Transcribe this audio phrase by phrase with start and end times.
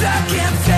[0.64, 0.77] can't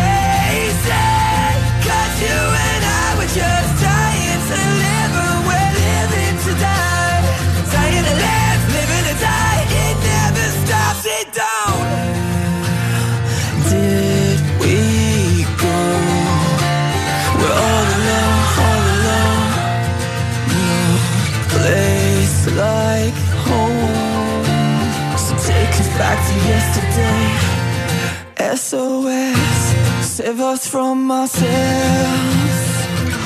[28.41, 31.45] SOS, save us from ourselves.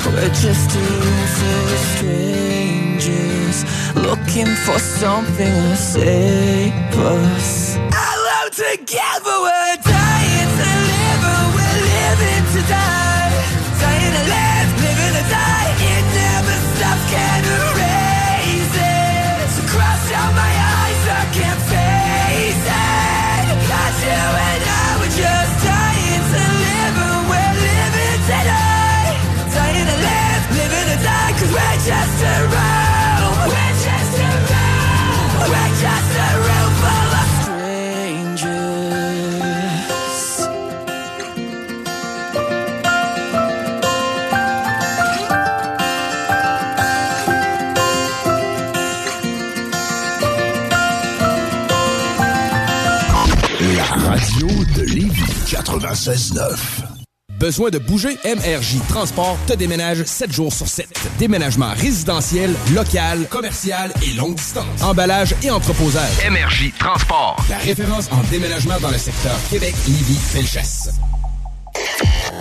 [0.07, 7.77] We're just two silly strangers looking for something to save us.
[8.09, 13.33] Alone together, we're dying to live, and we're living to die.
[13.81, 14.64] Dying to live.
[55.79, 56.57] 96.9.
[57.39, 58.17] Besoin de bouger?
[58.25, 60.87] MRJ Transport te déménage 7 jours sur 7.
[61.19, 64.83] Déménagement résidentiel, local, commercial et longue distance.
[64.83, 66.13] Emballage et entreposage.
[66.31, 67.37] MRJ Transport.
[67.51, 70.91] La référence en déménagement dans le secteur Québec, Lévis, Felchesse.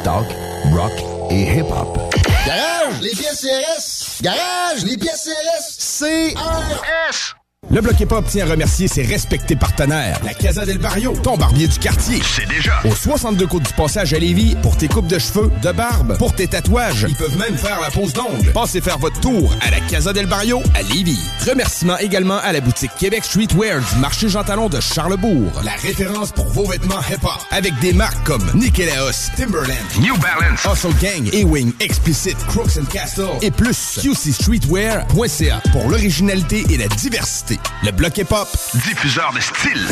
[0.03, 0.25] Talk,
[0.71, 0.91] rock
[1.31, 2.15] et hip-hop.
[2.45, 4.21] Garage, les pièces CRS.
[4.23, 5.27] Garage, les pièces
[5.59, 6.01] CRS.
[6.35, 7.35] CRS.
[7.71, 10.19] Le Bloc Hip Hop tient à remercier ses respectés partenaires.
[10.25, 12.19] La Casa del Barrio, ton barbier du quartier.
[12.35, 12.73] C'est déjà.
[12.83, 16.35] Au 62 côtes du passage à Lévis, pour tes coupes de cheveux, de barbe, pour
[16.35, 17.05] tes tatouages.
[17.07, 18.51] Ils peuvent même faire la pose d'ongles.
[18.53, 21.19] Passez faire votre tour à la Casa del Barrio à Lévis.
[21.47, 25.61] Remerciements également à la boutique Québec Streetwear du marché Jean Talon de Charlebourg.
[25.63, 27.31] La référence pour vos vêtements hip hop.
[27.51, 33.27] Avec des marques comme Nikélaos, Timberland, New Balance, Hustle Gang, Ewing, Explicit, Crooks and Castle
[33.41, 33.73] et plus.
[34.13, 37.59] Streetwear.ca pour l'originalité et la diversité variété.
[37.83, 38.47] Le bloc hip-hop,
[38.85, 39.87] diffuseur de style.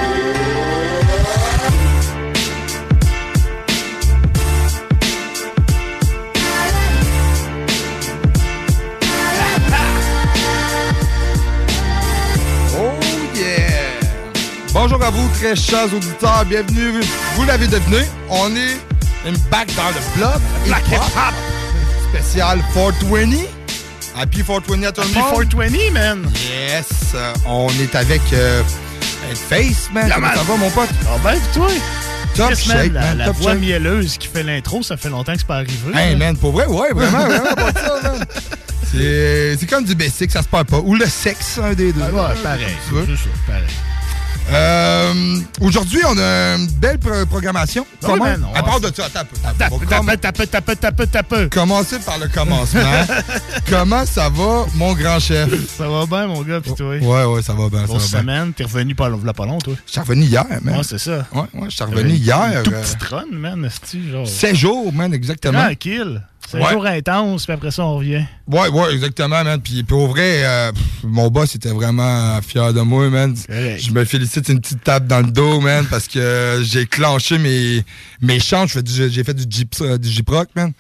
[14.88, 16.44] Bonjour à vous, très chers auditeurs.
[16.48, 16.92] Bienvenue.
[17.34, 18.76] Vous l'avez deviné, on est
[19.28, 20.40] une back dans le bloc.
[20.68, 21.34] La hip hop.
[22.20, 23.26] Spécial 420.
[24.16, 25.16] Happy 420 à tout le monde.
[25.16, 26.30] Happy 420, man.
[26.48, 26.88] Yes.
[27.48, 28.62] on est avec euh,
[29.50, 30.08] Face, man.
[30.08, 30.88] ça va, mon pote?
[31.08, 31.68] Ah va ben, toi?
[32.36, 32.52] Top
[32.94, 35.90] la, voix mielleuse qui fait l'intro, ça fait longtemps que c'est pas arrivé.
[35.96, 38.14] Hey, man, pour vrai, ouais, vraiment, vraiment, pas ça,
[38.92, 40.78] C'est comme du basic, ça se parle pas.
[40.78, 42.02] Ou le sexe, un des deux.
[42.02, 42.10] ouais,
[42.44, 42.66] pareil.
[42.88, 43.64] C'est pareil.
[44.52, 47.84] Euh, aujourd'hui, on a une belle programmation.
[48.02, 48.24] Ah Comment?
[48.24, 49.28] Ben à part de ça, tape,
[49.88, 52.80] tape, tape, tape, Commencez par le commencement.
[53.68, 55.48] Comment ça va, mon grand chef?
[55.76, 56.90] Ça va bien, mon gars, puis toi?
[56.96, 57.84] Ouais, ouais, ça va bien.
[57.84, 59.74] Grosse semaine, t'es revenu pas pas toi?
[59.92, 60.76] Je revenu hier, man.
[60.78, 61.26] Ouais, c'est ça.
[61.32, 62.62] Ouais, ouais, je suis revenu hier.
[62.62, 63.68] Tout euh, petit run, man,
[64.10, 64.26] genre.
[64.28, 65.64] 16 jours, man, exactement.
[65.64, 66.22] Tranquille.
[66.48, 68.22] C'est un jour intense, puis après ça, on revient.
[68.46, 69.60] Ouais, ouais, exactement, man.
[69.60, 70.72] Puis, au vrai, euh,
[71.02, 73.34] mon boss était vraiment fier de moi, man.
[73.48, 77.84] Je me félicite une petite tape dans le dos, man, parce que j'ai clenché mes,
[78.20, 78.64] mes chants.
[78.66, 79.98] J'ai fait du, j euh,
[80.54, 80.72] man.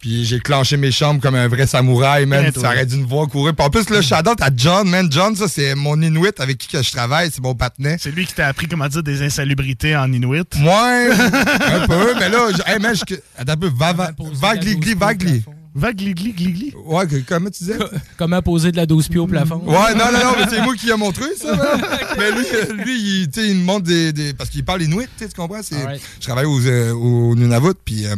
[0.00, 2.50] Puis j'ai clenché mes chambres comme un vrai samouraï, man.
[2.56, 3.54] ça aurait dû me voir courir.
[3.54, 5.08] Puis en plus, le shadow à John, man.
[5.12, 7.30] John, ça, c'est mon Inuit avec qui que je travaille.
[7.30, 7.96] C'est mon patinet.
[8.00, 10.48] C'est lui qui t'a appris comment dire des insalubrités en Inuit.
[10.62, 11.10] Ouais,
[11.66, 12.14] un peu.
[12.18, 13.70] Mais là, hé, hey, man, je, attends un peu.
[13.76, 15.42] Va, va, vagli, vagli
[15.76, 16.72] gligli.
[16.86, 17.78] Ouais, comment tu disais?
[18.16, 19.62] comment poser de la 12 pieds au plafond.
[19.66, 21.56] Ouais, non, non, non, mais c'est moi qui ai montré ça.
[22.18, 25.60] mais lui, lui il, il me montre des, des, Parce qu'il parle inuit, tu comprends?
[25.62, 28.06] Je travaille au, euh, au Nunavut, puis...
[28.06, 28.16] Euh,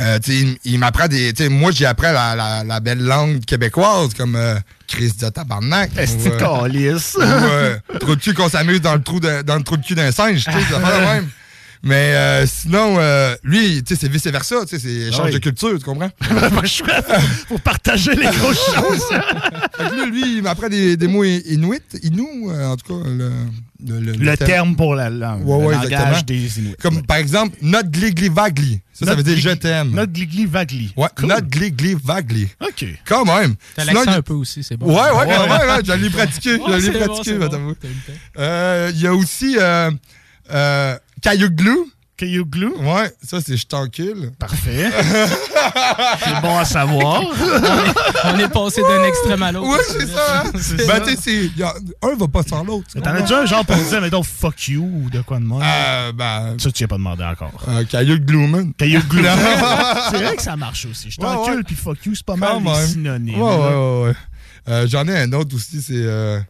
[0.00, 1.32] euh, Tu sais, il, m'apprend des...
[1.48, 4.36] Moi, j'ai appris la, la, belle langue québécoise, comme...
[4.36, 4.56] Euh,
[4.88, 5.90] Chris de tabarnak.
[5.96, 9.84] Est-ce que Trou de cul qu'on s'amuse dans le trou de, dans le trou de
[9.84, 11.28] cul d'un singe, tu sais, ça fait même.
[11.82, 15.38] Mais euh, sinon, euh, lui, tu sais, c'est vice-versa, tu sais, c'est échange ah de
[15.38, 16.10] culture, tu comprends?
[16.64, 17.06] chouette
[17.48, 19.04] pour partager les grosses choses.
[20.06, 23.08] lui, après il m'apprend des, mots inuits, Inu, euh, en tout cas.
[23.78, 24.74] Le, le, terme.
[24.74, 25.46] pour la langue.
[25.46, 26.76] langage des Inuits.
[26.80, 28.80] Comme par exemple, not gligli-vagli.
[28.94, 29.90] Ça, ça veut dire je t'aime.
[29.90, 30.94] Not gligli-vagli.
[30.96, 32.48] Ouais, not gligli-vagli.
[32.58, 32.86] OK.
[33.06, 33.54] Quand même.
[33.74, 34.86] T'as l'accent un peu aussi, c'est bon.
[34.86, 35.70] Ouais, ouais, quand même.
[35.92, 38.16] Hein, l'ai pratiqué pratiqué pratiquer,
[38.94, 39.56] Il y a aussi.
[41.22, 41.56] Caillou-Glou.
[41.74, 44.32] glue, caillou glue, Ouais, ça, c'est je t'encule.
[44.38, 44.90] Parfait.
[46.24, 47.22] c'est bon à savoir.
[48.26, 49.68] on est passé d'un extrême à l'autre.
[49.70, 50.42] Oui, c'est ça.
[50.46, 50.50] Hein.
[51.00, 51.50] ben, tu sais,
[52.02, 52.86] un va pas sans l'autre.
[53.02, 55.62] T'en as déjà un genre pour dire, mais fuck you ou de quoi de moi?
[55.64, 56.56] Euh, ben.
[56.58, 57.50] Ça, tu as pas demandé encore.
[57.68, 58.72] Euh, caillou glue, man.
[58.78, 59.22] glue.
[60.10, 61.10] c'est vrai que ça marche aussi.
[61.10, 63.40] Je t'encule puis fuck you, c'est pas mal les synonymes.
[63.40, 64.14] Ouais, ouais, ouais.
[64.68, 65.92] Euh, j'en ai un autre aussi, c'est.
[65.94, 66.40] Euh,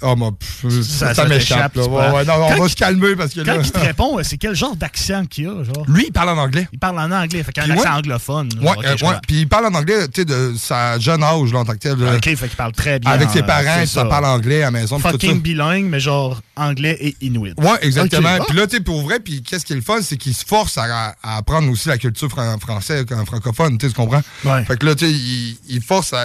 [0.00, 1.76] ah, oh, ça, m'échappe.
[1.76, 4.76] on quand va se calmer parce que quand il te répond, euh, c'est quel genre
[4.76, 5.84] d'accent qu'il a, genre?
[5.88, 6.68] Lui, il parle en anglais.
[6.72, 8.48] Il parle en anglais, fait qu'il a un accent anglophone.
[8.62, 8.94] Ouais, euh,
[9.26, 11.94] Puis il parle en anglais, de sa jeune âge, là, en tant que tel.
[11.94, 13.10] OK, fait qu'il parle très bien.
[13.10, 14.04] Avec ses parents, ça.
[14.04, 15.00] parle anglais à la maison.
[15.00, 17.54] Fucking bilingue, mais genre anglais et inuit.
[17.58, 18.38] Ouais, exactement.
[18.46, 20.78] Puis là, tu pour vrai, puis qu'est-ce qui est le fun, c'est qu'il se force
[20.78, 24.22] à, apprendre aussi la culture française française, euh, francophone, tu comprends?
[24.64, 26.24] Fait que là, tu sais, il, il force à,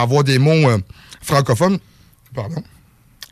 [0.00, 0.54] avoir des mots
[1.22, 1.78] francophones.
[2.32, 2.62] Pardon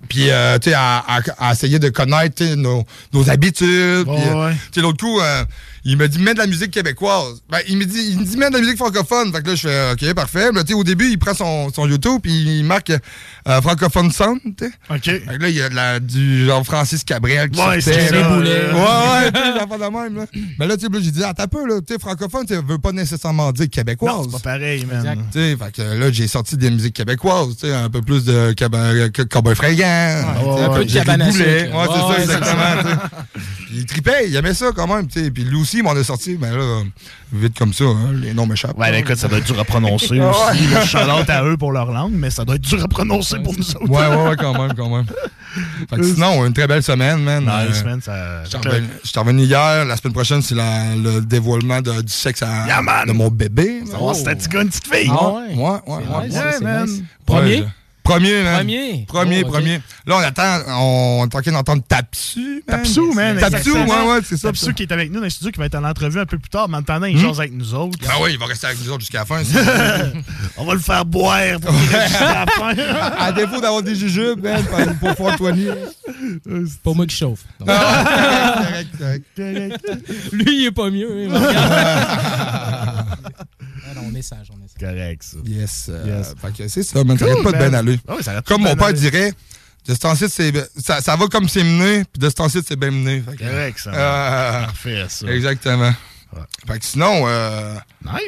[0.07, 1.05] puis euh, tu sais, à,
[1.51, 4.07] essayer de connaître nos, nos habitudes.
[4.07, 5.45] puis, euh, sais L'autre coup, euh,
[5.89, 7.43] il me dit mets de la musique québécoise.
[7.49, 9.33] Ben, il me dit il me dit mets de la musique francophone.
[9.33, 10.51] Fait que là je fais OK, parfait.
[10.53, 14.41] Mais, au début, il prend son, son YouTube puis il marque euh, francophone sound,
[14.91, 15.05] OK.
[15.05, 19.25] Fait là il y a du genre Francis Cabrel qui ouais, sortait, là, là, Ouais
[19.27, 20.27] ouais, pas de même
[20.59, 22.79] Mais là tu sais j'ai dit attends ah, un peu là, tu francophone, tu veux
[22.79, 24.25] pas nécessairement dire québécoise.
[24.25, 24.81] c'est pas pareil,
[25.33, 29.09] fait que là j'ai sorti des musiques québécoises, tu sais, un peu plus de euh,
[29.31, 32.97] cowboy fringant, un peu de cabane Ouais, c'est ça exactement,
[33.73, 35.31] Il tripait, il aimait ça quand même, tu sais.
[35.31, 36.83] Puis lui aussi mais on est sorti, ben là,
[37.33, 38.79] vite comme ça, hein, les noms m'échappent.
[38.79, 40.59] Ouais, ben écoute, ça doit être dur à prononcer aussi.
[40.59, 40.97] Je
[41.31, 43.89] à eux pour leur langue, mais ça doit être dur à prononcer pour nous autres.
[43.89, 45.07] Ouais, ouais, ouais, quand même, quand même.
[46.15, 47.45] sinon, une très belle semaine, man.
[47.45, 48.61] Nice, semaine, euh, Ça...
[49.03, 49.85] Je suis revenu hier.
[49.85, 52.67] La semaine prochaine, c'est le dévoilement du sexe à,
[53.07, 53.81] de mon bébé.
[53.87, 54.15] Ça va, oh.
[54.15, 55.11] c'est un petit gars, une petite fille.
[55.11, 56.63] Ah ouais, ouais, ouais.
[56.63, 56.87] ouais,
[57.25, 57.65] Premier?
[58.07, 58.55] Premier, man.
[58.55, 59.07] Premier.
[59.45, 62.63] Premier, oh, Là, on attend, on est en train d'entendre Tapsu.
[62.67, 63.37] Tapsu, man.
[63.39, 64.49] Tapsu, ouais, ouais, c'est ça.
[64.49, 66.39] Tapsu qui est avec nous dans le studio, qui va être en entrevue un peu
[66.39, 67.33] plus tard, mais en attendant, il hmm?
[67.41, 67.99] avec nous autres.
[68.01, 69.43] Ben oui, il va rester avec nous autres jusqu'à la fin.
[70.57, 73.19] on va le faire boire pour qu'il jusqu'à la fin.
[73.19, 74.65] à défaut d'avoir des jujubes, man,
[75.01, 77.41] pour faire pour C'est pas moi qui chauffe.
[77.67, 79.87] correct, correct.
[80.33, 81.27] Lui, il est pas mieux.
[81.33, 82.96] Hein,
[84.11, 85.37] on est on est Correct, ça.
[85.45, 85.87] Yes.
[85.89, 86.35] Euh, yes.
[86.41, 88.01] Fait que c'est ça, ça Cool, ça pas de ben aller.
[88.47, 89.33] comme mon père dirait,
[89.87, 92.91] de ce temps-ci, ça, ça, va comme c'est mené, puis de ce temps-ci, c'est bien
[92.91, 93.23] mené.
[93.39, 93.91] Correct, ça.
[93.93, 95.27] Euh, Parfait, ça.
[95.29, 95.93] Exactement.
[96.67, 97.25] Fait que sinon.
[97.29, 97.77] Euh,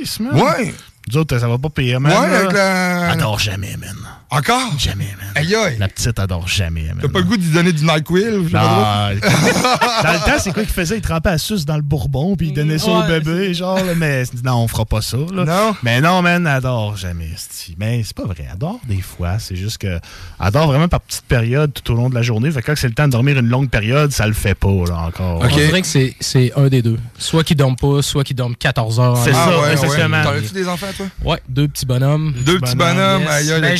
[0.00, 0.40] nice, man.
[0.40, 0.74] Ouais.
[1.12, 2.12] Nous ça va pas payer, man.
[2.50, 3.96] Ouais, Adore jamais, man.
[4.30, 4.72] Encore?
[4.78, 5.28] Jamais, man.
[5.36, 6.98] Aïe, La petite adore jamais, man.
[7.00, 8.50] T'as pas le goût lui donner du NyQuil?
[8.52, 10.96] Ah, dans le temps, c'est quoi qu'il faisait?
[10.96, 14.24] Il trempait à suce dans le bourbon, puis il donnait ça au bébé, genre, mais
[14.44, 15.44] non, on fera pas ça, là.
[15.44, 15.74] Non.
[15.82, 17.30] Mais non, man, elle adore jamais,
[17.78, 20.00] Mais c'est pas vrai, elle adore des fois, c'est juste que elle
[20.38, 22.88] adore vraiment par petites périodes tout au long de la journée, fait que quand c'est
[22.88, 25.38] le temps de dormir une longue période, ça le fait pas, là, encore.
[25.40, 25.88] ok On dirait que
[26.20, 26.98] c'est un des deux.
[27.18, 29.16] Soit qu'il dorme pas, soit qu'il dorment 14 heures.
[29.24, 31.06] C'est ah ça, ouais, as des enfants, toi?
[31.32, 32.34] Ouais, deux petits bonhommes.
[32.44, 33.76] Deux, petits bonhommes, aïe, aïe, ben,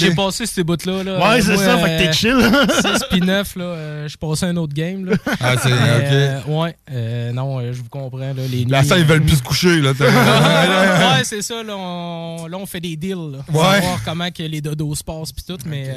[0.47, 1.03] ces bouts-là.
[1.33, 2.93] Ouais, c'est ça, fait que t'es euh, chill.
[2.93, 5.07] 6 puis 9, là, suis euh, passé à un autre game.
[5.07, 5.17] Là.
[5.41, 5.79] Ah, c'est OK.
[5.81, 8.19] Euh, ouais, non, je vous comprends.
[8.19, 9.81] Là, les La salle, ils veulent plus se coucher.
[9.81, 11.63] Là, ouais, c'est ça.
[11.63, 13.33] Là on, là on, fait des deals.
[13.33, 15.95] Là, pour voir comment que les dodos se passent puis tout, mais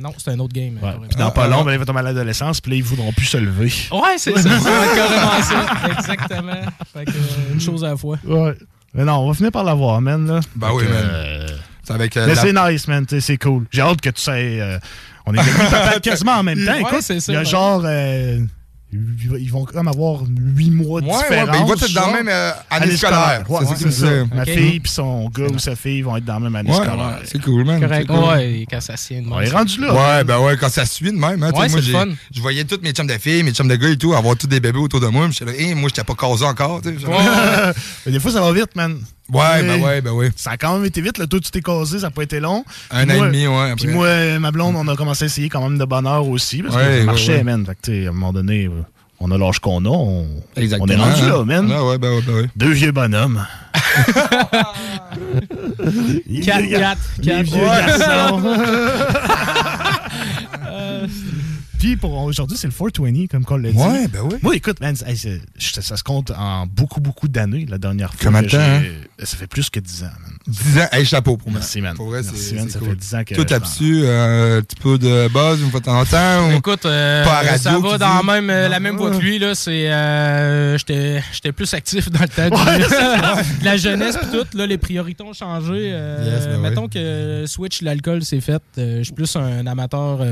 [0.00, 0.78] non, c'est un autre game.
[1.08, 3.12] Puis dans pas ah, long, ben, ils vont tomber à l'adolescence puis là, ils voudront
[3.12, 3.72] plus se lever.
[3.92, 4.48] Ouais, c'est ça.
[4.94, 5.88] carrément ça.
[5.98, 6.38] Exactement.
[6.92, 7.10] Fait que,
[7.52, 8.18] une chose à la fois.
[8.24, 8.54] Ouais.
[8.94, 10.26] Mais non, on va finir par l'avoir, man.
[10.26, 10.40] Là.
[10.56, 11.46] Ben oui, man.
[12.16, 13.06] Euh, c'est nice, man.
[13.20, 13.64] C'est cool.
[13.70, 14.32] J'ai hâte que tu sais.
[14.60, 14.78] Euh,
[15.26, 16.74] on est quasiment en même temps.
[17.08, 17.82] il y a genre.
[17.84, 18.38] Euh,
[18.90, 21.56] ils vont quand même avoir huit mois de ben, différence.
[21.60, 24.26] ils vont être dans la même année, scolaire.
[24.34, 27.18] Ma fille et son gars ou sa fille vont être dans la même année scolaire.
[27.24, 27.84] C'est cool, man.
[27.84, 29.42] Ouais, quand ça suit de même.
[29.44, 29.92] est rendu là.
[29.92, 31.42] Ouais, ben ouais, quand ça suit de même.
[31.42, 34.14] Hein, moi, Je voyais toutes mes chums de filles, mes chums de gars et tout,
[34.14, 35.26] avoir tous des bébés autour de moi.
[35.28, 36.80] Je suis là, moi, t'ai pas causé encore.
[38.06, 38.98] Mais des fois, ça va vite, man.
[39.32, 40.30] Ouais, ben ouais, ben ouais.
[40.36, 41.18] Ça a quand même été vite.
[41.18, 42.64] Le tout tu t'es causé ça n'a pas été long.
[42.90, 43.74] Un an et demi, ouais.
[43.76, 46.62] Puis moi, euh, ma blonde, on a commencé à essayer quand même de bonheur aussi.
[46.62, 47.66] Parce que ça marchait, man.
[47.66, 48.70] Fait que, à un moment donné, euh,
[49.20, 49.88] on a l'âge qu'on a.
[49.90, 50.24] On,
[50.56, 51.70] est rendu là, man.
[51.76, 52.44] Ah, ouais, ben ouais, ben ouais.
[52.56, 53.46] Deux vieux bonhommes.
[53.74, 54.64] 4-4.
[57.20, 57.24] vieux
[61.78, 63.78] Puis pour aujourd'hui, c'est le 420, comme qu'on l'a dit.
[63.78, 64.36] Ouais, ben oui.
[64.42, 65.06] Moi, écoute, man, ça,
[65.96, 68.20] se compte en beaucoup, beaucoup d'années, la dernière fois.
[68.24, 68.82] Comment hein?
[69.22, 70.36] ça fait plus que 10 ans, man.
[70.46, 71.60] 10 ans, chapeau pour moi.
[71.60, 71.94] Merci, man.
[71.94, 73.34] Pour vrai, c'est ça fait 10 ans que.
[74.08, 76.50] Euh, un petit peu de buzz une fois de temps en temps?
[76.52, 77.24] Écoute, euh,
[77.58, 79.08] ça va dans même, la même euh, ah.
[79.08, 79.54] voie que lui, là.
[79.54, 79.86] C'est,
[81.32, 85.92] j'étais plus actif dans le temps la jeunesse, puis tout, là, les priorités ont changé.
[85.92, 88.62] Ben mettons que Switch, l'alcool, c'est fait.
[88.76, 90.24] je suis plus un amateur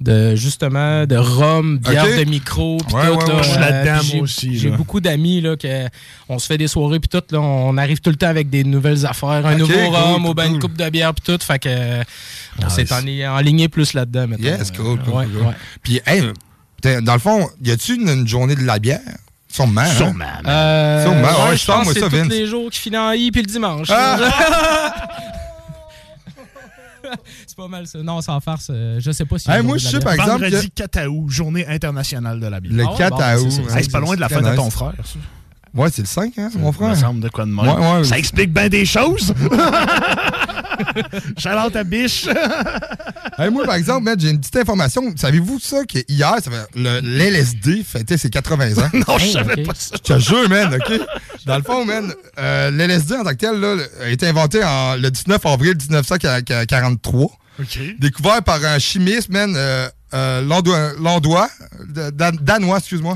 [0.00, 3.18] de justement de rhum, bière de micro, puis ouais, tout.
[3.18, 3.26] Ouais,
[3.84, 4.56] là, je euh, aussi.
[4.58, 5.86] J'ai beaucoup d'amis là que
[6.28, 8.62] on se fait des soirées puis tout là, on arrive tout le temps avec des
[8.62, 11.68] nouvelles affaires, un nouveau rhum, au bain une coupe de bière puis tout, fait que
[12.64, 13.00] on s'est en,
[13.36, 14.44] enligné plus là-dedans maintenant.
[14.46, 15.26] Yes, cool, cool,
[15.82, 16.22] Puis hey,
[17.02, 19.00] dans le fond, y a-tu une, une journée de la bière
[19.50, 19.80] Sûrement.
[19.80, 19.86] Hein?
[19.86, 20.24] Sûrement.
[20.46, 21.56] Euh, Sûrement.
[21.56, 23.88] je pense c'est tous les jours qui finissent en I puis le dimanche.
[23.90, 24.18] Ah.
[27.46, 27.98] c'est pas mal ça.
[28.02, 29.48] Non, sans farce, euh, je sais pas si.
[29.64, 30.44] moi, je sais par exemple.
[30.44, 30.82] Vendredi que...
[30.84, 32.74] 4 août, journée internationale de la bière.
[32.76, 33.62] Le ah 4 août.
[33.68, 35.18] C'est pas loin de la fin de ton frère, ça.
[35.74, 36.96] Ouais, c'est le 5, hein, mon frère.
[36.96, 39.34] Ça me de quoi de ça explique bien des choses.
[41.38, 42.28] Chalante biche.
[43.50, 45.02] moi, par exemple, j'ai une petite information.
[45.16, 47.84] Savez-vous ça que hier, ça fait- le- l'LSD
[48.16, 48.90] ses 80 ans?
[49.06, 49.96] non, je savais pas ça.
[49.96, 50.78] Je te jure, man,
[51.46, 53.64] Dans le fond, man, euh, l'LSD en tant que tel
[54.02, 57.30] a été inventé le 19 avril 1943.
[57.98, 61.48] Découvert par un chimiste, man, euh, euh, Landois,
[61.86, 62.10] euh,
[62.40, 63.14] Danois, excuse-moi.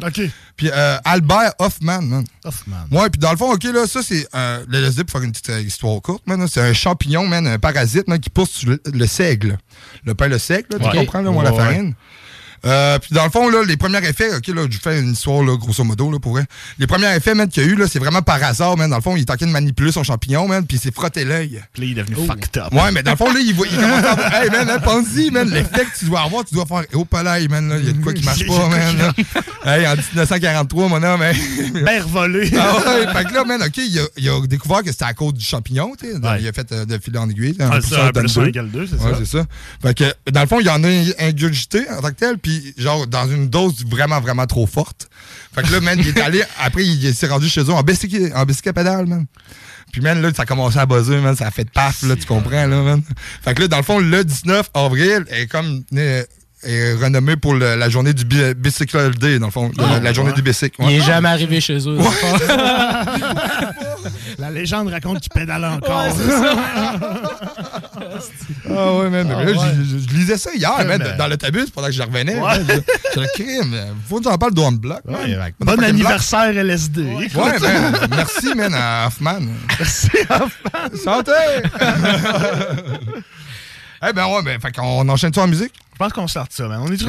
[0.57, 2.01] Puis euh, Albert Hoffman,
[2.45, 2.87] Hoffman.
[2.91, 4.27] Ouais, puis dans le fond, OK, là, ça, c'est.
[4.35, 8.51] Euh, le pour faire une petite histoire courte, c'est un champignon, un parasite, qui pousse
[8.51, 9.59] sur le, seigle.
[10.05, 11.95] Le pain, le seigle, tu comprends, la farine.
[12.65, 15.43] Euh, puis dans le fond, là, les premiers effets, ok, là, je fais une histoire,
[15.43, 16.45] là, grosso modo, là, pour vrai.
[16.79, 18.89] Les premiers effets, man, qu'il y a eu, là, c'est vraiment par hasard, man.
[18.91, 20.93] Dans le fond, il est en train de manipuler son champignon, man, puis il s'est
[20.93, 21.61] frotté l'œil.
[21.73, 22.25] Puis il est devenu oh.
[22.27, 22.73] fucked up.
[22.73, 24.17] Ouais, mais dans le fond, là, il, voit, commence à
[24.79, 27.49] penser hey, man, man, l'effet que tu dois avoir, tu dois faire, eh, oh, palais,
[27.49, 29.13] man, là, il y a de quoi qui marche pas, man,
[29.65, 31.33] Hey, en 1943, mon homme, hein.
[31.85, 32.47] Père volé.
[32.47, 36.09] fait que là, man, ok, il a, découvert que c'était à cause du champignon, tu
[36.13, 36.17] sais.
[36.41, 39.25] Il a fait euh, de fil en aiguille, ah, ça, c'est ça.
[39.41, 39.47] ça.
[39.81, 40.89] Fait que, dans le fond, il en a
[41.19, 42.37] ingurgité en tant que tel,
[42.77, 45.09] genre dans une dose vraiment, vraiment trop forte.
[45.55, 48.33] Fait que là, man, il est allé, après, il s'est rendu chez eux en bicyclette,
[48.35, 49.27] en pédale, man.
[49.93, 51.37] Puis, même là, ça a commencé à buzzer, man.
[51.37, 53.03] Ça a fait paf, là, tu comprends, là, man.
[53.43, 55.83] Fait que là, dans le fond, le 19 avril, est comme,
[56.63, 57.77] est renommé pour ah.
[57.77, 59.71] la journée du Bicycle Day, dans le fond.
[59.77, 60.77] la, journée du bicycle.
[60.81, 61.97] Il n'est jamais arrivé chez eux.
[64.39, 66.05] la légende raconte qu'il pédale encore.
[66.07, 66.09] ah
[68.69, 70.99] ouais, ah je, lisais ça hier, mais...
[71.17, 72.41] dans l'autobus pendant que je revenais.
[73.15, 73.77] Je le crime.
[74.09, 75.03] Faut que en parle de Block.
[75.61, 77.05] Bon anniversaire LSD.
[78.11, 79.41] Merci, man, à Hoffman.
[79.79, 80.97] Merci, Hoffman.
[81.03, 81.33] Santé!
[84.05, 85.73] Eh ben ouais, ben, fait qu'on enchaîne ça en musique?
[85.93, 86.81] Je pense qu'on sort ça, man.
[86.83, 87.05] On est-tu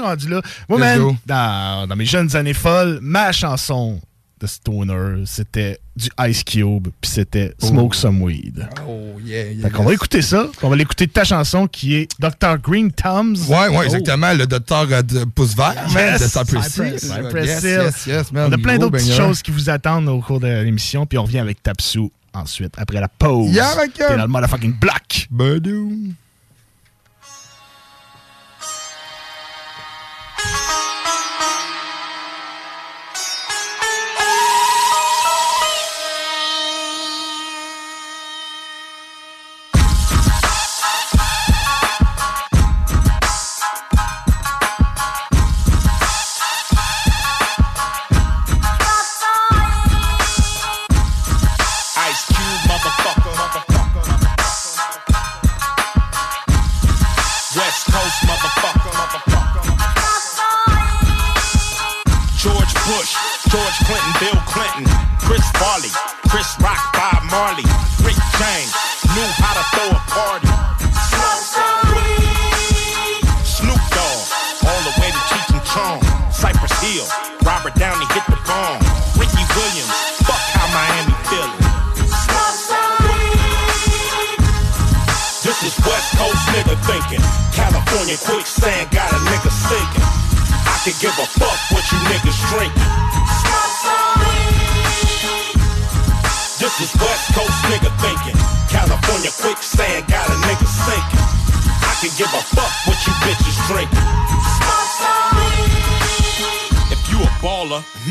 [0.00, 0.40] rendu, là?
[0.70, 4.00] Moi, man, dans, mes jeunes années folles, ma chanson
[4.40, 7.66] de Stoner, c'était du Ice Cube, puis c'était oh.
[7.66, 8.66] Smoke Some Weed.
[8.88, 12.08] Oh, yeah, Fait qu'on va écouter ça, on va l'écouter de ta chanson qui est
[12.18, 12.56] Dr.
[12.62, 13.36] Green Thumbs.
[13.50, 13.82] Ouais, ouais, oh.
[13.82, 16.22] exactement, le docteur euh, de Pouce Vert yes.
[16.22, 20.40] de Cypress yes, yes, On a plein d'autres petites choses qui vous attendent au cours
[20.40, 23.50] de l'émission, puis on revient avec Tapsou ensuite, après la pause.
[23.52, 25.26] Yeah, T'es dans le motherfucking black.
[25.30, 26.14] Badoum.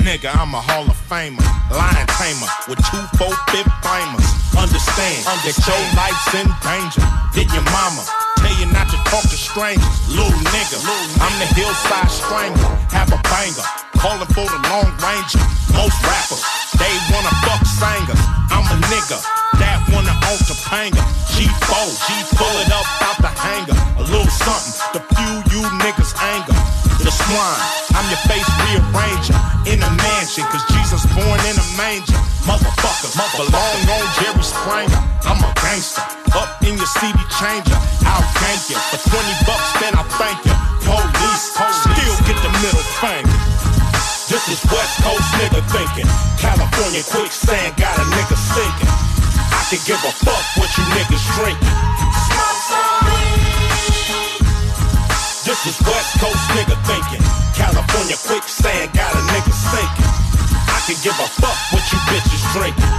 [0.10, 1.46] nigga, I'm a Hall of Famer.
[1.70, 4.26] Lion tamer with two, four, fifth famers.
[4.58, 7.06] Understand, that your life's in danger.
[7.38, 8.02] Did your mama
[8.42, 9.86] tell you not to talk to strangers?
[10.10, 10.82] Little nigga,
[11.22, 12.74] I'm the hillside strangler.
[12.90, 13.66] Have a banger,
[14.02, 15.44] calling for the long ranger.
[15.78, 16.42] Most rappers,
[16.82, 18.20] they wanna fuck singers.
[18.50, 21.04] I'm a nigga that one to alter panga.
[21.36, 23.76] G4, G pull it up out the hanger.
[24.02, 26.58] A little something to fuel you niggas' anger.
[27.04, 27.62] The swine,
[27.96, 29.38] I'm your face rearranger.
[29.68, 32.18] In a mansion, cause Jesus born in a manger.
[32.48, 35.00] Motherfucker, mother long on Jerry Springer.
[35.28, 36.04] I'm a gangster,
[36.36, 37.78] up in your CD changer.
[38.08, 40.56] I'll gank you for 20 bucks, then I'll thank you.
[40.90, 43.38] Police, police, still get the middle finger.
[44.32, 46.08] This is West Coast nigga thinking.
[46.40, 49.09] California quicksand got a nigga sinking
[49.70, 51.60] to give a fuck what you niggas drink.
[55.46, 57.22] This is West Coast nigga thinking.
[57.54, 60.10] California quicksand got a nigga sinking.
[60.74, 62.90] I can give a fuck what you bitches drinking.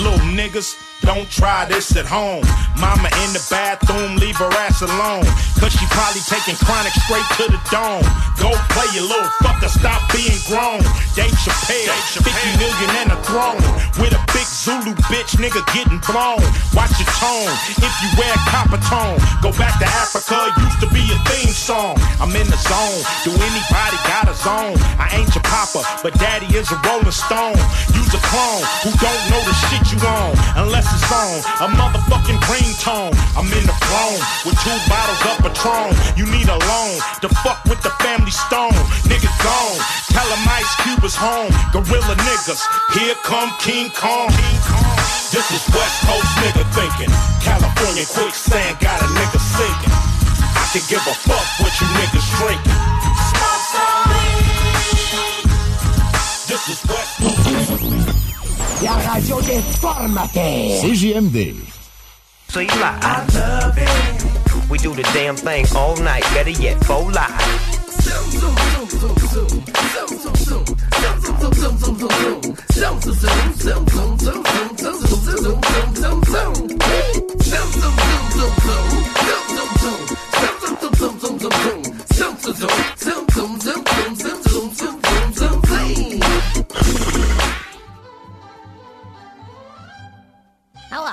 [0.00, 0.74] Little niggas.
[1.06, 2.42] Don't try this at home.
[2.82, 5.22] Mama in the bathroom, leave her ass alone.
[5.54, 8.02] Cause she probably taking chronic straight to the dome.
[8.42, 10.82] Go play your little fucker, stop being grown.
[11.14, 12.58] Dave Chappelle, Dave Chappelle.
[12.58, 13.62] 50 million and a throne.
[14.02, 16.42] With a big Zulu bitch, nigga getting blown.
[16.74, 17.54] Watch your tone,
[17.86, 19.14] if you wear copper tone.
[19.46, 22.02] Go back to Africa, used to be a theme song.
[22.18, 24.74] I'm in the zone, do anybody got a zone?
[24.98, 27.54] I ain't your papa, but daddy is a rolling stone.
[27.94, 30.34] Use a clone who don't know the shit you on.
[30.66, 32.40] Unless is A motherfucking
[32.80, 33.12] tone.
[33.36, 35.92] I'm in the throne with two bottles of Patron.
[36.16, 38.72] You need a loan to fuck with the family stone.
[39.04, 39.76] Nigga gone.
[40.14, 41.50] Tell them Ice Cube is home.
[41.72, 42.60] Gorilla niggas.
[42.96, 44.28] Here come King Kong.
[44.30, 44.96] King Kong.
[45.36, 47.12] This is West Coast nigga thinking.
[47.44, 49.94] California quicksand got a nigga sinking.
[50.42, 52.76] I can give a fuck what you niggas drinking.
[56.48, 58.15] This is West Coast
[58.82, 60.78] la radio déformatée.
[60.82, 61.54] CJMD.
[62.48, 64.70] so like, I love it.
[64.70, 67.30] We do the damn thing all night, better yet, full live.
[90.88, 91.10] Hello,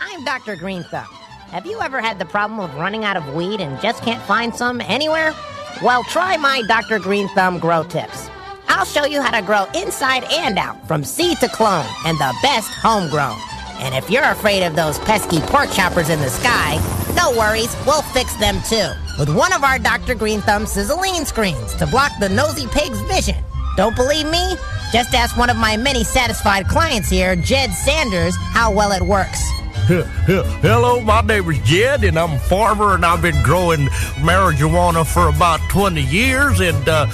[0.00, 0.56] I'm Dr.
[0.56, 1.04] Green Thumb.
[1.52, 4.52] Have you ever had the problem of running out of weed and just can't find
[4.52, 5.32] some anywhere?
[5.80, 6.98] Well, try my Dr.
[6.98, 8.28] Green Thumb Grow Tips.
[8.66, 12.36] I'll show you how to grow inside and out, from seed to clone, and the
[12.42, 13.36] best homegrown.
[13.84, 16.74] And if you're afraid of those pesky pork choppers in the sky,
[17.14, 18.88] no worries, we'll fix them too.
[19.16, 20.16] With one of our Dr.
[20.16, 23.36] Green Thumb sizzling screens to block the nosy pig's vision.
[23.76, 24.54] Don't believe me?
[24.92, 29.42] Just ask one of my many satisfied clients here, Jed Sanders, how well it works.
[29.86, 33.80] Hello, my name is Jed, and I'm a farmer, and I've been growing
[34.24, 36.60] marijuana for about 20 years.
[36.60, 37.06] And uh,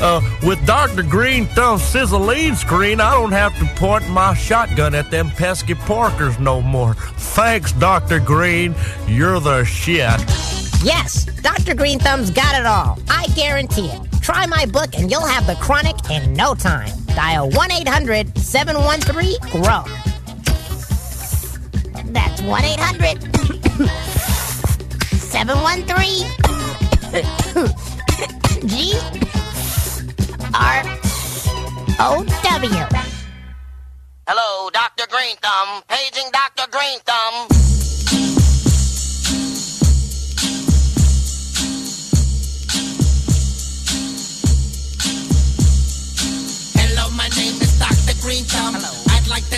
[0.00, 1.02] uh, with Dr.
[1.02, 6.38] Green Thumb Sizzling Screen, I don't have to point my shotgun at them pesky parkers
[6.38, 6.94] no more.
[6.94, 8.20] Thanks, Dr.
[8.20, 8.74] Green.
[9.08, 9.98] You're the shit.
[10.84, 11.74] Yes, Dr.
[11.74, 12.98] Green Thumb's got it all.
[13.10, 14.00] I guarantee it.
[14.20, 16.90] Try my book, and you'll have the chronic in no time.
[17.06, 20.11] Dial 1 800 713 GROW.
[22.12, 23.22] That's 1 800
[25.16, 26.28] 713
[28.72, 28.92] G
[30.52, 30.78] R
[32.00, 33.00] O W.
[34.28, 35.06] Hello, Dr.
[35.08, 35.82] Green Thumb.
[35.88, 36.70] Paging Dr.
[36.70, 38.41] Green Thumb.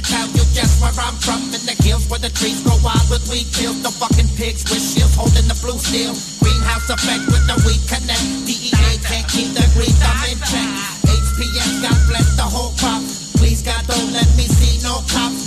[0.08, 3.24] Tell you just where I'm from In the hills where the trees grow wild with
[3.32, 6.12] weed kills The fucking pigs with shields holding the blue steel
[6.44, 10.68] Greenhouse effect with the weed connect DEA can't keep the greed, I'm in check
[11.08, 13.00] HPS, God bless the whole crop
[13.40, 15.40] Please God, don't let me see no cops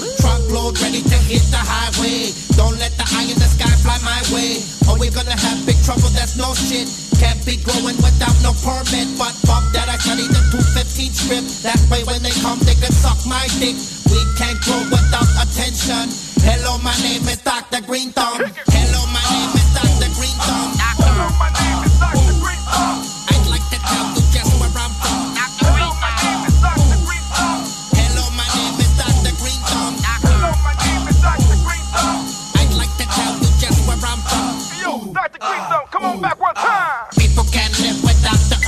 [0.50, 4.18] load ready to hit the highway Don't let the eye in the sky fly my
[4.34, 4.58] way
[4.90, 9.10] Or we're gonna have big trouble, that's no shit can't be growing without no permit,
[9.18, 11.50] but fuck that I studied the 215 script.
[11.66, 13.74] That way when they come, they can suck my dick.
[14.14, 16.14] We can't grow without attention.
[16.46, 17.82] Hello, my name is Dr.
[17.90, 18.46] Green Thumb.
[18.70, 20.14] Hello, my name is Dr.
[20.14, 20.78] Green Thumb.
[20.78, 22.38] Hello, my name is Dr.
[22.38, 23.02] Green Thumb.
[23.34, 25.26] I'd like to tell you just where I'm from.
[25.42, 27.02] Hello, my name is Dr.
[27.02, 27.66] Green Thumb.
[27.98, 29.34] Hello, my name is Dr.
[29.42, 29.94] Green Thumb.
[30.06, 31.58] Hello, my name is Dr.
[31.66, 32.30] Green Thumb.
[32.62, 34.54] I'd like to tell you just where I'm from.
[34.86, 35.42] Yo, Dr.
[35.42, 37.07] Green Thumb, come on back one time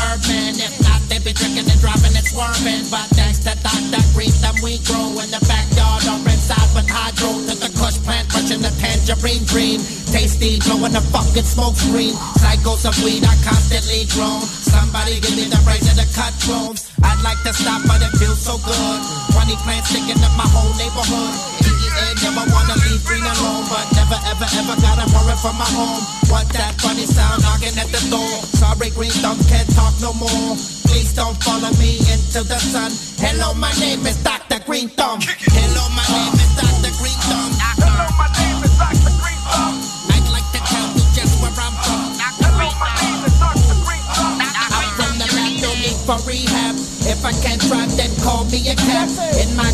[0.07, 0.55] urban.
[0.59, 2.87] If not, they be drinking and dropping and swerving.
[2.89, 4.01] But thanks to Dr.
[4.15, 7.35] Green, them we grow in the backyard or inside with hydro.
[7.47, 9.79] To the kush plant, crushing the tangerine dream.
[10.13, 12.15] Tasty, blowing the fucking smoke screen.
[12.39, 14.41] Cycles of weed are constantly grown.
[14.47, 16.89] Somebody give me the price of the cut drones.
[17.03, 18.99] I'd like to stop, but it feels so good.
[19.35, 21.35] 20 plants sticking up my whole neighborhood
[22.09, 26.01] married, never wanna leave green home, But never, ever, ever gotta worry from my home.
[26.29, 28.33] What that funny sound knocking at the door?
[28.57, 30.55] Sorry, green thumb can't talk no more.
[30.89, 32.91] Please don't follow me into the sun.
[33.19, 34.59] Hello, my name is Dr.
[34.65, 35.19] Green Thumb.
[35.21, 36.38] Hello, my name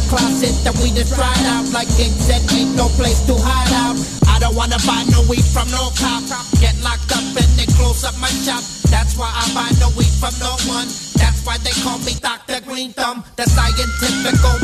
[0.09, 1.65] closet that we just dried out.
[1.73, 3.97] Like it said, ain't no place to hide out.
[4.29, 6.25] I don't wanna buy no weed from no cop.
[6.61, 8.61] Get locked up and they close up my shop.
[8.91, 10.87] That's why I buy no weed from no one.
[11.17, 12.59] That's why they call me Dr.
[12.67, 14.11] Green Thumb, the scientific,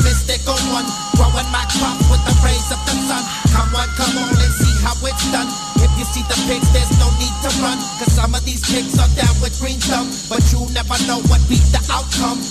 [0.04, 0.86] mystical one.
[1.16, 3.24] Growing my crop with the rays of the sun.
[3.56, 5.48] Come on, come on and see how it's done.
[5.82, 7.80] If you see the pigs, there's no need to run.
[8.00, 10.10] Cause some of these pigs are down with green thumb.
[10.30, 12.44] But you never know what be the outcome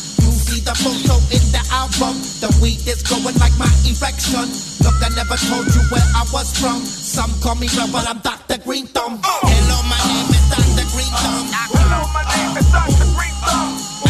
[0.51, 2.19] see the photo in the album.
[2.43, 4.51] The weed is going like my erection.
[4.83, 6.83] Look, I never told you where I was from.
[6.83, 8.59] Some call me real, but I'm Dr.
[8.67, 9.23] Green Thumb.
[9.23, 9.29] Oh.
[9.47, 10.87] Hello, my name is Dr.
[10.91, 11.47] Green Thumb.
[11.55, 13.07] Hello, my name is Dr.
[13.15, 14.10] Green Thumb.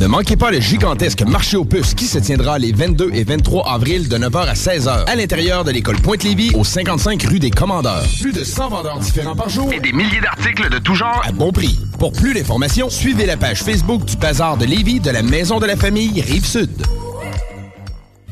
[0.00, 3.70] Ne manquez pas le gigantesque marché aux puces qui se tiendra les 22 et 23
[3.70, 8.06] avril de 9h à 16h à l'intérieur de l'école Pointe-Lévis au 55 rue des Commandeurs.
[8.22, 11.32] Plus de 100 vendeurs différents par jour et des milliers d'articles de tout genre à
[11.32, 11.78] bon prix.
[11.98, 15.66] Pour plus d'informations, suivez la page Facebook du Bazar de Lévis de la Maison de
[15.66, 16.70] la Famille Rive-Sud.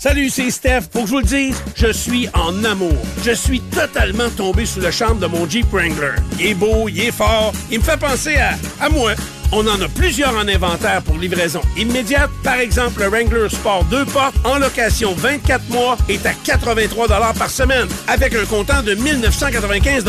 [0.00, 0.82] Salut, c'est Steph.
[0.92, 2.92] Pour que je vous le dise, je suis en amour.
[3.24, 6.14] Je suis totalement tombé sous le charme de mon Jeep Wrangler.
[6.38, 7.50] Il est beau, il est fort.
[7.68, 9.14] Il me fait penser à, à moi.
[9.50, 12.30] On en a plusieurs en inventaire pour livraison immédiate.
[12.44, 17.50] Par exemple, le Wrangler Sport 2 portes en location 24 mois est à 83 par
[17.50, 20.04] semaine avec un comptant de 1995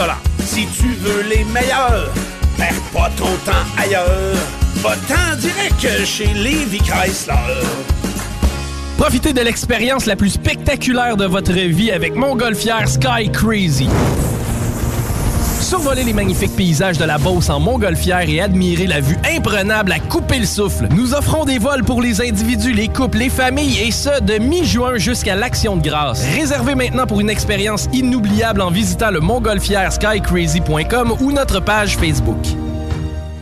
[0.46, 2.14] Si tu veux les meilleurs,
[2.58, 4.36] perds ben, pas ton temps ailleurs.
[4.84, 7.34] Va-t'en direct chez Levi Chrysler.
[9.00, 13.88] Profitez de l'expérience la plus spectaculaire de votre vie avec Montgolfière Sky Crazy.
[15.62, 20.00] Survolez les magnifiques paysages de la Beauce en montgolfière et admirez la vue imprenable à
[20.00, 20.90] couper le souffle.
[20.92, 24.98] Nous offrons des vols pour les individus, les couples, les familles et ce, de mi-juin
[24.98, 26.26] jusqu'à l'Action de grâce.
[26.36, 32.40] Réservez maintenant pour une expérience inoubliable en visitant le montgolfière skycrazy.com ou notre page Facebook.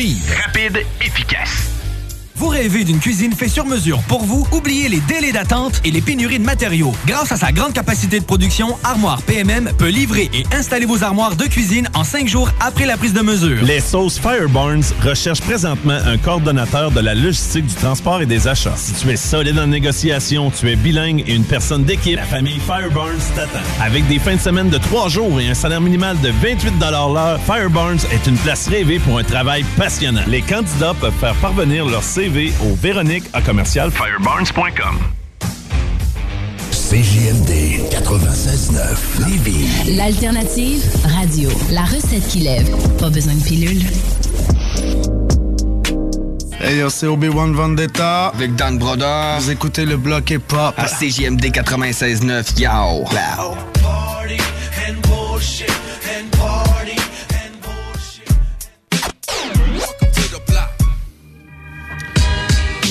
[0.00, 1.81] Rapide, efficace.
[2.34, 4.46] Vous rêvez d'une cuisine faite sur mesure pour vous?
[4.52, 6.92] Oubliez les délais d'attente et les pénuries de matériaux.
[7.06, 11.36] Grâce à sa grande capacité de production, Armoire PMM peut livrer et installer vos armoires
[11.36, 13.62] de cuisine en cinq jours après la prise de mesure.
[13.62, 18.74] Les sauces Fireburns recherchent présentement un coordonnateur de la logistique du transport et des achats.
[18.76, 22.60] Si tu es solide en négociation, tu es bilingue et une personne d'équipe, la famille
[22.66, 23.58] Fireburns t'attend.
[23.82, 27.38] Avec des fins de semaine de trois jours et un salaire minimal de 28 l'heure,
[27.46, 30.22] Fireburns est une place rêvée pour un travail passionnant.
[30.28, 32.21] Les candidats peuvent faire parvenir leur CV
[32.60, 34.98] au Véronique à commercial firebarns.com.
[36.70, 39.96] CJMD 96.9 Lévis.
[39.96, 40.82] L'alternative
[41.18, 41.48] radio.
[41.70, 42.68] La recette qui lève.
[42.98, 43.82] Pas besoin de pilule.
[46.60, 48.28] Hey c'est Obi-Wan Vendetta.
[48.28, 49.38] Avec Dan Broder.
[49.40, 50.74] Vous écoutez le bloc hip-hop.
[50.76, 53.00] À CJMD 96.9, yo.
[53.00, 53.56] Wow.
[53.82, 54.36] Party
[54.86, 55.02] and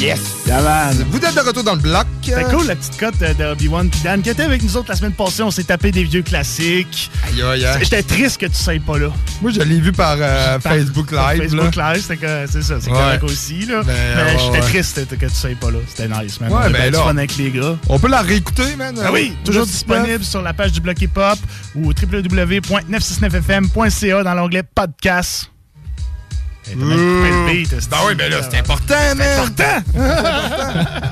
[0.01, 0.19] Yes!
[1.11, 2.07] Vous êtes de retour dans le bloc.
[2.23, 4.75] C'était euh, cool la petite cote euh, de Obi-Wan et Dan qui était avec nous
[4.75, 5.43] autres la semaine passée.
[5.43, 7.11] On s'est tapé des vieux classiques.
[7.27, 7.77] Aïe, aïe, aïe.
[7.83, 9.09] J'étais triste que tu ne sois pas là.
[9.43, 11.43] Moi, je l'ai vu par, euh, Facebook Live.
[11.43, 12.15] Facebook Live, c'est
[12.63, 12.77] ça.
[12.81, 13.67] C'est correct aussi.
[13.67, 13.83] Là.
[13.83, 15.77] Ben, mais j'étais triste que tu ne sois pas là.
[15.87, 16.49] C'était nice, man.
[16.51, 17.75] on ben avec les gars.
[17.87, 18.99] On peut la réécouter, man.
[19.05, 21.37] Ah oui, toujours disponible sur la page du Bloc Hip Hop
[21.75, 25.51] ou www.969fm.ca dans l'onglet podcast.
[26.67, 26.77] Ben
[27.47, 27.67] oui,
[28.15, 29.49] ben là, c'est important, man.
[29.55, 29.99] C'est important.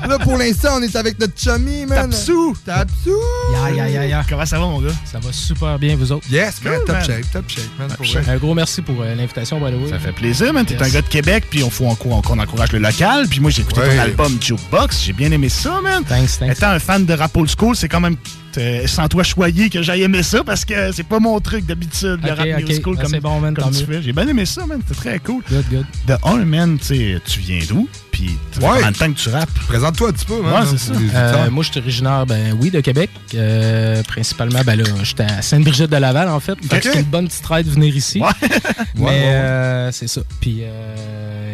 [0.08, 2.10] là, pour l'instant, on est avec notre chummy, man.
[2.10, 2.56] Tapsou.
[2.64, 3.18] Tapsou.
[3.54, 4.22] Ya, ya, ya, ya.
[4.28, 4.92] Comment ça va, mon gars?
[5.04, 6.24] Ça va super bien, vous autres.
[6.30, 6.78] Yes, man.
[6.86, 7.88] top shape, top shape, man.
[8.28, 9.90] Un gros merci pour euh, l'invitation, by the way.
[9.90, 10.64] Ça fait plaisir, man.
[10.64, 13.26] T'es un gars de Québec, puis on, un on, on encourage le local.
[13.28, 15.02] Puis moi, j'ai écouté ton album Jukebox.
[15.04, 16.04] J'ai bien aimé ça, man.
[16.04, 16.56] Thanks, thanks.
[16.56, 18.16] Étant un fan de rap old school, c'est quand même
[18.58, 22.18] euh, sans toi choyer que j'aille aimer ça parce que c'est pas mon truc d'habitude,
[22.20, 24.02] de le rap musical ah, comme, bon, tu fais.
[24.02, 24.80] J'ai bien aimé ça, man.
[24.86, 25.42] C'est très cool.
[25.50, 25.86] Good, good.
[26.06, 27.88] De un, man, tu viens d'où?
[28.10, 28.30] Puis
[28.62, 29.50] en temps que tu rappes.
[29.68, 30.34] Présente-toi un petit peu,
[30.68, 30.92] c'est ça.
[31.14, 33.10] Euh, moi, je suis originaire, ben oui, de Québec.
[33.34, 36.52] Euh, principalement, ben là, j'étais à Sainte-Brigitte-de-Laval, en fait.
[36.52, 36.98] Okay.
[36.98, 38.20] une bonne petite traite de venir ici.
[38.96, 40.22] Mais c'est ça.
[40.40, 40.62] Puis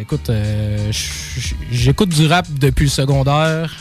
[0.01, 0.31] écoute,
[1.71, 3.71] j'écoute du rap depuis le secondaire.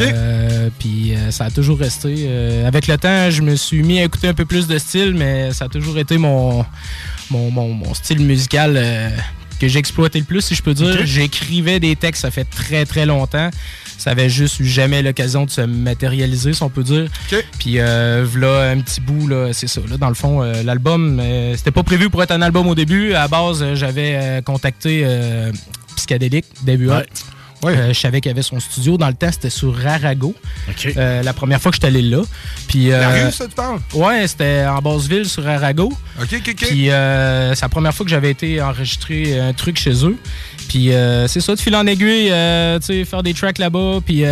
[0.00, 2.14] Euh, puis euh, ça a toujours resté.
[2.26, 5.14] Euh, avec le temps, je me suis mis à écouter un peu plus de style,
[5.14, 6.64] mais ça a toujours été mon,
[7.30, 8.82] mon, style musical
[9.60, 11.04] que j'exploitais le plus, si je peux dire.
[11.04, 13.50] J'écrivais des textes, ça fait très très longtemps.
[13.98, 17.08] Ça avait juste eu jamais l'occasion de se matérialiser, si on peut dire.
[17.58, 19.80] Puis voilà, un petit bout, c'est ça.
[19.98, 21.20] dans le fond, l'album,
[21.56, 23.12] c'était pas prévu pour être un album au début.
[23.12, 25.04] À base, j'avais contacté
[25.96, 26.88] Psychedelic, début
[27.64, 28.96] euh, je savais qu'il y avait son studio.
[28.96, 30.34] Dans le temps, c'était sur Arago.
[30.96, 32.20] Euh, la première fois que je allé là.
[32.68, 35.92] Puis, la euh, c'était en Basseville, sur Arago.
[36.20, 40.16] OK, OK, Puis c'est la première fois que j'avais été enregistrer un truc chez eux.
[40.68, 40.90] Puis
[41.28, 42.32] c'est ça, de fil en aiguille,
[42.86, 44.24] tu faire des tracks là-bas, puis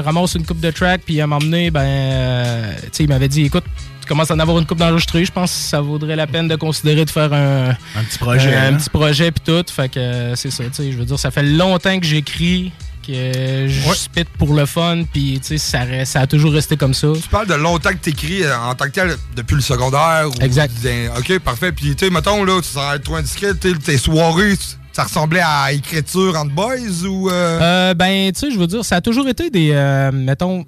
[0.00, 2.66] ramasser une coupe de tracks, puis à m'emmener, ben,
[2.98, 3.64] il m'avait dit, écoute,
[4.06, 6.56] commence à en avoir une coupe d'enregistrés, je pense que ça vaudrait la peine de
[6.56, 7.74] considérer de faire un,
[8.08, 8.54] petit projet.
[8.54, 8.76] Un, hein?
[8.78, 9.64] petit projet puis tout.
[9.72, 10.92] Fait que euh, c'est ça, tu sais.
[10.92, 12.72] Je veux dire, ça fait longtemps que j'écris.
[13.06, 14.24] Que je ouais.
[14.36, 17.06] pour le fun, puis ça, ça a toujours resté comme ça.
[17.22, 20.24] Tu parles de longtemps que t'écris euh, en tant que tel, depuis le secondaire.
[20.26, 20.72] Ou, exact.
[21.16, 21.70] ok, parfait.
[21.70, 24.54] Puis, tu sais, mettons, là, tu serais trop indiscret, tes soirées,
[24.92, 27.30] ça ressemblait à écriture entre boys ou.
[27.30, 27.60] Euh?
[27.90, 27.94] euh...
[27.94, 29.72] ben, tu sais, je veux dire, ça a toujours été des.
[30.12, 30.64] mettons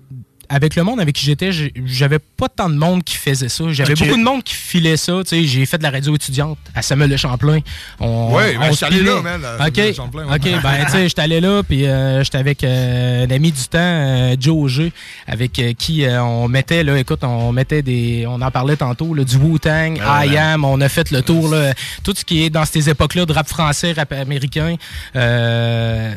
[0.49, 1.51] avec le monde avec qui j'étais,
[1.85, 3.65] j'avais pas tant de monde qui faisait ça.
[3.71, 5.21] J'avais beaucoup de monde qui filait ça.
[5.31, 7.61] J'ai fait de la radio étudiante à Samuel Le Champlain.
[8.01, 9.43] On, oui, ben, suis allé là, man.
[9.45, 14.37] OK, ben, j'étais allé là, puis euh, j'étais avec euh, un ami du temps, euh,
[14.41, 14.93] Joe Auger,
[15.27, 18.25] avec qui on mettait, là, écoute, on mettait des.
[18.27, 21.49] On en parlait tantôt, là, du Wu-Tang, ah, I Am, on a fait le tour,
[21.51, 24.77] là, tout ce qui est dans ces époques-là de rap français, rap américain.
[25.17, 26.15] Euh,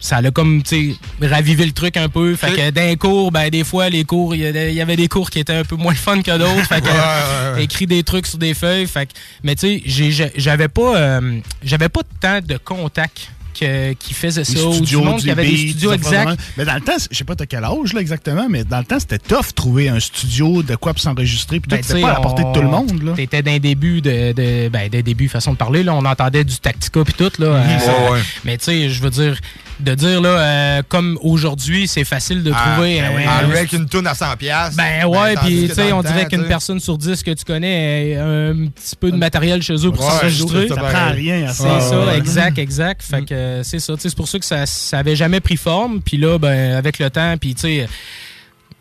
[0.00, 2.34] ça a comme, tu sais, ravivé le truc un peu.
[2.34, 5.38] Fait que d'un cours, ben, des fois, les cours, il y, avait des cours qui
[5.38, 6.66] étaient un peu moins fun que d'autres.
[6.66, 8.86] fait que, écrit des trucs sur des feuilles.
[8.86, 9.12] Fait que,
[9.44, 14.96] mais tu sais, j'avais pas, euh, j'avais pas tant de contacts qui faisait ça du
[14.96, 16.40] monde, qui avait des studios exacts.
[16.56, 18.84] Mais dans le temps, je sais pas t'as quel âge là exactement, mais dans le
[18.86, 22.20] temps, c'était tough trouver un studio de quoi s'enregistrer, puis ben, c'était pas à la
[22.20, 23.12] portée de tout le monde.
[23.16, 26.56] T'étais d'un début de, de ben, des débuts façon de parler, là, on entendait du
[26.56, 27.46] Tactica puis tout, là.
[27.48, 29.38] Euh, mais tu sais, je veux dire,
[29.84, 30.28] de dire là,
[30.78, 33.00] euh, comme aujourd'hui, c'est facile de ah, trouver.
[33.00, 34.76] Ben euh, avec une toune à 100 pièces.
[34.76, 38.16] Ben, ben ouais, puis tu sais, on dirait qu'une personne sur 10 que tu connais
[38.16, 40.20] a euh, un petit peu de matériel chez eux pour Ça,
[40.76, 41.46] prend rien.
[41.48, 42.60] C'est ça, ça exact, mm.
[42.60, 43.02] exact.
[43.02, 43.26] Fait mm.
[43.26, 43.94] que c'est ça.
[43.98, 46.00] C'est pour ça que ça, ça jamais pris forme.
[46.02, 47.88] Puis là, ben avec le temps, puis tu sais,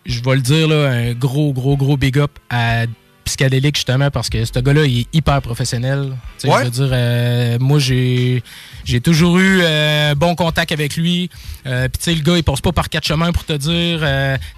[0.05, 2.85] je vais le dire là, un gros, gros, gros big up à
[3.29, 6.11] psychédélique justement parce que ce gars-là, il est hyper professionnel.
[6.43, 8.43] Je dire, euh, moi, j'ai,
[8.83, 11.29] j'ai toujours eu euh, bon contact avec lui.
[11.65, 14.01] Euh, puis, tu sais, le gars, il passe pas par quatre chemins pour te dire.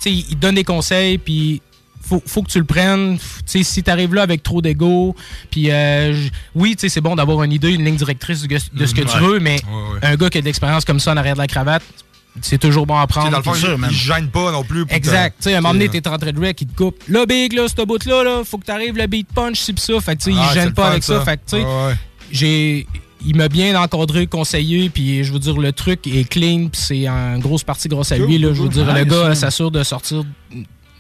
[0.02, 1.62] tu il donne des conseils, puis
[2.02, 3.18] faut, faut que tu le prennes.
[3.46, 5.16] si tu arrives là avec trop d'ego,
[5.52, 5.70] puis
[6.56, 9.60] oui, c'est bon d'avoir une idée, une ligne directrice de, ce que tu veux, mais
[10.02, 11.84] un gars qui a de l'expérience comme ça en arrière de la cravate,
[12.42, 13.30] c'est toujours bon à prendre.
[13.30, 14.86] dans le il, gêne pas non plus.
[14.90, 15.36] exact.
[15.42, 16.12] Tu sais, à un moment donné, t'es euh.
[16.12, 16.96] en de rec, il te coupe.
[17.10, 20.00] Là, big, là, ce bout-là, là, faut que t'arrives le beat punch, si ça.
[20.00, 21.20] Fait que, tu sais, il ah, gêne pas avec ça.
[21.22, 21.66] Fait que, tu sais,
[22.32, 22.88] j'ai.
[23.24, 27.08] Il m'a bien encadré, conseillé, puis je veux dire, le truc est clean, puis c'est
[27.08, 28.40] en grosse partie grâce à lui.
[28.40, 30.24] Là, je veux dire, le gars s'assure de sortir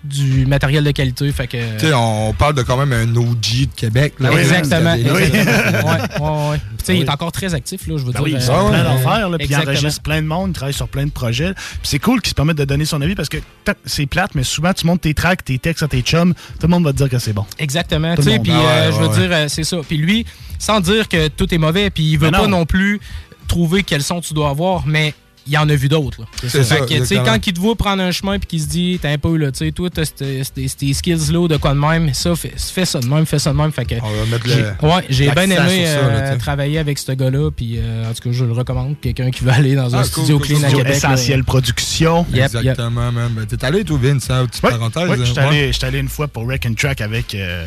[0.03, 1.31] du matériel de qualité.
[1.31, 1.93] Fait que...
[1.93, 4.13] on parle de quand même un OG de Québec.
[4.19, 4.93] Là, exactement.
[6.89, 8.39] Il est encore très actif, là, je veux ben dire.
[8.39, 11.05] il a euh, plein d'affaires, puis il enregistre plein de monde, il travaille sur plein
[11.05, 11.53] de projets.
[11.83, 13.37] c'est cool qu'il se permette de donner son avis parce que
[13.85, 16.67] c'est plate, mais souvent, tu montes tes tracks, tes textes à tes chums, tout le
[16.69, 17.45] monde va te dire que c'est bon.
[17.59, 18.15] Exactement.
[18.15, 19.77] Puis ah euh, je veux dire, euh, c'est ça.
[19.87, 20.25] Puis lui,
[20.59, 22.99] sans dire que tout est mauvais, puis il veut ben pas non, non plus
[23.47, 25.13] trouver quel son tu dois avoir, mais
[25.47, 26.21] il y en a vu d'autres.
[26.47, 26.85] C'est ça.
[26.85, 29.17] tu sais, quand il te voit prendre un chemin et qu'il se dit, t'as un
[29.17, 32.53] peu, là, tu sais, toi, t'as tes skills-là de quoi de même, ça, fais,
[32.85, 33.71] ça de même, fais ça de même.
[33.71, 37.49] Fait que, On va mettre le, Ouais, j'ai bien aimé euh, travailler avec ce gars-là,
[37.51, 38.97] puis euh, en tout cas, je le recommande.
[39.01, 41.01] Quelqu'un qui veut aller dans un ah, studio clean à Québec.
[41.45, 42.25] Production.
[42.33, 43.29] Exactement, même.
[43.31, 45.09] Ben, t'es allé, tout Vince, ça, hein, petite petit parenthèse.
[45.49, 47.65] Oui, je suis allé une fois pour Wreck and Track avec euh,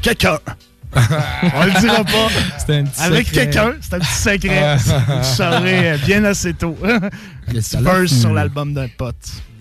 [0.00, 0.38] quelqu'un.
[0.94, 2.72] On le dira pas.
[2.74, 4.76] un Avec quelqu'un, c'est un petit secret.
[4.84, 5.22] Tu ah.
[5.22, 6.76] saurais euh, bien assez tôt.
[7.52, 9.16] Yes, First sur l'album d'un pote.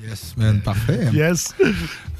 [0.08, 1.00] Yes, man, parfait.
[1.14, 1.54] Yes.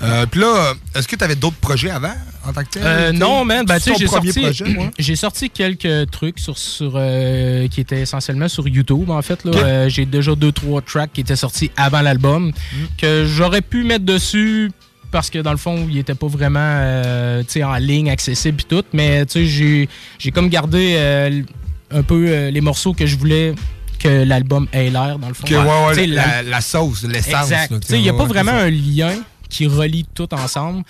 [0.02, 2.14] Euh, Puis là, est-ce que tu avais d'autres projets avant
[2.48, 2.84] en tant que tel?
[2.86, 3.66] Euh, non, man.
[3.66, 4.46] Ben, tu sais, j'ai sorti,
[5.00, 9.44] j'ai sorti quelques trucs sur, sur euh, qui étaient essentiellement sur YouTube, en fait.
[9.44, 9.90] Là.
[9.90, 12.78] j'ai déjà deux, trois tracks qui étaient sortis avant l'album mm.
[12.98, 14.72] que j'aurais pu mettre dessus
[15.12, 18.84] parce que dans le fond, il était pas vraiment euh, en ligne, accessible et tout.
[18.94, 19.88] Mais j'ai
[20.34, 21.42] comme gardé euh,
[21.92, 23.54] un peu euh, les morceaux que je voulais
[24.00, 25.46] que l'album ait l'air, dans le fond.
[26.08, 27.52] la, sauce, l'essence.
[27.90, 29.12] Il n'y a pas vraiment un lien
[29.48, 30.84] qui relie tout ensemble.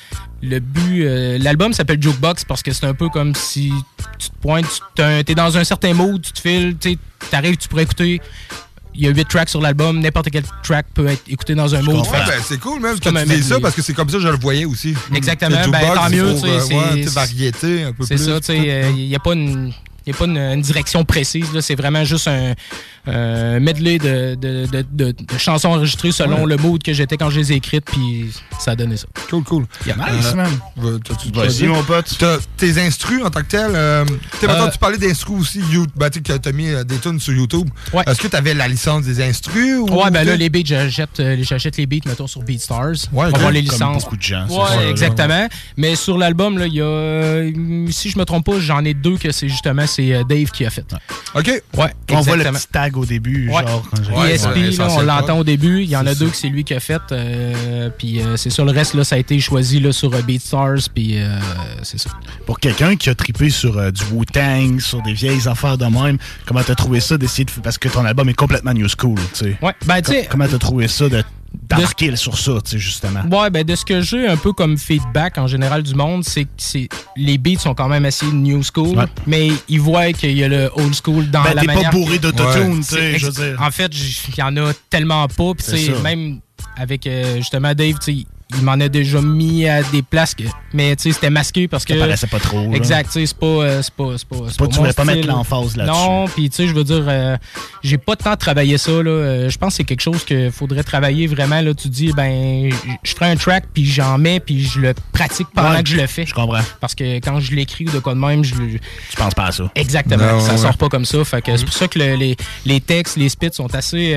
[0.43, 1.03] Le but,
[1.39, 3.73] l'album s'appelle Jokebox parce que c'est un peu comme si
[4.19, 6.97] tu te pointes, tu es dans un certain mode, tu te files, tu
[7.33, 8.21] arrives, tu pourrais écouter
[8.95, 9.99] il y a 8 tracks sur l'album.
[9.99, 12.03] N'importe quel track peut être écouté dans un mot.
[12.13, 14.23] Ah, ben, c'est cool même que tu dis ça parce que c'est comme ça que
[14.23, 14.93] je le voyais aussi.
[15.13, 15.57] Exactement.
[15.69, 16.25] Ben, tant mieux.
[16.31, 18.17] Euh, c'est variété un peu plus.
[18.17, 18.53] C'est ça.
[18.53, 18.61] Il
[18.95, 19.71] n'y euh, a pas une
[20.07, 21.45] il n'y a pas une, direction précise.
[21.61, 22.53] C'est vraiment juste un
[23.07, 27.51] euh, medley de, de, de, chansons enregistrées selon le mood que j'étais quand je les
[27.53, 29.05] ai écrites, puis ça a donné ça.
[29.29, 29.65] Cool, cool.
[29.85, 30.51] Yeah, nice, man.
[30.75, 32.17] Vas-y, mon pote.
[32.57, 33.69] Tes instrus en tant que tel.
[33.75, 34.05] Euh,
[34.43, 35.59] euh, tu parlais d'instrus aussi.
[35.71, 37.69] You, ben, tu as mis des tunes sur YouTube.
[38.07, 39.77] Est-ce que tu avais la licence des instrus?
[39.79, 41.19] Ou ouais, ben là, les beats, j'achète
[41.77, 42.89] les beats, mettons, sur BeatStars.
[43.13, 43.79] Ouais, on va les licences.
[44.03, 44.47] Comme beaucoup de gens.
[44.47, 45.47] Ouais, exactement.
[45.77, 47.43] Mais sur l'album, il y a,
[47.91, 50.65] si je me trompe pas, j'en ai deux que c'est justement c'est euh, Dave qui
[50.65, 50.85] a fait.
[51.35, 51.61] OK.
[51.77, 51.93] Ouais.
[52.11, 53.47] On voit le petit tag au début.
[53.47, 55.81] Genre, e on l'entend au début.
[55.83, 57.01] Il y en a deux que c'est lui qui a fait.
[57.11, 60.25] Euh, puis euh, c'est sûr, le reste, là, ça a été choisi là, sur Beat
[60.25, 60.71] BeatStars.
[60.93, 61.17] Puis
[61.83, 62.09] c'est ça.
[62.45, 66.63] Pour quelqu'un qui a trippé sur du Wu-Tang, sur des vieilles affaires de même, comment
[66.63, 67.51] t'as trouvé ça d'essayer de.
[67.63, 69.57] Parce que ton album est complètement new school, tu sais.
[69.61, 69.73] Ouais.
[69.85, 70.27] Ben, tu sais.
[70.29, 71.23] Comment t'as trouvé ça de
[71.67, 73.21] Dark sur ça, tu sais, justement.
[73.29, 76.45] Ouais, ben de ce que j'ai un peu comme feedback en général du monde, c'est
[76.45, 78.97] que les beats sont quand même assez new school,
[79.27, 81.73] mais ils voient qu'il y a le old school dans ben, la manière...
[81.75, 83.61] Ben, t'es pas bourré d'autotune, tu sais, je veux dire.
[83.61, 83.91] En fait,
[84.29, 86.39] il y en a tellement pas, c'est même
[86.77, 88.25] avec euh, justement Dave, tu sais,
[88.57, 90.35] il m'en a déjà mis à des places,
[90.73, 91.93] mais tu sais, c'était masqué parce que.
[91.93, 92.71] Ça paraissait pas trop.
[92.73, 93.45] Exact, tu sais, c'est pas.
[93.45, 94.15] Euh, c'est pas,
[94.57, 95.93] pas, tu voulais pas mettre l'emphase là-dessus.
[95.97, 97.37] Non, puis tu sais, je veux dire, euh,
[97.83, 99.09] j'ai pas temps de travailler ça, là.
[99.09, 101.73] Euh, je pense que c'est quelque chose qu'il faudrait travailler vraiment, là.
[101.73, 102.69] Tu dis, ben,
[103.03, 106.07] je ferai un track, puis j'en mets, puis je le pratique pendant que je le
[106.07, 106.25] fais.
[106.25, 106.61] Je comprends.
[106.79, 108.53] Parce que quand je l'écris ou de quoi de même, je.
[108.55, 109.71] Tu penses pas à ça.
[109.75, 111.23] Exactement, ça sort pas comme ça.
[111.23, 111.65] Fait que c'est mm-hmm.
[111.65, 114.11] pour ça que les, textes, les spits sont assez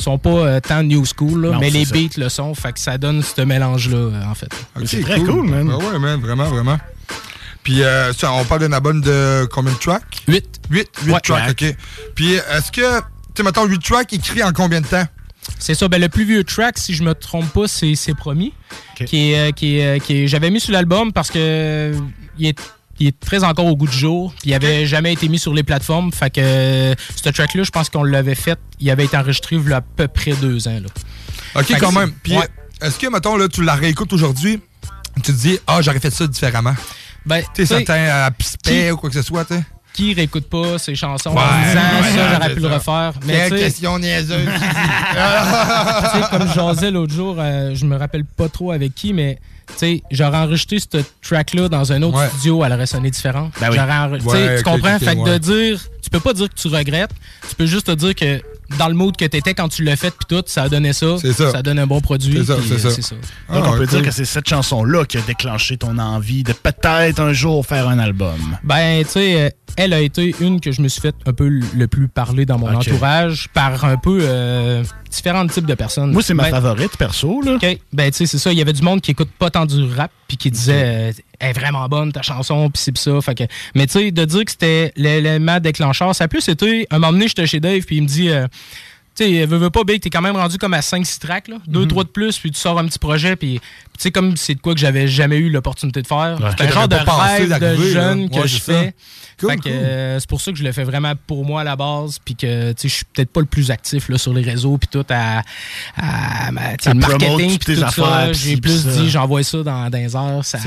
[0.00, 2.54] sont pas euh, tant new school, mais les beats le sont.
[2.54, 4.48] Fait que ça donne ce mélange-là, euh, en fait.
[4.84, 6.18] c'est très cool, ah man.
[6.20, 6.78] vraiment, vraiment.
[7.62, 10.24] Puis, euh, on parle d'un album de combien de tracks?
[10.26, 10.60] 8.
[10.70, 10.88] 8,
[11.22, 11.76] tracks, OK.
[12.16, 13.04] Puis, est-ce que, tu
[13.36, 15.04] sais, mettons, 8 tracks écrits en combien de temps?
[15.60, 15.86] C'est ça.
[15.86, 18.52] Ben, le plus vieux track, si je me trompe pas, c'est Promis.
[19.06, 21.92] Qui est, qui qui j'avais mis sur l'album parce que
[22.38, 22.56] il est
[23.02, 24.32] il est très encore au goût du jour.
[24.44, 26.12] Il avait jamais été mis sur les plateformes.
[26.12, 28.58] Fait que euh, ce track-là, je pense qu'on l'avait fait.
[28.80, 30.78] Il avait été enregistré il y a à peu près deux ans.
[31.56, 32.12] OK, quand même.
[32.80, 34.60] est-ce que, mettons, là, tu la réécoutes aujourd'hui,
[35.16, 36.74] tu te dis, ah, j'aurais fait ça différemment?
[37.26, 39.54] Ben, tu sais, euh, ou quoi que ce soit, tu
[39.92, 43.12] qui réécoute pas ses chansons en disant ça, j'aurais pu le refaire.
[43.26, 44.48] Mais Quelle question niaiseuse!
[46.30, 49.38] comme j'osais l'autre jour, euh, je me rappelle pas trop avec qui, mais
[50.10, 53.50] j'aurais enregistré ce track-là dans un autre studio, elle aurait sonné différent.
[53.60, 54.98] Ben tu comprends?
[54.98, 57.10] fait que de dire, tu peux pas dire que tu regrettes,
[57.48, 58.42] tu peux juste te dire que
[58.78, 60.92] dans le mode que tu étais quand tu l'as fait, puis tout, ça a donné
[60.92, 61.16] ça.
[61.34, 61.62] ça.
[61.62, 62.40] donne un bon produit.
[62.44, 63.12] C'est
[63.48, 66.52] ah, Donc, on peut dire que c'est cette chanson-là qui a déclenché ton envie de
[66.52, 68.38] peut-être un jour faire un album.
[68.64, 71.48] Ben, tu sais, euh, elle a été une que je me suis fait un peu
[71.48, 74.18] le plus parler dans mon entourage par un peu.
[74.22, 74.82] Euh,
[75.12, 76.12] différents types de personnes.
[76.12, 77.40] Moi, c'est ma ben, favorite, perso.
[77.42, 77.58] Là.
[77.92, 78.50] Ben, tu sais, c'est ça.
[78.50, 81.50] Il y avait du monde qui écoute pas tant du rap, puis qui disait, est
[81.50, 83.20] euh, vraiment bonne ta chanson, puis c'est ça.
[83.20, 86.86] Fait Mais tu sais, de dire que c'était l'élément déclencheur, ça a plus été.
[86.90, 88.30] Un moment donné, j'étais chez Dave, puis il me dit.
[88.30, 88.48] Euh,
[89.14, 91.56] tu sais, veux, veux pas, Big, t'es quand même rendu comme à 5-6 tracks, là.
[91.66, 91.88] Deux, mhm.
[91.88, 93.64] trois de plus, puis tu sors un petit projet, puis tu
[93.98, 96.38] sais, comme c'est de quoi que j'avais jamais eu l'opportunité de faire.
[96.56, 98.94] c'est un genre de rêve de jeune que je fais.
[99.66, 102.34] Euh, c'est pour ça que je le fais vraiment pour moi à la base, puis
[102.34, 105.40] que je suis peut-être pas le plus actif là, sur les réseaux, puis tout à,
[105.96, 108.32] à, à le marketing, puis tout affaires, ça.
[108.32, 110.58] J'ai plus dit, j'envoie ça dans, dans heures, ça,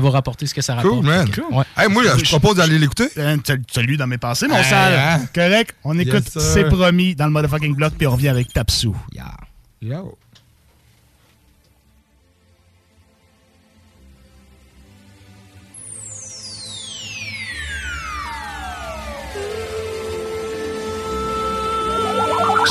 [0.00, 0.98] va rapporter ce que ça rapporte.
[1.00, 1.28] Cool, man.
[1.90, 3.08] moi, je, propose d'aller l'écouter.
[3.14, 4.94] Tu euh, lu dans mes pensées, mon hey, sale.
[4.94, 5.26] Hein?
[5.34, 8.96] Correct, on écoute ses C'est promis dans le motherfucking block, puis on revient avec Tapsou.
[9.12, 9.24] Yeah.
[9.82, 10.16] Yo.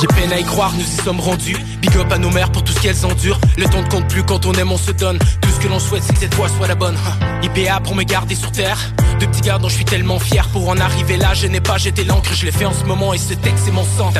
[0.02, 1.56] J'ai peine à y croire, nous y sommes rendus.
[1.82, 3.39] Big up à nos mères pour tout ce qu'elles endurent.
[3.58, 5.18] Le temps ne compte plus quand on aime, on se donne.
[5.41, 6.98] Tout ce que l'on souhaite, c'est que cette fois soit la bonne.
[7.43, 8.78] IPA pour me garder sur terre.
[9.22, 11.78] Deux petits gars dont je suis tellement fier pour en arriver là, je n'ai pas
[11.78, 14.12] jeté l'encre, je l'ai fait en ce moment et ce texte c'est mon sang.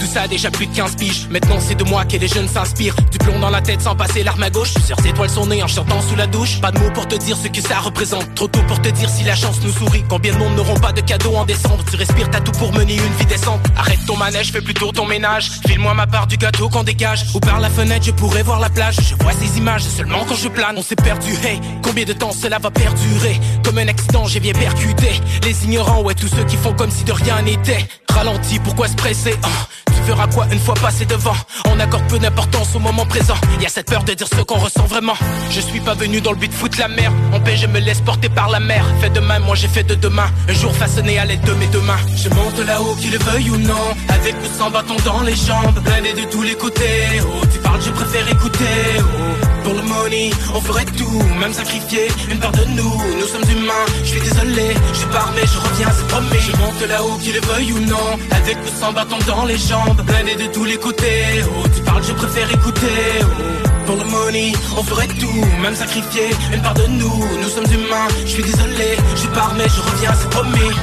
[0.00, 1.26] tout ça a déjà plus de 15 piges.
[1.28, 2.96] Maintenant c'est de moi que les jeunes s'inspirent.
[3.12, 4.72] Du plomb dans la tête sans passer l'arme à gauche.
[4.72, 6.62] Plusieurs étoiles sont nées en chantant sous la douche.
[6.62, 8.34] Pas de mots pour te dire ce que ça représente.
[8.34, 10.02] Trop tôt pour te dire si la chance nous sourit.
[10.08, 12.94] Combien de monde n'auront pas de cadeaux en décembre Tu respires, t'as tout pour mener
[12.96, 13.60] une vie décente.
[13.76, 15.50] Arrête ton manège, fais plutôt ton ménage.
[15.66, 17.24] File-moi ma part du gâteau qu'on dégage.
[17.34, 18.96] Ou par la fenêtre, je pourrais voir la plage.
[19.10, 20.76] Je vois ces images seulement quand je plane.
[20.76, 24.52] On s'est perdu, hey, combien de temps cela va perdurer Comme un accident, j'ai bien
[24.52, 25.10] percuté.
[25.44, 27.86] Les ignorants, ouais, tous ceux qui font comme si de rien n'était.
[28.12, 29.48] Ralenti, pourquoi se presser ah,
[29.88, 31.36] Tu feras quoi une fois passé devant
[31.68, 33.34] On accorde peu d'importance au moment présent.
[33.60, 35.14] Y a cette peur de dire ce qu'on ressent vraiment.
[35.50, 37.10] Je suis pas venu dans le but de foutre la mer.
[37.32, 38.84] En paix, je me laisse porter par la mer.
[39.00, 40.28] Fait demain, moi j'ai fait de demain.
[40.48, 41.96] Un jour façonné à l'aide de mes deux mains.
[42.16, 43.86] Je monte là-haut, qu'il le veuille ou non.
[44.08, 45.80] Avec ou sans bâton dans les jambes,
[46.10, 47.06] et de tous les côtés.
[47.24, 48.76] Oh, tu parles, je préfère écouter.
[49.00, 52.96] Oh, pour le money, on ferait tout, même sacrifier une part de nous.
[53.20, 54.66] Nous sommes humains, je suis désolé,
[54.98, 56.40] je pars mais je reviens, c'est promis.
[56.46, 58.06] Je monte là-haut, qu'il le veuille ou non,
[58.38, 60.02] avec ou sans bâton dans les jambes,
[60.32, 61.24] et de tous les côtés.
[61.56, 63.00] Oh, tu parles, je préfère écouter.
[63.22, 67.20] Oh, pour le money, on ferait tout, même sacrifier une part de nous.
[67.42, 70.76] Nous sommes humains, je suis désolé, je pars mais je reviens, c'est promis.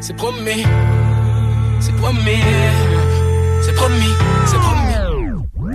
[0.00, 0.64] C'est promis,
[1.80, 3.04] c'est promis
[3.62, 4.14] c'est promis,
[4.46, 4.84] c'est promis.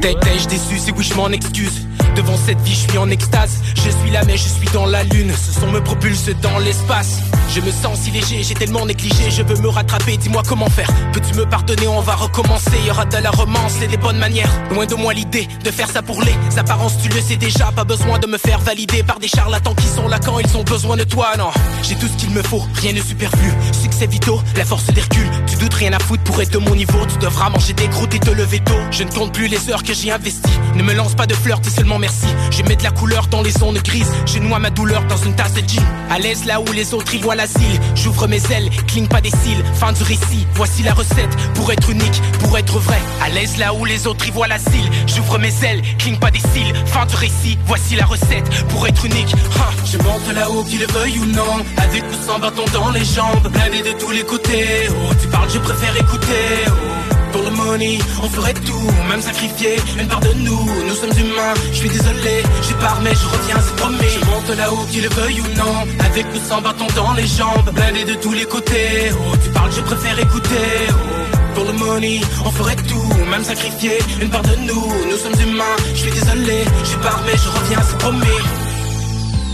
[0.01, 3.59] T'es-je déçu, c'est oui je m'en excuse Devant cette vie, je suis en extase.
[3.75, 5.31] Je suis là, mais je suis dans la lune.
[5.35, 7.19] Ce son me propulse dans l'espace.
[7.55, 9.31] Je me sens si léger, j'ai tellement négligé.
[9.31, 10.87] Je veux me rattraper, dis-moi comment faire.
[11.11, 12.71] Peux-tu me pardonner, on va recommencer.
[12.85, 14.49] Y aura de la romance et des bonnes manières.
[14.71, 17.71] Loin de moi l'idée de faire ça pour les apparences, tu le sais déjà.
[17.71, 20.63] Pas besoin de me faire valider par des charlatans qui sont là quand ils ont
[20.63, 21.49] besoin de toi, non.
[21.81, 23.51] J'ai tout ce qu'il me faut, rien de superflu.
[23.81, 25.29] Succès vitaux, la force d'Hercule.
[25.47, 26.99] Tu doutes rien à foutre pour être de mon niveau.
[27.11, 28.73] Tu devras manger des croûtes et te lever tôt.
[28.91, 30.59] Je ne compte plus les heures que j'ai investies.
[30.75, 32.27] Ne me lance pas de fleurs, t'es seulement merci.
[32.51, 34.11] je mets de la couleur dans les zones grises.
[34.25, 35.81] Je noie ma douleur dans une tasse de gin.
[36.09, 37.75] À l'aise là où les autres y voient l'asile.
[37.95, 39.63] J'ouvre mes ailes, cligne pas des cils.
[39.75, 41.33] Fin du récit, voici la recette.
[41.53, 42.99] Pour être unique, pour être vrai.
[43.23, 44.89] À l'aise là où les autres y voient l'asile.
[45.07, 46.73] J'ouvre mes ailes, cligne pas des cils.
[46.87, 48.49] Fin du récit, voici la recette.
[48.67, 49.71] Pour être unique, hein.
[49.89, 51.63] Je monte là-haut, qu'ils le veuille ou non.
[51.77, 53.47] Avec ou sans bâton dans les jambes.
[53.49, 54.89] Plané de tous les côtés.
[54.89, 56.67] Oh, tu parles, je préfère écouter.
[56.67, 57.12] Oh.
[57.33, 60.65] Pour le money, on ferait tout, même sacrifier une part de nous.
[60.87, 64.07] Nous sommes humains, je suis désolé, je pars mais je reviens, c'est promis.
[64.13, 65.75] Je monte là-haut, qu'il le veuille ou non,
[66.05, 69.09] avec ou sans bâton dans les jambes, blindé de tous les côtés.
[69.11, 70.69] Oh, tu parles, je préfère écouter.
[70.89, 74.93] Oh, pour le money, on ferait tout, même sacrifier une part de nous.
[75.09, 78.41] Nous sommes humains, je suis désolé, je pars mais je reviens, c'est promis.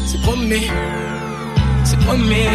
[0.06, 0.68] C'est promis,
[1.86, 2.48] c'est promis.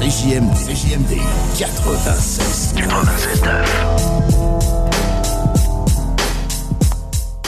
[0.00, 1.20] CJM, CJMD
[1.58, 4.39] 96 96 9.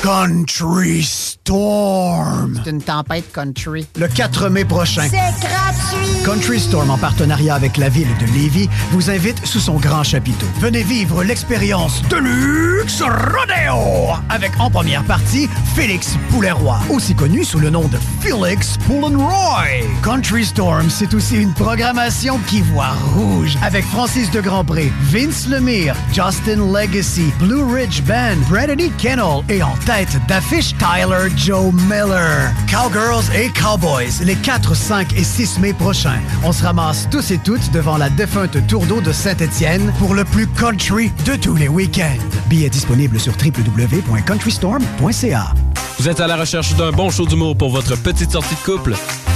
[0.03, 2.59] Country Storm.
[2.64, 3.86] C'est une tempête country.
[3.96, 5.03] Le 4 mai prochain.
[5.09, 6.22] C'est gratuit.
[6.24, 10.46] Country Storm, en partenariat avec la ville de Lévis, vous invite sous son grand chapiteau.
[10.59, 16.50] Venez vivre l'expérience de luxe Rodeo avec en première partie Félix poulet
[16.90, 19.86] aussi connu sous le nom de Félix Poulenroy.
[20.03, 25.94] Country Storm, c'est aussi une programmation qui voit rouge avec Francis de Grandpré, Vince Lemire,
[26.09, 28.90] Justin Legacy, Blue Ridge Band, Brandon e.
[28.98, 32.51] Kennel et en tête d'affiche Tyler Joe Miller.
[32.70, 36.18] Cowgirls et Cowboys, les 4, 5 et 6 mai prochains.
[36.45, 40.24] On se ramasse tous et toutes devant la défunte Tour d'eau de Saint-Étienne pour le
[40.24, 42.16] plus country de tous les week-ends.
[42.49, 45.55] Billets disponible sur www.countrystorm.ca.
[45.99, 48.95] Vous êtes à la recherche d'un bon show d'humour pour votre petite sortie de couple?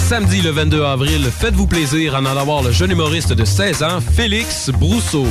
[0.09, 4.00] Samedi le 22 avril, faites-vous plaisir en allant voir le jeune humoriste de 16 ans,
[4.00, 5.26] Félix Brousseau.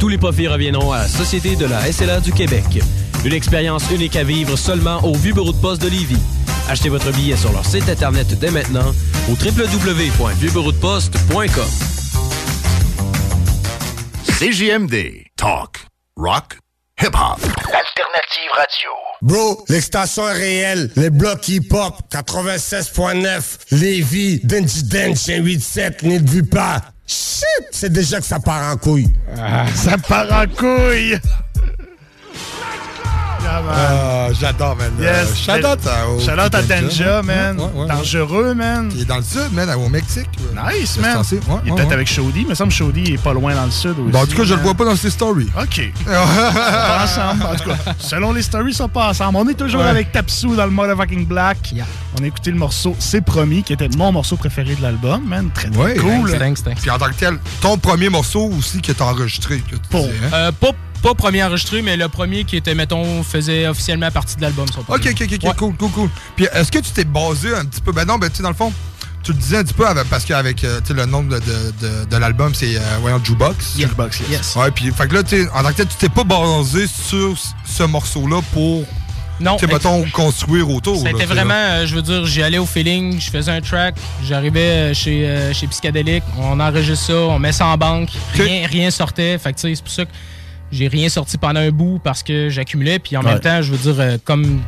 [0.00, 2.80] Tous les profits reviendront à la Société de la SLA du Québec.
[3.24, 6.20] Une expérience unique à vivre seulement au vieux bureau de poste de Lévis.
[6.68, 8.92] Achetez votre billet sur leur site internet dès maintenant
[9.30, 11.48] au www.vieuxbureaudeposte.com.
[14.26, 15.22] CJMD.
[15.38, 15.86] Talk.
[16.16, 16.58] Rock.
[17.00, 17.40] Hip-hop.
[17.56, 18.90] Alternative Radio.
[19.22, 23.28] Bro, les stations réelles, les blocs hip-hop, 96.9,
[23.70, 26.82] Lévis, Denji 87, n'y vue pas.
[27.06, 29.08] Shit, c'est déjà que ça part en couille.
[29.38, 31.16] Ah, ça part en couille!
[33.56, 34.90] Ah, ah, j'adore, man.
[35.00, 35.32] Yes.
[35.48, 37.56] Euh, Shout-out à, shout man.
[37.88, 38.90] Dangereux, man.
[38.94, 40.28] Il est dans le sud, man, au Mexique.
[40.54, 41.18] Nice, man.
[41.64, 42.44] il est peut-être avec Chaudi.
[42.54, 44.10] ça me semble que est pas loin dans le sud aussi.
[44.10, 45.50] Bon, en tout cas, je le vois pas dans ses stories.
[45.60, 45.92] OK.
[46.06, 47.42] pas ensemble.
[47.44, 49.38] En tout cas, selon les stories, ça pas ensemble.
[49.38, 51.74] On est toujours avec Tapsou dans le of Motherfucking Black.
[52.20, 55.50] On a écouté le morceau C'est promis, qui était mon morceau préféré de l'album, man.
[55.54, 56.30] Très, très cool.
[56.30, 56.80] Thanks, thanks, thanks.
[56.80, 59.58] Puis en tant que tel, ton premier morceau aussi que t'as enregistré.
[59.70, 60.06] Que tu hein?
[60.32, 60.50] euh,
[61.04, 64.64] pas premier enregistré, mais le premier qui était, mettons, faisait officiellement partie de l'album.
[64.88, 66.10] Ok, ok, ok, cool, cool, cool.
[66.34, 67.92] Puis est-ce que tu t'es basé un petit peu?
[67.92, 68.72] Ben non, ben tu sais, dans le fond,
[69.22, 72.80] tu le disais un petit peu parce qu'avec euh, le nom de, l'album, c'est euh,
[73.02, 73.76] voyons, Jukebox.
[73.76, 74.48] yes.
[74.74, 75.22] puis fait que là,
[75.54, 77.34] en tant que tu t'es pas basé sur
[77.66, 78.84] ce morceau-là pour
[79.40, 79.58] non.
[79.68, 80.96] mettons, construire autour.
[81.02, 83.94] C'était vraiment, euh, je veux dire, j'y allais au feeling, je faisais un track,
[84.24, 88.90] j'arrivais euh, chez, chez Psychedelic, on enregistre ça, on met ça en banque, rien, rien
[88.90, 89.36] sortait.
[89.36, 90.10] Fait que, tu sais, c'est pour ça que
[90.72, 92.98] j'ai rien sorti pendant un bout parce que j'accumulais.
[92.98, 94.60] Puis en même temps, je veux dire, euh, comme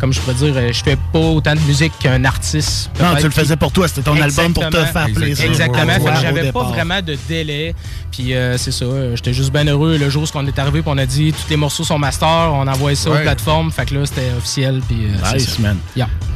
[0.00, 2.90] comme je pourrais dire, euh, je fais pas autant de musique qu'un artiste.
[3.00, 5.44] Non, tu le faisais pour toi, c'était ton album pour te faire plaisir.
[5.48, 7.76] Exactement, j'avais pas vraiment de délai.
[8.10, 9.96] Puis euh, c'est ça, j'étais juste bien heureux.
[9.98, 12.66] Le jour où on est arrivé, on a dit tous les morceaux sont master, on
[12.66, 13.70] envoie ça aux plateformes.
[13.70, 14.80] Fait que là, c'était officiel.
[14.88, 14.96] Puis,
[15.32, 15.58] nice,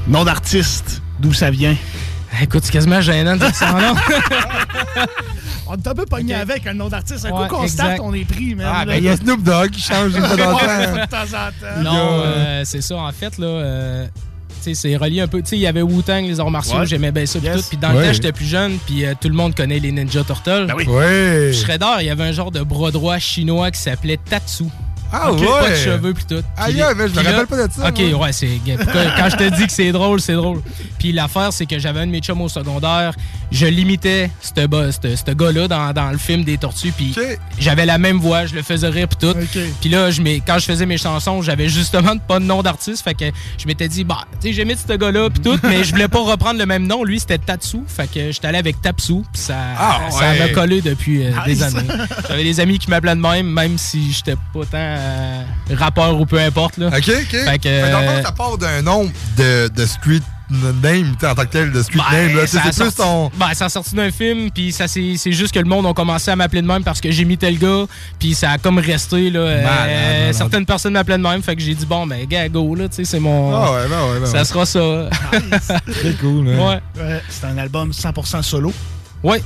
[0.07, 1.75] Nom d'artiste, d'où ça vient?
[2.41, 3.77] Écoute, c'est quasiment gênant de dire ça,
[5.73, 7.25] on est un peu pogné avec un nom d'artiste.
[7.25, 7.67] Un coup qu'on
[8.03, 8.67] on est pris, même.
[8.71, 10.21] Ah, ben, il y a Snoop Dogg qui change de
[11.07, 11.83] temps en temps.
[11.83, 13.47] Non, euh, euh, c'est ça, en fait, là.
[13.47, 14.07] Euh,
[14.61, 15.39] sais, c'est relié un peu.
[15.41, 17.39] Tu sais, il y avait Wu-Tang, les arts martiaux, j'aimais bien ça.
[17.41, 17.63] Tout.
[17.69, 20.67] Puis dans le temps, j'étais plus jeune, puis tout le monde connaît les Ninja Turtles.
[20.67, 20.85] Ben oui.
[21.55, 24.65] Shredder, il y avait un genre de bras droit chinois qui s'appelait Tatsu.
[25.15, 26.43] Ah Pas de cheveux puis tout.
[26.57, 27.89] Ah mais je me rappelle pas de ça.
[27.91, 28.49] Ok, ouais, c'est.
[28.65, 30.63] Quand je te dis que c'est drôle, c'est drôle.
[30.99, 33.13] Puis l'affaire, c'est que j'avais un de mes chums au secondaire.
[33.51, 36.93] Je l'imitais, ce gars-là, dans, le film des tortues.
[36.97, 37.15] Puis
[37.59, 39.37] j'avais la même voix, je le faisais rire puis tout.
[39.81, 40.09] Puis là,
[40.47, 43.05] quand je faisais mes chansons, j'avais justement pas de nom d'artiste.
[43.05, 43.25] Fait que
[43.59, 46.21] je m'étais dit, bah, tu sais, mis ce gars-là puis tout, mais je voulais pas
[46.23, 47.05] reprendre le même nom.
[47.05, 47.81] Lui, c'était Tatsu.
[47.87, 49.23] Fait que j'étais allé avec Tapsu.
[49.35, 51.87] ça ah ça m'a collé depuis euh, des années.
[52.29, 55.43] J'avais des amis qui m'appelaient de même, même si j'étais pas tant euh,
[55.75, 56.79] rappeur ou peu importe.
[56.79, 56.89] Là.
[56.89, 57.27] OK, OK.
[57.37, 60.21] mais euh, ça part d'un nom de, de street
[60.83, 62.47] name en tant que tel de Street ben, Name.
[62.47, 63.31] Ça c'est plus ton...
[63.39, 66.31] ben, ça a sorti d'un film, puis ça c'est, juste que le monde a commencé
[66.31, 67.87] à m'appeler de même parce que j'ai mis tel gars,
[68.19, 69.31] puis ça a comme resté.
[69.31, 72.75] Là, euh, certaines personnes m'appelaient de même, fait que j'ai dit bon, ben, gars, go,
[72.75, 73.55] là, c'est mon.
[73.55, 75.09] Ah ouais, ben ouais, ben ça sera ça.
[75.91, 76.59] Très cool, hein.
[76.99, 77.03] ouais.
[77.03, 77.23] ouais.
[77.31, 78.75] c'est un album 100% solo.
[79.23, 79.39] Oui,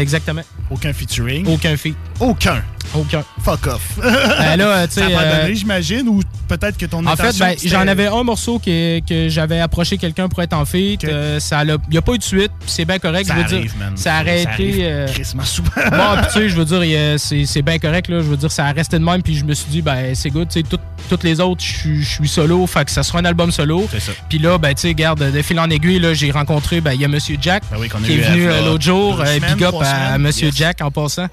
[0.00, 0.42] exactement.
[0.70, 1.46] Aucun featuring.
[1.48, 1.96] Aucun feat.
[2.20, 2.62] Aucun.
[2.94, 3.22] Aucun.
[3.42, 3.82] Fuck off.
[4.00, 5.02] ben là, tu sais.
[5.08, 9.28] Euh, j'imagine, ou peut-être que ton En fait, ben, j'en avais un morceau que, que
[9.28, 11.04] j'avais approché quelqu'un pour être en feat.
[11.04, 13.26] Euh, ça Il n'y a pas eu de suite, c'est bien correct.
[13.26, 14.74] Ça je veux dire, Ça a arrêté.
[14.84, 15.06] Euh,
[15.36, 18.18] bon, tu sais, je veux dire, c'est bien correct, là.
[18.22, 20.30] Je veux dire, ça a resté de même, puis je me suis dit, ben, c'est
[20.30, 23.50] good, tu sais, toutes les autres, je suis solo, fait que ça sera un album
[23.50, 23.88] solo.
[23.90, 24.12] C'est ça.
[24.28, 27.00] Puis là, ben, tu sais, garde, de fil en aiguille, là, j'ai rencontré, ben, il
[27.00, 29.22] y a Monsieur Jack, ben qui est venu l'autre jour.
[29.54, 30.59] Big up à Monsieur Jack.
[30.60, 31.26] Jack en passant.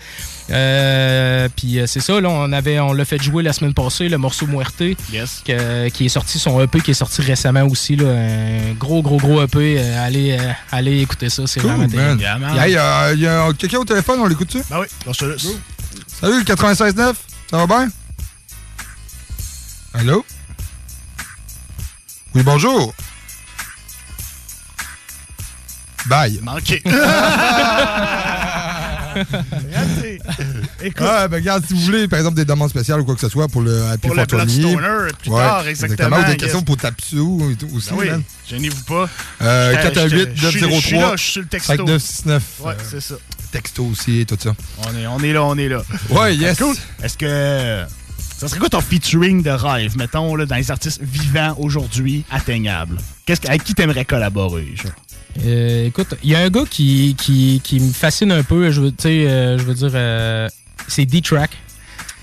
[0.52, 4.18] Euh, puis euh, c'est ça, on avait, on l'a fait jouer la semaine passée, le
[4.18, 4.78] morceau Muerte,
[5.10, 9.44] qui est sorti, son EP qui est sorti récemment aussi, là, un gros, gros, gros
[9.44, 9.58] EP.
[9.80, 10.38] Euh, allez,
[10.72, 12.20] allez écouter ça, c'est vraiment man.
[12.70, 14.62] y a, quelqu'un au téléphone, on l'écoute-tu?
[14.70, 15.14] Ben oui,
[16.20, 17.14] Salut, le 96.9,
[17.52, 17.90] ça va bien?
[19.94, 20.26] Allô?
[22.34, 22.94] Oui, bonjour.
[26.06, 26.40] Bye.
[26.42, 26.82] Manqué.
[31.00, 33.30] Ah, ben, regarde, si vous voulez, par exemple, des demandes spéciales ou quoi que ce
[33.30, 34.78] soit pour le Happy euh, Pour le Bloodstoner,
[35.22, 36.18] plus ouais, tard, exactement.
[36.20, 37.90] Ou des questions pour Tapsu aussi.
[37.90, 38.10] Ben oui,
[38.48, 39.10] gênez-vous pas.
[39.42, 39.74] Euh,
[40.36, 42.42] 418-903-5969.
[42.62, 43.16] Ouais, c'est ça.
[43.16, 44.54] Euh, texto aussi et tout ça.
[44.86, 45.82] On est, on est là, on est là.
[46.10, 46.58] Ouais, yes.
[46.58, 46.76] Cool.
[47.02, 47.84] Est-ce que...
[48.38, 52.98] Ça serait quoi ton featuring de rêve, mettons, là, dans les artistes vivants aujourd'hui, atteignables?
[53.26, 54.76] Qu'est-ce, avec qui t'aimerais collaborer?
[54.76, 54.92] Genre?
[55.46, 58.72] Euh, écoute, il y a un gars qui, qui, me fascine un peu.
[58.72, 60.48] Je veux, euh, je veux dire, euh,
[60.88, 61.52] c'est D-Track.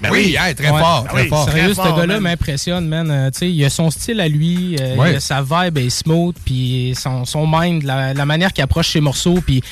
[0.03, 1.49] Ben oui, très ah fort, très fort.
[1.49, 3.31] ce gars-là m'impressionne, man.
[3.41, 4.77] il a son style à lui,
[5.21, 9.63] sa vibe est smooth, puis son, mind, la, manière qu'il approche ses morceaux, puis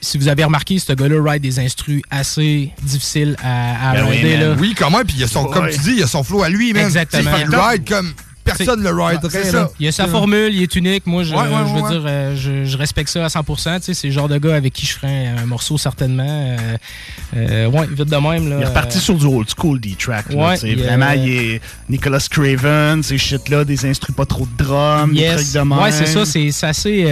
[0.00, 4.74] si vous avez remarqué, ce gars-là ride des instrus assez difficiles à, à ben oui,
[4.78, 5.00] comment?
[5.00, 6.84] Puis, il a son, comme tu dis, il a son flow à lui, même.
[6.84, 7.30] Exactement.
[7.38, 8.12] Il ride comme
[8.46, 9.44] personne le riderait.
[9.44, 9.68] ça.
[9.78, 11.06] il y a sa formule, il est unique.
[11.06, 13.78] Moi, je, veux dire, euh, je, respecte ça à 100%.
[13.82, 16.24] C'est le genre de gars avec qui je ferais un morceau certainement.
[16.26, 16.56] Euh,
[17.36, 18.44] euh, ouais, vite de même.
[18.44, 20.26] il est reparti sur du old school D-Track.
[20.56, 25.12] c'est vraiment, euh, il est Nicolas Craven, ces shit-là, des instruments pas trop de drums,
[25.12, 25.78] des trucs de même.
[25.78, 26.24] Ouais, c'est ça.
[26.24, 27.04] C'est assez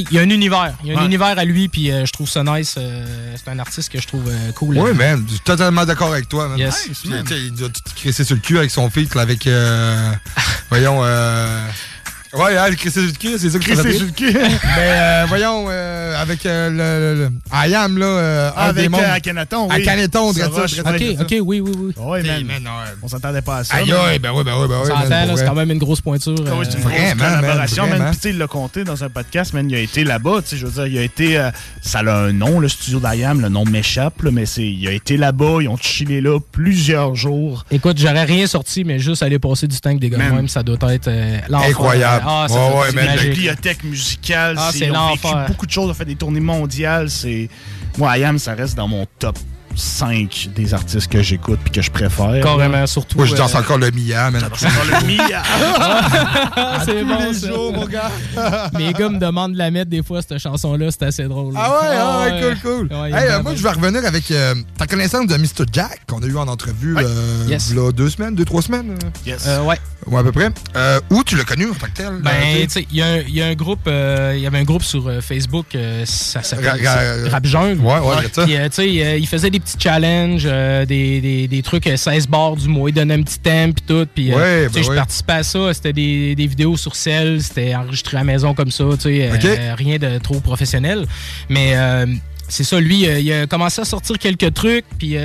[0.00, 0.74] il y a un univers.
[0.84, 2.74] Il y a un univers à lui, puis euh, je trouve ça nice.
[2.78, 4.78] Euh, c'est un artiste que je trouve euh, cool.
[4.78, 5.24] Oui, man.
[5.26, 8.90] Je suis totalement d'accord avec toi, Il doit tout crisser sur le cul avec son
[8.90, 9.48] filtre, avec.
[10.70, 11.02] voyons.
[12.36, 14.26] Ouais, avec hein, le Chris c'est ça que Chris Suzuki.
[14.32, 14.46] Mais
[14.78, 16.68] euh, voyons, euh, avec euh,
[17.14, 17.86] le, le, le I là.
[17.88, 19.86] Euh, avec Akhenaton, oui.
[19.88, 20.48] Akhenaton, ça.
[20.48, 20.54] Ok,
[21.20, 21.94] ok, oui, oui, oui.
[21.96, 22.64] Ah ouais, man.
[23.02, 23.76] on s'attendait pas à ça.
[23.76, 25.32] Aïe, ben oui, ben oui, ben oui.
[25.36, 26.34] c'est quand même une grosse pointure.
[26.46, 27.40] Ah c'est vraiment,
[28.04, 30.56] Même, puis il l'a compté dans un podcast, man, il a été là-bas, tu sais,
[30.56, 31.48] je veux dire, il a été.
[31.82, 35.16] ça a un nom, le studio d'IAM, le nom m'échappe, mais c'est, il a été
[35.16, 37.64] là-bas, ils ont chillé là plusieurs jours.
[37.70, 40.62] Écoute, j'aurais rien sorti, mais juste aller passer du temps avec des gars même, ça
[40.64, 41.04] doit être.
[41.52, 44.90] Incroyable ah, une bibliothèque musicale, ah, c'est,
[45.48, 47.48] beaucoup de choses, on fait des tournées mondiales, c'est...
[47.98, 49.38] Moi, I Am, ça reste dans mon top
[49.76, 52.40] cinq des artistes que j'écoute puis que je préfère.
[52.42, 53.16] Carrément, surtout.
[53.18, 54.42] Moi, je danse euh, encore le Mia, man.
[54.54, 55.24] Je encore le Mia.
[56.56, 57.18] Ah, c'est bon.
[57.18, 58.10] Les mon gars.
[58.76, 60.88] Mes gars me demandent de la mettre des fois, cette chanson-là.
[60.90, 61.54] C'est assez drôle.
[61.56, 62.26] Ah ouais, ah
[62.62, 62.88] cool, cool.
[62.92, 65.66] Euh, moi, je vais revenir avec euh, ta connaissance de Mr.
[65.72, 66.94] Jack qu'on a eu en entrevue
[67.48, 68.96] y a deux semaines, deux, trois semaines.
[69.26, 69.46] Yes.
[69.66, 69.78] ouais.
[70.06, 70.50] Ouais, à peu près.
[71.10, 72.20] où tu l'as connu en tant que tel?
[72.22, 72.32] Ben,
[72.64, 72.96] tu sais, il
[73.36, 75.66] y, a un groupe, il y avait un groupe sur Facebook,
[76.04, 77.80] ça s'appelle Rap Jungle.
[77.80, 82.08] Ouais, ouais, tu sais, il faisait des petits challenges, euh, des, des, des, trucs 16
[82.26, 82.90] euh, bars du mois.
[82.90, 84.06] Il donne un petit temps puis tout.
[84.14, 85.74] Puis euh, ben je participais à ça.
[85.74, 90.40] C'était des, vidéos sur celle, c'était enregistré à la maison comme ça, rien de trop
[90.40, 91.06] professionnel.
[91.48, 91.74] Mais
[92.48, 95.16] c'est ça, lui, il a commencé à sortir quelques trucs, puis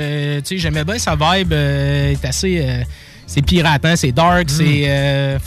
[0.44, 2.84] tu j'aimais bien sa vibe, est assez
[3.26, 4.48] c'est pirate, c'est dark, hmm.
[4.48, 4.82] c'est.
[4.86, 5.38] Euh,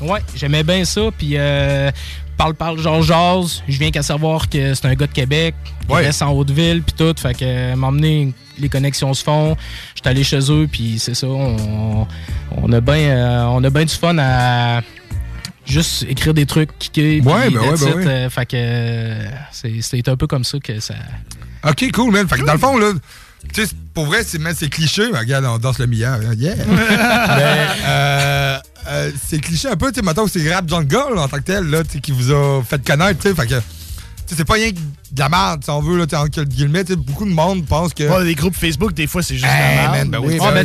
[0.00, 1.02] ouais, j'aimais bien ça.
[1.18, 1.36] Puis
[2.40, 3.62] parle, parle, genre, jase.
[3.68, 5.54] Je viens qu'à savoir que c'est un gars de Québec.
[5.90, 6.22] Il ouais.
[6.22, 7.14] en Haute-Ville, puis tout.
[7.20, 9.56] Fait que m'emmener, les connexions se font.
[10.02, 11.26] Je allé chez eux, puis c'est ça.
[11.26, 12.06] On,
[12.72, 14.80] a bien ben du fun à
[15.66, 17.20] juste écrire des trucs, kicker.
[17.26, 20.80] Ouais, ben ouais, ben euh, fait que euh, c'est, c'était un peu comme ça que
[20.80, 20.94] ça.
[21.68, 22.26] Ok, cool, man.
[22.26, 22.92] Fait que dans le fond, là.
[23.52, 25.06] Tu sais, pour vrai, c'est, c'est cliché.
[25.06, 26.18] Regarde, on danse le milliard.
[26.20, 26.34] Hein.
[26.36, 26.54] Yeah.
[26.66, 29.90] Mais euh, euh, c'est cliché un peu.
[29.90, 32.84] Tu sais, maintenant, c'est Rap Jungle en tant que tel là, qui vous a fait
[32.84, 33.22] connaître.
[33.34, 33.54] Fait que
[34.36, 36.84] c'est pas rien que de la merde, si on veut, là, entre guillemets.
[36.84, 38.22] Beaucoup de monde pense que.
[38.24, 39.46] les groupes Facebook, des fois, c'est juste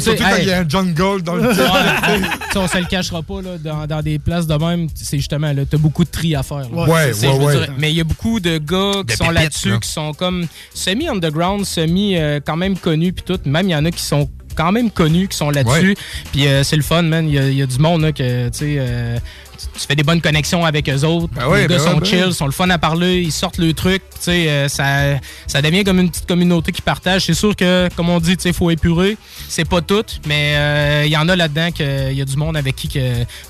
[0.02, 3.42] surtout quand il y a un jungle dans le ouais, On se le cachera pas,
[3.42, 6.72] là, dans, des places de même, c'est justement, là, t'as beaucoup de tri à faire.
[6.72, 7.12] Ouais,
[7.80, 12.54] mais il y a beaucoup de gars qui sont là-dessus, qui sont comme semi-underground, semi-quand
[12.54, 13.40] euh, même connus, puis tout.
[13.50, 15.96] Même, il y en a qui sont quand même connus qui sont là-dessus.
[16.32, 17.28] Puis euh, c'est le fun, man.
[17.28, 19.18] Il y, a du monde là, que, euh,
[19.74, 21.30] tu fais des bonnes connexions avec eux autres.
[21.34, 23.74] Ben les gars ben sont ben chill, sont le fun à parler, ils sortent le
[23.74, 24.02] truc.
[24.28, 24.86] Euh, ça,
[25.46, 27.26] ça devient comme une petite communauté qui partage.
[27.26, 29.18] C'est sûr que, comme on dit, il faut épurer.
[29.48, 32.58] C'est pas tout, mais euh, il y en a là-dedans qu'il y a du monde
[32.58, 33.00] avec qui, que,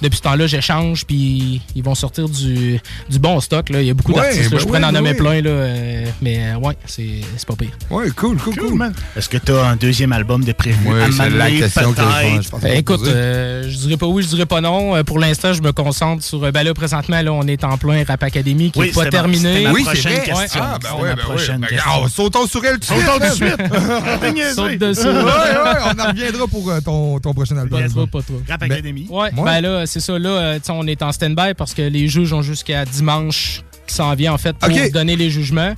[0.02, 2.80] depuis ce temps-là, j'échange, puis ils vont sortir du,
[3.20, 3.68] bon stock.
[3.70, 4.58] Il y a beaucoup d'artistes.
[4.58, 7.10] je pourrais en nommer plein, là, euh, mais ouais, c'est
[7.48, 7.70] pas pire.
[7.90, 8.92] Ouais, cool, cool, cool.
[9.16, 12.50] Est-ce que tu as un deuxième album de prévu ouais, à la question que je
[12.50, 15.02] pense, Écoute, je dirais pas oui, je dirais pas non.
[15.06, 16.44] Pour l'instant, je me concentre sur.
[16.44, 19.68] Euh, ben présentement, là, on est en plein Rap Academy qui n'est pas terminé.
[19.70, 20.48] oui, prochaine vrai.
[20.60, 21.92] Ah, ben oui, ben prochaine ben, question.
[21.94, 23.56] Ah, sautons sur elle tout Sautons de suite.
[25.98, 27.82] on en reviendra pour euh, ton, ton, prochain album.
[28.10, 28.42] pas trop.
[28.48, 29.08] Rap ben, Academy.
[29.10, 30.18] Ouais, ben là, c'est ça.
[30.18, 34.14] Là, euh, on est en stand-by parce que les juges ont jusqu'à dimanche qui s'en
[34.16, 35.74] vient en fait pour donner les jugements.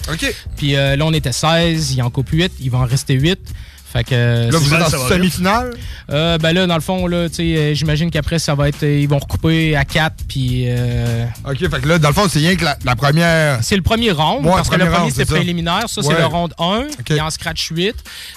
[0.56, 3.40] Puis là, on était 16, il en coupe 8, il va en rester 8.
[4.12, 5.72] Euh, là, vous êtes en semi-finale?
[6.12, 8.84] Euh, ben là, dans le fond, euh, j'imagine qu'après, ça va être.
[8.84, 12.66] Ils vont recouper à 4 OK, fait que là, dans le fond, c'est rien que
[12.66, 13.60] la, première.
[13.64, 15.86] C'est le premier round, parce que le premier, c'est préliminaire.
[15.88, 16.86] Ça, c'est le round 1.
[17.06, 17.96] Puis en scratch 8.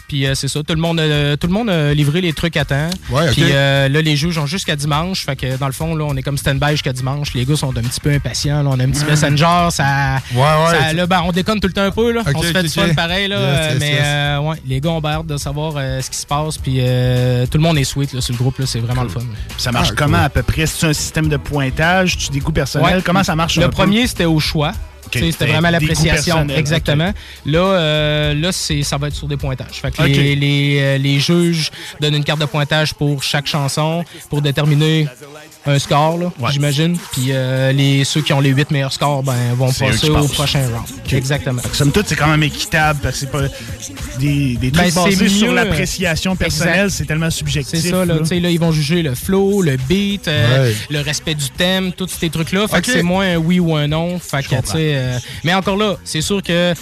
[0.09, 0.61] Puis c'est ça.
[0.63, 0.99] Tout le, monde,
[1.41, 2.91] tout le monde a livré les trucs à temps.
[3.33, 5.25] Puis là, les juges ont jusqu'à dimanche.
[5.25, 7.35] Fait que dans le fond, là, on est comme stand-by jusqu'à dimanche.
[7.35, 8.67] Les gars sont un petit peu impatients.
[8.67, 9.09] On a un petit hmm.
[9.09, 9.41] messenger.
[9.71, 12.17] Ça, ça là, ben, on déconne tout le temps un peu.
[12.35, 13.29] on se fait du fun pareil.
[13.79, 14.01] mais
[14.67, 16.59] les gars ont de ça voir euh, ce qui se passe.
[16.59, 18.61] Puis euh, tout le monde est sweet sur le groupe.
[18.67, 19.21] c'est vraiment le fun.
[19.59, 20.67] Ça marche ah, comment à peu près?
[20.67, 22.17] C'est un système de pointage?
[22.17, 23.03] Tu des goûts personnels?
[23.05, 23.59] Comment ça marche?
[23.59, 24.73] Le premier, c'était au choix.
[25.13, 26.47] C'était vraiment l'appréciation.
[26.49, 27.13] Exactement.
[27.49, 29.67] Euh, là, c'est ça va être sur des pointages.
[29.81, 35.09] Fait que euh, les, juges donnent une carte de pointage pour chaque chanson pour déterminer
[35.67, 36.19] un score,
[36.51, 36.97] j'imagine.
[37.13, 40.61] Puis euh, les, ceux qui ont les huit meilleurs scores ben, vont passer au prochain
[40.61, 40.87] round.
[41.13, 41.61] Exactement.
[41.73, 43.43] Somme toute, c'est quand même équitable parce que c'est pas
[44.19, 47.79] des, des ben, trucs basés sur l'appréciation personnelle, c'est tellement subjectif.
[47.81, 48.05] C'est ça.
[48.07, 48.17] Là.
[48.51, 50.31] ils vont juger le flow, le beat,
[50.91, 52.67] le respect du thème, tous ces trucs-là.
[52.69, 54.19] Fait que c'est moins un oui ou un non.
[54.19, 54.55] Fait que,
[55.01, 56.75] euh, mais encore là, c'est sûr que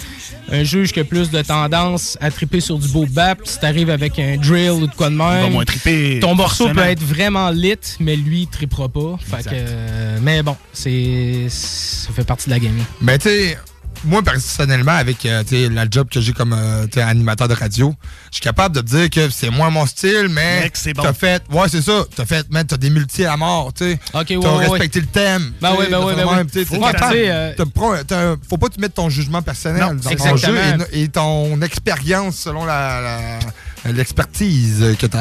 [0.51, 3.89] un juge qui a plus de tendance à triper sur du beau bap, si t'arrives
[3.89, 8.15] avec un drill ou de quoi de même, ton morceau peut être vraiment lit, mais
[8.15, 9.17] lui, il tripera pas.
[9.51, 12.83] Euh, mais bon, c'est ça fait partie de la gamine.
[13.01, 13.55] Mais ben, tu
[14.05, 17.93] moi, personnellement, avec le euh, la job que j'ai comme euh, animateur de radio,
[18.31, 21.43] je suis capable de dire que c'est moins mon style, mais t'as fait.
[21.51, 22.03] Ouais, c'est ça.
[22.15, 23.99] T'as fait, mais t'as des multi à mort, tu sais.
[24.13, 25.51] t'as respecté le thème.
[25.61, 26.65] Ben oui, ben oui, ben oui.
[26.65, 30.57] Faut, euh, faut pas te mettre ton jugement personnel dans ton jeu
[30.91, 32.65] et, ton expérience selon
[33.91, 35.17] l'expertise que tu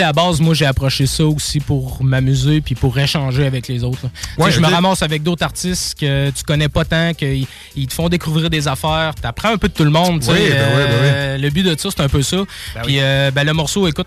[0.00, 4.06] à base, moi, j'ai approché ça aussi pour m'amuser puis pour échanger avec les autres.
[4.38, 7.46] Moi je me ramasse avec d'autres artistes que tu connais pas tant, qu'ils
[7.88, 9.14] te font découvrir des affaires.
[9.20, 10.22] Tu apprends un peu de tout le monde.
[10.28, 12.36] Oui, ben ben euh, Le but de ça, c'est un peu ça.
[12.74, 14.06] Ben puis euh, ben, le morceau, écoute,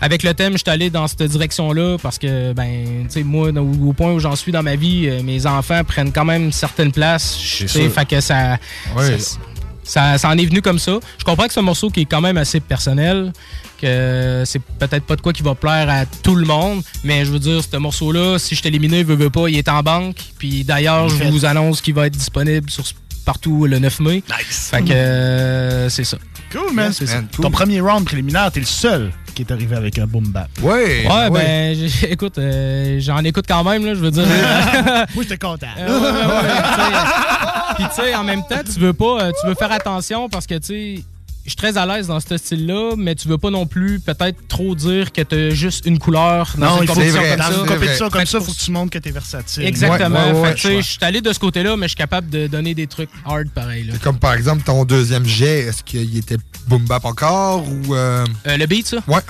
[0.00, 3.48] avec le thème, je suis allé dans cette direction-là parce que, ben, tu sais, moi,
[3.50, 6.92] au, point où j'en suis dans ma vie, euh, mes enfants prennent quand même certaines
[6.92, 7.38] places.
[7.40, 8.58] Tu sais, fait que ça
[9.86, 10.92] ça, en est venu comme ça.
[11.18, 13.32] Je comprends que c'est un morceau qui est quand même assez personnel,
[13.80, 17.30] que c'est peut-être pas de quoi qui va plaire à tout le monde, mais je
[17.32, 20.16] veux dire, ce morceau-là, si je t'élimine, il veut, veut pas, il est en banque.
[20.38, 22.84] Puis d'ailleurs, je vous annonce qu'il va être disponible sur
[23.24, 24.14] partout le 9 mai.
[24.38, 24.68] Nice.
[24.70, 26.16] Fait que euh, c'est ça.
[26.52, 26.92] Cool, man.
[27.40, 30.48] Ton premier round préliminaire, t'es le seul qui est arrivé avec un boom bap.
[30.62, 31.30] Ouais, ouais.
[31.30, 31.76] ben,
[32.10, 34.24] écoute, euh, j'en écoute quand même, là, je veux dire.
[35.14, 35.66] Moi, j'étais content.
[35.78, 36.42] Euh,
[37.78, 40.46] Puis tu sais, en même temps, tu veux pas, euh, tu veux faire attention parce
[40.46, 41.04] que tu sais
[41.46, 44.48] je suis très à l'aise dans ce style-là, mais tu veux pas non plus peut-être
[44.48, 47.22] trop dire que t'as juste une couleur dans non, une compétition
[48.10, 49.62] comme une faut que tu montres que t'es versatile.
[49.62, 50.44] Exactement.
[50.56, 53.48] je suis allé de ce côté-là, mais je suis capable de donner des trucs hard
[53.50, 53.88] pareil.
[54.02, 56.36] Comme par exemple ton deuxième jet, est-ce qu'il était
[56.66, 58.24] boom bap encore ou euh?
[58.48, 59.20] Euh, le beat ça Ouais.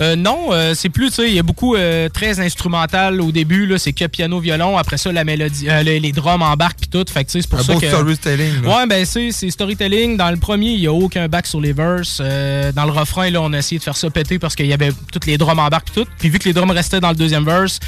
[0.00, 1.74] Euh, non, c'est plus tu sais, il y a beaucoup
[2.12, 6.42] très instrumental au début là, c'est que piano violon, après ça la mélodie les, drums
[6.44, 8.64] embarquent puis tout, fait c'est pour ça beau que storytelling.
[8.66, 12.18] Ouais, ben c'est storytelling dans le premier, il y a aucun back les verses.
[12.20, 14.72] Euh, dans le refrain, là, on a essayé de faire ça péter parce qu'il y
[14.72, 16.06] avait toutes les drums en barque et tout.
[16.18, 17.78] Puis vu que les drums restaient dans le deuxième verse,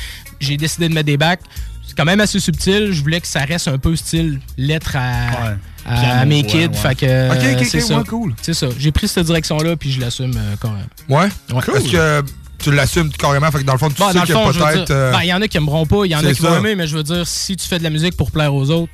[0.40, 1.40] j'ai décidé de mettre des bacs
[1.86, 2.90] C'est quand même assez subtil.
[2.92, 6.74] Je voulais que ça reste un peu style lettre à, mes kids.
[6.74, 8.66] Fait que, euh, c'est ça.
[8.78, 10.86] J'ai pris cette direction-là puis je l'assume euh, quand même.
[11.08, 11.28] Ouais?
[11.48, 12.22] parce que
[12.58, 13.50] tu l'assumes carrément.
[13.50, 14.88] Fait que dans le fond, tu bah, sais que peut-être.
[15.12, 16.74] Ben, il y en a qui aimeront pas, il y en a qui vont aimer,
[16.74, 18.92] mais je veux dire, si tu fais de la musique pour plaire aux autres,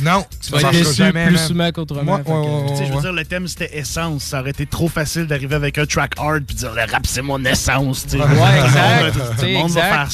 [0.00, 2.18] non, tu vas être déçu plus souvent qu'autrement.
[2.24, 4.24] je veux dire, le thème c'était essence.
[4.24, 7.22] Ça aurait été trop facile d'arriver avec un track hard puis dire le rap c'est
[7.22, 8.04] mon essence.
[8.12, 9.14] Ouais, exact.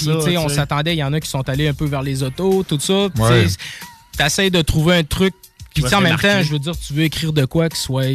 [0.06, 2.62] le on s'attendait, il y en a qui sont allés un peu vers les autos,
[2.62, 3.06] tout ça.
[3.14, 3.22] Tu
[4.22, 5.32] T'essayes de trouver un truc.
[5.74, 8.06] Puis en même temps, je veux dire, tu veux écrire de quoi qui soit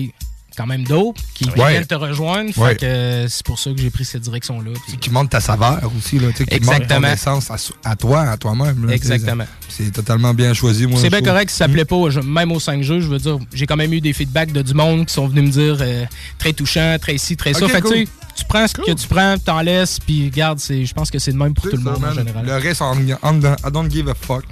[0.55, 2.51] quand même dope, qui viennent te rejoindre.
[2.83, 4.71] Euh, c'est pour ça que j'ai pris cette direction-là.
[4.99, 7.51] Qui monte ta saveur aussi, là, qui montre ton essence
[7.83, 8.89] à, toi, à toi-même.
[8.89, 9.43] Exactement.
[9.67, 10.99] C'est totalement bien choisi, moi.
[10.99, 11.73] C'est bien correct si ça hum.
[11.73, 14.51] plaît pas, même aux 5 jeux, je veux dire, j'ai quand même eu des feedbacks
[14.51, 16.05] de du monde qui sont venus me dire euh,
[16.37, 17.67] très touchant, très ci, très ça.
[17.67, 21.37] tu prends ce que tu prends, t'en laisses, puis garde, je pense que c'est le
[21.37, 22.45] même pour tout le monde en général.
[22.45, 24.45] Le reste, I don't give a fuck.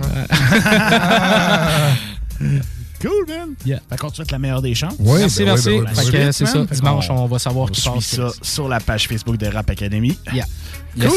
[2.42, 2.60] Euh.
[3.04, 3.56] cool, man.
[3.66, 3.80] Yeah.
[3.90, 4.96] Fait qu'on te souhaite la meilleure des chances.
[5.00, 5.70] Oui, merci, merci.
[5.70, 6.66] Ben, ben, ben que c'est ça.
[6.66, 8.06] Dimanche, on, va savoir qui passe.
[8.06, 10.18] ça sur la page Facebook de Rap Academy.
[10.34, 10.46] Yeah.
[11.00, 11.10] Cool.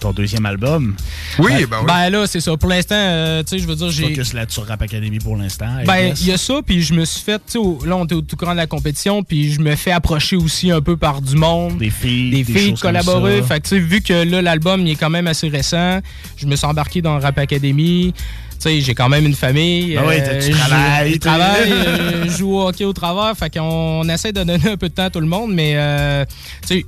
[0.00, 0.96] Ton deuxième album.
[1.38, 1.84] Oui, ben, oui.
[1.86, 2.56] Ben là, c'est ça.
[2.56, 4.08] Pour l'instant, euh, tu sais, je veux dire, j'ai.
[4.08, 5.68] Focus là sur Rap Academy pour l'instant.
[5.86, 8.14] Ben, il y a ça, puis je me suis fait, tu sais, là, on était
[8.14, 11.20] au tout courant de la compétition, puis je me fais approcher aussi un peu par
[11.20, 11.76] du monde.
[11.78, 12.30] Des filles.
[12.30, 13.42] Des, des filles collaborer.
[13.42, 16.00] Fait que, tu sais, vu que là, l'album, il est quand même assez récent,
[16.36, 18.14] je me suis embarqué dans Rap Academy.
[18.60, 19.96] Tu sais, j'ai quand même une famille.
[19.96, 20.04] Ben
[20.38, 21.70] tu euh, travailles.
[21.72, 23.34] Euh, je joue au hockey au travers.
[23.34, 26.26] Fait qu'on essaie de donner un peu de temps à tout le monde, mais euh,
[26.68, 26.86] tu sais,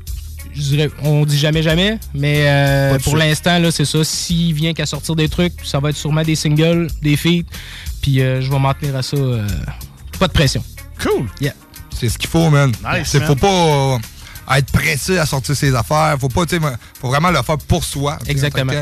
[0.55, 4.05] je dirais, on dit jamais jamais, mais pour l'instant, là, c'est ça.
[4.05, 7.41] S'il vient qu'à sortir des trucs, ça va être sûrement des singles, des feats,
[8.03, 9.17] puis je vais m'en tenir à ça.
[10.19, 10.63] pas de pression.
[11.03, 11.25] Cool.
[11.41, 11.55] Yeah.
[11.89, 12.71] C'est ce qu'il faut, man.
[13.05, 13.99] C'est faut pas
[14.47, 16.17] à être pressé à sortir ses affaires.
[16.21, 16.43] Faut pas,
[17.01, 18.19] faut vraiment le faire pour soi.
[18.27, 18.73] Exactement.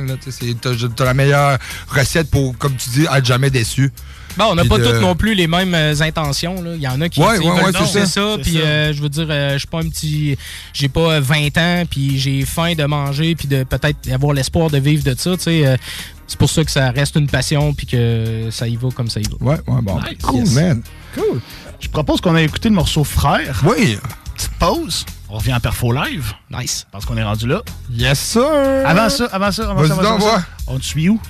[0.96, 1.58] T'as la meilleure
[1.88, 3.92] recette pour, comme tu dis, être jamais déçu.
[4.38, 6.62] on n'a pas toutes non plus les mêmes euh, intentions.
[6.74, 8.36] Il y en a qui ouais, ouais, ben c'est ça.
[8.42, 10.36] puis euh, je veux dire, euh, je suis pas un petit.
[10.72, 14.78] J'ai pas 20 ans, puis j'ai faim de manger, puis de peut-être avoir l'espoir de
[14.78, 15.32] vivre de ça.
[15.38, 19.20] c'est pour ça que ça reste une passion, puis que ça y va comme ça
[19.20, 19.36] y va.
[19.52, 20.00] Ouais, ouais, bon.
[20.22, 20.82] Cool, man.
[21.14, 21.40] Cool.
[21.80, 23.62] Je propose qu'on ait écouté le morceau Frère.
[23.64, 23.98] Oui.
[24.36, 26.32] Petite pause on revient à Perfo Live.
[26.50, 26.86] Nice.
[26.92, 27.62] Parce qu'on est rendu là.
[27.92, 28.42] Yes, sir.
[28.86, 29.86] Avant ça, avant ça, avant
[30.20, 30.44] ça.
[30.66, 31.20] On te suit où?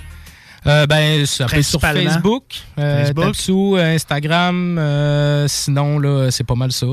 [0.66, 2.44] Euh, ben, sur Facebook,
[2.78, 3.36] euh, Facebook.
[3.78, 6.84] Euh, Instagram, sinon, là, c'est pas mal ça.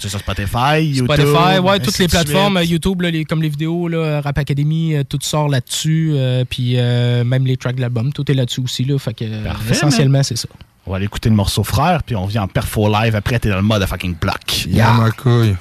[0.00, 1.04] c'est sur Spotify, YouTube.
[1.04, 2.58] Spotify, ouais, toutes les plateformes.
[2.64, 6.14] YouTube, comme les vidéos, là, Rap Academy, tout sort là-dessus.
[6.48, 8.84] puis même les tracks de l'album, tout est là-dessus aussi.
[8.84, 9.24] Là, fait que,
[9.70, 10.48] essentiellement, c'est ça.
[10.86, 13.14] On va aller écouter le morceau Frère, puis on revient en perfo live.
[13.14, 14.64] Après, t'es dans le mode à fucking block.
[14.66, 14.96] Yeah.
[15.16, 15.54] couille.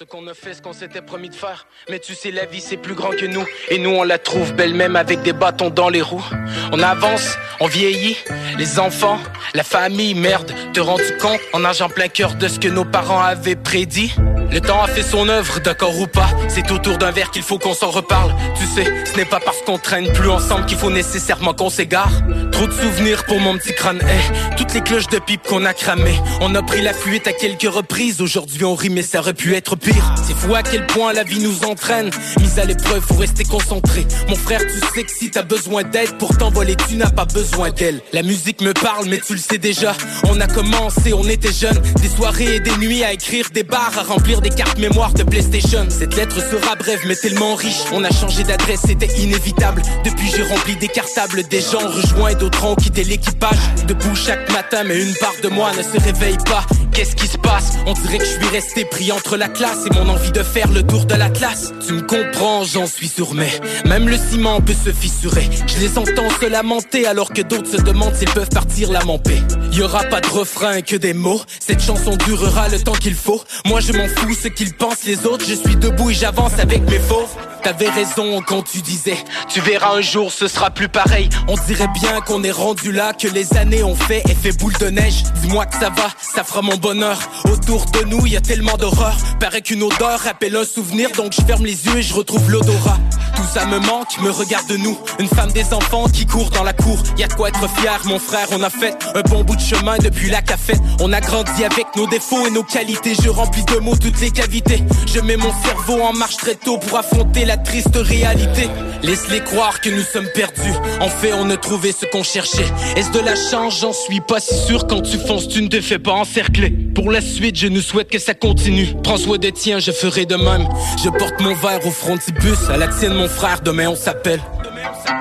[0.00, 1.66] Ce qu'on a fait, ce qu'on s'était promis de faire.
[1.90, 3.44] Mais tu sais, la vie, c'est plus grand que nous.
[3.68, 6.24] Et nous, on la trouve belle même avec des bâtons dans les roues.
[6.72, 8.16] On avance, on vieillit.
[8.56, 9.18] Les enfants,
[9.52, 10.50] la famille, merde.
[10.72, 14.14] Te rends-tu compte en nageant plein cœur de ce que nos parents avaient prédit
[14.50, 16.30] Le temps a fait son œuvre, d'accord ou pas.
[16.48, 18.34] C'est autour d'un verre qu'il faut qu'on s'en reparle.
[18.58, 22.08] Tu sais, ce n'est pas parce qu'on traîne plus ensemble qu'il faut nécessairement qu'on s'égare.
[22.52, 24.00] Trop de souvenirs pour mon petit crâne.
[24.02, 26.18] Eh toutes les cloches de pipe qu'on a cramées.
[26.40, 28.22] On a pris la fuite à quelques reprises.
[28.22, 29.89] Aujourd'hui, on rit, mais ça aurait pu être pire.
[30.22, 32.10] C'est fou à quel point la vie nous entraîne.
[32.40, 34.06] Mise à l'épreuve, faut rester concentré.
[34.28, 37.70] Mon frère, tu sais que si t'as besoin d'aide pour t'envoler, tu n'as pas besoin
[37.70, 38.00] d'elle.
[38.12, 39.94] La musique me parle, mais tu le sais déjà.
[40.28, 41.80] On a commencé, on était jeunes.
[42.00, 45.22] Des soirées et des nuits à écrire des bars, à remplir des cartes mémoire de
[45.24, 45.86] PlayStation.
[45.88, 47.80] Cette lettre sera brève, mais tellement riche.
[47.92, 49.82] On a changé d'adresse, c'était inévitable.
[50.04, 51.42] Depuis, j'ai rempli des cartables.
[51.48, 53.58] Des gens rejoints et d'autres ont quitté l'équipage.
[53.86, 56.64] Debout chaque matin, mais une part de moi ne se réveille pas.
[56.92, 59.94] Qu'est-ce qui se passe On dirait que je suis resté pris entre la classe c'est
[59.98, 61.72] mon envie de faire le tour de l'Atlas.
[61.86, 63.48] Tu me comprends, j'en suis sur mais
[63.86, 65.48] même le ciment peut se fissurer.
[65.66, 69.42] Je les entends se lamenter alors que d'autres se demandent s'ils peuvent partir la paix.
[69.72, 71.40] Y aura pas de refrain que des mots.
[71.60, 73.42] Cette chanson durera le temps qu'il faut.
[73.66, 75.44] Moi je m'en fous ce qu'ils pensent les autres.
[75.48, 77.34] Je suis debout et j'avance avec mes fauves.
[77.62, 79.18] T'avais raison quand tu disais
[79.52, 83.12] Tu verras un jour ce sera plus pareil On dirait bien qu'on est rendu là
[83.12, 86.62] Que les années ont fait effet boule de neige Dis-moi que ça va, ça fera
[86.62, 87.18] mon bonheur
[87.52, 91.42] Autour de nous y a tellement d'horreur Paraît une odeur rappelle un souvenir, donc je
[91.44, 92.98] ferme les yeux et je retrouve l'odorat.
[93.36, 96.72] Tout ça me manque, me regarde nous, une femme des enfants qui court dans la
[96.72, 96.98] cour.
[97.18, 99.96] Y'a de quoi être fier, mon frère, on a fait un bon bout de chemin
[99.98, 100.74] depuis la café.
[101.00, 104.30] On a grandi avec nos défauts et nos qualités, je remplis de mots toutes les
[104.32, 104.82] cavités.
[105.06, 108.68] Je mets mon cerveau en marche très tôt pour affronter la triste réalité.
[109.02, 112.66] Laisse-les croire que nous sommes perdus, en fait on a trouvé ce qu'on cherchait.
[112.96, 115.80] Est-ce de la chance, j'en suis pas si sûr, quand tu fonces tu ne te
[115.80, 116.70] fais pas encercler.
[116.94, 119.16] Pour la suite, je nous souhaite que ça continue, prends
[119.52, 120.68] tiens, je ferai de même.
[121.02, 124.40] Je porte mon verre au frontibus, à la tienne, mon frère, demain on s'appelle.
[124.62, 125.20] Demain on s'appelle,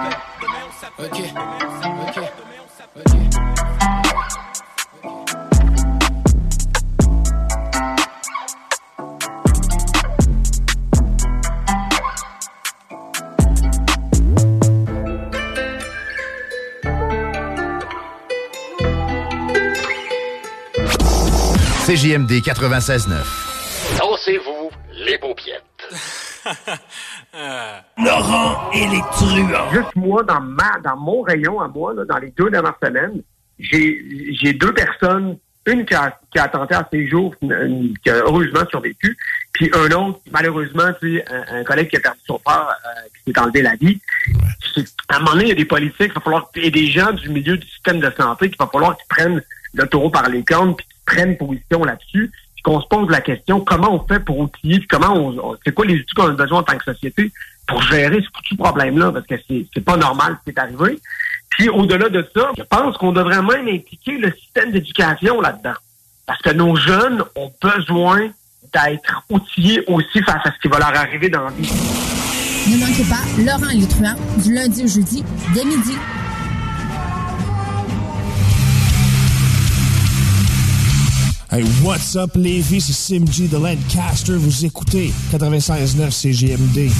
[27.97, 29.71] Laurent et les truands.
[29.71, 33.21] Juste moi, dans, ma, dans mon rayon à moi, dans les deux dernières semaines,
[33.59, 39.17] j'ai deux personnes, une qui a, tenté à ses jours, qui a heureusement survécu,
[39.53, 40.89] puis un autre, malheureusement,
[41.51, 43.99] un, collègue qui a perdu son père, euh, qui s'est enlevé la vie.
[45.09, 47.11] À un moment donné, il y a des politiques, il va falloir, et des gens
[47.11, 49.41] du milieu du système de santé, qui va falloir qu'ils prennent
[49.73, 52.31] le taureau par les cornes, puis qu'ils prennent position là-dessus
[52.63, 55.99] qu'on se pose la question comment on fait pour outiller, comment on, c'est quoi les
[55.99, 57.31] outils qu'on a besoin en tant que société
[57.67, 59.35] pour gérer ce petit problème-là, parce que
[59.73, 60.99] c'est, pas normal ce qui est arrivé.
[61.51, 65.75] Puis au-delà de ça, je pense qu'on devrait même impliquer le système d'éducation là-dedans.
[66.25, 68.29] Parce que nos jeunes ont besoin
[68.73, 71.71] d'être outillés aussi face à ce qui va leur arriver dans la vie.
[72.71, 75.95] Ne manquez pas Laurent du lundi au jeudi dès midi
[81.51, 82.79] Hey, what's up, Lévi?
[82.79, 84.33] C'est Simji de Lancaster.
[84.33, 86.91] Vous écoutez 96.9 CGMD.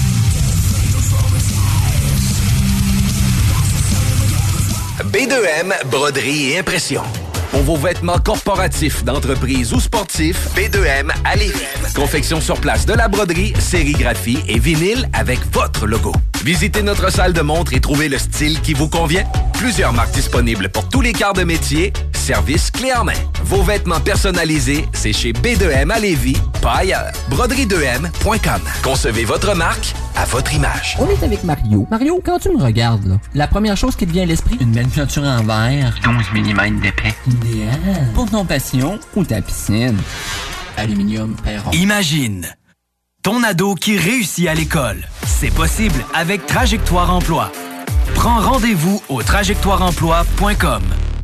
[5.04, 7.02] B2M, broderie et impression.
[7.50, 11.34] Pour vos vêtements corporatifs, d'entreprise ou sportifs, B2M à
[11.94, 16.12] Confection sur place de la broderie, sérigraphie et vinyle avec votre logo.
[16.44, 19.24] Visitez notre salle de montre et trouvez le style qui vous convient.
[19.54, 21.92] Plusieurs marques disponibles pour tous les quarts de métier.
[22.12, 23.12] Service clé en main.
[23.44, 27.12] Vos vêtements personnalisés, c'est chez B2M à Lévis, pas ailleurs.
[27.30, 28.60] Broderie2M.com.
[28.84, 30.96] Concevez votre marque à votre image.
[31.00, 31.86] On est avec Mario.
[31.90, 34.88] Mario, quand tu me regardes, la première chose qui te vient à l'esprit, une belle
[34.88, 35.96] peinture en verre.
[36.06, 37.14] 11 mm d'épais
[38.14, 39.98] pour ton passion ou ta piscine.
[40.76, 41.70] Aluminium Perron.
[41.72, 42.46] Imagine
[43.22, 44.96] ton ado qui réussit à l'école.
[45.26, 47.52] C'est possible avec Trajectoire Emploi.
[48.14, 50.82] Prends rendez-vous au trajectoireemploi.com.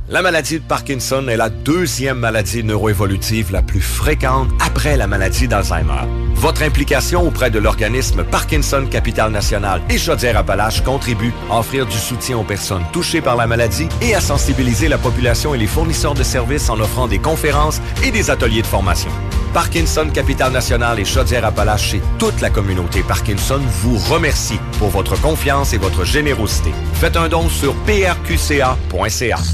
[0.09, 5.49] La maladie de Parkinson est la deuxième maladie neuroévolutive la plus fréquente après la maladie
[5.49, 6.05] d'Alzheimer.
[6.37, 12.39] Votre implication auprès de l'organisme Parkinson Capital National et Chaudière-Appalaches contribue à offrir du soutien
[12.39, 16.23] aux personnes touchées par la maladie et à sensibiliser la population et les fournisseurs de
[16.23, 19.11] services en offrant des conférences et des ateliers de formation.
[19.55, 25.73] Parkinson Capital National et Chaudière-Appalaches et toute la communauté Parkinson vous remercie pour votre confiance
[25.73, 26.71] et votre générosité.
[26.95, 28.77] Faites un don sur prqca.ca.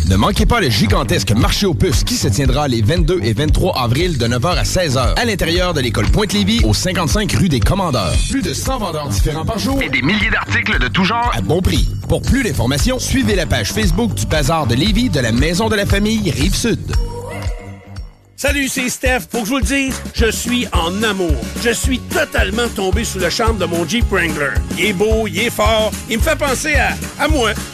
[0.08, 3.78] Ne manquez pas le gigantesque marché aux puces qui se tiendra les 22 et 23
[3.78, 8.14] avril de 9h à 16h à l'intérieur de l'école Pointe-Lévis au 55 rue des Commandeurs.
[8.30, 11.40] Plus de 100 vendeurs différents par jour et des milliers d'articles de tout genre à
[11.42, 11.88] bon prix.
[12.08, 15.76] Pour plus d'informations, suivez la page Facebook du Bazar de Lévis de la Maison de
[15.76, 16.80] la Famille Rive-Sud.
[18.36, 19.20] Salut, c'est Steph.
[19.30, 21.30] Pour que je vous le dise, je suis en amour.
[21.62, 24.54] Je suis totalement tombé sous le charme de mon Jeep Wrangler.
[24.76, 27.52] Il est beau, il est fort, il me fait penser à, à moi.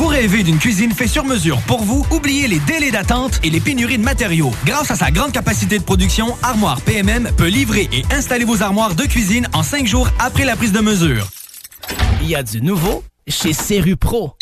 [0.00, 2.06] Vous rêvez d'une cuisine faite sur mesure pour vous?
[2.10, 4.50] Oubliez les délais d'attente et les pénuries de matériaux.
[4.64, 8.94] Grâce à sa grande capacité de production, Armoire PMM peut livrer et installer vos armoires
[8.94, 11.28] de cuisine en cinq jours après la prise de mesure.
[12.22, 13.50] Il y a du nouveau chez
[13.94, 14.32] pro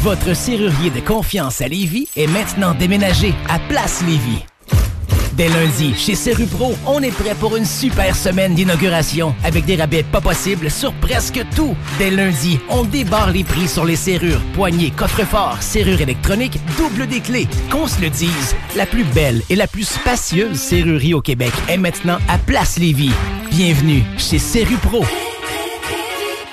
[0.00, 4.42] Votre serrurier de confiance à Lévis est maintenant déménagé à Place Lévis.
[5.34, 10.02] Dès lundi, chez Serupro, on est prêt pour une super semaine d'inauguration avec des rabais
[10.02, 11.74] pas possibles sur presque tout.
[11.98, 17.20] Dès lundi, on débarre les prix sur les serrures, poignées, coffres-forts, serrures électroniques, double des
[17.20, 17.48] clés.
[17.70, 21.78] Qu'on se le dise, la plus belle et la plus spacieuse serrurerie au Québec est
[21.78, 23.12] maintenant à Place Lévis.
[23.50, 25.02] Bienvenue chez Serupro.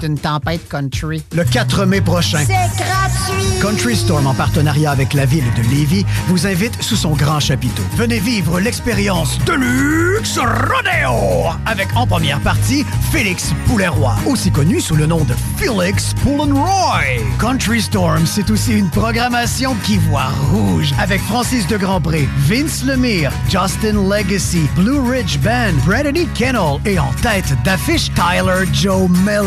[0.00, 1.22] C'est une tempête country.
[1.34, 2.38] Le 4 mai prochain.
[2.38, 3.58] C'est gratuit.
[3.60, 7.82] Country Storm, en partenariat avec la ville de Lévis, vous invite sous son grand chapiteau.
[7.96, 13.84] Venez vivre l'expérience Deluxe Rodeo avec en première partie Félix poulet
[14.26, 17.20] aussi connu sous le nom de Félix Poulenroy.
[17.38, 23.30] Country Storm, c'est aussi une programmation qui voit rouge avec Francis de Grandpré, Vince Lemire,
[23.48, 26.26] Justin Legacy, Blue Ridge Band, Brandon e.
[26.34, 29.43] Kennel et en tête d'affiche Tyler Joe Mellon.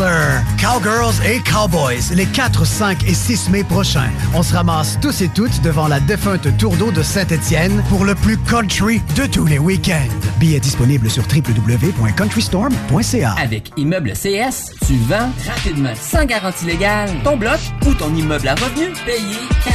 [0.58, 4.10] Cowgirls et Cowboys, les 4, 5 et 6 mai prochains.
[4.34, 8.14] On se ramasse tous et toutes devant la défunte Tour d'eau de Saint-Étienne pour le
[8.14, 10.06] plus country de tous les week-ends.
[10.38, 13.34] Billets disponibles sur www.countrystorm.ca.
[13.40, 18.54] Avec Immeuble CS, tu vends rapidement, sans garantie légale, ton bloc ou ton immeuble à
[18.54, 19.34] revenus payé
[19.64, 19.74] cash.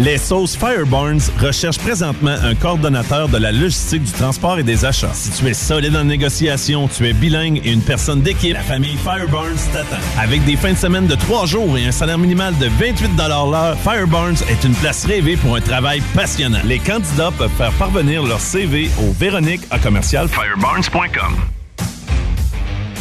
[0.00, 5.10] Les Sauces Firebarns recherchent présentement un coordonnateur de la logistique du transport et des achats.
[5.12, 8.96] Si tu es solide en négociation, tu es bilingue et une personne d'équipe, la famille
[8.96, 9.96] Fireburns t'attend.
[10.16, 13.76] Avec des fins de semaine de trois jours et un salaire minimal de 28 l'heure,
[13.82, 16.60] Fireburns est une place rêvée pour un travail passionnant.
[16.64, 20.28] Les candidats peuvent faire parvenir leur CV au Véronique à commercial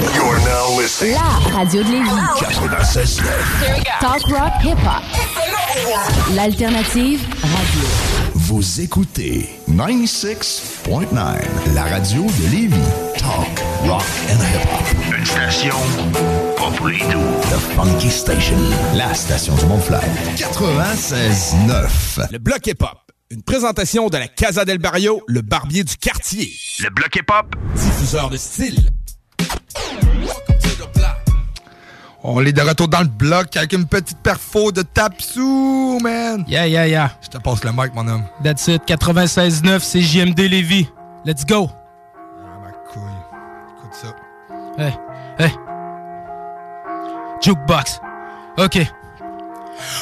[0.00, 1.14] now listening.
[1.14, 2.08] La radio de Lévis.
[2.60, 3.22] 96.9.
[4.00, 6.36] Talk rock hip hop.
[6.36, 7.88] L'alternative radio.
[8.34, 11.10] Vous écoutez 96.9,
[11.74, 12.74] la radio de Lévis.
[13.18, 13.46] Talk,
[13.84, 15.16] rock and hip hop.
[15.18, 15.76] Une station
[16.56, 18.56] pas pour The Funky Station,
[18.94, 19.80] la station du mont
[20.36, 22.28] 96.9.
[22.30, 22.98] Le bloc hip hop.
[23.30, 26.50] Une présentation de la Casa del Barrio, le barbier du quartier.
[26.80, 27.54] Le bloc hip hop.
[27.74, 28.88] Diffuseur de style
[32.24, 36.44] On est de retour dans le bloc avec une petite perfo de Tapsou, man.
[36.48, 37.10] Yeah, yeah, yeah.
[37.22, 38.24] Je te passe le mic, mon homme.
[38.42, 38.82] That's it.
[38.88, 40.88] 96.9, c'est JMD Lévis.
[41.24, 41.70] Let's go.
[41.70, 43.02] Ah, ma couille.
[43.70, 44.82] Écoute ça.
[44.82, 44.94] Hey,
[45.38, 45.52] hey.
[47.40, 48.00] Jukebox.
[48.58, 48.78] OK.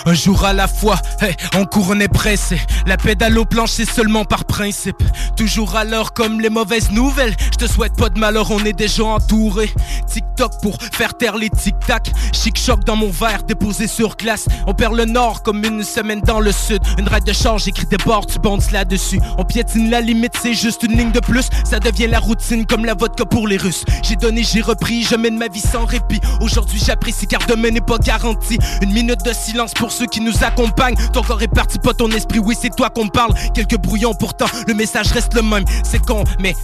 [0.04, 2.60] Un jour à la fois, hey, en on est pressé.
[2.86, 4.94] La pédale au plancher seulement par principe.
[5.36, 7.36] Toujours à l'heure comme les mauvaises nouvelles.
[7.52, 9.70] Je te souhaite pas de malheur, on est déjà entouré.
[10.10, 12.10] tic Tiktok pour faire taire les tic-tac.
[12.32, 14.46] Chic-choc dans mon verre, déposé sur glace.
[14.66, 16.80] On perd le nord comme une semaine dans le sud.
[16.98, 19.20] Une raide de change, écrit des bords, tu bondes là-dessus.
[19.38, 21.46] On piétine la limite, c'est juste une ligne de plus.
[21.64, 23.84] Ça devient la routine comme la vodka pour les Russes.
[24.02, 26.20] J'ai donné, j'ai repris, je mène ma vie sans répit.
[26.40, 28.58] Aujourd'hui j'apprécie car demain n'est pas garanti.
[28.82, 30.94] Une minute de silence pour ceux qui nous accompagnent.
[31.12, 33.32] Ton corps est parti, pas ton esprit, oui, c'est toi qu'on parle.
[33.54, 35.64] Quelques brouillons pourtant, le message reste le même.
[35.84, 36.54] C'est con, mais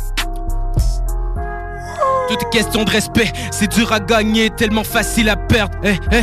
[2.28, 5.76] toute question de respect, c'est dur à gagner, tellement facile à perdre.
[5.84, 6.22] Hein, hein.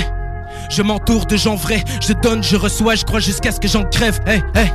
[0.70, 3.84] Je m'entoure de gens vrais, je donne, je reçois, je crois jusqu'à ce que j'en
[3.84, 4.20] crève.
[4.28, 4.68] Hey, hein,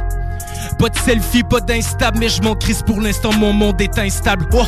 [0.78, 4.46] pas de selfie, pas d'instable mais je m'en crise pour l'instant, mon monde est instable.
[4.52, 4.64] Oh.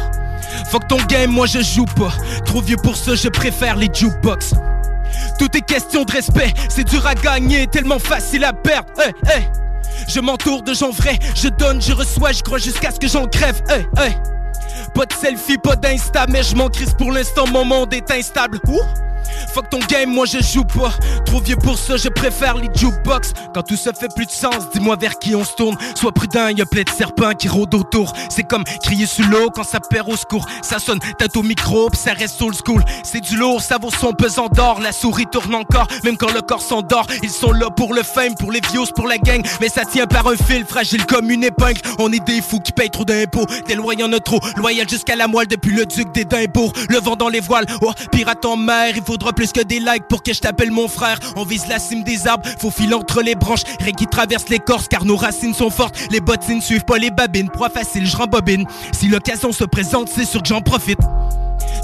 [0.71, 2.13] Fuck ton game, moi je joue pas.
[2.45, 4.55] Trop vieux pour ça, je préfère les jukebox.
[5.39, 8.91] Tout est question de respect, c'est dur à gagner, tellement facile à perdre.
[9.01, 9.43] Eh, eh.
[10.09, 13.27] Je m'entoure de gens vrais, je donne, je reçois, je crois jusqu'à ce que j'en
[13.27, 13.63] crève.
[13.69, 17.93] Hey, eh, pas de selfie, pas d'insta, mais je m'en crise pour l'instant, mon monde
[17.95, 18.61] est instable.
[19.53, 20.93] Fuck ton game, moi je joue pas.
[21.25, 23.33] Trop vieux pour ça, je préfère les jukebox.
[23.55, 25.77] Quand tout ça fait plus de sens, dis-moi vers qui on se tourne.
[25.95, 28.13] Sois prudent, y'a plein de serpents qui rôdent autour.
[28.31, 30.47] C'est comme crier sur l'eau quand ça perd au secours.
[30.63, 32.85] Ça sonne, tête au micro, ça reste old school.
[33.03, 34.81] C'est du lourd, ça vaut son pesant d'or.
[34.81, 37.07] La souris tourne encore, même quand le corps s'endort.
[37.23, 39.43] Ils sont là pour le fame, pour les vieux, pour la gang.
[39.61, 41.81] Mais ça tient par un fil fragile comme une épingle.
[41.99, 43.47] On est des fous qui payent trop d'impôts.
[43.67, 46.25] Des loyaux en trop, loyal jusqu'à la moelle depuis le duc des
[46.89, 50.07] Le vent dans les voiles, oh, pirate en mer, il faut plus que des likes
[50.09, 51.19] pour que je t'appelle mon frère.
[51.37, 53.63] On vise la cime des arbres, faut filer entre les branches.
[53.81, 55.97] Rien qui traverse l'écorce car nos racines sont fortes.
[56.11, 58.67] Les bottines suivent pas les babines, proie facile, je rembobine.
[58.93, 60.99] Si l'occasion se présente, c'est sûr que j'en profite.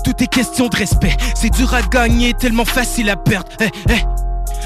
[0.05, 3.51] Tout est question de respect, c'est dur à gagner, tellement facile à perdre.
[3.61, 3.97] Eh, eh.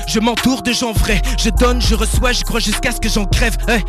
[0.06, 3.24] Je m'entoure de gens vrais, je donne, je reçois, je crois jusqu'à ce que j'en
[3.24, 3.56] crève.
[3.68, 3.80] Eh,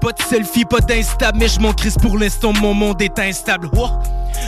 [0.00, 3.68] pas de selfie, pas d'instable, mais je m'en crise pour l'instant, mon monde est instable.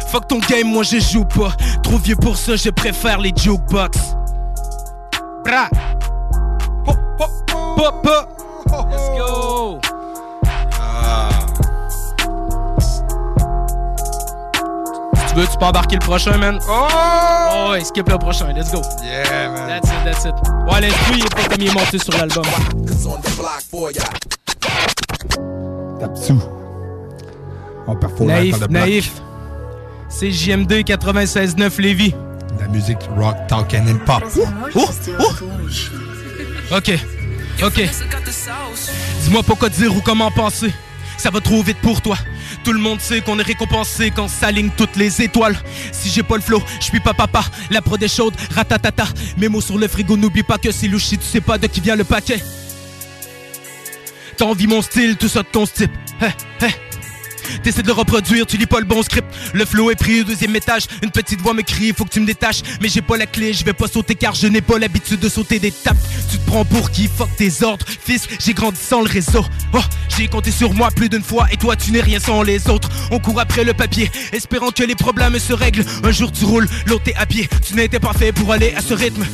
[0.08, 1.52] Fuck ton game, moi je joue pas.
[1.82, 3.98] Trop vieux pour ça, je préfère les jukebox.
[5.44, 5.68] Bra.
[6.84, 8.28] Pop, pop, pop,
[8.72, 9.80] Let's go.
[10.80, 11.28] Ah.
[15.28, 16.60] tu veux, tu peux embarquer le prochain, man.
[16.68, 16.86] Oh!
[17.52, 18.80] oh skip le prochain, let's go.
[19.02, 19.80] Yeah, man.
[19.80, 20.34] That's it, that's it.
[20.72, 21.34] Ouais, l'esprit, il est
[21.66, 22.44] pas comme monté sur l'album.
[26.00, 26.42] Tapsou.
[27.86, 29.12] On naïf, naïf.
[30.08, 32.14] C'est JMD 96.9 Lévi.
[32.58, 34.22] La musique rock, talk and pop.
[36.76, 36.90] OK.
[37.62, 37.88] OK.
[39.22, 40.72] Dis-moi pourquoi dire ou comment penser.
[41.16, 42.16] Ça va trop vite pour toi.
[42.64, 45.56] Tout le monde sait qu'on est récompensé quand s'alignent toutes les étoiles.
[45.92, 47.44] Si j'ai pas le flow, je suis pas papa.
[47.70, 49.04] La prod est chaude, ratatata.
[49.38, 51.80] Mes mots sur le frigo, n'oublie pas que c'est louchi, tu sais pas de qui
[51.80, 52.42] vient le paquet.
[54.40, 55.90] T'envis mon style, tout ça ton style.
[56.22, 56.28] Hein,
[56.62, 56.68] hein.
[57.62, 59.26] T'essaies de le reproduire, tu lis pas le bon script.
[59.52, 60.84] Le flow est pris au deuxième étage.
[61.02, 62.62] Une petite voix me crie, faut que tu me détaches.
[62.80, 65.28] Mais j'ai pas la clé, je vais pas sauter car je n'ai pas l'habitude de
[65.28, 65.98] sauter des tapes.
[66.30, 69.44] Tu te prends pour qui Fuck tes ordres, fils, j'ai grandi sans le réseau.
[69.74, 69.78] Oh,
[70.16, 72.88] j'ai compté sur moi plus d'une fois et toi tu n'es rien sans les autres.
[73.10, 75.84] On court après le papier, espérant que les problèmes se règlent.
[76.02, 77.46] Un jour tu roules, l'autre t'es à pied.
[77.68, 79.26] Tu n'étais pas fait pour aller à ce rythme.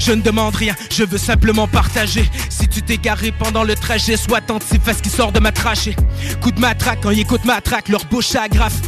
[0.00, 2.24] Je ne demande rien, je veux simplement partager.
[2.48, 5.52] Si tu t'es garé pendant le trajet, sois attentif à ce qui sort de ma
[5.52, 5.94] trachée.
[6.40, 8.80] Coup de matraque, quand ils écoutent traque, leur bouche agrafe.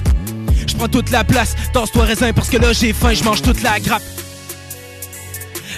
[0.67, 3.63] Je prends toute la place, danse-toi raisin parce que là j'ai faim, je mange toute
[3.63, 4.03] la grappe.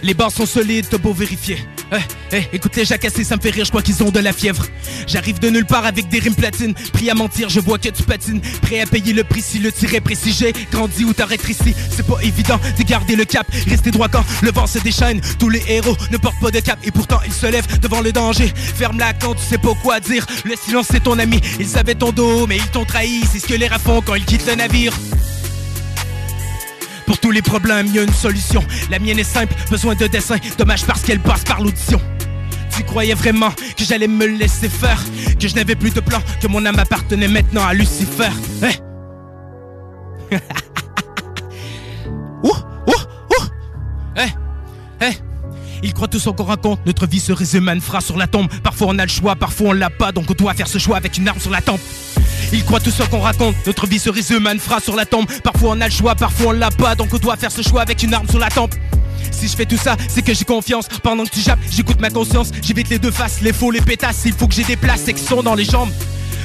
[0.04, 1.58] Les barres sont solides, t'as beau vérifier.
[1.92, 1.96] Eh,
[2.32, 4.66] eh, écoute les jacassés, ça me fait rire, je crois qu'ils ont de la fièvre.
[5.06, 6.74] J'arrive de nulle part avec des rimes platines.
[6.92, 8.40] Pris à mentir, je vois que tu patines.
[8.62, 10.34] Prêt à payer le prix si le tir est précis.
[10.38, 11.74] J'ai grandi ou t'arrêtes ici.
[11.90, 13.46] C'est pas évident de garder le cap.
[13.68, 15.20] Rester droit quand le vent se déchaîne.
[15.38, 18.12] Tous les héros ne portent pas de cap et pourtant ils se lèvent devant le
[18.12, 18.52] danger.
[18.54, 20.26] Ferme-la quand tu sais pas quoi dire.
[20.44, 21.40] Le silence c'est ton ami.
[21.60, 23.20] Ils avaient ton dos, mais ils t'ont trahi.
[23.30, 24.92] C'est ce que les font quand ils quittent le navire.
[27.06, 28.62] Pour tous les problèmes, il y a une solution.
[28.90, 30.36] La mienne est simple, besoin de dessin.
[30.56, 32.00] Dommage parce qu'elle passe par l'audition.
[32.74, 35.00] Tu croyais vraiment que j'allais me laisser faire,
[35.40, 38.30] que je n'avais plus de plan, que mon âme appartenait maintenant à Lucifer.
[38.62, 38.72] Hé hein?
[42.42, 43.00] ouh, ouh,
[43.30, 43.40] ouh.
[44.16, 44.28] Hé hein?
[45.02, 45.10] hein?
[45.84, 48.48] Il croit tout ce qu'on raconte, Notre vie se fera sur la tombe.
[48.62, 50.12] Parfois on a le choix, parfois on l'a pas.
[50.12, 51.80] Donc on doit faire ce choix avec une arme sur la tempe.
[52.54, 55.26] Ils croient tout ce qu'on raconte, notre vie se résume à sur la tombe.
[55.42, 57.82] Parfois on a le choix, parfois on l'a pas, donc on doit faire ce choix
[57.82, 58.74] avec une arme sur la tempe.
[59.30, 60.86] Si je fais tout ça, c'est que j'ai confiance.
[61.02, 62.48] Pendant que tu jappes, j'écoute ma conscience.
[62.62, 64.22] J'évite les deux faces, les faux, les pétasses.
[64.24, 65.90] Il faut que j'ai des places et que sont dans les jambes.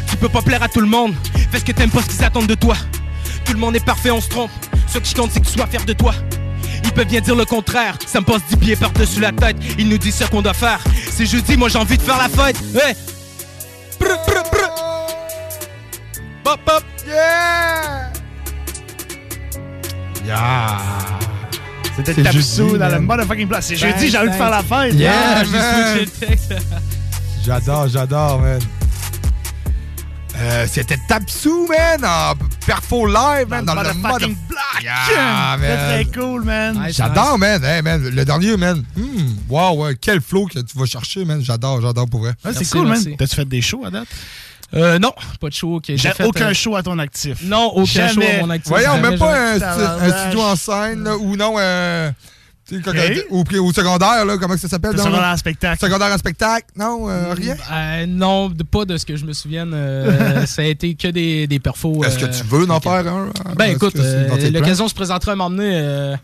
[0.10, 1.14] Tu peux pas plaire à tout le monde.
[1.50, 2.76] Fais ce que t'aimes pas ce qu'ils attendent de toi.
[3.46, 4.52] Tout le monde est parfait, on se trompe.
[4.94, 6.14] Ce qui compte, c'est que tu sois de toi.
[6.84, 7.98] Il peut bien dire le contraire.
[8.06, 9.58] Ça me passe 10 pieds par-dessus la tête.
[9.78, 10.80] Il nous dit ce qu'on doit faire.
[11.12, 12.58] C'est jeudi, moi j'ai envie de faire la fête.
[12.74, 12.96] Ouais
[14.00, 14.76] Brr, brr, brr.
[16.44, 16.84] Pop, pop.
[17.08, 18.12] Yeah.
[20.26, 20.78] Yeah.
[22.06, 23.68] C'était Tapsou dans le motherfucking place.
[23.68, 24.38] C'est ben, jeudi, j'ai envie de ben.
[24.38, 24.94] faire la fête.
[24.96, 25.44] Yeah,
[26.00, 26.08] j'ai
[27.46, 28.60] J'adore, j'adore, man.
[30.42, 32.34] Euh, c'était Tapsou, man, en ah,
[32.66, 34.84] perfo live, man, dans, le, fucking mode black.
[34.84, 35.58] Yeah,
[35.88, 36.80] Très cool, man.
[36.92, 37.62] j'adore, man.
[37.62, 38.84] Le dernier, man.
[38.96, 41.42] Hmm, wow, quel flow que tu vas chercher, man.
[41.42, 42.34] J'adore, j'adore pour vrai.
[42.54, 43.04] c'est cool, man.
[43.18, 44.08] T'as-tu fait des shows à date?
[44.76, 45.12] Euh, non,
[45.42, 45.76] pas de show.
[45.78, 45.92] OK.
[45.94, 47.40] j'ai aucun euh, show à ton actif.
[47.44, 48.70] Non, aucun show à mon actif.
[48.70, 51.56] Voyons, même pas un, studio en scène ou non.
[53.60, 54.92] Ou secondaire, là, comment ça s'appelle?
[54.98, 55.86] Secondaire en spectacle.
[55.86, 57.10] Secondaire en spectacle, non?
[57.10, 57.56] Euh, mm, rien?
[57.70, 59.72] Ben, non, pas de ce que je me souvienne.
[59.74, 62.04] Euh, ça a été que des, des perfos.
[62.04, 63.30] Est-ce que tu veux euh, en faire un?
[63.56, 63.96] Ben écoute,
[64.52, 66.18] l'occasion se présentera à donné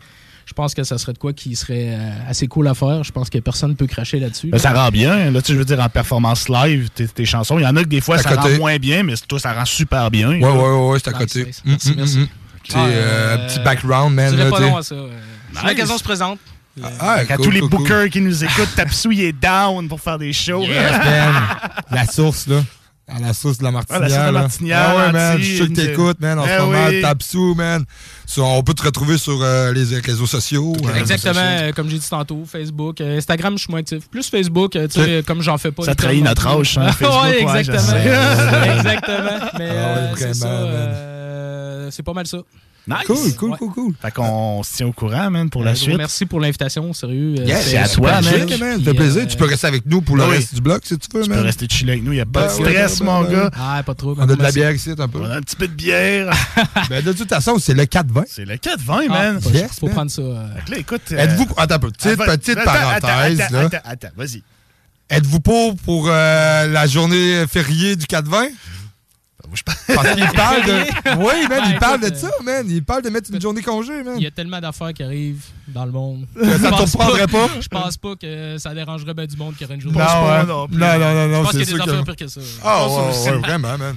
[0.48, 1.98] je pense que ça serait de quoi qui serait
[2.28, 3.02] assez cool à faire.
[3.02, 4.46] Je pense que personne ne peut cracher là-dessus.
[4.46, 5.10] Ben, ça rend bien.
[5.10, 5.30] Hein.
[5.32, 7.88] Là, tu veux dire, en performance live, tes, tes chansons, il y en a que
[7.88, 10.28] des fois, ça rend moins bien, mais toi, ça rend super bien.
[10.28, 11.48] Ouais, ouais, ouais, c'est à côté.
[11.64, 12.28] Merci, merci.
[12.62, 14.36] petit background, man.
[14.36, 14.94] dirais pas loin, ça.
[15.64, 16.38] L'occasion se présente.
[16.82, 20.18] à ah, ah, tous les bookers qui nous écoutent, Tapsou, il est down pour faire
[20.18, 20.64] des shows.
[20.66, 21.32] Ben.
[21.90, 22.62] la source, là.
[23.08, 24.32] Ah, la source de la martinière.
[24.32, 24.48] la
[25.38, 26.40] Je suis sûr que t'écoutes, man.
[26.40, 27.84] En eh ce moment, Tapsou, man.
[28.38, 30.74] On peut te retrouver sur euh, les réseaux sociaux.
[30.98, 31.38] Exactement.
[31.38, 33.00] Euh, euh, comme j'ai dit tantôt, Facebook.
[33.00, 34.10] Instagram, je suis moins actif.
[34.10, 35.84] Plus Facebook, tu sais, comme j'en fais pas.
[35.84, 37.22] Ça trahit notre âge, hein, Facebook.
[37.22, 38.74] ouais, exactement.
[38.78, 39.52] exactement.
[39.58, 39.70] Mais
[41.92, 42.38] c'est pas mal ça.
[42.88, 43.04] Nice.
[43.08, 43.94] Cool, cool, cool, cool.
[44.00, 45.96] Fait qu'on se tient au courant, man, pour euh, la suite.
[45.96, 47.34] Merci pour l'invitation, sérieux.
[47.40, 48.22] Euh, c'est à toi, man.
[48.24, 49.26] C'est fait euh, plaisir.
[49.26, 51.30] Tu peux rester avec nous pour le reste du bloc, si tu veux, man.
[51.30, 52.12] Tu peux rester chiller avec nous.
[52.12, 53.50] Il n'y a pas de ah stress, ben, mon ben, gars.
[53.50, 53.60] Ben.
[53.60, 54.14] Ah, pas trop.
[54.16, 55.18] On a de la bière ici, un peu.
[55.20, 56.30] On a un petit peu de bière.
[56.88, 58.22] Ben, de toute façon, c'est le 4-20.
[58.28, 59.02] C'est le 4-20, ah,
[59.32, 59.40] man.
[59.40, 60.22] faut prendre ça.
[60.22, 61.10] Là, écoute.
[61.10, 61.48] Êtes-vous.
[61.56, 63.40] Attends Petite, petite parenthèse.
[63.40, 64.44] Attends, attends, vas-y.
[65.10, 68.46] Êtes-vous pauvre pour la journée fériée du 4-20?
[69.64, 69.82] Parce
[70.14, 71.24] qu'il parle de.
[71.24, 72.66] Oui, ben, il parle de ça, euh, man.
[72.68, 74.14] Il parle de mettre une ben, journée congé, man.
[74.16, 76.26] Il y a tellement d'affaires qui arrivent dans le monde.
[76.34, 77.48] ça ne comprendrait pas.
[77.60, 79.98] Je pense pas que ça dérangerait du monde qu'il y aurait une journée.
[79.98, 80.68] Non, non, non,
[80.98, 81.38] non, non.
[81.38, 82.40] Je pense qu'il y a des affaires pires que ça.
[82.62, 83.96] Ah, ouais, vraiment, man.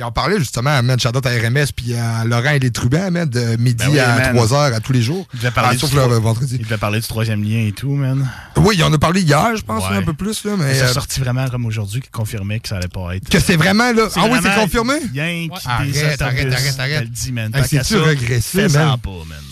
[0.00, 3.18] Ils en parlait justement, à Shadow à RMS, puis à Laurent et les Trubans, de
[3.18, 5.26] euh, ben midi à 3h à tous les jours.
[5.34, 6.58] Il devait parler, ah, du, euh,
[6.92, 8.26] Il du troisième lien et tout, man.
[8.56, 10.42] Oui, il en a parlé hier, je pense, un peu plus.
[10.44, 13.28] Là, mais, c'est euh, sorti vraiment comme aujourd'hui qui confirmait que ça allait pas être.
[13.28, 14.08] Que c'est vraiment, là.
[14.16, 14.94] Ah oui, c'est confirmé?
[15.14, 15.48] ouais.
[15.66, 17.52] arrête, arrête, arrête, arrête, dit, man.
[17.62, 18.40] C'est-tu man?
[18.40, 18.96] Ça man.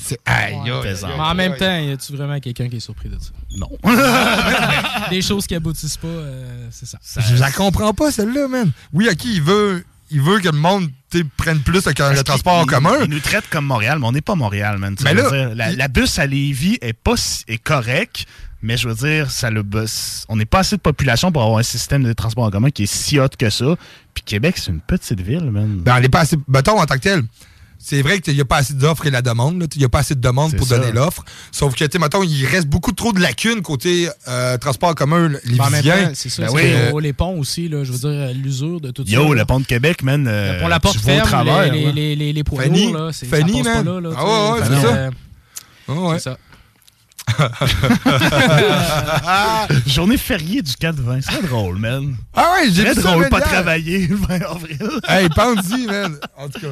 [0.03, 3.31] C'est aïe, Mais en même temps, y a-tu vraiment quelqu'un qui est surpris de ça?
[3.59, 3.69] Non.
[5.11, 6.07] Des choses qui aboutissent pas,
[6.71, 6.99] c'est ça.
[7.21, 8.71] Je la comprends pas, celle-là, man.
[8.95, 10.89] Oui, à qui il veut il veut que le monde
[11.37, 12.97] prenne plus le, transport en commun.
[13.05, 14.95] Il nous traite comme Montréal, mais on n'est pas Montréal, man.
[15.55, 17.15] la, bus à Lévis est, pas,
[17.49, 18.27] est correcte,
[18.63, 21.59] mais je veux dire, ça le bus, On n'est pas assez de population pour avoir
[21.59, 23.77] un système de transport en commun qui est si hot que ça.
[24.15, 25.79] Puis Québec, c'est une petite ville, man.
[25.81, 26.37] Ben, on n'est pas assez.
[26.49, 27.23] Mettons, en tant que tel,
[27.81, 29.65] c'est vrai qu'il n'y a pas assez d'offres et la demande.
[29.75, 31.25] Il n'y a pas assez de demande pour donner l'offre.
[31.53, 35.57] Sauf que, tu mettons, il reste beaucoup trop de lacunes côté euh, transport commun, les
[35.57, 36.49] bah, ben, C'est ça,
[36.93, 39.13] oh, les ponts aussi, je veux dire, euh, l'usure de tout ça.
[39.13, 40.27] Yo, le pont de Québec, man.
[40.27, 41.29] Euh, la Porte ferme,
[41.73, 45.11] les, les, les, les, Fanny, là, ah ouais, c'est ça.
[45.89, 46.39] Ouais, C'est ça.
[49.87, 52.15] Journée fériée du 4 20, c'est drôle, man.
[52.35, 54.91] Ah ouais, j'ai C'est drôle pas travailler le 20 avril.
[55.09, 56.15] hey, pendu, man.
[56.37, 56.69] En tout cas,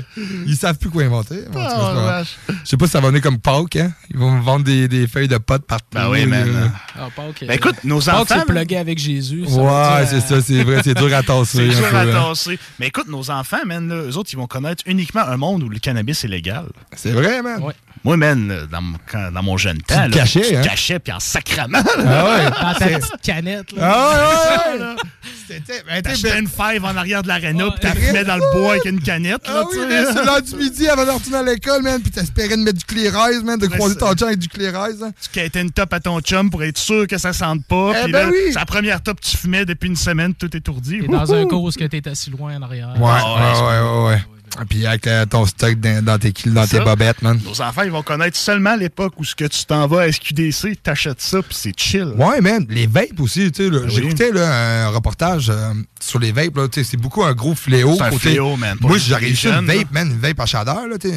[0.47, 1.41] ils savent plus quoi inventer.
[1.55, 3.93] Ah, Je sais pas si ça va venir comme Pâques, hein.
[4.11, 5.87] Ils vont me vendre des, feuilles de potes partout.
[5.93, 6.73] Ben oui, man.
[6.99, 8.25] Ah, Pâques, ben, écoute, nos enfants.
[8.47, 9.43] Pâques, avec Jésus.
[9.45, 11.69] ouais, c'est euh, ça, c'est vrai, c'est dur à tasser.
[11.71, 12.13] c'est dur à hein.
[12.29, 12.59] tasser.
[12.79, 15.69] Mais écoute, nos enfants, man, là, eux autres, ils vont connaître uniquement un monde où
[15.69, 16.67] le cannabis est légal.
[16.95, 17.61] C'est vrai, man.
[18.05, 18.81] Moi, man, dans,
[19.43, 20.07] mon jeune temps.
[20.07, 20.09] Là,
[20.51, 20.63] tu hein?
[20.63, 21.83] cachais, puis en sacrament.
[22.07, 22.45] Ah ouais.
[22.47, 23.73] Dans ta petite canette.
[23.77, 23.83] Là.
[23.83, 24.99] Ah
[25.49, 25.59] ouais,
[26.23, 29.47] ben, une fève en arrière de l'aréna, puis t'arrivais dans le bois avec une canette.
[29.49, 29.79] Là, c'est
[30.19, 32.85] ah l'heure du midi avant de retourner à l'école, tu puis t'espérais de mettre du
[32.85, 35.03] clérèse, man, de croiser ton chum avec du clérèse.
[35.03, 35.13] Hein.
[35.23, 37.93] Tu quittais une top à ton chum pour être sûr que ça sente pas.
[38.07, 40.97] Eh ben c'est puis la première top que tu fumais depuis une semaine, tout étourdi.
[40.97, 42.95] Et dans un cours que t'étais si loin en arrière.
[43.01, 43.65] ouais, ah
[44.05, 44.09] ouais.
[44.11, 44.21] ouais.
[44.69, 47.39] Puis avec euh, ton stock dans, tes tes, dans tes bobettes, man.
[47.45, 50.83] Nos enfants, ils vont connaître seulement l'époque où ce que tu t'en vas à SQDC,
[50.83, 52.09] t'achètes ça, puis c'est chill.
[52.17, 52.65] Ouais, man.
[52.69, 53.71] Les vapes aussi, tu sais.
[53.71, 56.67] Ben J'ai écouté un reportage euh, sur les vapes, là.
[56.73, 57.97] C'est beaucoup un gros fléau.
[57.97, 58.77] C'est un fléau, man.
[58.81, 60.09] Moi, j'arrive réussi une vape, man.
[60.11, 61.17] Une vape à chaleur, là, tu sais.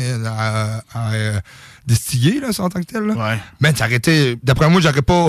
[0.95, 1.39] Euh,
[1.89, 3.03] distillé, là, en tant que tel.
[3.03, 3.15] Là.
[3.15, 3.39] Ouais.
[3.61, 4.37] t'as t'arrêtais.
[4.43, 5.27] D'après moi, j'aurais pas.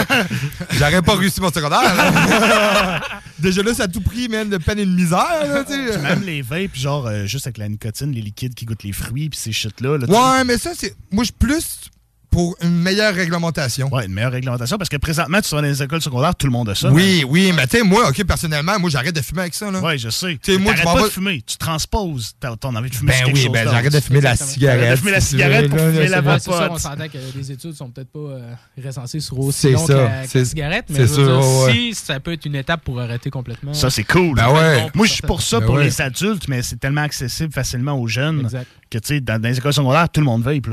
[0.78, 1.80] j'aurais pas réussi mon secondaire.
[3.38, 5.98] Déjà là, c'est à tout prix même de peine et de misère, là, t'sais.
[5.98, 9.28] Même les vapes, genre, euh, juste avec la nicotine, les liquides qui goûtent les fruits,
[9.28, 9.98] puis ces shit-là.
[9.98, 10.94] Là, ouais, mais ça, c'est.
[11.12, 11.90] Moi, je plus
[12.36, 13.88] pour une meilleure réglementation.
[13.90, 16.52] Oui, une meilleure réglementation, parce que présentement, tu vas dans les écoles secondaires, tout le
[16.52, 16.90] monde a ça.
[16.90, 17.28] Oui, hein.
[17.30, 19.68] oui, mais tu sais, moi, OK, personnellement, moi, j'arrête de fumer avec ça.
[19.70, 20.38] Oui, je sais.
[20.42, 23.14] Tu moi, tu pas de fumer, tu transposes ton envie de fumer.
[23.24, 24.90] Ben oui, ben j'arrête de fumer la cigarette.
[24.90, 26.68] de fumer la cigarette pour fumer la vapote.
[26.72, 28.52] On s'entend que les euh, études sont peut-être pas euh,
[28.84, 29.92] recensées sur aussi long que
[30.36, 33.72] la cigarette, mais si ça peut être une étape pour arrêter complètement.
[33.72, 34.34] Ça, c'est cool.
[34.34, 37.94] Ben moi, je suis pour ça ben pour les adultes, mais c'est tellement accessible facilement
[37.98, 38.46] aux jeunes
[38.90, 40.66] que, tu sais, dans les écoles secondaires, tout le monde vape,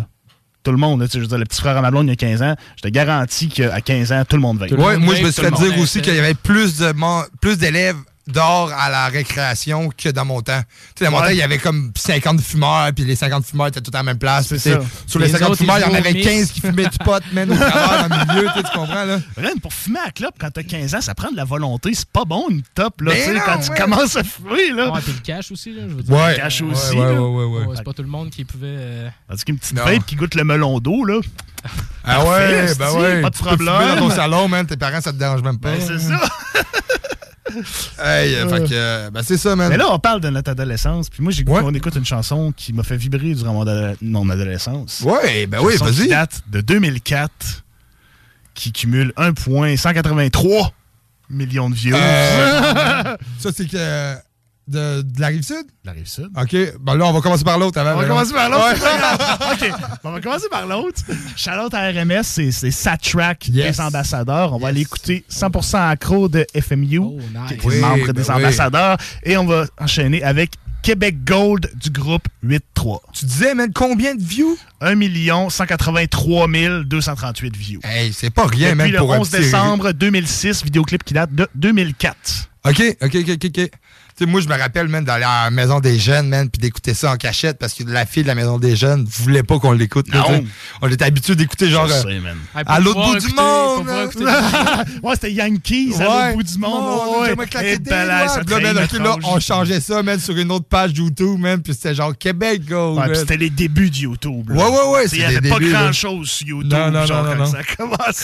[0.63, 1.05] tout le monde.
[1.13, 2.81] Je veux dire, le petit frère à ma blonde, il y a 15 ans, je
[2.81, 4.65] te garantis qu'à 15 ans, tout le monde va.
[4.67, 6.79] Ouais, moi, je me suis fait dire aussi qu'il y avait plus
[7.59, 10.61] d'élèves dehors à la récréation que dans mon temps.
[10.95, 13.67] Tu sais, dans mon temps, il y avait comme 50 fumeurs, puis les 50 fumeurs
[13.67, 14.45] étaient tous à la même place.
[14.57, 17.55] sur les, 50 fumeurs, il y en avait 15 qui fumaient du pot, même au
[17.55, 17.59] dans
[18.07, 19.19] le milieu, tu comprends, là?
[19.37, 21.91] Ren, pour fumer à clope quand t'as 15 ans, ça prend de la volonté.
[21.93, 24.91] C'est pas bon, une top, là, non, quand tu commences à fumer, là.
[24.91, 26.13] Ouais, le cash aussi, là, je veux dire.
[26.15, 28.67] Ouais, aussi, ouais, ouais, C'est pas tout le monde qui pouvait...
[28.69, 29.09] Euh...
[29.27, 31.19] Tandis une petite vape qui goûte le melon d'eau, là...
[32.05, 33.21] Ah ouais, ben bah ouais.
[33.21, 33.59] Pas de problème.
[33.59, 34.65] Tu dans ton salon, man.
[34.65, 35.71] Tes parents, ça te dérange même pas.
[35.71, 36.19] Ben, c'est ça.
[38.19, 39.69] hey, euh, fait que, euh, ben c'est ça, man.
[39.69, 41.09] Mais là, on parle de notre adolescence.
[41.09, 43.53] Puis moi, j'ai on écoute une chanson qui m'a fait vibrer durant
[44.01, 44.99] mon, adolescence.
[45.01, 46.09] Ouais, ben oui, vas-y.
[46.09, 47.31] date de 2004
[48.53, 50.71] qui cumule 1,183
[51.29, 52.61] millions de vues euh,
[53.39, 54.15] ça, c'est que
[54.67, 55.55] de, la rive sud?
[55.57, 56.29] De la rive sud.
[56.41, 56.55] OK.
[56.79, 58.71] Ben là, on va commencer par l'autre On va commencer par l'autre.
[59.53, 59.69] OK.
[60.05, 61.01] On va commencer par l'autre.
[61.35, 64.53] Charlotte à RMS, c'est Satrack, des ambassadeurs.
[64.53, 67.17] On va aller écouter 100% accro de FMU, oh,
[67.49, 68.97] qui est membre ben des ambassadeurs.
[69.23, 72.99] Et on va enchaîner avec Québec Gold du groupe 8-3.
[73.13, 74.57] Tu disais, même combien de views?
[74.79, 74.95] 1
[75.49, 76.47] 183
[76.85, 77.79] 238 views.
[77.83, 82.49] Hey, c'est pas rien, même, pour le 11 décembre 2006, vidéoclip qui date de 2004.
[82.65, 83.71] OK, OK, OK, OK
[84.21, 87.11] moi, je me rappelle même d'aller à la maison des jeunes, man, puis d'écouter ça
[87.11, 90.05] en cachette parce que la fille de la maison des jeunes voulait pas qu'on l'écoute.
[90.81, 92.03] On était habitué d'écouter genre euh,
[92.65, 93.87] à l'autre bout, du monde.
[95.03, 96.57] ouais, c'était Yankees à l'autre bout du
[98.99, 99.19] monde.
[99.23, 102.99] on changeait ça, même sur une autre page YouTube, même puis c'était genre Québec Go.
[103.13, 104.49] c'était les débuts de YouTube.
[104.51, 105.05] Ouais, ouais, ouais.
[105.11, 106.71] Il n'y avait pas grand-chose sur YouTube.
[106.71, 107.59] Non, non, genre non, non, Ça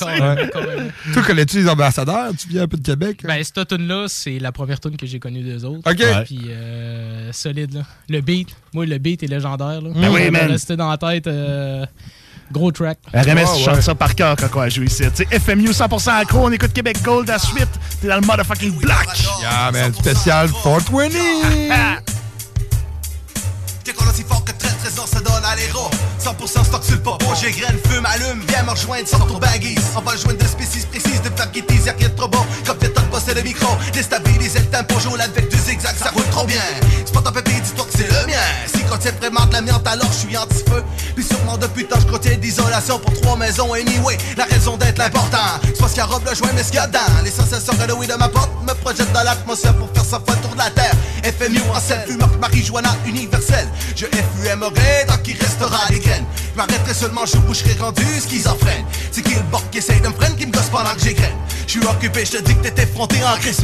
[0.10, 2.30] a Toi, connais-tu les ambassadeurs?
[2.40, 3.20] Tu viens un peu de Québec?
[3.24, 3.28] Hein?
[3.30, 5.79] Ben, cette tune là c'est la première tune que j'ai connue d'eux autres.
[5.86, 6.00] Ok.
[6.02, 7.82] et Puis euh, solide, là.
[8.10, 9.82] Le beat, moi, le beat est légendaire.
[9.82, 9.90] Là.
[9.96, 10.14] Ben mm.
[10.14, 10.50] oui, man.
[10.52, 11.28] Resté dans la tête.
[11.28, 11.86] Euh,
[12.52, 12.98] gros track.
[13.14, 13.60] Ah, RMS, oh, ouais.
[13.64, 15.04] chante ça par cœur quand on joue ici.
[15.04, 15.12] ici.
[15.14, 17.70] sais, FMU 100% accro, on écoute Québec Gold à la suite.
[18.02, 19.08] T'es dans le motherfucking black.
[19.40, 19.94] Yeah, man.
[19.94, 21.10] Spécial 420.
[23.84, 25.90] T'es qu'on aussi fort que 13 13 ans, ça donne à l'héros.
[26.20, 27.18] 100% stock sur le pas.
[27.42, 30.86] j'ai graine, fume, allume, viens me rejoindre, sors ton baguise On va joindre de spécies
[30.88, 32.46] précises, de faire disent y'a rien de trop bon.
[32.66, 36.26] Comme t'es top passer le micro, déstabiliser le tempo, joue avec du zigzag, ça roule
[36.26, 36.62] trop bien.
[37.06, 38.38] C'est pas ton pépé, dis-toi que c'est le mien.
[38.68, 40.84] Si quand c'est vraiment de l'amiante, alors je suis anti-feu.
[41.16, 43.74] Puis sûrement depuis tant je contiens d'isolation pour trois maisons.
[43.74, 46.76] Anyway, la raison d'être l'important, c'est ce qu'il a robe le joint, mais ce qu'il
[46.82, 47.00] y a dedans.
[47.24, 50.52] Les sensations Halloween de ma porte me projette dans l'atmosphère pour faire sa fois tour
[50.52, 50.94] de la terre.
[51.24, 53.68] FMU en scène, fumeur, marijuana universelle.
[53.96, 54.06] Je
[54.40, 55.88] FUMerai tant qu'il restera
[56.54, 58.84] je m'arrêterai seulement, je boucherai rendu schizophrène.
[59.12, 61.34] C'est qui le bord qui essaye de me freiner, qui me gosse pendant que j'égrène.
[61.66, 63.64] Je suis occupé, je te dis que t'étais fronté en Christ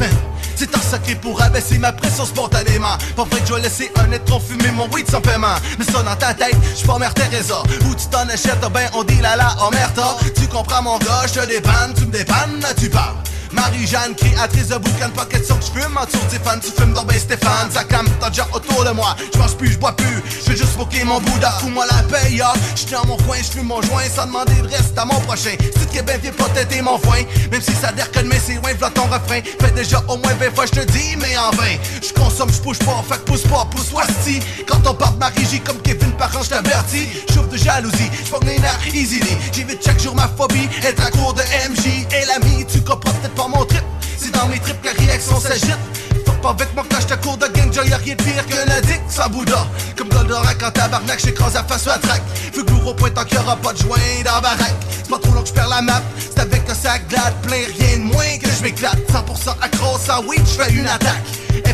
[0.54, 2.96] C'est un sacré pour abaisser ma pression spontanément.
[3.16, 5.56] Pas vrai que je vais laisser un en fumer mon weed sans paiement.
[5.78, 7.62] Mais ça dans ta tête, je pas mère Teresa.
[7.88, 10.30] Où tu t'en achètes, oh ben on dit là là oh merde hein.
[10.36, 13.16] Tu comprends mon gars, je te tu me dépannes, tu parles.
[13.56, 15.96] Marie-Jeanne, créatrice de boucan, pas question que je fume.
[15.96, 17.68] En tes fans, tu fumes dans ben Stéphane.
[17.72, 19.16] Ça t'as déjà autour de moi.
[19.32, 20.22] Je mange plus, je bois plus.
[20.46, 21.52] Je juste smoker mon Bouddha.
[21.60, 22.52] Fous-moi la paye, ah.
[22.54, 22.58] Hein.
[22.74, 25.50] J'suis dans mon coin, je j'fume mon joint sans demander de reste à mon prochain.
[25.60, 28.74] Si bien viens pas t'aider mon foin, même si ça l'air que demain c'est loin,
[28.74, 29.40] v'là ton refrain.
[29.60, 31.72] Fais déjà au moins 20 fois, je te dis, mais en vain.
[32.06, 33.86] Je consomme, je pousse pas, fait pousse pas, pousse
[34.22, 37.06] si Quand on parle de Marie, j'y comme Kevin Parent, je t'avertis.
[37.34, 39.06] Chauffe de jalousie, j'pogne les nerfs J'ai
[39.52, 42.04] J'évite chaque jour ma phobie, être à court de MJ.
[42.12, 43.82] Et l'ami, tu comprends peut-être pas dans mon trip.
[44.18, 45.78] c'est dans mes tripes, la réaction s'agite.
[46.26, 48.80] Faut pas avec moi, quand te cours de gang, y'a rien de pire que la
[48.80, 49.00] dick.
[49.08, 49.64] Ça bouddha,
[49.96, 52.22] comme Goldorak en tabarnak, j'écrase la face ou la traque.
[52.52, 54.74] que au point tant qu'il aura pas de joint dans baraque.
[54.90, 57.98] C'est pas trop long que j'perds la map, c'est avec un sac glade plein, rien
[57.98, 58.98] de moins que je m'éclate.
[59.12, 61.22] 100% accro, sans Witch, j'fais une attaque.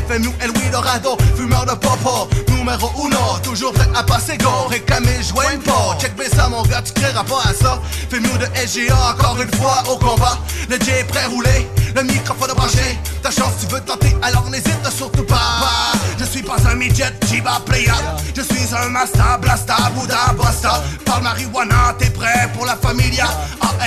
[0.09, 5.21] FMU, El Dorado, fumeur de popo, oh, numéro uno, toujours prêt à passer go, réclamer,
[5.53, 7.79] une pas, check ça mon gars, tu créeras pas à ça,
[8.11, 10.39] mieux de SGA, encore une fois au combat,
[10.71, 14.49] le J est prêt à rouler, le microphone branché, ta chance tu veux tenter, alors
[14.51, 17.95] n'hésite surtout pas, je suis pas un midget, Jiba playa
[18.35, 23.27] je suis un master, blasta Bouddha, bossa parle marijuana, t'es prêt pour la familia,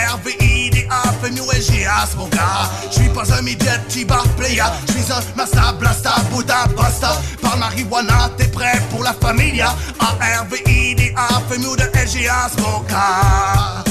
[0.08, 5.12] ARVI, DA, FMU, SGA, mon gars, je suis pas un midget, Jiba playa je suis
[5.12, 10.46] un massa blasta Rasta, Bouddha, Basta, par marijuana, t'es prêt pour la familia A, R,
[10.52, 13.84] V, I, D, A, FEMU de LGA, Smoka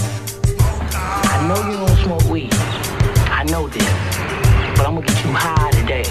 [1.25, 2.55] I know you don't smoke weed,
[3.31, 3.89] I know this
[4.77, 6.05] But I'm gonna get you high today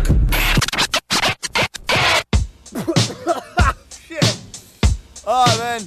[5.27, 5.81] Ah oh man,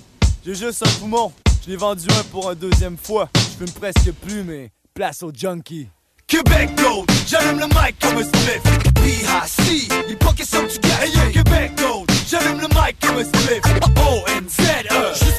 [0.46, 1.30] j'ai juste un poumon.
[1.66, 3.28] Je l'ai vendu un pour une deuxième fois.
[3.36, 5.88] Je fume presque plus, mais place au junkie.
[6.26, 8.62] Québec Gold, j'allume le mic comme un spliff.
[8.94, 9.88] B.I.C.
[10.08, 13.60] il pas question que tu Quebec Québec Gold, j'allume le mic comme un spliff.
[13.96, 15.37] o n z e,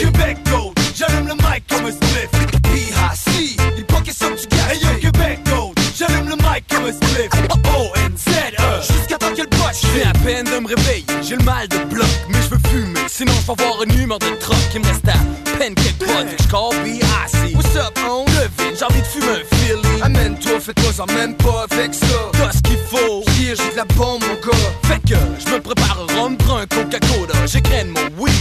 [0.00, 2.30] Québec Gold, j'allume le mic comme un spliff
[2.72, 6.92] IHC, il pocket son du gars Hey yo Québec Gold, j'allume le mic comme un
[6.92, 8.56] spliff O-N-Z-E,
[8.94, 12.06] jusqu'à temps qu'elle poche J'ai à peine de me réveiller, j'ai le mal de bloc
[12.30, 15.08] Mais je veux fumer, sinon je vais avoir une humeur de troc Qui me reste
[15.08, 19.42] à peine quelques potes, je call BIC What's up, on vide, j'ai envie de fumer
[19.42, 23.76] un Philly Amène-toi, fais-toi ça, même pas avec ça T'as ce qu'il faut, j'ai de
[23.76, 28.22] la bombe mon gars Fait que, je me prépare un rhum brun Coca-Cola J'écraine mon
[28.22, 28.35] weed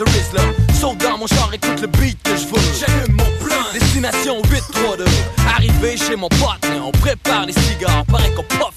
[0.00, 3.66] ce Rizzler Saute dans mon char, écoute le beat que je veux J'aime mon plein,
[3.74, 4.96] destination 8 3
[5.54, 8.70] Arrivé chez mon pote, on prépare les cigares pareil qu'on pof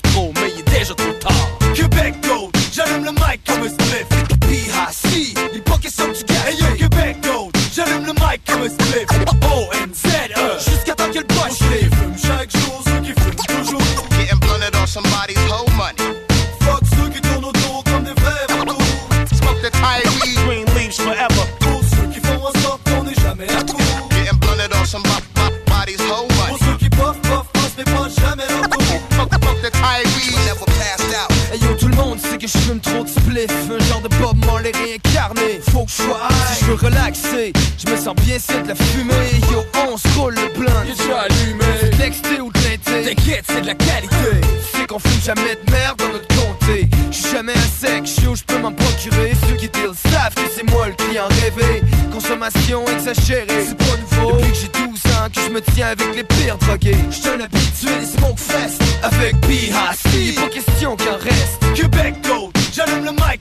[32.45, 36.02] que je fume trop de spliff Un genre de Bob Marley réincarné Faut que je
[36.03, 36.20] sois
[36.57, 40.07] Si je veux relaxer Je me sens bien c'est de la fumée Yo on se
[40.30, 44.34] le blind Y'a déjà allumé C'est texté ou des T'inquiète c'est de la qualité
[44.74, 48.44] C'est qu'on fume jamais de merde dans notre comté J'suis jamais un sec où je
[48.44, 52.84] peux m'en procurer Ceux qui te le savent que c'est moi le client rêvé Consommation
[52.94, 56.24] exagérée C'est pas nouveau Depuis que j'ai 12 ans que je me tiens avec les
[56.26, 61.18] pires drogués Je un habitué des smoke fest Avec BHC Y'a pas question qu'un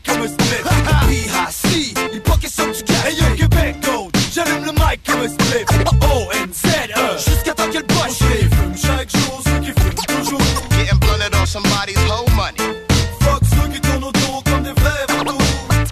[0.03, 0.61] 마이크을 스플릿
[1.07, 3.77] PIC 이 밖에서 죽여 Hey yo get back
[4.33, 6.53] j'allume le mic comme un split Oh oh and
[7.21, 11.47] jusqu'à temps qu'elle poche les fume chaque jour ceux qui fument toujours Getting blunted on
[11.47, 12.59] somebody's whole money
[13.23, 15.39] Fuck ceux qui tournent autour comme des vrais vatos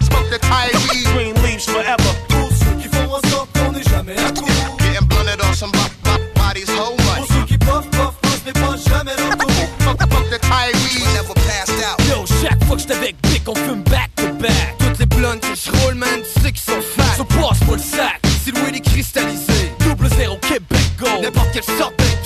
[0.09, 4.17] Smoke the Kyrie Green leaves forever Tous ceux qui font en sorte qu'on n'est jamais
[4.17, 8.53] à court Getting blunted on somebody's whole money Pour ceux qui puff puff puff mais
[8.53, 12.95] pas jamais le tour Fuck the Kyrie never passed out Yo chaque fois que j'étais
[12.95, 13.83] avec Big on fume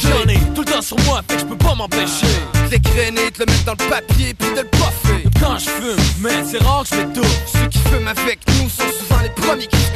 [0.02, 2.26] J'en ai tout le temps sur moi, fait que je peux pas m'empêcher
[2.72, 3.32] L'écrainer, ah.
[3.32, 6.84] de le mettre dans le papier, puis de le Quand je fume, mais c'est rare
[6.84, 9.92] que je fais tout Ceux qui fument avec nous sont souvent les premiers qui se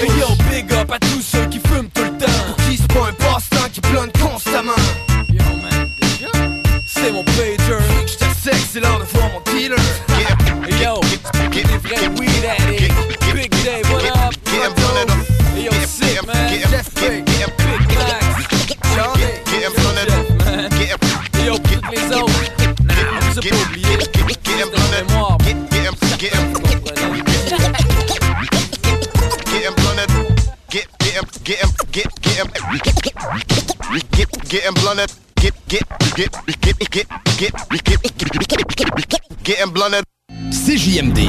[40.52, 41.20] C'est JMD,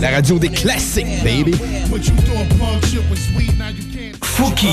[0.00, 1.52] la radio des classiques, baby.
[4.38, 4.68] Fouki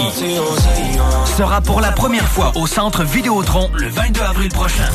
[1.36, 4.88] sera pour la première fois au Centre Vidéotron le 22 avril prochain.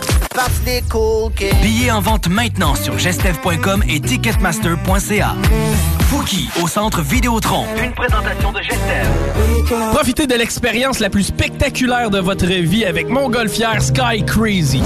[1.60, 5.34] Billets en vente maintenant sur gestev.com et ticketmaster.ca.
[6.02, 7.64] Fouki au Centre Vidéotron.
[7.82, 9.88] Une présentation de Gestev.
[9.92, 14.84] Profitez de l'expérience la plus spectaculaire de votre vie avec mon golfière Sky Crazy.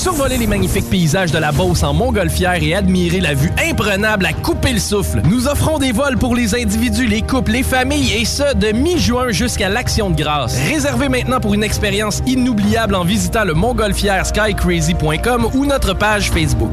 [0.00, 4.32] Survoler les magnifiques paysages de la Beauce en montgolfière et admirer la vue imprenable à
[4.32, 5.20] couper le souffle.
[5.28, 9.28] Nous offrons des vols pour les individus, les couples, les familles et ce, de mi-juin
[9.28, 10.58] jusqu'à l'Action de grâce.
[10.70, 16.70] Réservez maintenant pour une expérience inoubliable en visitant le montgolfière skycrazy.com ou notre page Facebook.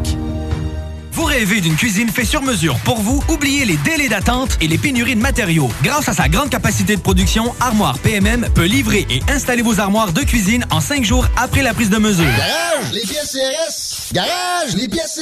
[1.18, 3.24] Vous rêvez d'une cuisine faite sur mesure pour vous?
[3.30, 5.68] Oubliez les délais d'attente et les pénuries de matériaux.
[5.82, 10.14] Grâce à sa grande capacité de production, Armoire PMM peut livrer et installer vos armoires
[10.14, 12.24] de cuisine en cinq jours après la prise de mesure.
[12.24, 14.14] Garage, les pièces CRS!
[14.14, 15.20] Garage, les pièces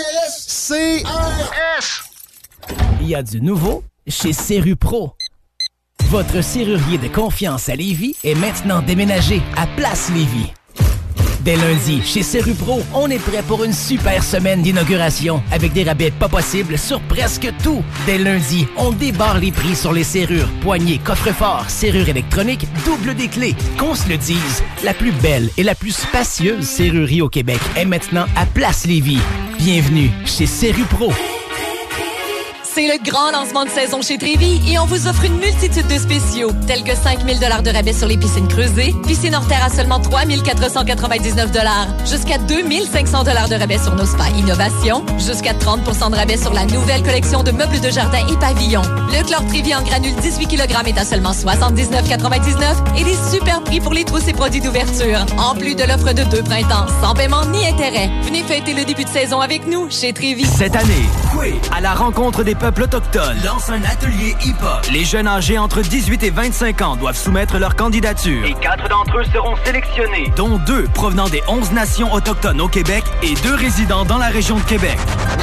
[0.67, 1.03] CRS!
[1.79, 2.03] CRS!
[2.99, 5.13] Il y a du nouveau chez Ceru Pro.
[6.09, 10.51] Votre serrurier de confiance à Lévis est maintenant déménagé à Place Lévis.
[11.45, 16.09] Dès lundi, chez Serupro, on est prêt pour une super semaine d'inauguration avec des rabais
[16.09, 17.83] pas possibles sur presque tout.
[18.07, 23.27] Dès lundi, on débarre les prix sur les serrures, poignées, coffres-forts, serrures électroniques, double des
[23.27, 23.55] clés.
[23.77, 27.85] Qu'on se le dise, la plus belle et la plus spacieuse serrurerie au Québec est
[27.85, 29.21] maintenant à Place Lévis.
[29.59, 31.09] Bienvenue chez Serupro.
[31.09, 31.13] Pro.
[32.75, 35.97] C'est le grand lancement de saison chez Trivi et on vous offre une multitude de
[35.97, 40.01] spéciaux, tels que 5000 de rabais sur les piscines creusées, piscine hors terre à seulement
[40.01, 41.51] 3499
[42.05, 47.01] jusqu'à 2500 de rabais sur nos spas innovation, jusqu'à 30 de rabais sur la nouvelle
[47.01, 48.81] collection de meubles de jardin et pavillons.
[49.13, 53.79] Le chlore Trivi en granule 18 kg est à seulement 79,99 et des super prix
[53.79, 57.45] pour les trousses et produits d'ouverture, en plus de l'offre de deux printemps, sans paiement
[57.45, 58.11] ni intérêt.
[58.23, 60.43] Venez fêter le début de saison avec nous chez Trivi.
[60.45, 61.05] Cette année,
[61.73, 64.87] à la rencontre des peuple autochtone lance un atelier hip-hop.
[64.91, 68.43] Les jeunes âgés entre 18 et 25 ans doivent soumettre leur candidature.
[68.43, 73.03] Et quatre d'entre eux seront sélectionnés, dont deux provenant des 11 nations autochtones au Québec
[73.21, 74.97] et deux résidents dans la région de Québec.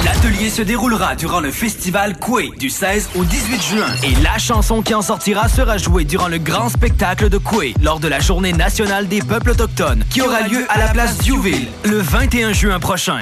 [0.05, 3.87] L'atelier se déroulera durant le festival Coué du 16 au 18 juin.
[4.03, 8.01] Et la chanson qui en sortira sera jouée durant le grand spectacle de Coué lors
[8.01, 11.99] de la Journée nationale des peuples autochtones qui aura lieu à la place Duville le
[11.99, 13.21] 21 juin prochain.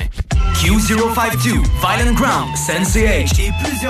[0.55, 3.89] Q052, Violent Ground, Sensei H et plusieurs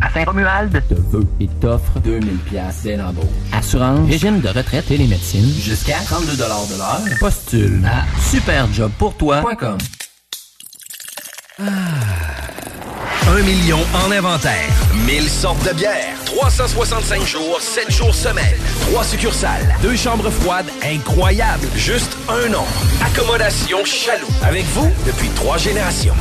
[0.00, 3.24] à Saint-Romuald, te veut et t'offre 2000 pièces dès l'embauche.
[3.52, 7.00] Assurance, régime de retraite et les médecines, jusqu'à 32 de l'heure.
[7.20, 9.78] Postule à superjobpourtoi.com.
[11.60, 11.64] Ah.
[13.36, 14.68] Un million en inventaire.
[15.06, 16.14] 1000 sortes de bières.
[16.24, 18.54] 365 jours, 7 jours semaine.
[18.92, 19.74] 3 succursales.
[19.82, 21.66] 2 chambres froides incroyables.
[21.76, 22.64] Juste un nom.
[23.04, 24.26] Accommodation chaloux.
[24.42, 26.14] Avec vous depuis 3 générations.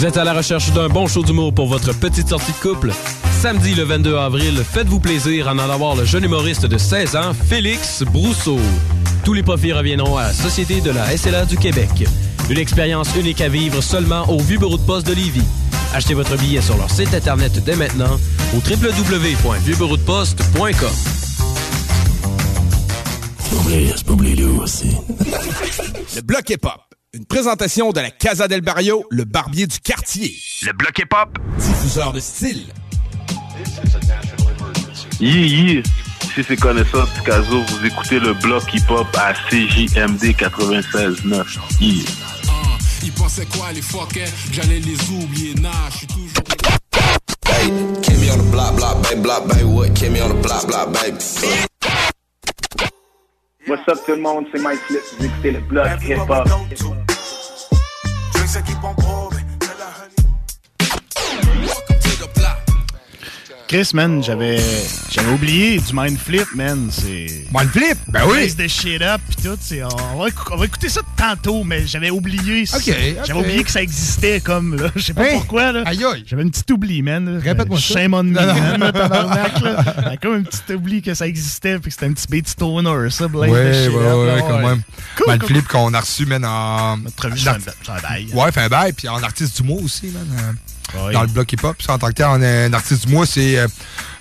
[0.00, 2.90] Vous êtes à la recherche d'un bon show d'humour pour votre petite sortie de couple?
[3.42, 7.34] Samedi le 22 avril, faites-vous plaisir en allant voir le jeune humoriste de 16 ans,
[7.34, 8.58] Félix Brousseau.
[9.26, 12.06] Tous les profits reviendront à la Société de la SLA du Québec.
[12.48, 15.44] Une expérience unique à vivre seulement au vieux bureau de poste de Lévis.
[15.92, 18.18] Achetez votre billet sur leur site internet dès maintenant
[18.56, 20.72] au www.vieuxbureaudeposte.com.
[23.38, 23.62] C'est pas
[23.96, 24.14] c'est pas
[24.62, 24.96] aussi.
[26.16, 26.22] le
[27.12, 30.32] Une présentation de la Casa del Barrio, le barbier du quartier.
[30.62, 31.36] Le bloc hip-hop.
[31.58, 32.66] Diffuseur de style.
[35.18, 35.82] Yeah, yeah.
[36.36, 36.62] si c'est du
[37.26, 37.56] Caso.
[37.62, 41.34] vous écoutez le bloc hip-hop à CJMD 96.9.
[41.34, 41.44] Hein,
[43.58, 44.08] quoi les hein?
[44.52, 44.94] J'allais les
[53.68, 56.46] What's up tout le monde, c'est Mike Slip, vous écoutez le Block hip-hop.
[63.70, 64.58] Chris, man, j'avais
[65.12, 66.88] j'avais oublié du Mindflip, man.
[66.90, 67.44] C'est.
[67.54, 67.96] Mindflip.
[68.08, 68.52] Ben oui!
[68.68, 69.56] shit up pis tout.
[69.60, 70.26] C'est, on, va,
[70.64, 72.64] écouter ça tantôt, mais j'avais oublié.
[72.66, 74.90] J'avais oublié que ça existait comme, là.
[74.96, 75.28] Je sais pas hein?
[75.34, 75.84] pourquoi, là.
[75.86, 76.24] Aïe aïe!
[76.26, 77.38] J'avais une petite oubli, man.
[77.40, 77.94] Répète-moi ça.
[77.94, 78.10] J'avais
[80.20, 83.28] comme un petit oubli que ça existait pis que c'était un petit beat stoner, ça,
[83.28, 83.50] Blade.
[83.50, 83.94] Ouais, ouais,
[84.24, 84.82] ouais, quand même.
[85.16, 86.96] Cool, qu'on a reçu, man, en.
[86.96, 87.28] Notre
[88.34, 90.56] Ouais, fait un bail, pis en artiste du mot aussi, man.
[90.96, 91.76] Ah dans le bloc hip-hop.
[91.88, 93.66] En tant que tel, un artiste du mois, c'est euh,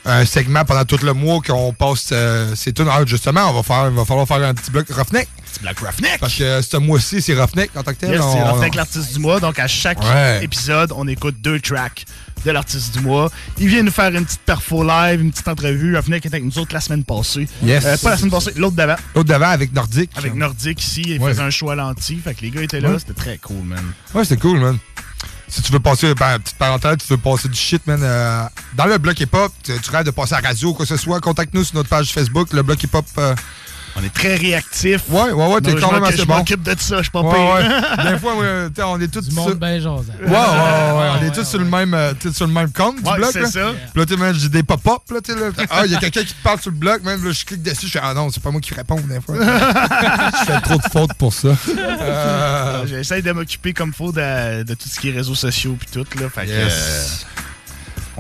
[0.06, 2.76] un segment pendant tout le mois qu'on passe euh, c'est
[3.06, 5.28] justement, on va il va falloir faire un petit bloc Roughneck.
[5.52, 6.20] Petit bloc Roughneck.
[6.20, 9.40] Parce que euh, ce mois-ci, c'est Roughneck en tant c'est Roughneck, l'artiste du mois.
[9.40, 10.00] Donc, à chaque
[10.41, 12.06] épisode, on écoute deux tracks
[12.46, 13.30] de l'artiste du mois.
[13.58, 15.98] Il vient nous faire une petite perfo live, une petite entrevue.
[15.98, 17.48] Roughneck était avec nous autres la semaine passée.
[17.64, 17.86] Yes.
[17.86, 18.96] Euh, pas la semaine passée, l'autre d'avant.
[19.16, 20.12] L'autre d'avant avec Nordic.
[20.16, 21.02] Avec Nordic ici.
[21.06, 22.18] Il faisait un choix lenti.
[22.18, 22.98] Fait que les gars étaient là.
[22.98, 23.84] C'était très cool, man.
[24.14, 24.78] Ouais, c'était cool, man
[25.50, 28.44] si tu veux passer, ben, petite parenthèse, tu veux passer du shit, man, euh,
[28.76, 31.02] dans le bloc hip-hop, tu, tu, rêves de passer à radio ou quoi que ce
[31.02, 33.36] soit, contacte-nous sur notre page Facebook, le bloc hip-hop euh,
[33.95, 35.03] on est très réactifs.
[35.10, 36.34] Ouais, ouais, ouais, t'es quand même assez bon.
[36.34, 38.36] Je m'occupe de ça, je suis pas ouais, Des fois,
[38.90, 39.30] on est tous.
[39.30, 39.45] sur...
[39.45, 43.30] ouais, on est tous sur le même, euh, sur le même compte du bloc.
[43.32, 43.72] c'est ça.
[43.91, 45.66] Puis là, tu même, j'ai des pop-up, là, là.
[45.70, 47.64] Ah, il y a quelqu'un qui te parle sur le bloc, même, là, je clique
[47.64, 49.36] dessus, je fais Ah non, c'est pas moi qui réponds, des fois.
[49.38, 51.49] je fais trop de fautes pour ça.
[51.78, 56.06] Euh, J'essaie de m'occuper comme faut de, tout ce qui est réseaux sociaux, puis tout,
[56.20, 56.30] là.
[56.30, 56.52] Fait que.
[56.52, 56.70] Euh,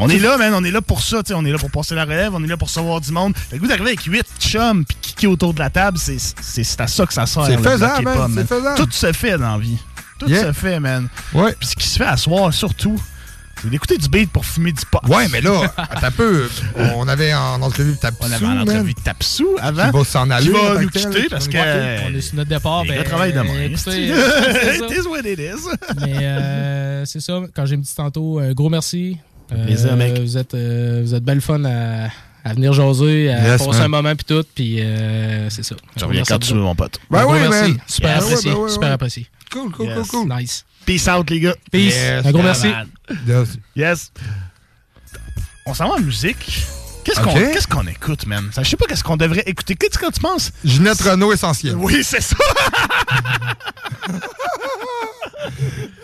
[0.01, 0.53] on est là, man.
[0.55, 1.19] On est là pour ça.
[1.27, 1.33] sais.
[1.33, 2.33] On est là pour passer la relève.
[2.33, 3.33] On est là pour savoir du monde.
[3.51, 7.05] Le goût d'arriver avec huit chums puis kicker autour de la table, c'est à ça
[7.05, 7.45] que ça sert.
[7.45, 8.31] C'est faisable, hein, man.
[8.35, 8.77] C'est faisable.
[8.77, 9.77] Tout se fait dans la vie.
[10.17, 11.09] Tout se fait, man.
[11.33, 11.53] Ouais.
[11.59, 12.97] Puis ce qui se fait à soir, surtout,
[13.61, 14.99] c'est d'écouter du beat pour fumer du pot.
[15.07, 15.63] Ouais, mais là,
[16.01, 16.49] un peu.
[16.95, 18.23] On avait en entrevue Tapsou.
[18.25, 19.91] On avait en entrevue Tapsou avant.
[19.91, 20.45] Qui va s'en aller.
[20.47, 21.57] Qui va nous quitter parce que.
[22.07, 22.85] On est sur notre départ.
[22.85, 23.51] Ben, travail demain.
[23.51, 25.69] Ben, it is what it is.
[26.01, 27.41] Mais euh, c'est ça.
[27.53, 29.17] Quand j'ai dit tantôt, euh, gros merci.
[29.51, 32.09] Euh, vous êtes, euh, vous êtes belle fun à,
[32.53, 35.75] venir jaser, à passer un moment puis tout, puis euh, c'est ça.
[35.95, 36.99] Je reviens quand tu veux, mon pote.
[37.09, 37.75] Ben merci.
[37.87, 39.25] Super ben apprécié, ben super apprécié.
[39.51, 40.31] Cool, cool, cool, cool.
[40.37, 40.65] Nice.
[40.85, 41.55] Peace out, les gars.
[41.71, 41.95] Peace.
[42.25, 42.67] un gros merci.
[43.75, 44.11] Yes.
[45.65, 46.63] On s'en va en musique.
[47.03, 48.49] Qu'est-ce qu'on écoute, man?
[48.55, 49.75] Je sais pas qu'est-ce qu'on devrait écouter.
[49.75, 50.51] Qu'est-ce que tu penses?
[50.63, 51.75] Ginette Renault essentiel.
[51.75, 52.35] Oui, c'est ça.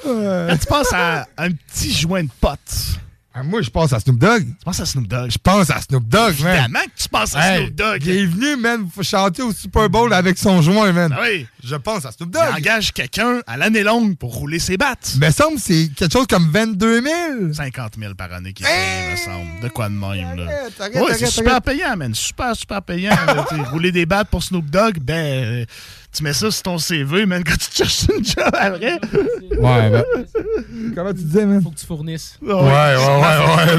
[0.04, 2.98] tu penses à un petit joint de potes
[3.38, 4.44] ah, moi, je pense à Snoop Dogg.
[4.44, 5.30] Tu penses à Snoop Dogg?
[5.30, 6.54] Je pense à Snoop Dogg, man.
[6.56, 8.02] Évidemment que tu penses à Snoop Dogg.
[8.06, 11.14] Il est venu, man, chanter au Super Bowl avec son joint, man.
[11.14, 11.46] Ah oui.
[11.62, 12.44] Je pense à Snoop Dogg.
[12.54, 15.16] Il engage quelqu'un à l'année longue pour rouler ses battes.
[15.20, 17.16] Mais semble c'est quelque chose comme 22 000.
[17.54, 19.62] 50 000 par année qui fait, me semble.
[19.62, 20.48] De quoi de même, là.
[21.02, 22.16] ouais, c'est super payant, man.
[22.16, 23.14] Super, super payant.
[23.72, 25.44] rouler des battes pour Snoop Dogg, ben...
[25.44, 25.66] Euh,
[26.16, 29.00] tu mets ça sur ton CV, man, quand tu cherches une job vrai?»
[29.58, 29.90] Ouais, ouais.
[29.92, 30.92] Ben.
[30.96, 31.62] Comment tu disais, man?
[31.62, 32.38] Faut que tu fournisses.
[32.42, 32.72] Ouais, ouais, ouais, ouais,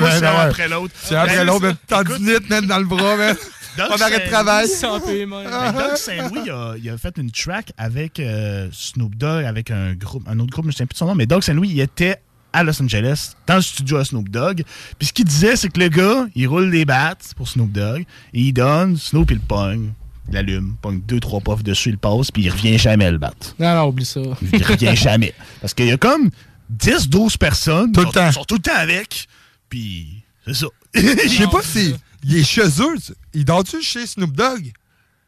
[0.02, 0.92] ouais, C'est ben, après l'autre.
[1.02, 3.36] C'est après l'autre, t'as minutes, ben, man, dans le bras, man.
[3.78, 4.66] On arrête de travail.
[4.80, 6.50] Doug Saint-Louis
[6.82, 10.64] il a, fait une track avec euh, Snoop Dogg, avec un, groupe, un autre groupe,
[10.64, 12.16] je ne sais plus de son nom, mais Doug Saint-Louis, il était
[12.54, 14.62] à Los Angeles, dans le studio à Snoop Dogg.
[14.98, 18.00] Puis ce qu'il disait, c'est que le gars, il roule des bats pour Snoop Dogg,
[18.32, 19.90] et il donne, Snoop, il le pogne
[20.30, 23.54] il allume, pogne deux, trois pofs dessus, il passe, puis il revient jamais le battre.
[23.58, 24.20] Non, non, oublie ça.
[24.52, 25.34] Il revient jamais.
[25.60, 26.30] Parce qu'il y a comme
[26.70, 27.92] 10, 12 personnes.
[27.92, 28.00] qui
[28.32, 29.26] sont tout le temps avec,
[29.68, 30.66] puis c'est ça.
[30.94, 31.94] Je sais pas si
[32.24, 33.14] il est chez eux.
[33.34, 34.72] Il dort-tu chez Snoop Dogg?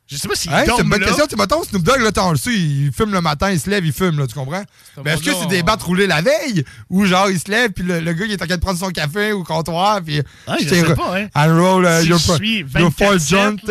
[0.08, 1.26] Je sais pas s'il hey, C'est une bonne question.
[1.26, 3.92] Tu mettons, Snoop Dogg, là, t'en le il fume le matin, il se lève, il
[3.92, 4.62] fume, là, tu comprends?
[5.04, 6.64] Mais est-ce que c'est des battes roulées la veille?
[6.88, 8.88] Ou genre, il se lève, puis le, gars, il est en train de prendre son
[8.88, 10.22] café au comptoir, puis.
[10.46, 11.28] Ah, je sais pas, hein.
[11.54, 13.68] roll, uh, je suis 24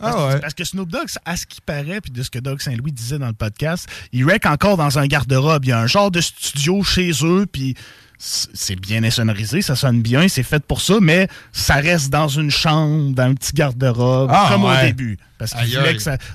[0.00, 2.60] euh, ah, parce, que Snoop Dogg, à ce qui paraît, puis de ce que Doug
[2.60, 5.64] Saint-Louis disait dans le podcast, il rec encore dans un garde-robe.
[5.64, 7.74] Il y a un genre de studio chez eux, puis
[8.18, 12.50] c'est bien insonorisé, ça sonne bien, c'est fait pour ça, mais ça reste dans une
[12.50, 15.18] chambre, dans un petit garde-robe, ah, comme au début.
[15.38, 15.56] Parce que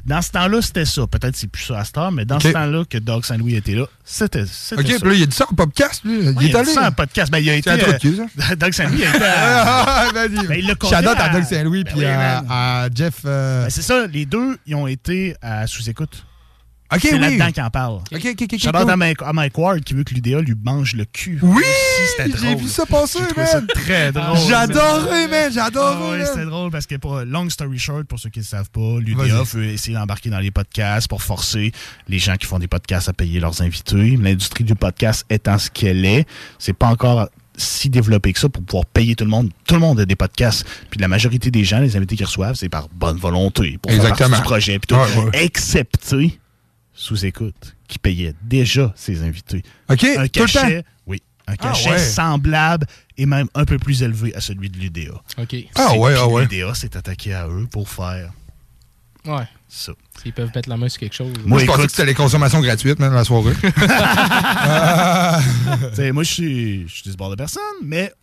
[0.06, 1.06] Dans ce temps-là, c'était ça.
[1.08, 3.86] Peut-être c'est plus ça à Star, mais dans ce temps-là que Doug Saint-Louis était là,
[4.06, 4.78] c'était ça.
[4.78, 6.20] OK, puis là, il a du ça en podcast, lui.
[6.22, 6.56] il est allé.
[6.56, 7.30] Il a dit ça en podcast.
[7.32, 7.70] Ben, il a été.
[7.70, 7.76] Euh,
[8.60, 9.24] Doug Saint-Louis a été.
[9.24, 9.84] À...
[9.86, 11.24] Ah, ben, ben, il l'a J'adore à...
[11.24, 13.16] à Doug Saint-Louis ben puis à, Jeff.
[13.26, 16.26] Euh, ben, c'est ça, les deux, ils ont été à sous-écoute
[17.02, 18.00] c'est là-dedans qu'il parle.
[18.12, 21.40] Okay, à, Mike, Ward qui veut que l'UDA lui mange le cul.
[21.42, 21.64] Oui!
[22.42, 23.20] J'ai vu ça passer,
[23.76, 24.38] très drôle.
[24.50, 25.52] J'adorais, man!
[25.52, 25.98] J'adorais!
[25.98, 28.70] Ah oui, c'était drôle parce que, pour, long story short, pour ceux qui ne savent
[28.70, 31.72] pas, l'UDA veut essayer d'embarquer dans les podcasts pour forcer
[32.08, 34.18] les gens qui font des podcasts à payer leurs invités.
[34.18, 36.26] L'industrie du podcast étant ce qu'elle est,
[36.60, 39.52] c'est pas encore si développé que ça pour pouvoir payer tout le monde.
[39.68, 40.66] Tout le monde a des podcasts.
[40.90, 44.08] Puis la majorité des gens, les invités qu'ils reçoivent, c'est par bonne volonté pour faire
[44.16, 44.80] partie du projet.
[44.80, 46.40] Puis tout, Excepté
[46.94, 49.64] sous écoute qui payait déjà ses invités.
[49.90, 52.86] OK, un cachet, Oui, un ah, cachet semblable
[53.18, 55.14] et même un peu plus élevé à celui de l'UDA.
[55.40, 55.56] OK.
[55.76, 56.46] Ah, ah ouais, ouais.
[56.50, 58.32] L'UDA s'est attaqué à eux pour faire
[59.26, 59.48] ouais.
[59.68, 59.94] ça.
[60.26, 61.34] Ils peuvent mettre la main sur quelque chose.
[61.46, 63.54] Moi, je pensais que c'était les consommations gratuites, même, la soirée.
[66.12, 68.14] moi, je suis, je suis du bord de personne, mais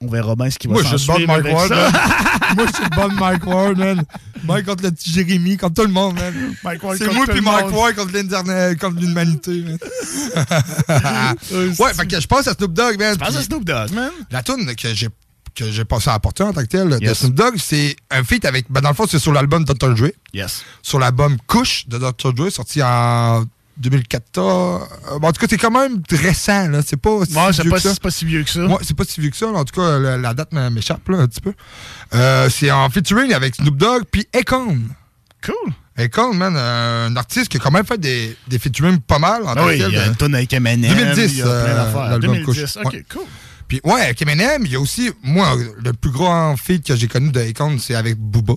[0.00, 1.26] on verra bien ce qui va se passer.
[1.26, 4.02] Moi, je suis le bon Mike Ward, Moi, je suis le bon Mike Ward, man.
[4.44, 6.54] Mike contre le petit Jérémy, contre tout le monde, man.
[6.96, 9.64] C'est moi puis Mike Ward contre l'internet, contre l'humanité,
[11.50, 13.16] ouais, je pense à Snoop Dogg, man.
[13.18, 14.10] Je pense à Snoop Dogg, man.
[14.30, 15.08] La tune que j'ai
[15.54, 18.44] que j'ai passé à apporter en tant que tel de Snoop Dogg, c'est un feat
[18.44, 18.66] avec.
[18.70, 19.94] Ben, dans le fond, c'est sur l'album Dr.
[19.94, 20.08] Dre.
[20.32, 20.62] Yes.
[20.82, 22.32] Sur l'album Couche de Dr.
[22.32, 23.42] Dre, sorti en
[23.78, 24.38] 2014.
[25.12, 26.68] Euh, en tout cas, c'est quand même récent.
[26.86, 27.94] C'est pas, si vieux pas, que ça.
[28.00, 28.60] pas si vieux que ça.
[28.60, 29.46] Moi c'est pas si vieux que ça.
[29.46, 31.52] En tout cas, la, date m'échappe un petit peu.
[32.14, 34.78] Euh, c'est en featuring avec Snoop Dogg puis Econ.
[35.44, 35.72] Cool.
[35.98, 39.42] Econ, un artiste qui a quand même fait des, des featuring pas mal.
[39.44, 40.94] En ah oui, il y a une tonne avec Eminem.
[40.96, 41.42] 2010.
[41.44, 43.22] Euh, il y a plein 2010, ok, cool.
[43.66, 47.08] Puis ouais, avec Eminem, il y a aussi, moi, le plus grand feat que j'ai
[47.08, 48.54] connu de Econ, c'est avec Booba.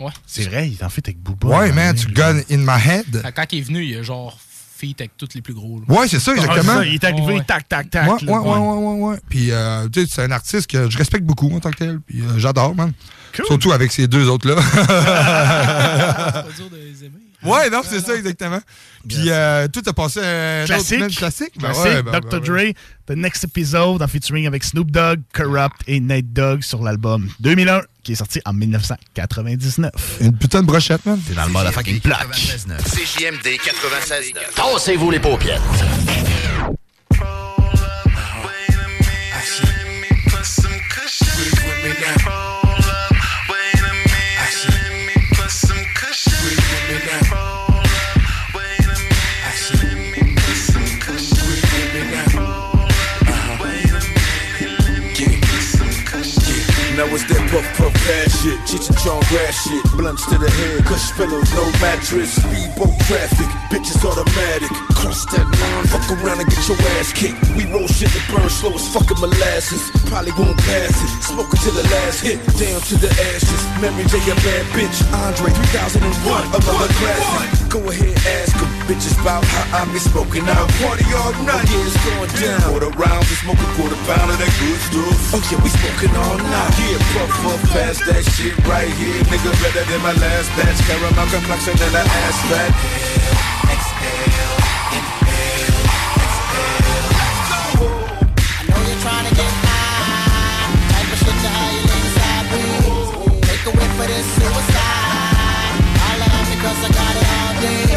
[0.00, 0.10] Ouais.
[0.26, 1.48] C'est vrai, il en fait avec Booba.
[1.48, 3.04] Ouais, man, tu gun in my head.
[3.34, 4.38] Quand il est venu, il a genre
[4.76, 5.80] feat avec tous les plus gros.
[5.88, 6.80] Ouais, c'est ça, exactement.
[6.82, 8.08] il est arrivé, tac, tac, tac.
[8.22, 11.24] Ouais, ouais, ouais, ouais, ouais, Puis, euh, tu sais, c'est un artiste que je respecte
[11.24, 12.00] beaucoup en tant que tel.
[12.00, 12.92] Puis, euh, j'adore, man.
[13.46, 14.56] Surtout avec ces deux autres-là.
[14.72, 17.14] c'est pas dur de les aimer.
[17.48, 18.58] Ouais, non, c'est ça, exactement.
[19.08, 21.16] Puis euh, tout a passé euh, un classique.
[21.16, 21.48] classique.
[21.56, 22.04] Ben classique.
[22.04, 22.40] Ben Dr.
[22.40, 22.72] Ben Dre,
[23.06, 27.80] The Next Episode en featuring avec Snoop Dogg, Corrupt et Nate Dogg sur l'album 2001
[28.02, 29.90] qui est sorti en 1999.
[30.20, 31.18] Une putain de brochette, man.
[31.26, 32.28] T'es dans le mode à fucking plaque.
[32.34, 34.24] CJMD 96.
[34.54, 35.62] Tassez-vous les paupières.
[57.48, 61.64] Puff puff bad shit, Cheech and grass shit, blunts to the head, cush pillows, no
[61.80, 64.68] mattress, speedboat traffic, bitches automatic.
[64.92, 67.40] Cross that line, fuck around and get your ass kicked.
[67.56, 69.80] We roll shit that burn slow as fucking molasses.
[70.12, 73.62] Probably won't pass it, smoking till the last hit, down to the ashes.
[73.80, 76.04] Memory day a bad bitch, Andre 3001,
[76.52, 77.48] another classic.
[77.72, 78.12] Go ahead,
[78.44, 80.68] ask em, bitches about how I be smoking out.
[80.84, 82.60] Party all night, yeah, it's going down.
[82.76, 85.32] Quarter rounds, we smoking quarter pound of that good stuff.
[85.32, 86.76] Oh yeah, we smoking all night.
[86.84, 89.20] Yeah, puff foot fast, that shit right here.
[89.30, 90.78] Nigga better than my last batch.
[90.86, 92.70] Caramel complexion and an ass fat.
[93.74, 94.56] Exhale,
[94.96, 95.76] inhale,
[96.22, 97.04] exhale.
[97.14, 100.88] I know you're trying to get high.
[100.90, 103.10] Type of shit to how you live inside booze.
[103.46, 105.72] Take a whiff for this suicide.
[105.78, 107.92] All out because I got it all day.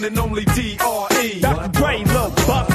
[0.00, 1.40] one and only D.R.E.
[1.40, 1.68] Dr.
[1.72, 2.68] Dre, look, Buck.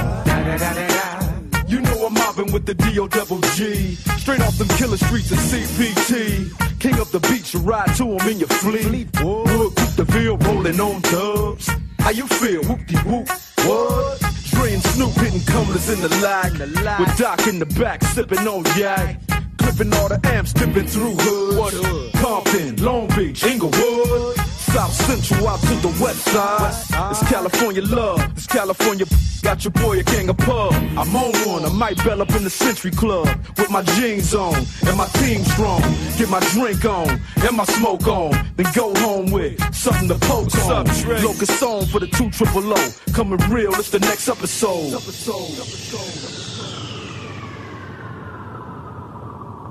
[1.67, 3.07] You know I'm mobbing with the D.O.
[3.07, 3.95] Double G.
[4.19, 6.79] Straight off them killer streets of CPT.
[6.79, 9.07] King up the beach, you ride to him in your fleet.
[9.21, 11.69] Wood, keep the field rolling on dubs.
[11.99, 12.61] How you feel?
[12.67, 13.27] Whoop-de-whoop.
[13.27, 13.65] -whoop.
[13.65, 14.19] What?
[14.53, 16.51] Dre and Snoop hitting cumblers in the lag.
[16.99, 19.17] With Doc in the back, sipping on yak.
[19.65, 21.57] Flipping all the amps, dipping through hood.
[21.57, 22.13] What hood?
[22.21, 24.35] Compton, Long Beach, Inglewood.
[24.45, 26.61] South Central out to the west side.
[26.61, 27.11] west side.
[27.11, 29.05] It's California love, it's California.
[29.41, 30.71] Got your boy a gang of pub.
[30.73, 33.27] I'm on one, I might bell up in the Century Club.
[33.57, 34.53] With my jeans on
[34.85, 35.81] and my team strong.
[36.17, 38.31] Get my drink on and my smoke on.
[38.57, 40.87] Then go home with something to poke What's on.
[40.87, 42.85] Up, Locust song for the 2 triple O.
[43.13, 44.93] Coming real, it's the next episode.
[44.93, 46.34] episode, episode, episode.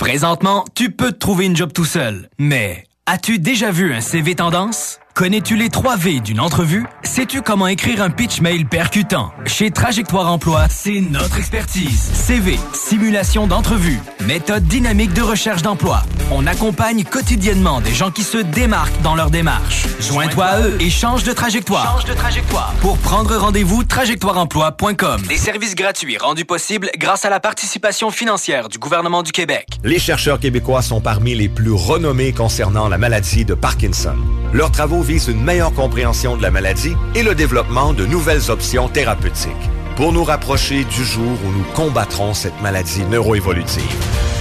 [0.00, 4.34] Présentement, tu peux te trouver une job tout seul, mais as-tu déjà vu un CV
[4.34, 4.98] tendance?
[5.16, 6.84] Connais-tu les 3 V d'une entrevue?
[7.02, 9.32] Sais-tu comment écrire un pitch mail percutant?
[9.46, 11.98] Chez Trajectoire Emploi, c'est notre expertise.
[12.12, 16.02] CV, simulation d'entrevue, méthode dynamique de recherche d'emploi.
[16.30, 19.84] On accompagne quotidiennement des gens qui se démarquent dans leur démarche.
[20.00, 22.04] Joins-toi à eux et change de trajectoire.
[22.06, 22.74] de trajectoire.
[22.82, 25.22] Pour prendre rendez-vous, trajectoireemploi.com.
[25.22, 29.66] Des services gratuits rendus possibles grâce à la participation financière du gouvernement du Québec.
[29.82, 34.16] Les chercheurs québécois sont parmi les plus renommés concernant la maladie de Parkinson.
[34.52, 39.52] Leurs travaux une meilleure compréhension de la maladie et le développement de nouvelles options thérapeutiques
[39.96, 43.94] pour nous rapprocher du jour où nous combattrons cette maladie neuroévolutive.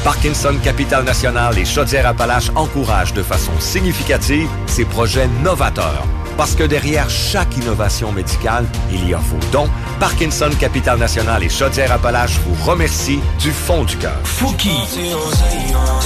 [0.04, 6.06] Parkinson Capital National et Chaudière-Appalaches encouragent de façon significative ces projets novateurs
[6.38, 9.70] parce que derrière chaque innovation médicale, il y a vos dons.
[10.02, 14.12] Parkinson Capital National et Chaudière-Appalaches vous remercient du fond du cœur.
[14.26, 14.78] Fouki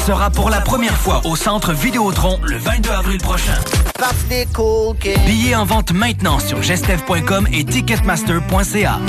[0.05, 3.57] sera pour la première fois au Centre Vidéotron le 22 avril prochain.
[5.25, 8.99] Billets en vente maintenant sur gestev.com et ticketmaster.ca.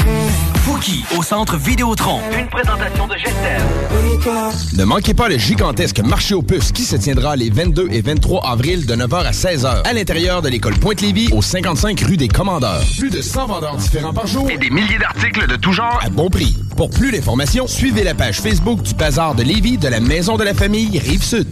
[0.64, 2.20] Fouki au Centre Vidéotron.
[2.36, 4.76] Une présentation de Gestev.
[4.76, 8.48] Ne manquez pas le gigantesque marché aux puces qui se tiendra les 22 et 23
[8.50, 12.28] avril de 9h à 16h à l'intérieur de l'école pointe lille au 55 rue des
[12.28, 12.82] Commandeurs.
[12.98, 16.08] Plus de 100 vendeurs différents par jour et des milliers d'articles de tout genre à
[16.08, 16.56] bon prix.
[16.76, 20.44] Pour plus d'informations, suivez la page Facebook du Bazar de Lévis de la Maison de
[20.44, 21.48] la Famille Rive-Sud.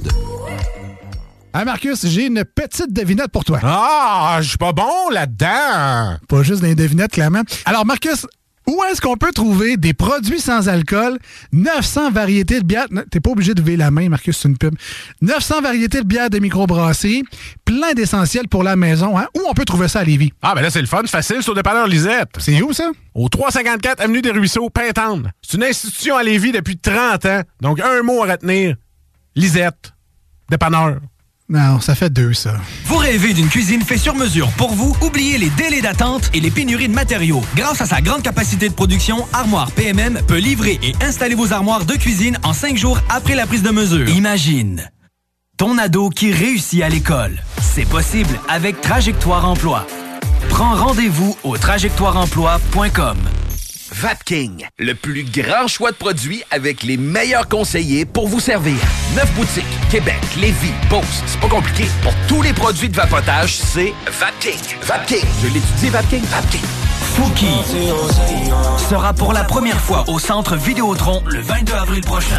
[1.52, 3.58] Ah Marcus, j'ai une petite devinette pour toi.
[3.64, 6.16] Ah, je suis pas bon là-dedans.
[6.28, 7.40] Pas juste des devinettes, clairement.
[7.64, 8.26] Alors Marcus,
[8.68, 11.18] où est-ce qu'on peut trouver des produits sans alcool,
[11.52, 14.74] 900 variétés de bières, t'es pas obligé de lever la main, Marcus, c'est une pub,
[15.22, 17.24] 900 variétés de bières de microbrasseries,
[17.64, 19.26] plein d'essentiels pour la maison, hein?
[19.34, 20.34] où on peut trouver ça à Lévis?
[20.42, 22.28] Ah, ben là, c'est le fun, facile, sur Dépanneur Lisette.
[22.40, 22.90] C'est où, ça?
[23.14, 25.22] Au 354 Avenue des Ruisseaux, Pintan.
[25.40, 28.76] C'est une institution à Lévis depuis 30 ans, donc un mot à retenir,
[29.34, 29.94] Lisette,
[30.50, 30.98] Dépanneur.
[31.50, 32.56] Non, ça fait deux, ça.
[32.84, 34.94] Vous rêvez d'une cuisine faite sur mesure pour vous?
[35.00, 37.40] Oubliez les délais d'attente et les pénuries de matériaux.
[37.56, 41.86] Grâce à sa grande capacité de production, Armoire PMM peut livrer et installer vos armoires
[41.86, 44.08] de cuisine en cinq jours après la prise de mesure.
[44.10, 44.90] Imagine
[45.56, 47.42] ton ado qui réussit à l'école.
[47.62, 49.86] C'est possible avec Trajectoire Emploi.
[50.50, 53.16] Prends rendez-vous au trajectoireemploi.com.
[53.92, 58.76] Vapking, le plus grand choix de produits avec les meilleurs conseillers pour vous servir.
[59.16, 61.22] Neuf boutiques Québec, Lévis, Beauce.
[61.26, 61.86] C'est pas compliqué.
[62.02, 64.76] Pour tous les produits de vapotage, c'est VapKing.
[64.82, 65.24] VapKing.
[65.42, 66.22] Je l'étudie, VapKing.
[66.26, 66.60] VapKing.
[67.16, 67.46] Fouki
[68.90, 72.36] sera pour la première fois au Centre Vidéotron le 22 avril prochain.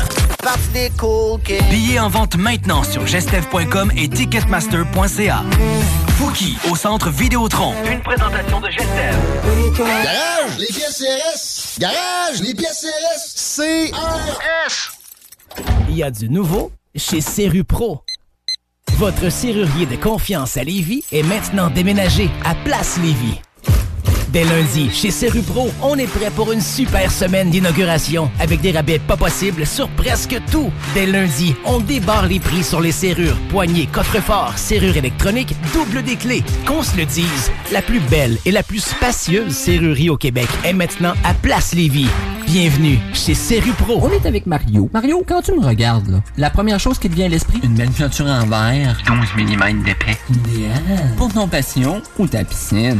[1.72, 5.42] Billets en vente maintenant sur gestev.com et ticketmaster.ca.
[6.18, 7.74] Fouki au Centre Vidéotron.
[7.92, 9.16] Une présentation de Gestev.
[9.80, 11.80] Garage, les pièces CRS.
[11.80, 12.86] Garage, les pièces
[13.18, 13.92] CRS.
[14.68, 14.92] CRS.
[15.90, 17.22] Il y a du nouveau chez
[17.64, 18.02] Pro.
[18.98, 23.40] Votre serrurier de confiance à Lévis est maintenant déménagé à Place Lévis.
[24.32, 29.00] Dès lundi, chez Serupro, on est prêt pour une super semaine d'inauguration avec des rabais
[29.00, 30.70] pas possibles sur presque tout.
[30.94, 36.16] Dès lundi, on débarre les prix sur les serrures, poignées, coffres-forts, serrures électroniques, double des
[36.16, 36.44] clés.
[36.68, 40.74] Qu'on se le dise, la plus belle et la plus spacieuse serrurerie au Québec est
[40.74, 42.10] maintenant à Place Lévis.
[42.46, 44.00] Bienvenue chez Serupro.
[44.04, 44.92] On est avec Mario.
[44.94, 47.90] Mario, quand tu me regardes, la première chose qui te vient à l'esprit, une belle
[47.92, 48.96] clôture en verre.
[49.10, 50.18] 11 mm d'épais.
[50.30, 51.14] Idéal.
[51.18, 53.00] Pour ton passion ou ta piscine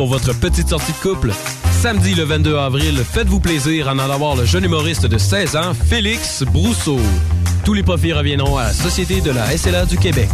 [0.01, 1.31] pour votre petite sortie de couple.
[1.79, 5.73] Samedi le 22 avril, faites-vous plaisir en allant voir le jeune humoriste de 16 ans,
[5.75, 6.99] Félix Brousseau.
[7.65, 10.31] Tous les profits reviendront à la Société de la SLA du Québec.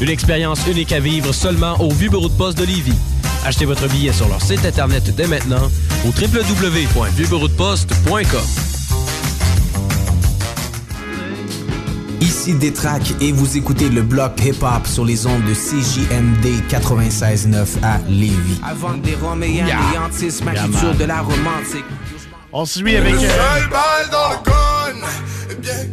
[0.00, 2.96] Une expérience unique à vivre seulement au vieux bureau de poste de Lévis.
[3.44, 5.70] Achetez votre billet sur leur site internet dès maintenant
[6.06, 8.40] au www.vieuxbureaudeposte.com.
[12.48, 17.98] ici Détrac et vous écoutez le bloc hip-hop sur les ondes de CJMD 96.9 à
[18.08, 18.32] Lévis.
[18.64, 19.76] Avant des roméens yeah.
[20.44, 21.84] ma culture de la romantique.
[22.52, 23.14] On suit avec...
[23.14, 23.64] Euh...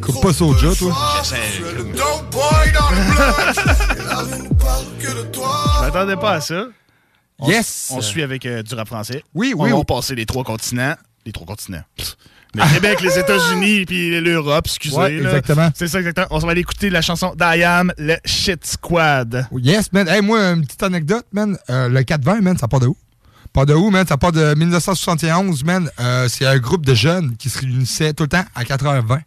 [0.01, 0.95] Coupe pas Soja, toi.
[5.75, 6.65] Je m'attendais pas à ça.
[7.47, 7.89] yes!
[7.91, 9.23] On suit avec euh, du rap français.
[9.35, 9.71] Oui, oui.
[9.71, 10.95] On va passer les trois continents.
[11.27, 11.83] Les trois continents.
[12.55, 14.97] Le Québec, les États-Unis, puis l'Europe, excusez.
[14.97, 15.69] Ouais, exactement.
[15.75, 16.27] C'est ça, exactement.
[16.31, 19.47] On va aller écouter la chanson d'I Am, le Shit Squad.
[19.55, 20.07] Yes, man.
[20.07, 21.55] Hey, moi, une petite anecdote, man.
[21.69, 22.97] Euh, le le 420, man, ça part de où?
[23.51, 24.05] Pas de où, man?
[24.07, 25.89] Ça part de 1971, man.
[25.99, 29.19] Euh, c'est un groupe de jeunes qui se réunissaient tout le temps à 4h20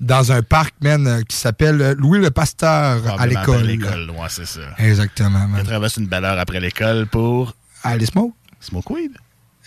[0.00, 3.26] dans un parc, man, euh, qui s'appelle Louis le Pasteur ah, à ben, ben, ben,
[3.26, 3.56] l'école.
[3.56, 3.60] À
[3.98, 4.60] l'école, ouais, c'est ça.
[4.78, 5.56] Exactement, man.
[5.58, 7.54] Ils traversent une belle heure après l'école pour.
[7.82, 8.32] Aller smoke.
[8.60, 9.10] Smoke weed.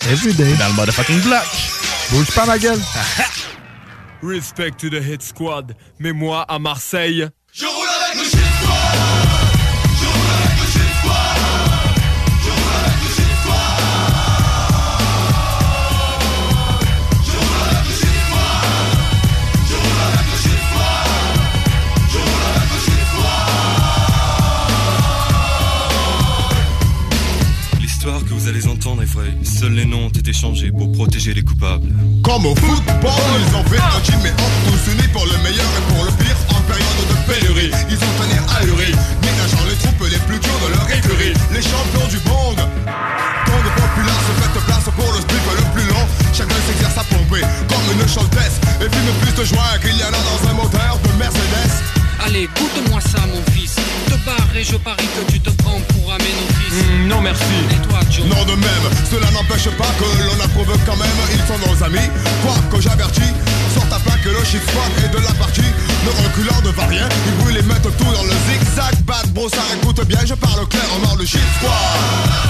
[0.09, 0.53] Every day.
[0.57, 1.45] Dans le motherfucking block.
[2.11, 2.79] Bouge pas ma gueule.
[4.21, 5.75] Respect to the hit squad.
[5.99, 7.27] Mais moi, à Marseille.
[7.51, 8.39] Je roule avec chien.
[28.93, 31.89] vrai, seuls les noms ont été changés pour protéger les coupables.
[32.23, 34.33] Comme au football, ils ont fait un team et
[34.69, 37.71] tous unis pour le meilleur et pour le pire en période de pénurie.
[37.89, 38.93] Ils ont tenu ahuris,
[39.25, 41.33] ménageant les troupes les plus dures de leur écurie.
[41.51, 45.87] Les champions du monde, tant de populaires se fait place pour le strip le plus
[45.89, 46.05] long.
[46.31, 50.03] Chacun s'exerce à pomper comme une chanteuse et puis filme plus de joie qu'il y
[50.05, 51.73] en a dans un moteur de Mercedes.
[52.21, 53.75] Allez, goûte moi ça, mon fils.
[54.05, 55.49] Te barre et je parie que tu te
[56.75, 57.55] Mm, non merci.
[57.87, 61.09] toi, Non de même, cela n'empêche pas que l'on approuve quand même.
[61.31, 62.09] Ils sont nos amis,
[62.43, 63.31] quoi que j'avertis.
[63.73, 64.61] Sorte à que le shit
[64.97, 65.61] et de la partie.
[66.03, 68.93] Ne reculant ne va rien, ils brûlent les mettent tout dans le zigzag.
[69.05, 72.43] Bad bro, ça écoute bien, je parle clair clairement le shit squad.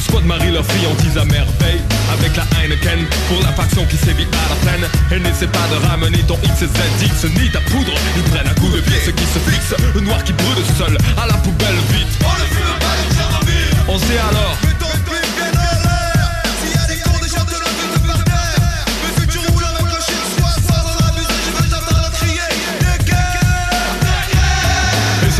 [0.00, 1.80] Le squad marie leur friandise à merveille
[2.14, 5.76] Avec la Heineken pour la faction qui sévit à la plaine Elle n'essaie pas de
[5.88, 9.10] ramener ton X et X Ni ta poudre, ils prennent à coup de pied Ce
[9.10, 12.44] qui se fixe Le noir qui brûle seul à la poubelle vite On oh, le
[12.46, 13.44] fume pas
[13.92, 14.56] On sait alors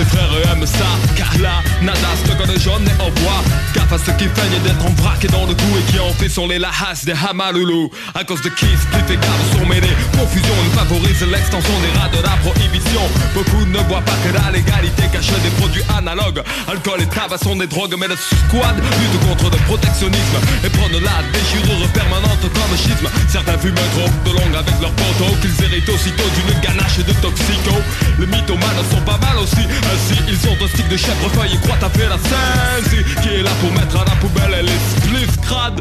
[0.00, 3.42] ses frères aiment ça Car là, nada, ce gars de jaune et en bois
[3.74, 6.14] Gaffe à ceux qui feignent d'être en vrac et dans le goût Et qui ont
[6.14, 10.54] fait sont les lahas des hamaloulous À cause de qui split et sont mêlés Confusion
[10.64, 13.02] ne favorise l'extension des rats de la prohibition
[13.34, 17.56] Beaucoup ne voient pas que la légalité cache des produits analogues Alcool et tabac sont
[17.56, 22.74] des drogues Mais le squad lutte contre le protectionnisme Et prône la déchirure permanente comme
[22.78, 27.12] schisme Certains fument trop de longue avec leurs poteaux Qu'ils héritent aussitôt d'une ganache de
[27.20, 27.76] toxico
[28.18, 31.76] Les mythomanes sont pas mal aussi si ils ont un stick de chèvrefeuille, ils croient
[31.78, 35.80] taper la scène qui est là pour mettre à la poubelle les crade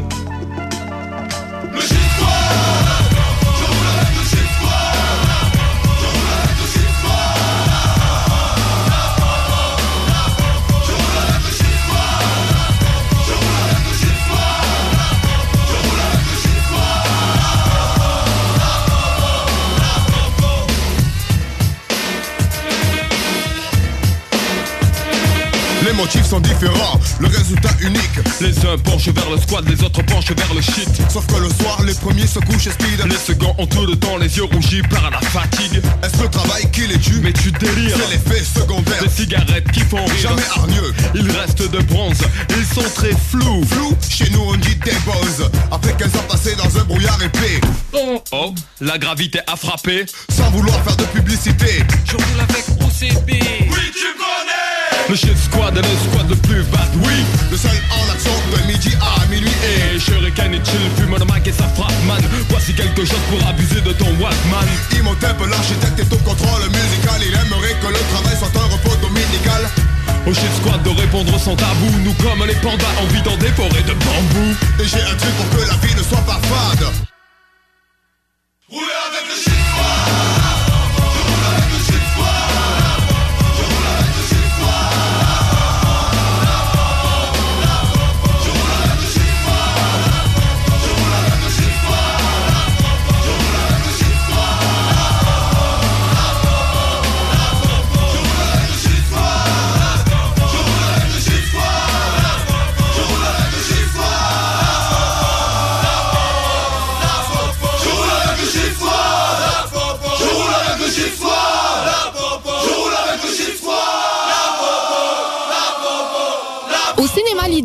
[1.72, 1.80] Le
[26.00, 28.00] motifs sont différents, le résultat unique.
[28.40, 30.88] Les uns penchent vers le squad, les autres penchent vers le shit.
[31.12, 33.04] Sauf que le soir, les premiers se couchent speed.
[33.06, 35.82] Les seconds ont tout le temps les yeux rougis par la fatigue.
[36.02, 37.96] Est-ce le travail qui les tue Mais tu délires.
[37.98, 39.02] C'est l'effet secondaire.
[39.02, 40.16] Des cigarettes qui font rire.
[40.30, 40.94] Jamais hargneux.
[41.14, 42.16] Ils restent de bronze,
[42.50, 43.64] ils sont très flous.
[43.66, 45.48] Flou Chez nous, on dit des buzz.
[45.70, 47.60] Après qu'elles ont passé dans un brouillard épais.
[47.92, 50.06] Oh, oh, la gravité a frappé.
[50.34, 51.84] Sans vouloir faire de publicité.
[52.06, 53.28] Je roule avec OCB.
[53.28, 54.69] Oui, tu connais.
[55.08, 58.72] Le shit squad est le squad le plus bad, oui Le seul en action de
[58.72, 62.20] midi à minuit Et Shuriken et chill, fume le mic et frappe man
[62.50, 64.66] Voici quelque chose pour abuser de ton Walkman
[64.98, 69.70] Imhotep, l'architecte est au contrôle musical Il aimerait que le travail soit un repos dominical
[70.26, 73.48] au shit squad de répondre sans tabou Nous comme les pandas on vit dans des
[73.52, 76.86] forêts de bambou Et j'ai un truc pour que la vie ne soit pas fade
[78.68, 80.49] Roulez avec le shit squad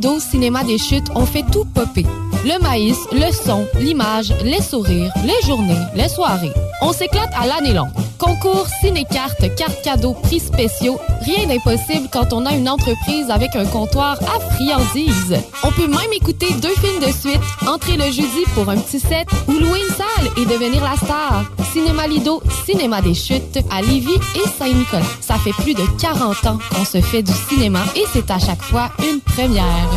[0.03, 2.05] le Cinéma des Chutes ont fait tout popper.
[2.45, 6.51] Le maïs, le son, l'image, les sourires, les journées, les soirées.
[6.83, 7.89] On s'éclate à l'année longue.
[8.19, 10.99] Concours, ciné-cartes, cartes cadeaux, prix spéciaux.
[11.25, 15.35] Rien n'est possible quand on a une entreprise avec un comptoir à friandises.
[15.63, 19.27] On peut même écouter deux films de suite, entrer le jeudi pour un petit set
[19.47, 21.45] ou louer une salle et devenir la star.
[21.73, 25.01] Cinéma Lido, Cinéma des Chutes, à Lévis et Saint-Nicolas.
[25.19, 28.61] Ça fait plus de 40 ans qu'on se fait du cinéma et c'est à chaque
[28.61, 29.89] fois une première.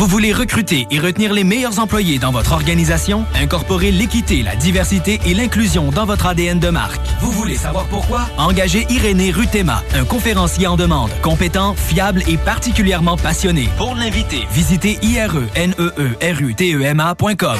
[0.00, 3.26] Vous voulez recruter et retenir les meilleurs employés dans votre organisation?
[3.34, 6.98] Incorporez l'équité, la diversité et l'inclusion dans votre ADN de marque.
[7.20, 8.22] Vous voulez savoir pourquoi?
[8.38, 13.68] Engagez Irénée Rutema, un conférencier en demande, compétent, fiable et particulièrement passionné.
[13.76, 17.58] Pour l'inviter, visitez ireneerutema.com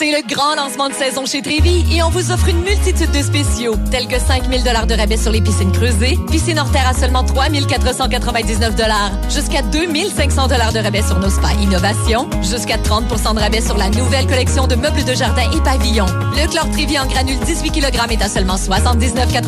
[0.00, 3.20] c'est le grand lancement de saison chez trivy et on vous offre une multitude de
[3.20, 6.94] spéciaux, tels que 5000 dollars de rabais sur les piscines creusées, piscine hors terre à
[6.94, 13.40] seulement 3499 dollars, jusqu'à 2500 dollars de rabais sur nos spas innovation, jusqu'à 30 de
[13.40, 16.06] rabais sur la nouvelle collection de meubles de jardin et pavillons.
[16.34, 19.44] Le chlore Trivi en granule 18 kg est à seulement 79,99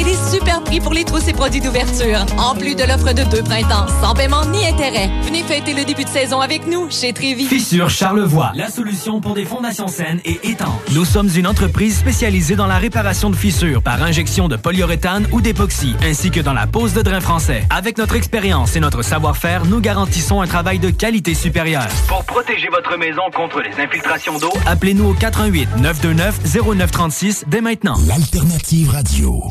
[0.00, 2.24] et des super prix pour les trousses et produits d'ouverture.
[2.38, 5.10] En plus de l'offre de deux printemps, sans paiement ni intérêt.
[5.24, 7.44] Venez fêter le début de saison avec nous chez Trévy.
[7.44, 10.68] Fissure Charlevoix, la solution pour des fonds saine et étanche.
[10.92, 15.40] Nous sommes une entreprise spécialisée dans la réparation de fissures par injection de polyuréthane ou
[15.40, 17.64] d'époxy, ainsi que dans la pose de drain français.
[17.70, 21.88] Avec notre expérience et notre savoir-faire, nous garantissons un travail de qualité supérieure.
[22.08, 26.38] Pour protéger votre maison contre les infiltrations d'eau, appelez-nous au 88 929
[26.76, 27.96] 0936 dès maintenant.
[28.06, 29.42] L'alternative radio.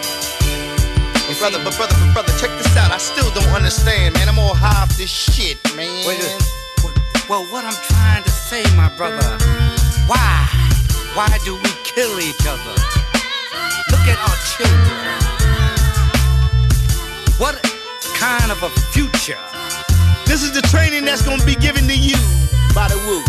[1.31, 2.90] But brother, but brother, but brother, check this out.
[2.90, 4.28] I still don't understand, man.
[4.28, 6.05] I'm all high off this shit, man.
[6.05, 6.43] Wait a minute.
[7.26, 9.24] Well, what I'm trying to say, my brother,
[10.05, 10.44] why?
[11.16, 12.76] Why do we kill each other?
[13.90, 15.09] Look at our children.
[17.40, 17.56] What
[18.20, 19.40] kind of a future?
[20.26, 22.20] This is the training that's gonna be given to you
[22.76, 23.24] by the Woo.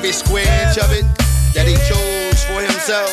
[0.03, 1.05] every square inch of it
[1.53, 3.05] that he chose for himself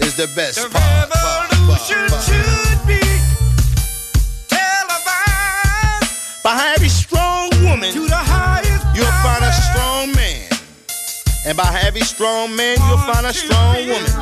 [0.00, 1.10] is the best the part.
[1.10, 2.22] part, part, part.
[2.24, 3.04] Should be
[4.48, 10.48] televised by every strong woman, to the highest you'll find a strong man,
[11.44, 14.12] and by every strong man, you'll find a strong woman.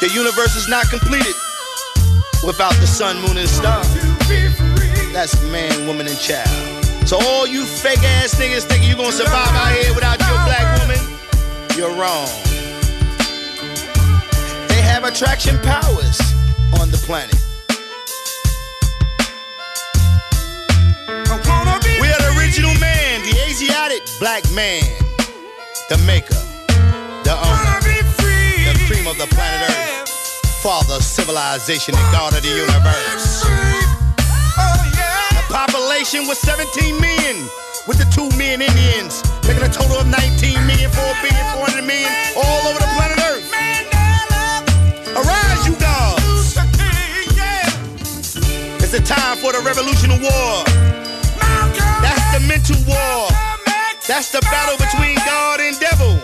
[0.00, 1.36] The universe is not completed
[2.40, 3.84] without the sun, moon, and stars.
[5.12, 6.80] That's man, woman, and child.
[7.06, 10.80] So all you fake ass niggas think you gonna survive out here without your black
[10.80, 10.96] woman,
[11.76, 12.28] you're wrong.
[14.68, 16.18] They have attraction powers
[16.80, 17.34] on the planet.
[22.00, 24.82] We are the original man, the Asiatic black man,
[25.90, 26.40] the maker,
[27.22, 30.08] the owner, the cream of the planet Earth,
[30.62, 33.83] father of civilization and god of the universe.
[36.04, 37.48] With was 17 men
[37.88, 40.12] with the two men Indians, making a total of 19
[40.68, 43.48] million, 4 billion, 400 million all over the planet Earth.
[45.16, 46.60] Arise, you dogs!
[48.84, 50.54] It's the time for the revolutionary war.
[52.04, 53.32] That's the mental war.
[54.06, 56.20] That's the battle between God and devil.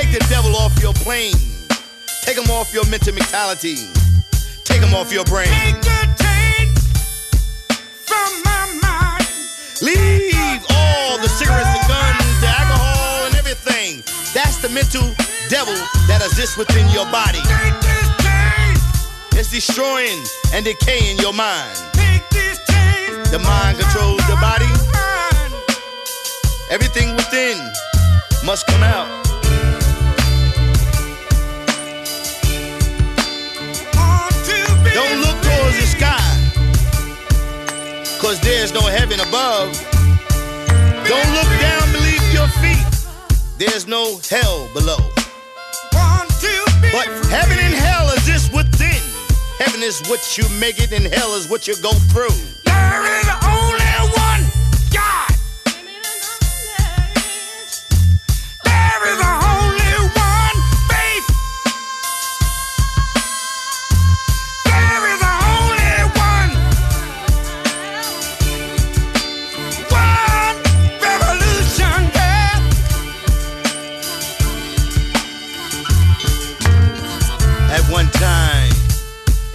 [0.00, 1.36] Take the devil off your plane.
[2.22, 3.76] Take him off your mental mentality.
[4.64, 5.52] Take him off your brain.
[9.80, 14.02] Leave all the cigarettes and guns, the alcohol and everything.
[14.34, 15.06] That's the mental
[15.48, 15.74] devil
[16.08, 17.38] that exists within your body.
[19.38, 20.18] It's destroying
[20.52, 21.76] and decaying your mind.
[23.30, 24.66] The mind controls the body.
[26.72, 27.58] Everything within
[28.44, 29.06] must come out.
[34.92, 36.27] Don't look towards the sky
[38.28, 39.72] because there is no heaven above.
[41.08, 43.56] Don't look down beneath your feet.
[43.56, 44.98] There's no hell below.
[45.92, 49.00] But heaven and hell is just within.
[49.58, 52.36] Heaven is what you make it, and hell is what you go through.
[52.66, 54.44] There is only one
[54.92, 55.34] God.
[58.62, 59.47] There is a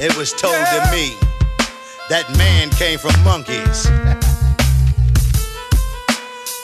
[0.06, 0.84] It was told yeah.
[0.84, 1.16] to me
[2.10, 3.84] that man came from monkeys,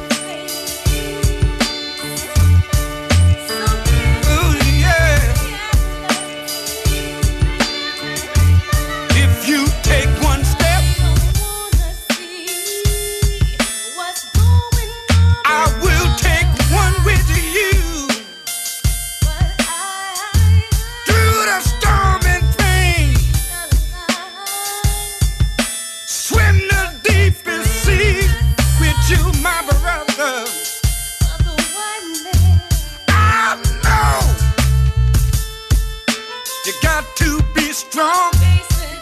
[37.77, 38.33] strong.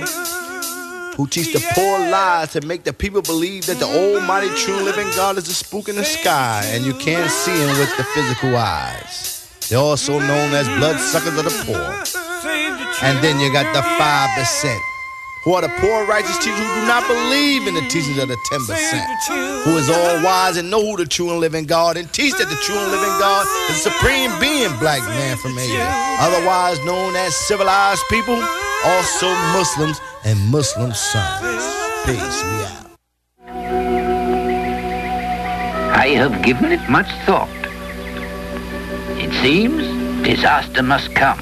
[1.16, 5.06] who teach the poor lies to make the people believe that the almighty true living
[5.14, 8.56] God is a spook in the sky and you can't see him with the physical
[8.56, 9.56] eyes.
[9.68, 12.20] They're also known as blood suckers of the poor.
[13.02, 14.78] And then you got the 5%
[15.44, 18.36] who are the poor righteous teachers who do not believe in the teachings of the
[18.44, 19.08] ten percent,
[19.64, 22.48] who is all wise and know who the true and living God and teach that
[22.48, 25.86] the true and living God is the supreme being, black man from Asia,
[26.22, 28.38] otherwise known as civilized people,
[28.84, 31.42] also Muslims and Muslim sons.
[32.06, 32.64] Peace, be.
[32.66, 32.86] out.
[35.94, 37.48] I have given it much thought.
[39.18, 39.82] It seems
[40.24, 41.38] disaster must come.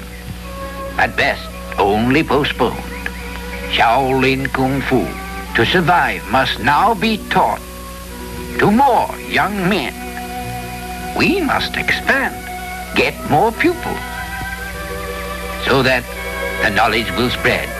[0.97, 1.47] At best,
[1.79, 2.83] only postponed.
[3.71, 5.07] Shaolin Kung Fu
[5.55, 7.61] to survive must now be taught
[8.59, 9.95] to more young men.
[11.17, 12.35] We must expand,
[12.99, 14.03] get more pupils,
[15.65, 16.03] so that
[16.61, 17.71] the knowledge will spread.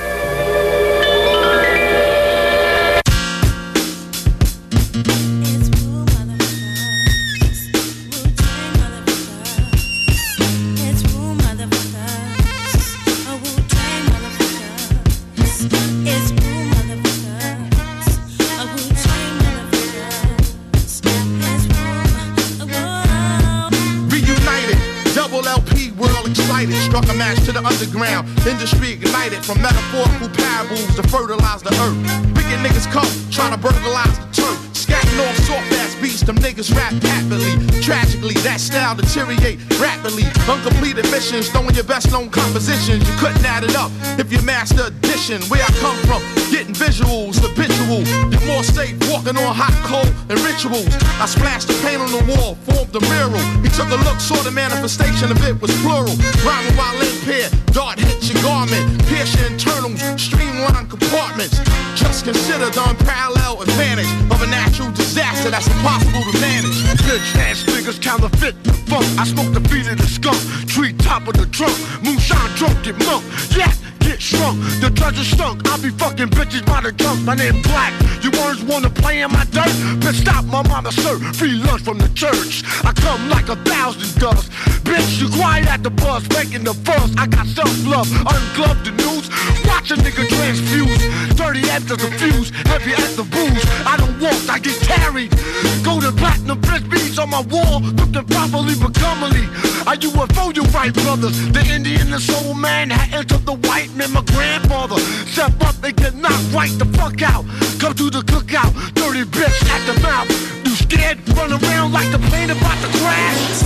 [27.66, 28.28] underground.
[28.46, 32.00] Industry ignited from metaphorical parables to fertilize the earth.
[32.36, 34.58] Picking niggas come trying to burglarize the turf.
[34.74, 37.54] Scatting off soft beats, them niggas rap happily.
[37.82, 40.26] Tragically, that style deteriorate rapidly.
[40.50, 43.06] Uncompleted missions, throwing your best known compositions.
[43.08, 45.40] You couldn't add it up if you master addition.
[45.54, 46.20] Where I come from,
[46.50, 48.02] getting visuals, habitual.
[48.34, 50.90] You're more safe walking on hot coal and rituals.
[51.22, 53.40] I splashed the paint on the wall, formed a mural.
[53.62, 56.16] He took a look, saw the manifestation of it was plural.
[56.42, 56.98] Rhyming while
[57.30, 58.84] here, dart hit your garment.
[59.08, 61.62] Pierce your internals, streamline compartments.
[61.96, 66.78] Just consider the unparalleled advantage of a natural disaster that's a impossible to manage.
[67.06, 69.06] Bitch ass figures counterfeit the funk.
[69.20, 70.40] I smoke the feet of the skunk.
[70.70, 71.76] Tree top of the trunk.
[72.04, 73.24] Moonshine drunk get monk.
[73.56, 73.72] Yeah
[74.12, 75.68] shit shrunk, the treasure stunk.
[75.70, 77.22] I be fucking bitches by the junk.
[77.24, 77.94] My name Black.
[78.24, 79.72] You words wanna play in my dirt?
[80.02, 81.18] Bitch, stop my mama sir.
[81.34, 82.64] free lunch from the church.
[82.84, 84.50] I come like a thousand doves.
[84.84, 87.12] Bitch, you quiet at the bus, making the fuss.
[87.18, 89.30] I got self-love, ungloved the news.
[89.66, 91.04] Watch a nigga transfuse.
[91.36, 93.64] Dirty after the fuse, heavy as the booze.
[93.86, 95.32] I don't walk, I get carried.
[95.84, 99.46] Golden platinum frisbees on my wall, looking properly but comely.
[99.88, 101.36] a UFO you right, brothers.
[101.54, 104.98] The Indian, the soul man, hat into the white man and my grandfather.
[105.28, 107.46] Step up and get knocked right the fuck out.
[107.80, 110.30] Come to the cookout, dirty bitch at the mouth.
[110.66, 111.18] You scared?
[111.38, 113.62] Run around like the plane about to crash.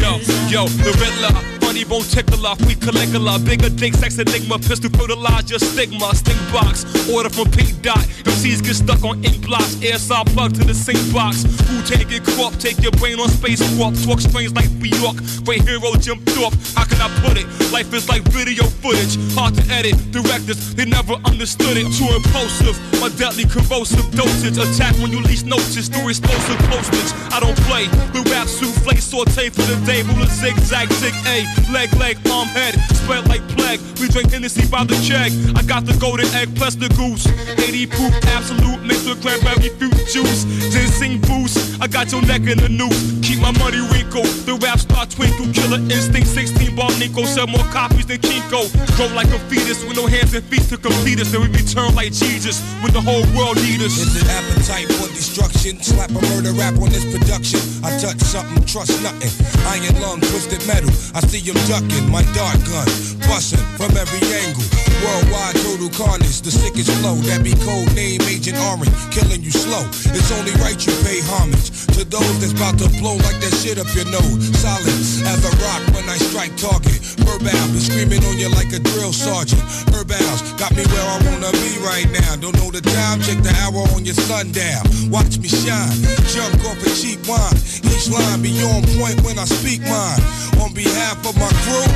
[0.00, 0.14] Yo,
[0.48, 3.38] yo, the Riddler money won't tickle off, we caligula.
[3.38, 6.14] Bigger dick, sex enigma, pistol fertilize your stigma.
[6.14, 7.70] Stink box, order from P.
[7.82, 7.98] Dot.
[8.26, 11.44] MCs get stuck on ink blocks, Airsoft plug to the sink box.
[11.68, 13.94] Who take it crop, take your brain on space warp.
[14.04, 16.54] Talk strange like New York, great hero Jim Thorpe.
[16.74, 17.46] How can I put it?
[17.72, 19.94] Life is like video footage, hard to edit.
[20.10, 21.86] Directors, they never understood it.
[21.96, 24.58] Too impulsive, my deadly corrosive dosage.
[24.58, 27.10] Attack when you least notice, through explosive postage.
[27.32, 31.46] I don't play, the rap souffle saute for the day, rule a zigzag, zig A
[31.68, 33.80] leg, leg, arm, head, spread like plague.
[34.00, 35.32] We drink Hennessy by the check.
[35.56, 37.26] I got the golden egg plus the goose.
[37.58, 40.44] 80 proof, absolute, mixed with cranberry fruit juice.
[40.72, 42.96] Ginseng boost, I got your neck in the noose.
[43.26, 46.28] Keep my money wrinkled, the rap's twinkle, killer instinct.
[46.28, 48.68] 16 ball Nico, sell more copies than Kinko.
[48.96, 51.32] Grow like a fetus with no hands and feet to complete us.
[51.32, 53.96] Then we return like Jesus when the whole world need us.
[53.98, 55.80] Is it appetite for destruction?
[55.82, 57.60] Slap a murder rap on this production.
[57.82, 59.32] I touch something, trust nothing.
[59.72, 60.90] Iron lung, twisted metal.
[61.16, 62.04] I see him ducking.
[62.12, 62.86] My dart gun,
[63.26, 64.62] busting from every angle.
[65.02, 67.16] Worldwide total carnage, the sickest flow.
[67.30, 69.82] That be cold name Agent Orange, killing you slow.
[70.14, 73.78] It's only right you pay homage to those that's about to blow like that shit
[73.78, 74.40] up your nose.
[74.58, 78.72] Solid as a rock when I strike target, herb out, be screaming on you like
[78.74, 79.62] a drill sergeant.
[79.94, 80.10] Herb
[80.58, 82.34] got me where I wanna be right now.
[82.34, 84.82] Don't know the time, check the hour on your sundown.
[85.06, 85.94] Watch me shine,
[86.34, 87.54] jump off a cheap wine.
[87.94, 90.18] Each line be on point when I speak mine.
[90.66, 91.94] On behalf of my crew,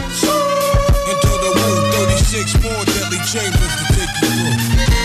[1.11, 5.02] into the room, 36 more deadly chambers to take you through.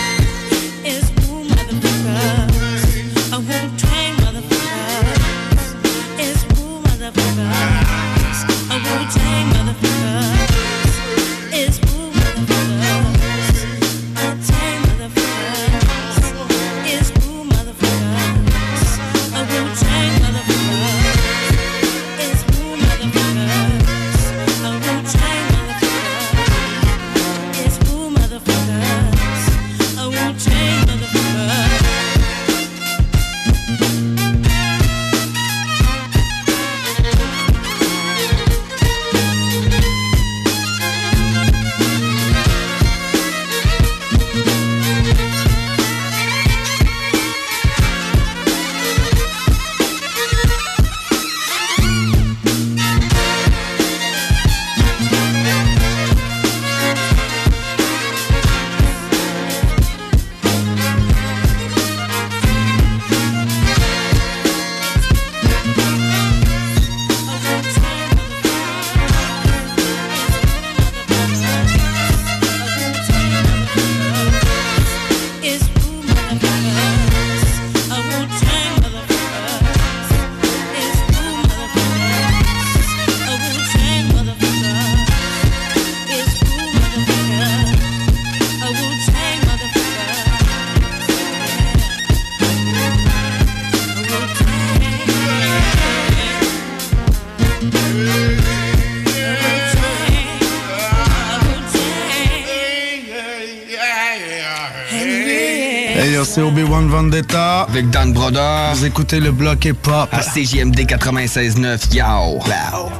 [107.68, 108.72] avec Dan Broder.
[108.74, 111.94] Vous écoutez le bloc hip-hop à CJMD 96.9.
[111.94, 112.90] Yao Wow.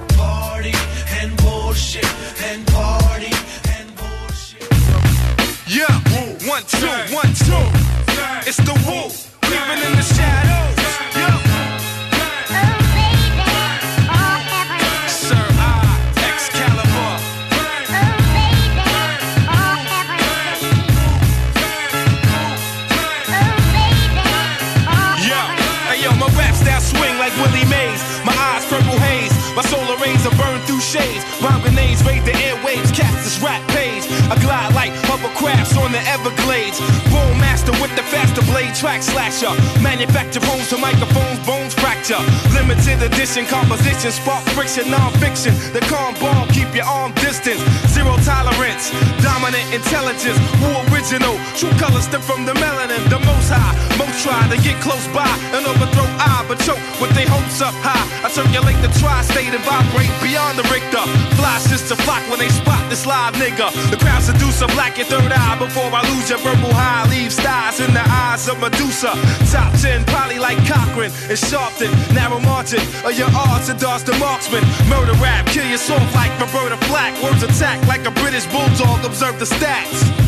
[42.09, 42.23] picture.
[42.55, 45.55] Limited edition composition, spark friction, non-fiction.
[45.73, 47.61] The calm bomb, keep your arm distance.
[47.89, 48.91] Zero tolerance,
[49.23, 50.39] dominant intelligence.
[50.61, 51.39] Who original.
[51.55, 53.75] True colors stem from the melanin, the most high.
[53.97, 57.75] Most try to get close by and overthrow I, but choke with their hopes up
[57.87, 58.03] high.
[58.27, 61.03] I circulate the tri-state and vibrate beyond the Richter.
[61.39, 63.71] Fly sister flock when they spot this live nigga.
[63.91, 67.07] The crowd seduce a black your third eye before I lose your verbal high.
[67.11, 69.15] Leave stars in the eyes of Medusa.
[69.55, 71.91] Top ten, probably like Cochran and Sharpton.
[72.15, 74.65] Narrow margin of your odds and dastard the marksman.
[74.91, 77.15] Murder rap, kill your soft like Roberta Flack.
[77.23, 79.05] Words attack like a British bulldog.
[79.07, 80.27] Observe the stats.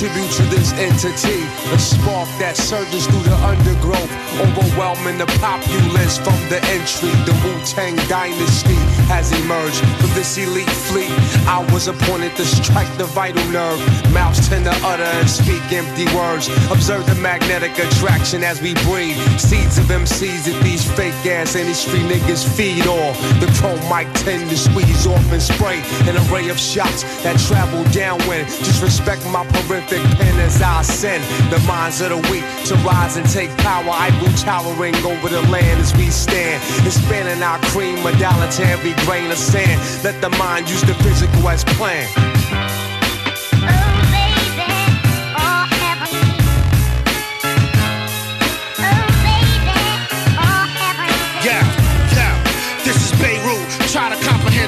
[0.00, 1.42] Tribute to this entity,
[1.74, 7.52] a spark that surges through the undergrowth, overwhelming the populace from the entry, the Wu
[7.66, 11.10] Tang dynasty has emerged from this elite fleet.
[11.50, 13.78] I was appointed to strike the vital nerve.
[14.14, 16.46] Mouths tend to utter and speak empty words.
[16.70, 19.18] Observe the magnetic attraction as we breathe.
[19.34, 23.10] Seeds of MCs that these fake ass industry niggas feed on.
[23.42, 27.82] The chrome mic tend to squeeze off and spray an array of shots that travel
[27.90, 28.46] downwind.
[28.62, 33.28] Disrespect my prolific pen as I send the minds of the weak to rise and
[33.28, 33.90] take power.
[33.90, 39.30] I will towering over the land as we stand, expanding our cream modality every grain
[39.30, 39.80] of sand.
[40.04, 42.10] Let the mind use the physical as planned.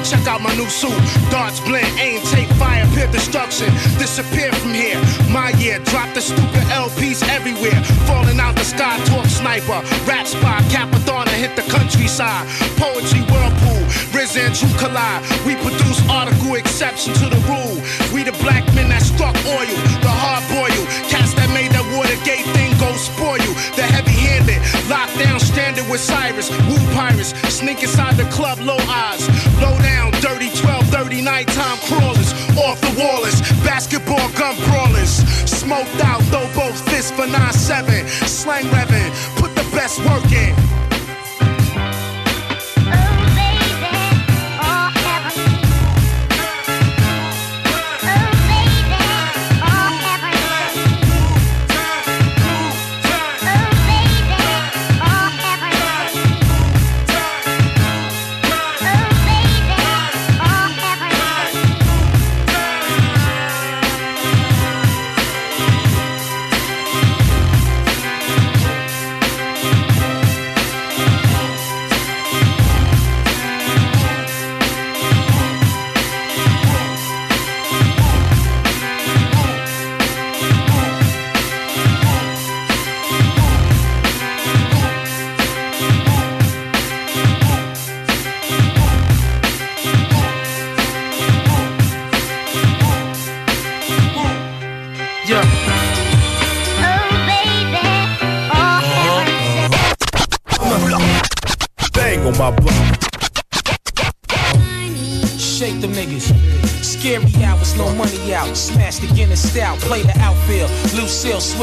[0.03, 0.99] check out my new suit.
[1.31, 3.69] Darts blend, aim, take fire, pure destruction.
[3.97, 4.99] Disappear from here.
[5.29, 7.79] My year, drop the stupid LPs everywhere.
[8.05, 9.81] Falling out the sky, talk sniper.
[10.05, 12.45] Rap spot, Capadonna hit the countryside.
[12.75, 13.72] Poetry whirlpool
[14.13, 15.21] Riz and you collide.
[15.45, 17.77] We produce article exception to the rule.
[18.13, 22.45] We the black men that struck oil, the hard boiled cats that made that Watergate
[22.55, 23.53] thing go spoil you.
[23.77, 24.59] The heavy handed,
[24.89, 29.23] locked down, standing with Cyrus, Woo pirates, sneak inside the club, low eyes,
[29.61, 32.33] low down, dirty 12, 30 nighttime crawlers,
[32.65, 38.65] off the wallers, basketball gun brawlers, smoked out, throw both fists for 9 7, slang
[38.73, 40.53] revving, put the best work in.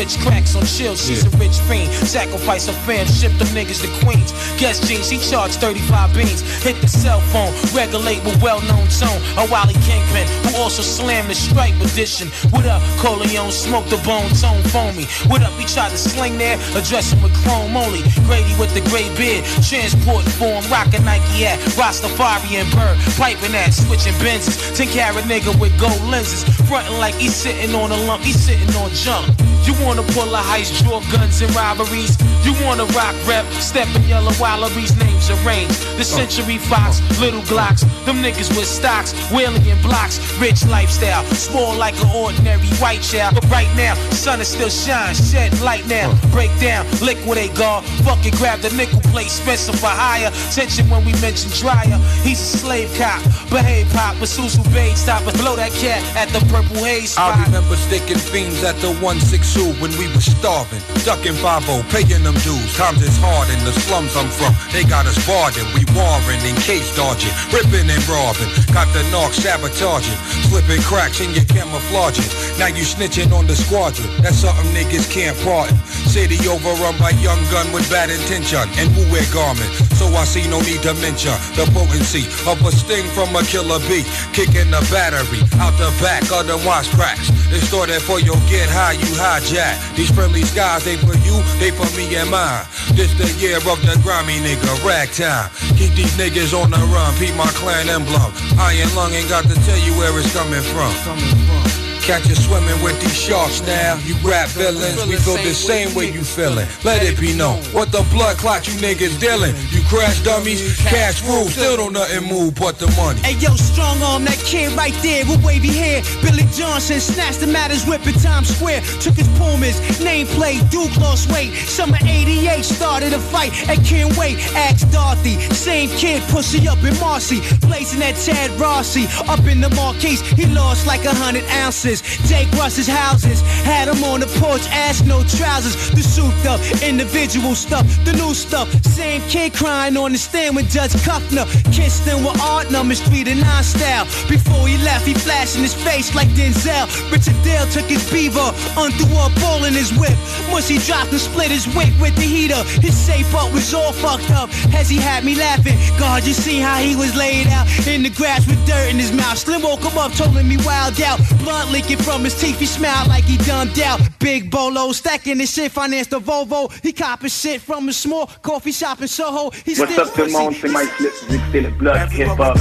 [0.09, 0.97] switch cracks on chill.
[0.97, 1.31] She's yeah.
[1.31, 1.93] a rich fiend.
[1.93, 4.33] Sacrifice her fans, ship them niggas to Queens.
[4.59, 6.41] Guess jeans, she charged 35 beans.
[6.63, 9.21] Hit the cell phone, regulate with well-known tone.
[9.37, 12.29] A Wally Kingpin, who also slammed the stripe edition.
[12.51, 13.51] What up, Coleon?
[13.51, 15.05] Smoke the bone tone foamy.
[15.29, 15.53] What up?
[15.61, 18.01] He tried to sling there, address him with chrome only.
[18.25, 24.15] Grady with the gray beard, transport form, rockin' Nike hat, Rastafarian bird, piping that, switching
[24.17, 24.75] Benzes.
[24.77, 28.71] 10 carat nigga with gold lenses, frontin' like he's sitting on a lump, he's sitting
[28.77, 29.29] on junk.
[29.67, 32.17] You wanna pull a heist, draw guns and robberies.
[32.47, 34.97] You wanna rock rep, step in yellow Wallabies.
[34.97, 35.77] names arranged.
[35.99, 36.17] The oh.
[36.17, 40.17] Century Fox, Little Glocks, them niggas with stocks, wheeling in blocks.
[40.41, 43.35] Rich lifestyle, small like an ordinary white child.
[43.35, 46.09] But right now, sun is still shine, shed light now.
[46.33, 50.31] Break down, liquidate guard, it, grab the nickel plate, Spencer for hire.
[50.53, 53.21] Tension when we mention dryer, he's a slave cop.
[53.51, 57.37] Behave pop with Susu Babe, stop and blow that cat at the purple haze spot.
[57.37, 59.50] I remember sticking fiends at the 160
[59.83, 60.79] when we was starving.
[61.05, 62.71] Ducking 5 paying them dues.
[62.79, 64.55] Times is hard in the slums I'm from.
[64.71, 67.35] They got us barred and we warring in case dodging.
[67.51, 68.47] Ripping and robbing.
[68.71, 70.15] Got the knock sabotaging.
[70.47, 72.31] Slipping cracks in your camouflaging.
[72.63, 74.07] Now you snitching on the squadron.
[74.23, 75.75] That's something niggas can't pardon.
[76.07, 78.63] City overrun by young gun with bad intention.
[78.79, 79.67] And who wear garment.
[79.99, 83.83] So I see no need to mention the potency of a sting from a killer
[83.91, 84.07] bee.
[84.31, 87.35] Kicking the battery out the back of the watch cracks.
[87.51, 89.77] It's started for your get high, you high jack.
[89.97, 92.65] These friendly skies, they for you, they for me and mine.
[92.95, 97.35] This the year of the grimy nigga, Ragtime, Keep these niggas on the run, peep
[97.37, 98.33] my clan emblem.
[98.59, 100.93] Iron Lung ain't got to tell you where it's coming from.
[101.05, 101.80] Coming from.
[102.11, 103.95] Catch you swimming with these sharks now.
[104.05, 106.67] You rap villains, we feel the same way you feeling.
[106.83, 109.55] Let it be known what the blood clot you niggas dealing.
[109.71, 113.21] You crash dummies, cash rules, still don't nothing move but the money.
[113.21, 116.03] Hey yo, strong arm that kid right there with wavy hair.
[116.21, 118.81] Billy Johnson snatched the matters whip in Times Square.
[118.99, 121.55] Took his Pumas, nameplate, Duke lost weight.
[121.71, 124.35] Summer 88 started a fight and can't wait.
[124.57, 127.39] Asked Dorothy, same kid, pussy up in Marcy.
[127.61, 130.23] Blazing that Ted Rossi up in the Marquise.
[130.33, 133.41] He lost like a hundred ounces houses, Jake Russ's houses.
[133.65, 135.91] Had him on the porch, ass no trousers.
[135.91, 138.71] The suit up, individual stuff, the new stuff.
[138.85, 141.45] Same kid crying on the stand with Judge Cuffner.
[141.73, 144.05] Kissed him with art numbers, three to nine style.
[144.29, 146.87] Before he left, he flashed in his face like Denzel.
[147.11, 150.17] Richard Dale took his beaver, unthrew a ball in his whip.
[150.51, 152.63] Mushy dropped and split his wick with the heater.
[152.81, 155.79] His safe up was all fucked up, as he had me laughing.
[155.99, 159.13] God, you see how he was laid out in the grass with dirt in his
[159.13, 159.39] mouth.
[159.39, 161.21] Slim woke him up, told him he wild out.
[161.43, 163.99] Blood Smoking from his teeth, he smiled like he done out.
[164.21, 166.71] Big bolo, stacking his shit, finance the Volvo.
[166.85, 169.51] He copping shit from a small coffee shop in Soho.
[169.65, 170.55] He What's up, tout le monde?
[170.61, 171.71] C'est Mike Lips, vous écoutez le
[172.17, 172.57] hip-hop.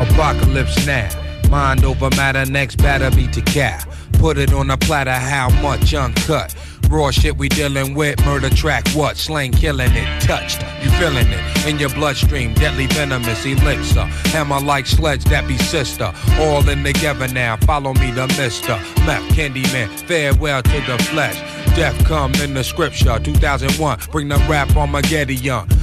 [0.00, 1.08] Apocalypse now.
[1.50, 3.78] Mind over matter, next batter be to cow.
[4.20, 6.54] Put it on a platter, how much uncut?
[6.90, 8.20] raw shit we dealing with.
[8.26, 9.16] Murder track, what?
[9.16, 10.20] Slang killing it.
[10.22, 11.66] Touched, you feeling it.
[11.66, 14.02] In your bloodstream, deadly venomous elixir.
[14.34, 16.12] Hammer like sledge, that be sister.
[16.38, 18.76] All in together now, follow me the mister.
[19.06, 21.38] Map Candyman, farewell to the flesh.
[21.76, 24.00] Death come in the scripture, 2001.
[24.10, 25.30] Bring the rap on Armageddon.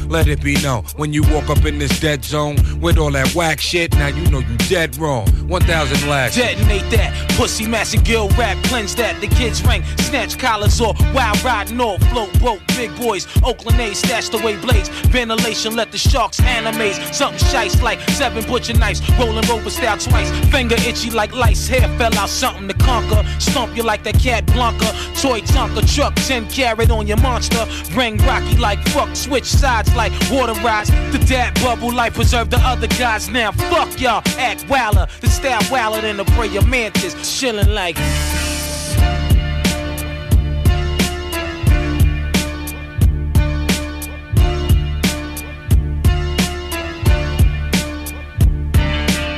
[0.10, 3.34] Let it be known when you walk up in this dead zone with all that
[3.36, 3.94] whack shit.
[3.96, 5.28] Now you know you dead wrong.
[5.48, 6.36] 1000 last.
[6.36, 9.20] Detonate that pussy, massive gill rap, cleanse that.
[9.22, 13.28] The kids rank, snatch collars off, Wild ride off float boat, big boys.
[13.44, 14.90] Oakland A's stashed away blades.
[15.08, 16.96] Ventilation let the sharks animate.
[17.14, 19.02] Something shice like seven butcher knives.
[19.18, 20.30] Rolling over style twice.
[20.50, 21.68] Finger itchy like lice.
[21.68, 23.24] Hair fell out, something to conquer.
[23.40, 24.86] Stump you like that cat Blanca.
[25.22, 27.66] Toy Tonka truck, 10 carat on your monster.
[27.94, 29.16] Ring rocky like fuck.
[29.16, 30.90] Switch sides like water rides.
[31.12, 33.30] The dad bubble life preserve the other guys.
[33.30, 34.22] Now fuck y'all.
[34.38, 35.08] Act wilder.
[35.22, 37.16] The style wilder than a prayer mantis.
[37.16, 37.98] Chillin' like.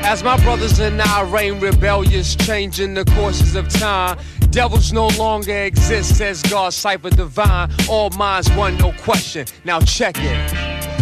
[0.09, 4.17] As my brothers and I reign rebellious, changing the courses of time.
[4.49, 7.69] Devils no longer exist, says God, cipher divine.
[7.87, 9.45] All minds one, no question.
[9.65, 10.49] Now check it.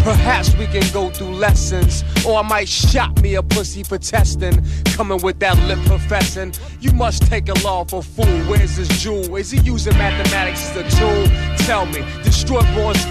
[0.03, 4.61] Perhaps we can go through lessons, or I might shot me a pussy for testing.
[4.87, 8.41] Coming with that lip professing, you must take a law for fool.
[8.51, 9.37] Where's his jewel?
[9.37, 11.55] Is he using mathematics as a tool?
[11.65, 12.59] Tell me, destroy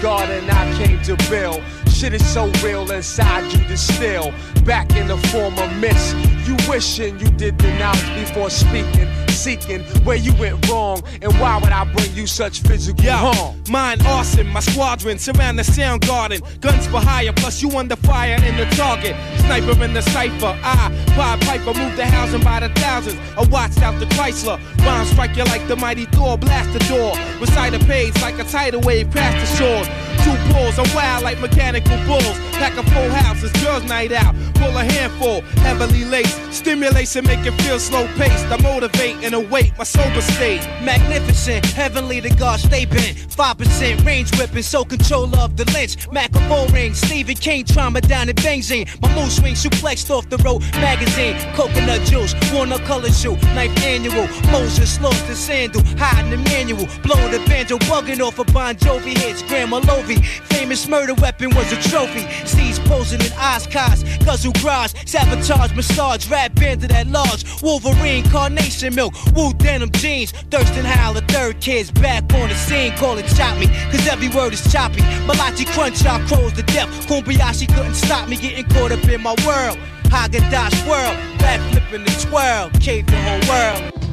[0.01, 1.63] God and I came to build.
[1.97, 4.31] Shit is so real inside you distill.
[4.63, 6.15] Back in the form of mist.
[6.47, 11.69] You wishing you did denounce before speaking seeking where you went wrong and why would
[11.71, 13.61] I bring you such physical Yo, harm?
[13.69, 16.41] Mine awesome, my squadron surround the sound garden.
[16.59, 19.15] Guns for hire, plus you under fire in the target.
[19.45, 20.57] Sniper in the cipher.
[20.63, 23.19] I, Bob Piper, move the housing by the thousands.
[23.37, 24.57] I watched out the Chrysler.
[24.79, 27.13] Bomb strike you like the mighty Thor, blast the door.
[27.39, 29.87] Recite a page like a tidal wave past the shores.
[30.23, 32.37] Two pulls, I'm wild like mechanical bulls.
[32.57, 34.35] Pack a full house, it's girls' night out.
[34.55, 36.37] Pull a handful, heavily laced.
[36.51, 38.45] Stimulation make it feel slow paced.
[38.47, 40.61] I motivate and await my sober state.
[40.85, 43.15] Magnificent, heavenly to God, stay bent.
[43.37, 45.97] 5% range whipping, so control of the lynch.
[46.09, 48.87] Macklemore ring, Stephen King trauma down in benzene.
[49.01, 51.35] My mood swing suplexed off the road magazine.
[51.55, 54.27] Coconut juice, walnut color shoe, Knife annual.
[54.49, 56.87] Moses lost the sandal, hiding the manual.
[57.03, 59.43] Blowing the banjo, bugging off a Bon Jovi hits.
[59.43, 60.21] Grandma Lovey,
[60.55, 62.21] famous murder weapon was a trophy.
[62.47, 67.43] Sees posing in Oscars, guzzle garage, sabotage, massage, rap bandit at large.
[67.61, 72.95] Wolverine, carnation milk, Woo denim jeans, Thurston Howell, the third kid's back on the scene,
[72.97, 75.01] call it chop me, cause every word is choppy.
[75.25, 76.89] Malachi crunch, I crows to death.
[77.07, 79.77] Kumbayashi couldn't stop me getting caught up in my world.
[80.07, 84.06] Haagen-Dazs swirl, back flipping the twirl, cave the whole world.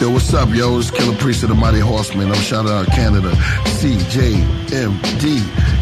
[0.00, 0.76] Yo, what's up, yo?
[0.78, 2.28] It's Killer Priest of the Mighty Horseman.
[2.28, 5.38] I'm shout out Canada, CJMD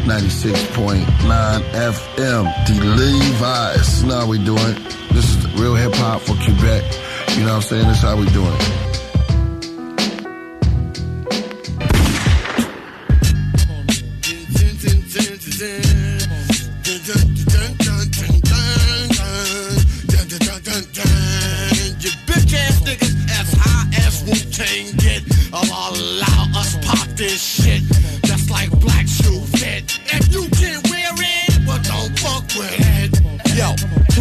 [0.06, 4.04] 96.9 FM, The Levi's.
[4.04, 4.74] Now we doing.
[5.10, 6.84] This is real hip hop for Quebec.
[7.36, 7.88] You know what I'm saying?
[7.88, 8.93] is how we doing it.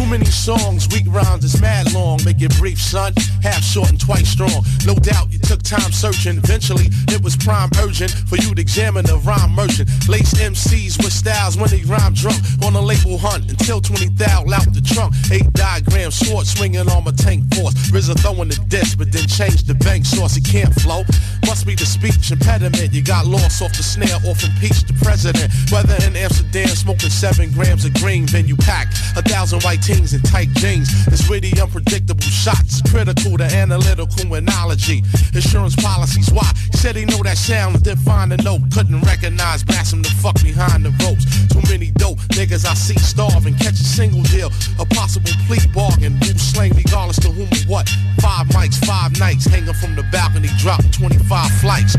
[0.04, 2.18] Too many songs, weak rhymes is mad long.
[2.26, 3.14] Make it brief, son.
[3.42, 4.60] Half short and twice strong.
[4.84, 6.36] No doubt you took time searching.
[6.36, 9.88] Eventually, it was prime urgent for you to examine the rhyme merchant.
[10.06, 12.36] Lace MCs with styles when they rhyme drunk.
[12.64, 15.14] On a label hunt until 20 thou out the trunk.
[15.32, 17.72] Eight diagrams, sword swinging on my tank force.
[17.88, 20.36] RZA throwing the disc, but then change the bank source.
[20.36, 21.04] It can't flow.
[21.46, 22.92] Must be the speech impediment.
[22.92, 25.48] You got lost off the snare, off impeach the president.
[25.72, 30.12] Whether in Amsterdam, smoking seven grams of green, then you pack a thousand white jeans
[30.12, 30.88] and tight jeans.
[31.08, 35.02] It's really unpredictable shots, critical to analytical analogy.
[35.34, 36.48] Insurance policies, why?
[36.70, 40.10] He said he know that sound, did find a note, couldn't recognize, blast him the
[40.10, 41.24] fuck behind the ropes.
[41.52, 46.14] Too many dope niggas I see starving, catch a single deal, a possible plea bargain,
[46.14, 47.88] move slang regardless to whom or what.
[48.20, 51.96] Five mics, five nights, hanging from the balcony, dropping 25 flights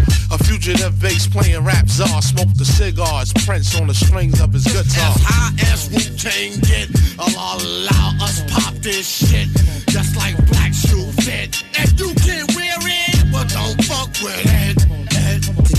[0.66, 2.22] fugitive bass playing rap czar.
[2.24, 4.84] Smoked the cigars, Prince on the strings of his guitar.
[5.14, 9.48] As high as Wu-Tang get, I'll allow us pop this shit.
[9.90, 11.64] Just like Black Shoe Fit.
[11.78, 12.14] And you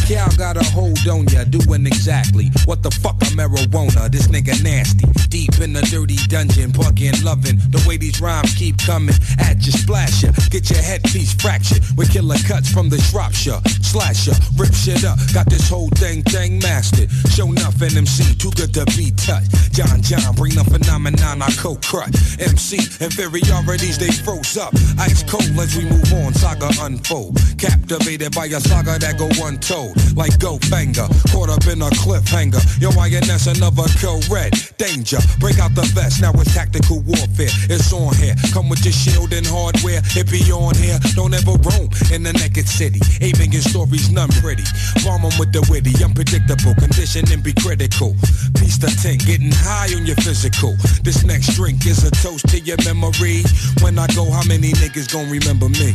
[0.06, 4.06] Cal got a hold on ya, doing exactly what the fuck a marijuana.
[4.08, 8.78] This nigga nasty, deep in the dirty dungeon, bugging, loving the way these rhymes keep
[8.78, 13.58] coming at you, splash ya, get your headpiece fractured with killer cuts from the Shropshire,
[13.82, 17.10] slasher, rip shit up, got this whole thing thing mastered.
[17.34, 19.74] Show nothing MC, too good to be touched.
[19.74, 24.70] John John, bring the phenomenon I co crush MC inferiorities they froze up,
[25.02, 27.42] ice cold as we move on, saga unfold.
[27.58, 31.08] Captivated by a saga that go untold like Go Banger.
[31.32, 32.60] Caught up in a cliffhanger.
[32.80, 34.52] Yo, INS, another kill red.
[34.78, 35.18] Danger.
[35.40, 36.20] Break out the vest.
[36.20, 37.52] Now it's tactical warfare.
[37.70, 38.34] It's on here.
[38.52, 40.00] Come with your shield and hardware.
[40.16, 40.98] It be on here.
[41.14, 43.00] Don't ever roam in the naked city.
[43.24, 44.64] Even your stories, none pretty.
[45.04, 45.92] Bomb with the witty.
[46.02, 46.74] Unpredictable.
[46.76, 48.14] Conditioning be critical.
[48.60, 49.18] Piece the ten.
[49.18, 50.76] Getting high on your physical.
[51.02, 53.44] This next drink is a toast to your memory.
[53.82, 55.94] When I go, how many niggas gonna remember me?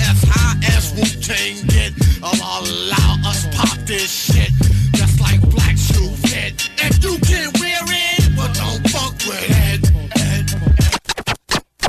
[0.00, 4.50] As high as Wu Tang get, I'll allow us pop this shit.
[4.94, 6.70] Just like black shoe fit.
[6.78, 10.50] If you can not wear it, but don't fuck with it.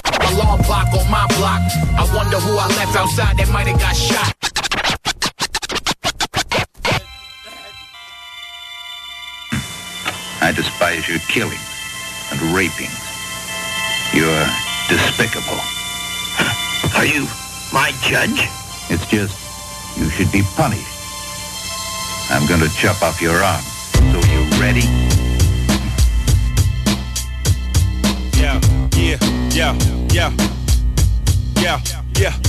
[0.02, 1.62] A law block on my block.
[2.00, 4.34] I wonder who I left outside that might have got shot.
[10.42, 11.62] I despise your killing
[12.32, 12.92] and raping.
[14.12, 14.48] You're
[14.90, 15.62] despicable.
[16.98, 17.28] Are you
[17.72, 18.48] my judge?
[18.90, 19.38] It's just,
[19.96, 20.88] you should be punished.
[22.32, 23.62] I'm going to chop off your arm.
[23.94, 24.88] So you ready?
[28.40, 28.60] Yeah,
[28.96, 29.78] yeah, yeah,
[30.12, 30.32] yeah.
[31.62, 31.80] Yeah,
[32.42, 32.49] yeah.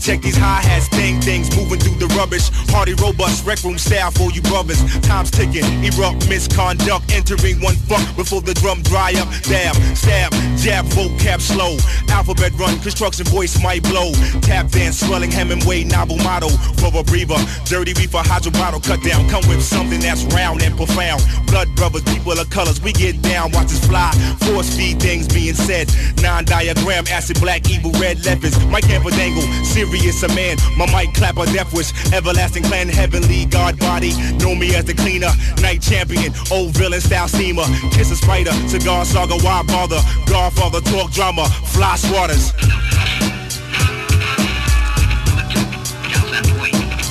[0.00, 2.48] Check these hi-hats, dang things moving through the rubbish.
[2.72, 4.80] Party robust, rec room style for you brothers.
[5.02, 9.28] Time's ticking, erupt, misconduct, entering one fuck before the drum dry up.
[9.44, 11.76] Dab, stab, jab, vocab slow.
[12.08, 14.10] Alphabet run, construction voice might blow.
[14.40, 16.48] Tap dance, swelling Hemingway, novel motto.
[16.48, 19.28] a breather, dirty reefer, hydro bottle cut down.
[19.28, 21.20] Come with something that's round and profound.
[21.46, 23.52] Blood brothers, people of colors, we get down.
[23.52, 24.12] Watch this fly,
[24.48, 25.92] four speed things being said.
[26.22, 28.56] Non-diagram, acid black, evil red leopards.
[28.72, 30.56] Mike Camperdangle, serious serious a man.
[30.76, 34.12] My mic clapper death wish, everlasting clan, heavenly god body.
[34.34, 37.64] Know me as the cleaner, night champion, old villain style steamer.
[37.92, 40.00] Kiss a spider, cigar saga, why bother?
[40.26, 42.50] Godfather talk drama, fly swatters.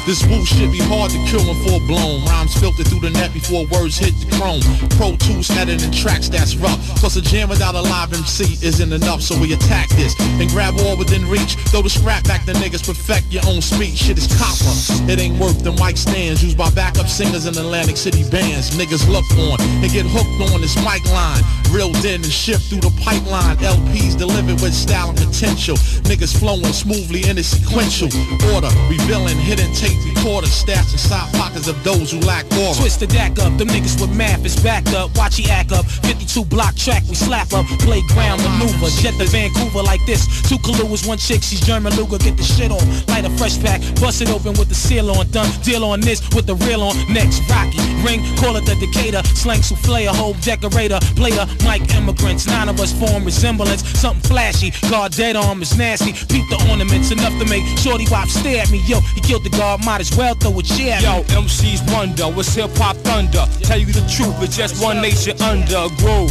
[0.09, 2.25] This woo shit be hard to kill and full blown.
[2.25, 4.65] Rhymes filtered through the net before words hit the chrome.
[4.97, 6.81] Pro tools editing tracks that's rough.
[6.97, 10.73] Plus a jam without a live MC isn't enough, so we attack this and grab
[10.79, 11.53] all within reach.
[11.69, 14.01] Throw the scrap back the niggas perfect your own speech.
[14.01, 14.57] Shit is copper.
[15.05, 18.73] It ain't worth the mic stands used by backup singers in Atlantic City bands.
[18.75, 21.45] Niggas look on and get hooked on this mic line.
[21.69, 23.57] Reeled in and shift through the pipeline.
[23.61, 25.77] LPs delivered with style and potential.
[26.09, 28.09] Niggas flowing smoothly in a sequential
[28.57, 28.73] order.
[28.89, 32.75] Revealing hidden tape Quarter quarters stashed inside pockets of those who lack aura.
[32.75, 35.15] Twist the deck up, them niggas with math is backed up.
[35.17, 35.85] Watch he act up.
[36.07, 37.65] 52 block track, we slap up.
[37.83, 40.25] Playground maneuver, jet to Vancouver like this.
[40.47, 42.17] Two Kaluas, one chick, she's German Luger.
[42.17, 45.27] Get the shit on, light a fresh pack, bust it open with the seal on.
[45.31, 46.95] Done, deal on this with the real on.
[47.11, 49.23] Next, Rocky ring, call it the Decatur.
[49.35, 52.47] Slang souffle, a whole decorator, player, Mike immigrants.
[52.47, 54.71] Nine of us form resemblance, something flashy.
[54.89, 56.13] Guard dead arm is nasty.
[56.13, 58.81] Peep the ornaments, enough to make Shorty Wop stare at me.
[58.85, 62.25] Yo, he killed the guard might as well throw a chair at Yo, MC's wonder,
[62.25, 63.43] what's hip-hop thunder?
[63.61, 66.29] Tell you the truth, it's just one nation under a groove.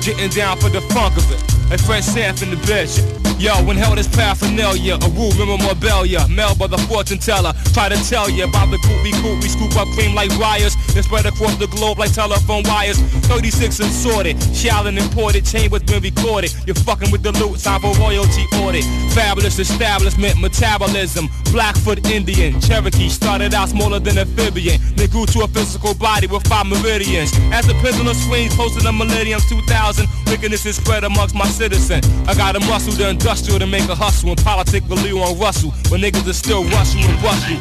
[0.00, 3.02] Getting down for the funk of it and fresh half in the bitch.
[3.42, 5.66] Yo, when hell is paraphernalia, a rule, remember
[6.06, 6.24] yeah.
[6.30, 9.74] Mel by the fortune teller, try to tell ya about the goopy cool, we scoop
[9.74, 12.96] up cream like wires, then spread across the globe like telephone wires.
[13.26, 17.92] 36 and sorted, shallon imported, chambers been recorded, you're fucking with the loot, time for
[17.98, 18.84] royalty audit.
[19.12, 25.48] Fabulous establishment, metabolism, Blackfoot Indian, Cherokee, started out smaller than amphibian, then grew to a
[25.48, 27.32] physical body with five meridians.
[27.50, 32.00] As the pendulum swings, posted the millennium 2000, wickedness is spread amongst myself citizen.
[32.28, 36.00] I got a muscle, the industrial to make a hustle, and politically on Russell, when
[36.02, 37.58] niggas are still rushing and rushing.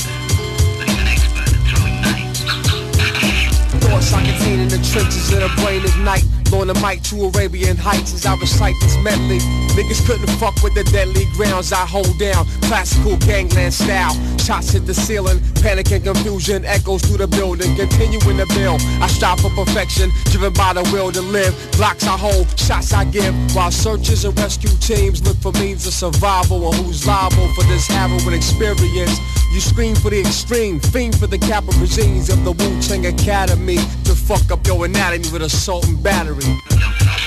[3.79, 6.42] Thoughts I contain in the trenches of the brain at night.
[6.49, 9.39] Blowing the mic to Arabian heights as I recite this medley.
[9.73, 12.45] Niggas couldn't fuck with the deadly grounds I hold down.
[12.69, 14.13] Classical gangland style.
[14.39, 15.39] Shots hit the ceiling.
[15.61, 17.75] Panic and confusion echoes through the building.
[17.75, 20.11] Continuing to build, I strive for perfection.
[20.25, 21.53] Driven by the will to live.
[21.73, 22.47] Blocks I hold.
[22.59, 23.33] Shots I give.
[23.55, 26.65] While searchers and rescue teams look for means of survival.
[26.65, 29.17] Or who's liable for this harrowing experience.
[29.53, 30.79] You scream for the extreme.
[30.79, 33.77] Fiend for the capital regimes of the Wu-Tang Academy.
[34.05, 36.42] To fuck up your anatomy with assault and battery.
[36.49, 36.57] なる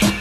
[0.00, 0.15] ほど。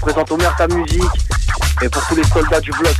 [0.00, 1.02] Présente au maire ta musique
[1.82, 2.94] et pour tous les soldats du bloc.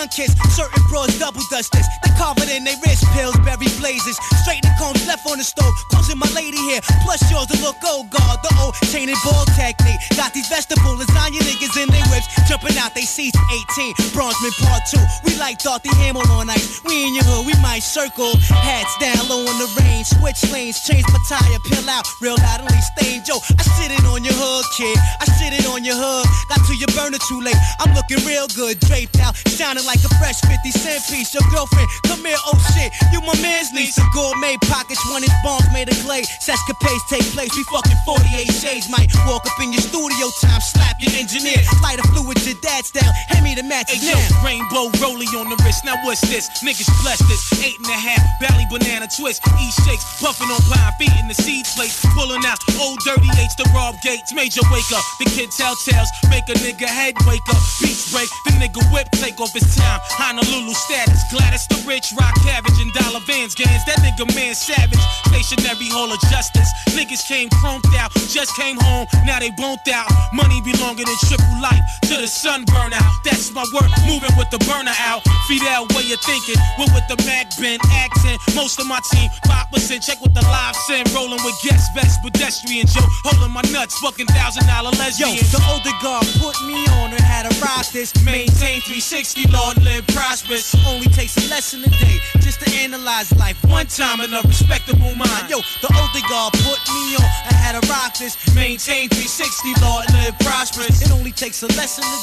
[0.00, 0.32] sun kiss.
[0.56, 1.86] Certain bros double dust this.
[2.04, 4.16] They covered in they wrist pills, berry blazes.
[4.42, 5.72] Straight the combs left on the stove.
[5.92, 6.80] Causing my lady here.
[7.04, 8.40] Plus yours to look old guard.
[8.42, 10.00] The old chain and ball technique.
[10.16, 12.28] Got these vegetable lasagna niggas in their whips.
[12.50, 13.38] Jumping out they seats,
[13.78, 14.10] 18.
[14.10, 14.98] Bronzeman part two.
[15.22, 16.58] We like Dorothy Hamill all night.
[16.82, 18.34] We in your hood, we might circle.
[18.50, 20.02] Hats down low in the rain.
[20.02, 22.02] Switch lanes, change my tire, peel out.
[22.18, 23.22] Real loud least stained.
[23.30, 24.98] Yo, I sit it on your hood, kid.
[25.22, 26.26] I sit it on your hood.
[26.50, 27.54] Got to your burner too late.
[27.78, 29.38] I'm looking real good, draped out.
[29.46, 31.30] Sounding like a fresh 50 cent piece.
[31.30, 32.90] Your girlfriend, come here, oh shit.
[33.14, 33.94] You my man's niece.
[33.94, 36.26] A gourmet pockets, one is bombs made of clay.
[36.42, 37.54] Sescapades take place.
[37.54, 38.26] We fucking 48
[38.58, 38.90] shades.
[38.90, 41.62] Might walk up in your studio time, slap your engineer.
[41.86, 43.12] Light a fluid put your dads down.
[43.28, 44.16] Hand me the match hey, now.
[44.16, 45.84] Yo, rainbow rolly on the wrist.
[45.84, 46.48] Now what's this?
[46.64, 47.40] Niggas blessed this.
[47.60, 49.44] Eight and a half belly banana twist.
[49.60, 51.92] East shakes, puffing on pine feet in the seed plate.
[52.16, 53.52] Pulling out old dirty H.
[53.60, 54.32] The Rob Gates.
[54.32, 55.04] Major wake up.
[55.20, 56.08] The kid tell tales.
[56.32, 57.60] Make a nigga head wake up.
[57.84, 58.28] Beats break.
[58.48, 60.00] The nigga whip take off his time.
[60.16, 61.20] Honolulu status.
[61.28, 62.08] Gladys the rich.
[62.16, 63.52] Rock cabbage and dollar vans.
[63.54, 63.84] Gans.
[63.84, 64.96] That nigga man savage.
[65.28, 66.70] Stationary hall of justice.
[66.96, 68.08] Niggas came chromed out.
[68.32, 69.04] Just came home.
[69.28, 70.08] Now they boned out.
[70.32, 71.82] Money belonging in triple life.
[72.08, 73.10] To the sun burn out.
[73.26, 75.20] That's my work, moving with the burner out.
[75.50, 76.54] Fidel, what you thinking?
[76.78, 78.38] We're with the Mac Ben accent.
[78.54, 79.28] Most of my team,
[79.74, 80.00] was in.
[80.00, 81.06] check with the live send.
[81.14, 83.04] Rolling with guest vest, pedestrian Joe.
[83.26, 85.34] Holding my nuts, fucking thousand dollar lesbian.
[85.38, 88.10] Yo, the older guard put me on and had a rock this.
[88.26, 90.72] Maintain 360, Lord, live prosperous.
[90.86, 95.14] Only takes a lesson a day just to analyze life one time in a respectable
[95.18, 95.46] mind.
[95.50, 98.34] Yo, the older guard put me on and had a rock this.
[98.58, 100.98] Maintain 360, Lord, live prosperous.
[101.02, 102.19] It only takes a lesson a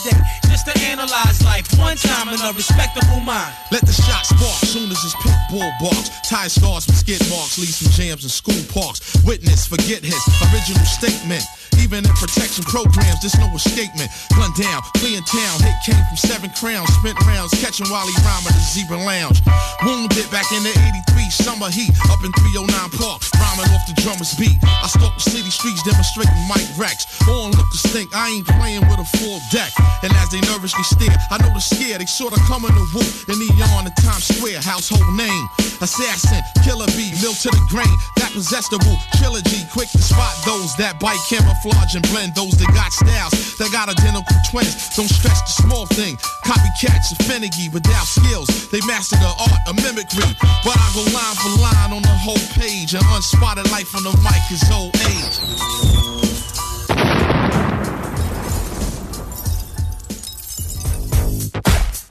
[0.51, 3.53] just to analyze life one time in a respectable mind.
[3.72, 6.09] Let the shot spark soon as his pit bull barks.
[6.27, 9.01] Tie scars from skid marks, leave some jams in school parks.
[9.26, 10.17] Witness, forget his
[10.51, 11.42] original statement.
[11.82, 14.09] Even in protection programs, there's no escapement.
[14.35, 16.90] Gun down, fleeing town, hit came from seven crowns.
[17.00, 19.40] Spent rounds, catching while he rhymed at the Zebra Lounge.
[19.85, 20.74] Wounded back in the
[21.08, 22.66] 83 summer heat, up in 309
[22.98, 24.58] Park, rhyming off the drummer's beat.
[24.66, 26.88] I stalk the city streets demonstrating Mike look
[27.30, 29.72] Onlookers think I ain't playing with a full deck.
[30.03, 32.01] And as they nervously stare, I know they're scared.
[32.01, 34.61] They sort of the room and in neon in Times Square.
[34.61, 35.45] Household name,
[35.81, 37.91] assassin, killer bee, milk to the grain.
[38.22, 42.35] That possessable trilogy, quick to spot those that bite camouflage and blend.
[42.35, 44.75] Those that got styles, that got identical twins.
[44.95, 46.15] Don't stretch the small thing.
[46.45, 48.69] Copycats and finicky without skills.
[48.69, 50.30] They master the art of mimicry.
[50.61, 52.93] But I go line for line on the whole page.
[52.93, 56.16] An unspotted life on the mic is old age.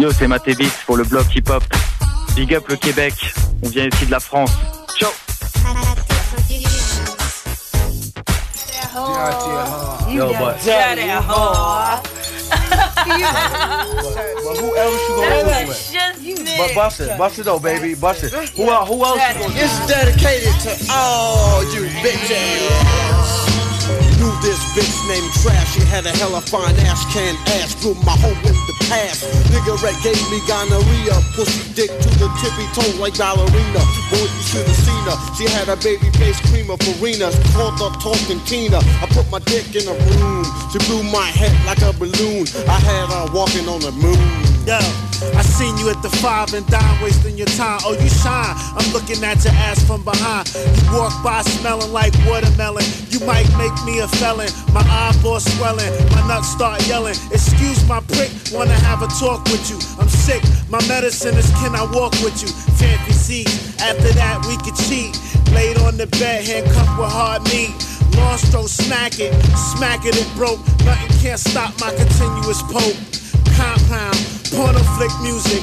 [0.06, 1.62] 2, c'est Matébis pour le bloc hip-hop.
[2.36, 3.14] Big up le Québec,
[3.64, 4.50] on vient ici de la France.
[4.96, 5.08] Ciao
[10.08, 10.56] Yo, but.
[10.62, 11.14] but
[14.60, 16.56] who else you gonna work with?
[16.56, 18.32] But bust it, bust it though, baby, bust it.
[18.32, 23.65] Who, who else you It's dedicated to all you bitches.
[24.26, 25.74] Knew this bitch named Trash.
[25.74, 27.76] She had a hella fine ass, can ass.
[27.78, 29.22] Grew my hoe in the past.
[29.54, 31.14] Niggerette gave me gonorrhea.
[31.34, 33.82] Pussy dick to the tippy toe like ballerina.
[34.10, 35.18] Boy, you should have seen her.
[35.36, 37.38] She had a baby face creamer of Rena's.
[37.54, 38.78] Called her talking Tina.
[39.00, 40.44] I put my dick in a room.
[40.72, 42.50] She blew my head like a balloon.
[42.66, 44.55] I had her walking on the moon.
[44.66, 44.74] Yo,
[45.38, 47.78] I seen you at the five and dime, wasting your time.
[47.84, 48.50] Oh, you shine.
[48.74, 50.50] I'm looking at your ass from behind.
[50.82, 52.82] You walk by smelling like watermelon.
[53.06, 54.50] You might make me a felon.
[54.74, 57.14] My eyeball swelling, my nuts start yelling.
[57.30, 59.78] Excuse my prick, wanna have a talk with you.
[60.02, 62.50] I'm sick, my medicine is can I walk with you?
[62.74, 65.14] Fancy seats, after that we could cheat.
[65.54, 67.70] Laid on the bed, handcuffed with hard meat.
[68.42, 69.30] stroke, smack it,
[69.78, 70.58] smack it and broke.
[70.82, 72.98] Nothing can't stop my continuous poke.
[73.54, 75.62] Compound Porno flick music.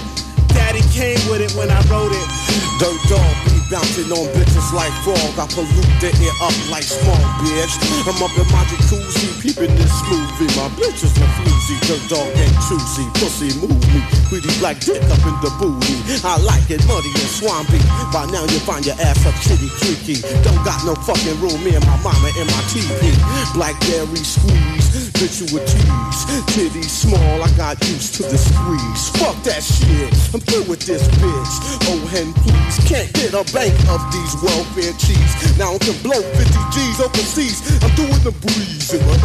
[0.50, 2.30] Daddy came with it when I wrote it.
[2.78, 7.16] Dirt dog beat Bouncing on bitches like frogs, I pollute the air up like small
[7.46, 7.72] bitch.
[8.04, 10.52] I'm up in my jacuzzi, peeping this smoothie.
[10.60, 13.06] My bitches are floozy, dirt dog ain't choosy.
[13.24, 15.96] Pussy move me, pretty black dick up in the booty.
[16.28, 17.80] I like it muddy and swampy.
[18.12, 20.20] By now you find your ass up shitty tricky.
[20.44, 23.16] Don't got no fucking room, me and my mama in my TV.
[23.56, 26.20] Blackberry squeeze, bitch you a tease.
[26.52, 29.04] Titty small, I got used to the squeeze.
[29.24, 31.54] Fuck that shit, I'm through with this bitch.
[31.88, 35.34] Oh hen please, can't get a back bank of these welfare chiefs.
[35.58, 36.44] Now I can blow 50
[36.76, 37.60] G's overseas.
[37.84, 39.16] I'm doing the breeze in my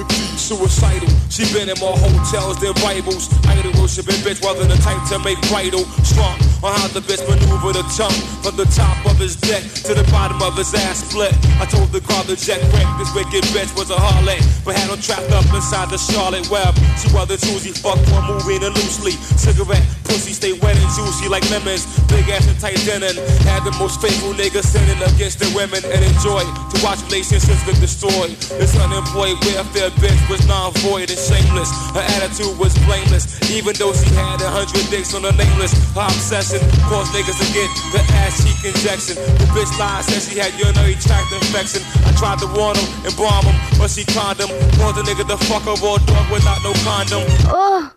[0.00, 0.22] 850.
[0.40, 3.28] Suicidal, she been in more hotels than rivals.
[3.52, 5.84] Idol worshiping bitch, rather the type to make bridal.
[6.08, 9.92] Strong on how the bitch maneuver the tongue from the top of his deck to
[9.94, 11.34] the bottom of his ass split.
[11.60, 12.88] I told the car the jet wreck.
[12.98, 16.72] This wicked bitch was a harlot, but had her trapped up inside the Charlotte web.
[17.00, 19.12] She rather he fuck one moving and loosely.
[19.36, 21.84] Cigarette, pussy stay wet and juicy like lemons.
[22.08, 23.14] Big ass and tight denim.
[23.46, 27.62] Had the the most faithful niggas sinning against their women and enjoy to watch relationships
[27.64, 28.32] get destroyed.
[28.60, 31.70] This unemployed welfare bitch was non-void and shameless.
[31.96, 35.72] Her attitude was blameless, even though she had a hundred dicks on her name list.
[35.96, 39.16] Her obsession caused niggas to get the ass cheek injection.
[39.40, 41.80] The bitch lied, said she had urinary tract infection.
[42.04, 44.52] I tried to warn him and bomb him, but she condom.
[44.80, 47.24] Called the nigga to fuck her raw dog without no condom.
[47.48, 47.88] Oh.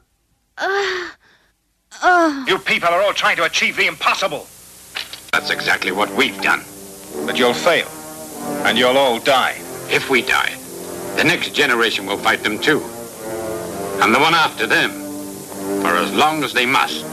[0.58, 1.12] Uh,
[2.02, 2.46] uh.
[2.48, 4.48] You people are all trying to achieve the impossible.
[5.36, 6.62] That's exactly what we've done.
[7.26, 7.90] But you'll fail.
[8.66, 9.56] And you'll all die.
[9.92, 10.54] If we die,
[11.18, 12.80] the next generation will fight them too.
[14.02, 14.92] And the one after them.
[15.82, 17.04] For as long as they must.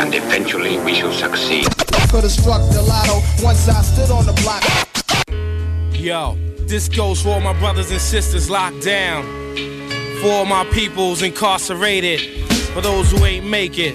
[0.00, 1.66] And eventually we shall succeed.
[2.10, 4.64] Could have struck the lotto once I stood on the block.
[5.94, 6.34] Yo,
[6.66, 9.22] this goes for all my brothers and sisters locked down.
[10.20, 12.44] For all my peoples incarcerated.
[12.74, 13.94] For those who ain't make it.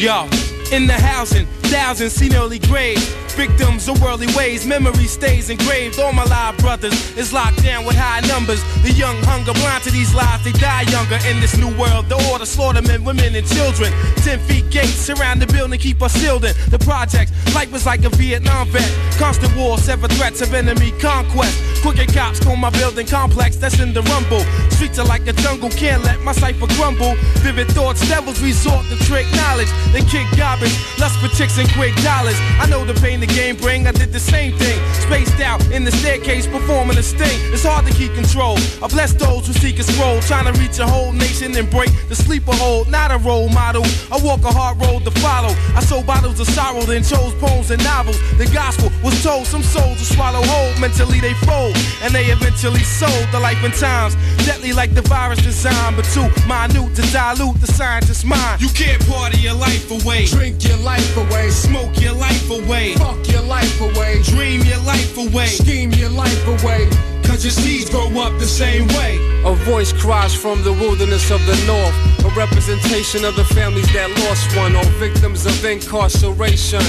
[0.00, 0.26] Yo,
[0.74, 3.04] in the housing, Thousands seniorly graves,
[3.34, 4.64] victims of worldly ways.
[4.64, 5.98] Memory stays engraved.
[5.98, 8.62] All my live brothers is locked down with high numbers.
[8.84, 12.08] The young hunger blind to these lies, they die younger in this new world.
[12.08, 13.90] The order slaughter men, women, and children.
[14.22, 17.32] Ten feet gates surround the building, keep us sealed in the projects.
[17.52, 18.88] Life was like a Vietnam vet.
[19.18, 21.58] Constant war, seven threats of enemy conquest.
[21.82, 24.44] Crooked cops call my building complex, that's in the rumble.
[24.70, 27.16] Streets are like a jungle, can't let my cipher crumble.
[27.42, 29.68] Vivid thoughts, devils resort to trick knowledge.
[29.92, 32.34] They kick garbage, lust for chicks and chasing quick dollars.
[32.60, 34.78] I know the pain the game bring, I did the same thing.
[34.94, 37.38] Spaced out in the staircase, performing a sting.
[37.52, 38.56] It's hard to keep control.
[38.82, 41.90] I bless those who seek a scroll, trying to reach a whole nation and break
[42.08, 42.88] the sleeper hold.
[42.88, 45.54] Not a role model, I walk a hard road to follow.
[45.74, 48.18] I sold bottles of sorrow, then chose poems and novels.
[48.38, 50.72] The gospel was told, some souls will swallow whole.
[50.80, 54.16] Mentally they fold, and they eventually sold the life and times.
[54.44, 56.64] Deadly like the virus designed, but too minute
[56.96, 58.60] to dilute the scientist's mind.
[58.60, 61.50] You can't party your life away, drink your life away away.
[61.52, 62.94] Smoke your life away.
[62.94, 64.22] Fuck your life away.
[64.22, 65.46] Dream your life away.
[65.46, 66.88] Scheme your life away.
[67.34, 69.18] Cause your seeds grow up the same way.
[69.44, 71.94] A voice cries from the wilderness of the north.
[72.24, 76.80] A representation of the families that lost one, or victims of incarceration,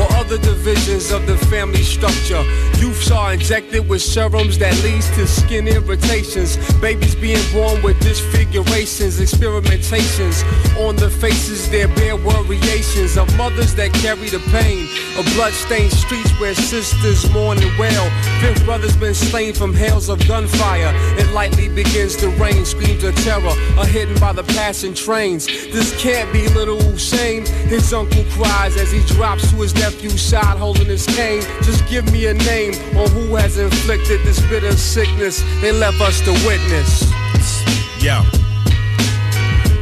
[0.00, 2.40] or other divisions of the family structure.
[2.78, 6.56] Youths are injected with serums that leads to skin irritations.
[6.80, 10.46] Babies being born with disfigurations, experimentations
[10.86, 14.86] on the faces, their bare variations of mothers that carry the pain
[15.18, 18.08] of bloodstained streets where sisters mourn and wail.
[18.40, 20.92] Fifth brothers been slain from hell tales of gunfire.
[21.18, 25.46] It lightly begins to rain, screams of terror are hidden by the passing trains.
[25.46, 27.44] This can't be little shame.
[27.68, 31.42] His uncle cries as he drops to his nephew's side holding his cane.
[31.62, 36.20] Just give me a name on who has inflicted this bitter sickness they left us
[36.22, 37.10] to witness.
[38.02, 38.24] Yeah.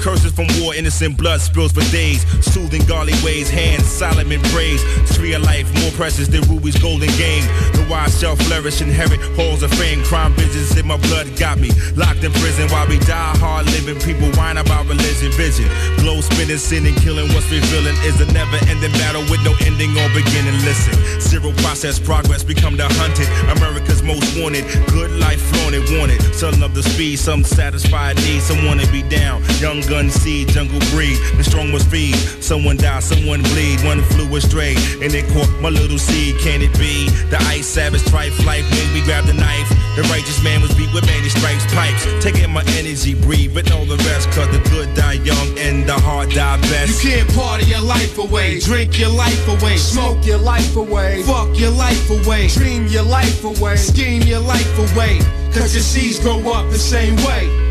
[0.07, 2.23] Curses from war, innocent blood spills for days.
[2.55, 4.79] Soothing garlic ways, hands silent in praise.
[5.17, 7.43] Tree of life, more precious than Ruby's golden game.
[7.75, 10.05] The wise shall flourish, inherit halls of fame.
[10.05, 13.99] Crime business in my blood got me locked in prison while we die hard living.
[13.99, 15.67] People whine about religion, vision.
[15.99, 17.27] Glow spinning, sin and killing.
[17.35, 20.55] What's revealing is a never ending battle with no ending or beginning.
[20.63, 23.27] Listen, zero process, progress become the hunted.
[23.59, 24.71] America's most wanted.
[24.87, 26.23] Good life flaunted, wanted.
[26.33, 29.43] Some love the speed, some satisfied need, some wanna be down.
[29.59, 31.17] Young gun gun seed, jungle breed.
[31.41, 32.15] The strong must feed.
[32.45, 33.81] Someone die, someone bleed.
[33.83, 36.37] One flew astray, and it caught my little seed.
[36.43, 38.69] Can it be the ice savage trife life?
[38.73, 39.69] When We grab the knife.
[39.97, 42.05] The righteous man was beat with many stripes, pipes.
[42.21, 43.15] Taking my energy,
[43.49, 44.29] but all the rest.
[44.37, 47.03] Cause the good die young and the hard die best.
[47.03, 51.59] You can't party your life away, drink your life away, smoke your life away, fuck
[51.59, 55.21] your life away, dream your life away, scheme your life away.
[55.57, 57.66] Cause your seeds grow up the same way.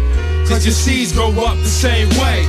[0.47, 2.45] Cause your seeds grow up the same way.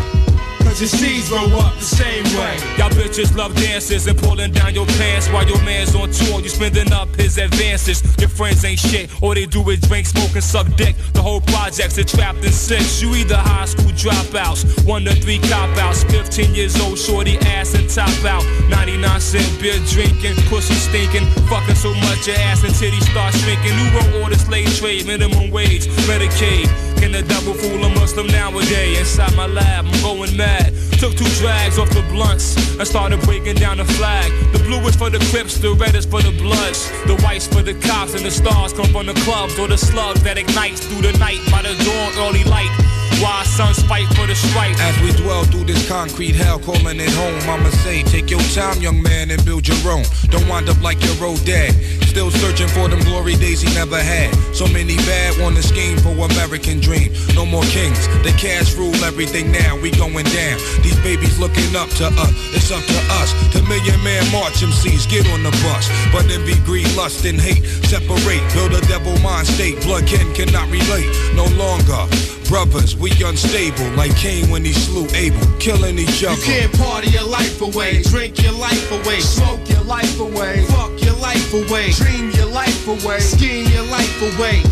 [0.62, 2.54] Cause your seeds grow up the same way.
[2.76, 6.40] Y'all bitches love dances and pulling down your pants while your man's on tour.
[6.42, 8.02] You spending up his advances.
[8.18, 9.08] Your friends ain't shit.
[9.22, 10.94] All they do is drink, smoke, and suck dick.
[11.14, 13.00] The whole project's a trapped in six.
[13.00, 17.72] You either high school dropouts, one to three cop outs, 15 years old, shorty ass
[17.72, 18.44] and top out.
[18.68, 23.74] 99 cent beer drinking, pussy stinking, fucking so much your ass and titties start shrinking.
[23.74, 26.68] New world orders, slave trade, minimum wage, Medicaid.
[26.98, 28.98] Can the double fool a Muslim nowadays?
[28.98, 30.72] Inside my lab, I'm going mad.
[30.98, 34.32] Took two drags off the blunts and started breaking down the flag.
[34.52, 37.62] The blue is for the Crips, the red is for the Bloods, the whites for
[37.62, 41.02] the cops, and the stars come from the clubs or the slugs that ignites through
[41.02, 42.72] the night by the dawn early light.
[43.20, 44.78] Why sons fight for the stripe?
[44.78, 48.78] As we dwell through this concrete hell, calling it home, I'ma say, take your time,
[48.82, 50.04] young man, and build your own.
[50.28, 51.72] Don't wind up like your old dad.
[52.12, 54.34] Still searching for them glory days he never had.
[54.54, 57.10] So many bad wanna scheme for American dream.
[57.34, 59.74] No more kings, the cash rule everything now.
[59.82, 60.56] We going down.
[60.86, 62.32] These babies looking up to us.
[62.54, 63.34] It's up to us.
[63.50, 67.38] The million man march MCs get on the bus, but envy, be greed, lust, and
[67.42, 68.38] hate separate.
[68.54, 69.82] Build a devil mind state.
[69.82, 72.06] Blood kin cannot relate no longer.
[72.46, 76.38] Brothers, we unstable, like Cain when he slew Abel, killing each other.
[76.38, 80.94] You can't party your life away, drink your life away, smoke your life away, fuck
[81.02, 84.62] your life away, dream your life away, scheme your life away.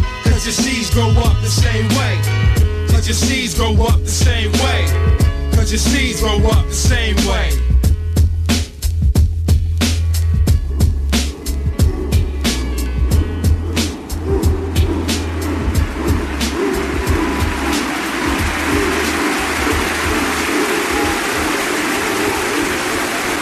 [0.44, 2.88] Cause your seeds grow up the same way.
[2.90, 5.50] Cause your seeds grow up the same way.
[5.56, 7.48] Cause your seeds grow up the same way.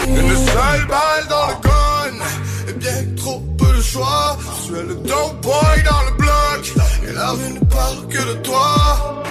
[0.07, 4.39] Une seule balle dans le gun, et eh bien trop peu de choix.
[4.59, 6.22] Je suis le dope boy dans le
[7.15, 9.23] la rue ne parle que de toi.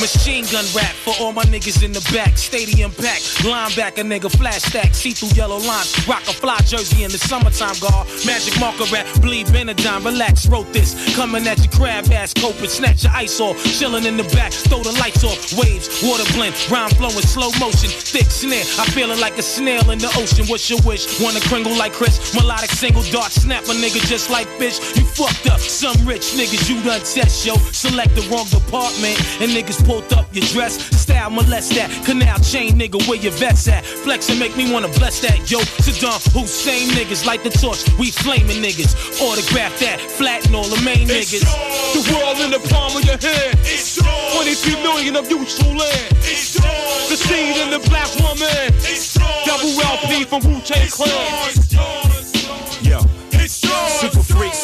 [0.00, 2.38] Machine gun rap for all my niggas in the back.
[2.38, 5.90] Stadium pack, linebacker nigga, flash stack, see through yellow lines.
[6.06, 8.06] Rock a fly jersey in the summertime, guard.
[8.24, 10.94] Magic marker rap, bleed Benadine, relax, wrote this.
[11.16, 13.58] Coming at your crab ass, coping, snatch your ice off.
[13.64, 15.34] Chilling in the back, throw the lights off.
[15.58, 18.62] Waves, water blend, rhyme flowing, slow motion, thick snare.
[18.78, 20.46] I feelin' like a snail in the ocean.
[20.46, 21.18] What's your wish?
[21.18, 22.22] Wanna cringle like Chris?
[22.38, 24.78] Melodic single dart, snap a nigga just like bitch.
[24.96, 27.56] You fucked up, some rich niggas you done test, yo.
[27.74, 30.76] Select the wrong department, and niggas pulled up your dress.
[30.92, 31.88] Style molest that.
[32.04, 33.84] Canal chain nigga where your vets at.
[34.04, 35.50] Flex and make me wanna bless that.
[35.50, 37.88] Yo, Saddam Hussein niggas light the torch.
[37.98, 38.92] We flaming niggas.
[39.24, 39.98] Autograph that.
[40.00, 41.40] Flatten all the main it's niggas.
[41.48, 41.94] Yours.
[41.96, 43.56] The world in the palm of your hand.
[43.64, 44.60] It's yours.
[44.68, 46.06] 23 million of useful land.
[46.28, 47.20] It's yours.
[47.26, 48.52] scene in the black woman.
[48.92, 49.14] It's
[49.48, 52.27] Double LP from Wu Tang Clan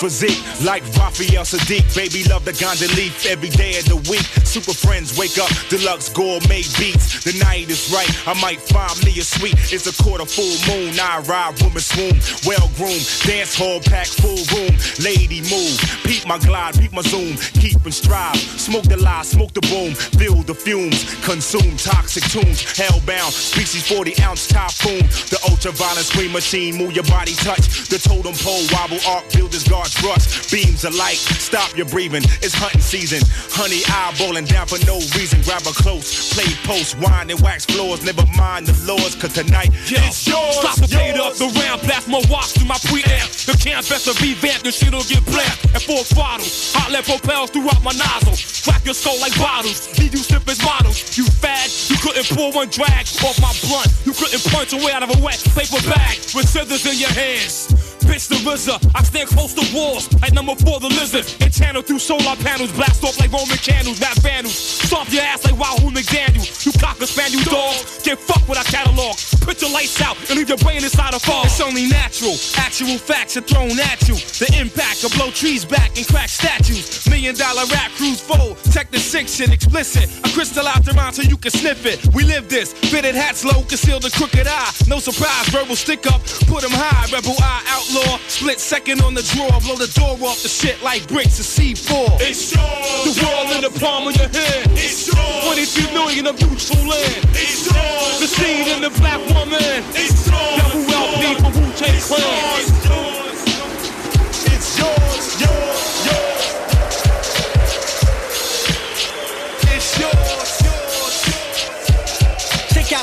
[0.04, 1.84] physique like Raphael Sadiq.
[1.96, 4.26] Baby love the Gondolief every day of the week.
[4.44, 7.24] Super friends wake up, deluxe gourmet beats.
[7.24, 9.56] The night is right, I might find me a suite.
[9.72, 12.20] It's a quarter full moon, I ride woman swoon.
[12.44, 14.76] Well groomed, dance hall pack full room.
[15.00, 17.36] Lady move, peep my glide, peep my zoom.
[17.56, 19.96] Keep and strive, smoke the lie, smoke the boom.
[20.20, 22.60] Build the fumes, consume toxic tunes.
[22.76, 25.00] Hellbound, species 40 ounce typhoon.
[25.32, 27.88] The ultraviolet screen machine, move your body touch.
[27.88, 31.18] The totem pole wobble, art builders guard trucks, beams alike.
[31.40, 33.22] Stop your breathing, it's hunting season.
[33.54, 35.40] Honey eyeballing down for no reason.
[35.42, 38.02] Grab a close, play post, wine and wax floors.
[38.04, 40.58] Never mind the laws, cause tonight Yo, it's yours.
[40.58, 41.18] Stop the yours.
[41.22, 43.28] up, the round blast my watch through my preamp.
[43.46, 45.54] The cam's best to revamp, the shit'll get black
[45.86, 46.40] four full hot
[46.74, 48.34] Hotlet propels throughout my nozzle.
[48.64, 51.16] Crack your skull like bottles, leave you sipping models.
[51.16, 53.88] You fad, you couldn't pull one drag off my blunt.
[54.08, 57.93] You couldn't punch way out of a wet paper bag with scissors in your hands.
[58.04, 58.76] Bitch, the RZA.
[58.94, 61.24] I stand close to walls like number four, the lizard.
[61.40, 64.54] And channel through solar panels, blast off like Roman candles, rap vandals.
[64.54, 66.44] Stomp your ass like Wahoo McDaniel.
[66.64, 67.74] You cocker spaniel dog.
[68.04, 69.16] Get fucked with our catalog.
[69.40, 71.46] Put your lights out and leave your brain inside a fog.
[71.46, 72.36] It's only natural.
[72.56, 74.14] Actual facts are thrown at you.
[74.36, 77.08] The impact will blow trees back and crack statues.
[77.08, 78.54] Million dollar rap crews full.
[78.70, 80.10] Tech the six shit explicit.
[80.24, 82.04] I crystallized around so you can sniff it.
[82.14, 82.72] We live this.
[82.92, 84.72] Fitted hats low, conceal the crooked eye.
[84.86, 86.20] No surprise, verbal stick up.
[86.46, 87.06] Put them high.
[87.10, 87.93] Rebel eye out.
[88.26, 92.18] Split second on the draw, blow the door off the shit like bricks to C4.
[92.20, 93.14] It's yours.
[93.16, 94.72] The world in the palm of your hand.
[94.72, 95.44] It's yours.
[95.46, 97.24] 22 million of beautiful land.
[97.30, 98.18] It's yours.
[98.18, 99.60] The seed in the black woman.
[99.94, 100.86] It's yours.
[100.90, 102.58] Double LP for Wu Tang Clan.
[102.58, 104.52] It's yours.
[104.52, 105.40] It's yours.
[105.40, 105.73] Yours.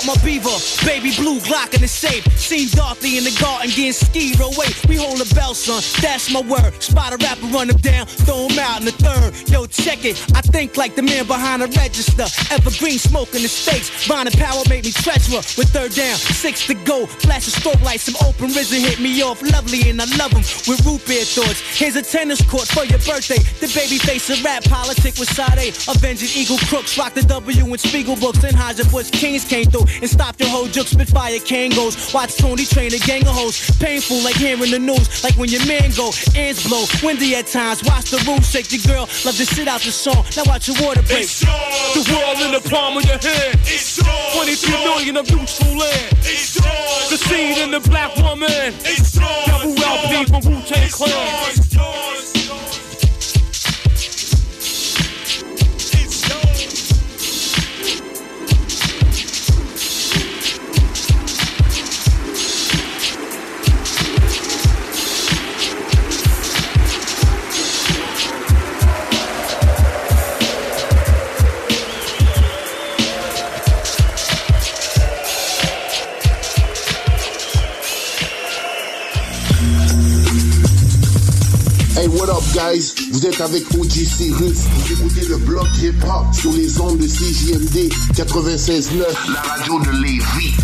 [0.10, 0.42] out my beaver.
[0.86, 2.24] Baby blue Glock in the safe.
[2.38, 4.68] Seen Dorothy in the garden getting skied away.
[4.88, 5.82] We hold a bell, son.
[6.02, 6.72] That's my word.
[6.82, 9.34] Spot a rapper, run him down, throw him out in the third.
[9.50, 10.18] Yo, check it.
[10.36, 12.26] I think like the man behind the register.
[12.54, 13.90] Evergreen smoking the stakes.
[14.08, 15.58] Vine and power make me treacherous.
[15.58, 17.06] With third down, six to go.
[17.06, 18.04] Flash a strobe lights.
[18.04, 19.42] some open risen hit me off.
[19.42, 21.62] Lovely and I love him with root beer thoughts.
[21.78, 23.40] Here's a tennis court for your birthday.
[23.62, 25.74] The baby face of rap politic with Sade.
[25.88, 26.98] Avenging Eagle Crooks.
[26.98, 28.44] Rock the W and Spiegel books.
[28.44, 28.54] And
[28.92, 30.88] Bush Kings came through and stop your whole juke.
[30.88, 32.14] Spitfire kangos.
[32.14, 33.58] Watch Tony train a gang of hoes.
[33.80, 36.12] Painful like hearing the news, like when your man go.
[36.36, 37.84] Ends blow, windy at times.
[37.84, 38.72] Watch the room shake.
[38.72, 40.24] Your girl love to sit out the song.
[40.38, 41.28] Now watch your water break.
[41.28, 43.60] It's yours, the world in the palm of your hand.
[43.66, 46.16] It's yours, 23 million of neutral land.
[46.24, 48.50] It's yours, the seed in the black woman.
[48.88, 51.50] It's yours, double LP from Wu Tang Clan.
[51.50, 52.41] It's yours.
[82.22, 86.52] what up guys, vous êtes avec OGC Russe, vous écoutez le bloc hip hop sur
[86.54, 90.56] les ondes de CJMD 96.9, la radio de Lévis.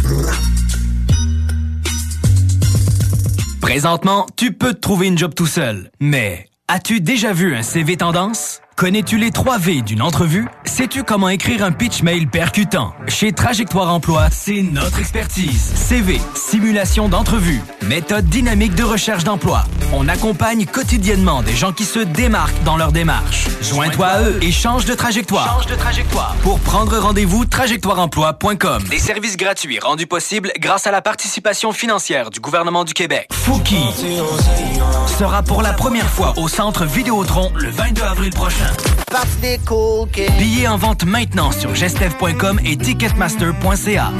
[3.59, 7.97] Présentement, tu peux te trouver une job tout seul, mais as-tu déjà vu un CV
[7.97, 8.61] tendance?
[8.77, 10.45] Connais-tu les 3 V d'une entrevue?
[10.63, 12.93] Sais-tu comment écrire un pitch mail percutant?
[13.07, 15.71] Chez Trajectoire Emploi, c'est notre expertise.
[15.73, 19.63] CV, simulation d'entrevue, méthode dynamique de recherche d'emploi.
[19.93, 23.45] On accompagne quotidiennement des gens qui se démarquent dans leur démarche.
[23.63, 25.65] Joins-toi à eux et change de trajectoire.
[25.67, 26.35] de trajectoire.
[26.43, 28.83] Pour prendre rendez-vous, trajectoireemploi.com.
[28.91, 33.27] Des services gratuits rendus possibles grâce à la participation financière du gouvernement du Québec.
[33.33, 33.85] Fouki
[35.17, 38.65] sera pour la première fois au centre Vidéotron le 22 avril prochain.
[40.37, 44.11] Billets en vente maintenant sur gestev.com et ticketmaster.ca.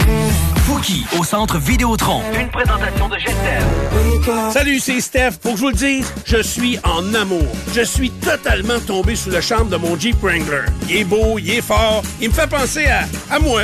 [0.65, 2.21] Fouki, au centre Vidéotron.
[2.39, 4.51] Une présentation de Gestev.
[4.51, 5.33] Salut, c'est Steph.
[5.41, 7.45] Pour que je vous le dise, je suis en amour.
[7.73, 10.65] Je suis totalement tombé sous le charme de mon Jeep Wrangler.
[10.89, 13.63] Il est beau, il est fort, il me fait penser à, à moi.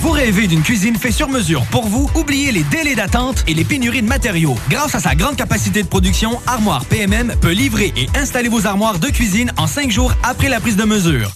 [0.00, 2.08] Vous rêvez d'une cuisine faite sur mesure pour vous?
[2.14, 4.54] Oubliez les délais d'attente et les pénuries de matériaux.
[4.70, 9.00] Grâce à sa grande capacité de production, Armoire PMM peut livrer et installer vos armoires
[9.00, 11.32] de cuisine en cinq jours après la prise de mesure.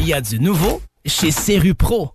[0.00, 1.30] Il y a du nouveau chez
[1.74, 2.10] Pro.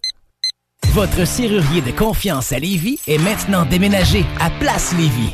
[0.94, 5.34] Votre serrurier de confiance à Lévis est maintenant déménagé à Place Lévis.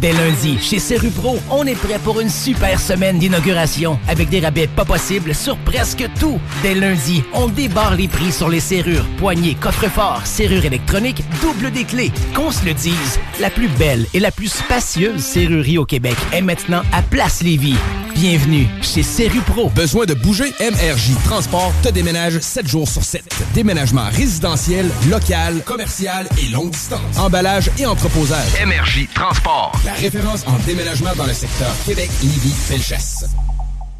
[0.00, 4.66] Dès lundi, chez Serupro, on est prêt pour une super semaine d'inauguration avec des rabais
[4.66, 6.40] pas possibles sur presque tout.
[6.62, 11.84] Dès lundi, on débarre les prix sur les serrures, poignées, coffres-forts, serrures électroniques, double des
[11.84, 12.12] clés.
[12.34, 16.40] Qu'on se le dise, la plus belle et la plus spacieuse serrurerie au Québec est
[16.40, 17.76] maintenant à Place Lévis.
[18.14, 19.68] Bienvenue chez Serupro.
[19.70, 20.52] Besoin de bouger?
[20.60, 23.22] MRJ Transport te déménage 7 jours sur 7.
[23.54, 27.16] Déménagement résidentiel, local, commercial et longue distance.
[27.18, 28.48] Emballage et entreposage.
[28.66, 33.24] MRJ Transport référence en déménagement dans le secteur Québec, Lévis, Ville-Chasse.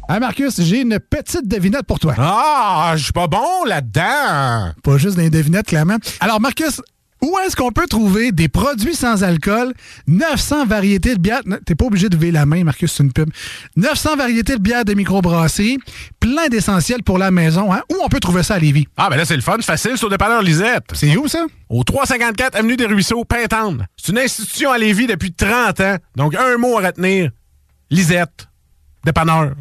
[0.09, 2.15] Hey Marcus, j'ai une petite devinette pour toi.
[2.17, 4.71] Ah, je suis pas bon là-dedans.
[4.83, 5.97] Pas juste des devinettes, clairement.
[6.19, 6.81] Alors Marcus,
[7.23, 9.73] où est-ce qu'on peut trouver des produits sans alcool,
[10.07, 11.41] 900 variétés de bières...
[11.67, 13.29] T'es pas obligé de lever la main, Marcus, c'est une pub.
[13.75, 15.77] 900 variétés de bières de microbrasserie,
[16.19, 17.71] plein d'essentiels pour la maison.
[17.71, 17.83] Hein?
[17.91, 18.87] Où on peut trouver ça à Lévis?
[18.97, 20.85] Ah, ben là, c'est le fun, facile, sur le dépanneur Lisette.
[20.93, 21.45] C'est où, ça?
[21.69, 23.85] Au 354 Avenue des Ruisseaux, Pintendre.
[23.97, 25.95] C'est une institution à Lévis depuis 30 ans.
[26.15, 27.29] Donc, un mot à retenir.
[27.91, 28.47] Lisette.
[29.05, 29.53] Dépanneur.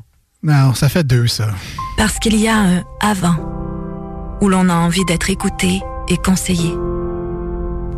[0.43, 1.49] Non, ça fait deux, ça.
[1.99, 3.37] Parce qu'il y a un avant,
[4.41, 6.73] où l'on a envie d'être écouté et conseillé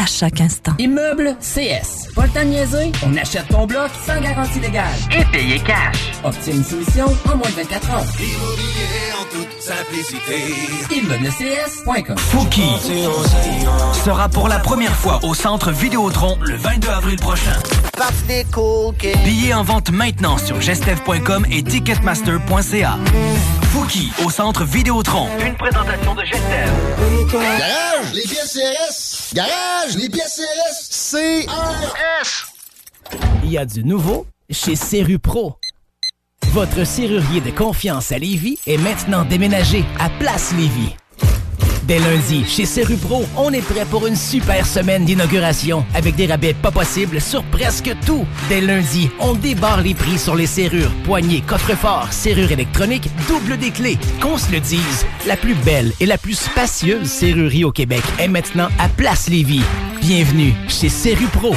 [0.00, 0.70] à chaque instant.
[0.78, 2.12] Immeuble CS.
[2.14, 2.92] Pas le temps de niaiser?
[3.04, 5.00] On achète ton bloc sans garantie de gage.
[5.10, 6.12] Et payer cash.
[6.22, 8.04] Obtiens une solution en moins de 24 heures.
[8.20, 10.54] Immobilier en toute simplicité.
[10.94, 12.62] ImmeubleCS.com Fouki
[14.04, 17.56] sera pour la première fois au Centre Vidéotron le 22 avril prochain.
[19.24, 22.96] Billets en vente maintenant sur gestev.com et ticketmaster.ca.
[23.72, 25.26] Fouki au Centre Vidéotron.
[25.44, 26.70] Une présentation de Gestev.
[27.32, 28.14] Garage!
[28.14, 29.34] Les pièces CRS!
[29.34, 29.87] Garage!
[29.96, 30.40] les pièces
[30.90, 32.52] CRS.
[33.44, 35.56] Il y a du nouveau chez Ceru Pro.
[36.48, 40.94] Votre serrurier de confiance à Lévis est maintenant déménagé à Place Lévis.
[41.88, 46.52] Dès lundi, chez Serupro, on est prêt pour une super semaine d'inauguration avec des rabais
[46.52, 48.26] pas possibles sur presque tout.
[48.50, 53.70] Dès lundi, on débarre les prix sur les serrures, poignées, coffres-forts, serrures électroniques, double des
[53.70, 53.96] clés.
[54.20, 58.28] Qu'on se le dise, la plus belle et la plus spacieuse serrurerie au Québec est
[58.28, 59.62] maintenant à Place Lévis.
[60.02, 61.52] Bienvenue chez Serupro.
[61.52, 61.56] Pro.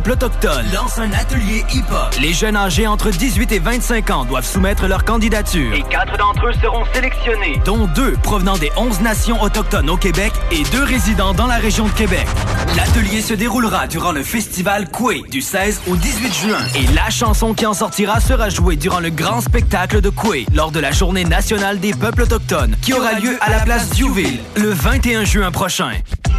[0.00, 2.16] peuple autochtone lance un atelier hip-hop.
[2.20, 5.72] Les jeunes âgés entre 18 et 25 ans doivent soumettre leur candidature.
[5.72, 10.32] Et quatre d'entre eux seront sélectionnés, dont deux provenant des 11 nations autochtones au Québec
[10.50, 12.26] et deux résidents dans la région de Québec.
[12.76, 16.58] L'atelier se déroulera durant le festival Koué du 16 au 18 juin.
[16.74, 20.72] Et la chanson qui en sortira sera jouée durant le grand spectacle de Koué lors
[20.72, 24.70] de la Journée nationale des peuples autochtones qui aura lieu à la place Duville le
[24.70, 25.92] 21 juin prochain.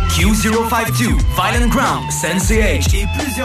[0.09, 3.44] Q052, Violent Ground, Sensei H et plusieurs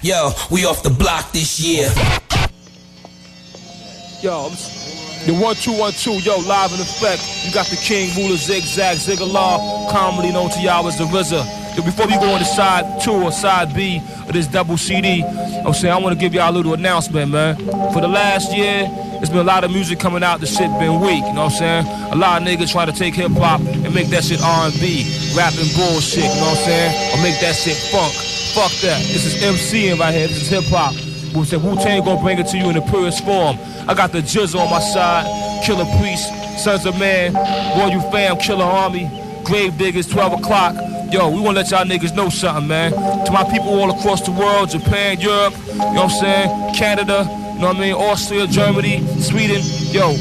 [0.00, 1.90] Yo, we off the block this year.
[4.22, 4.46] Yo,
[5.26, 7.18] the one two one two, yo, live in effect.
[7.44, 11.42] You got the king, ruler, zigzag, law, commonly known to y'all as the RZA.
[11.76, 15.24] Yo, before we go on to side two or side B of this double CD,
[15.66, 17.56] I'm saying I want to give y'all a little announcement, man.
[17.92, 18.86] For the last year,
[19.20, 20.38] it's been a lot of music coming out.
[20.38, 21.86] The shit been weak, you know what I'm saying?
[22.12, 25.66] A lot of niggas try to take hip hop and make that shit R&B, rapping
[25.74, 27.18] bullshit, you know what I'm saying?
[27.18, 28.14] Or make that shit funk.
[28.54, 29.04] Fuck that.
[29.12, 29.36] This is
[29.72, 30.26] in right here.
[30.26, 30.94] This is hip hop.
[31.34, 33.58] We said Wu Tang gonna bring it to you in the purest form.
[33.86, 35.28] I got the jizz on my side.
[35.64, 37.34] Killer priest, sons of man,
[37.78, 39.04] Royal you fam, killer army,
[39.44, 40.74] grave diggers, 12 o'clock.
[41.12, 42.92] Yo, we wanna let y'all niggas know something, man.
[43.26, 47.24] To my people all across the world, Japan, Europe, you know what I'm saying, Canada,
[47.52, 49.60] you know what I mean, Austria, Germany, Sweden,
[49.92, 50.12] yo,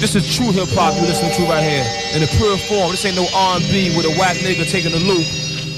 [0.00, 1.84] this is true hip hop you're listening to right here.
[2.14, 5.26] In the pure form, this ain't no R&B with a whack nigga taking the loop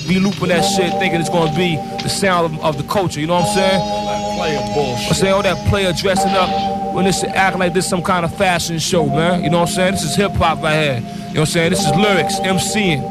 [0.06, 3.20] be looping that shit, thinking it's gonna be the sound of, of the culture.
[3.20, 3.80] You know what I'm saying?
[3.80, 5.08] That player bullshit.
[5.08, 8.24] I'm saying all that player dressing up when this shit acting like this some kind
[8.24, 9.42] of fashion show, man.
[9.44, 9.92] You know what I'm saying?
[9.92, 10.94] This is hip hop right here.
[10.94, 11.70] You know what I'm saying?
[11.70, 13.02] This is lyrics, MCing,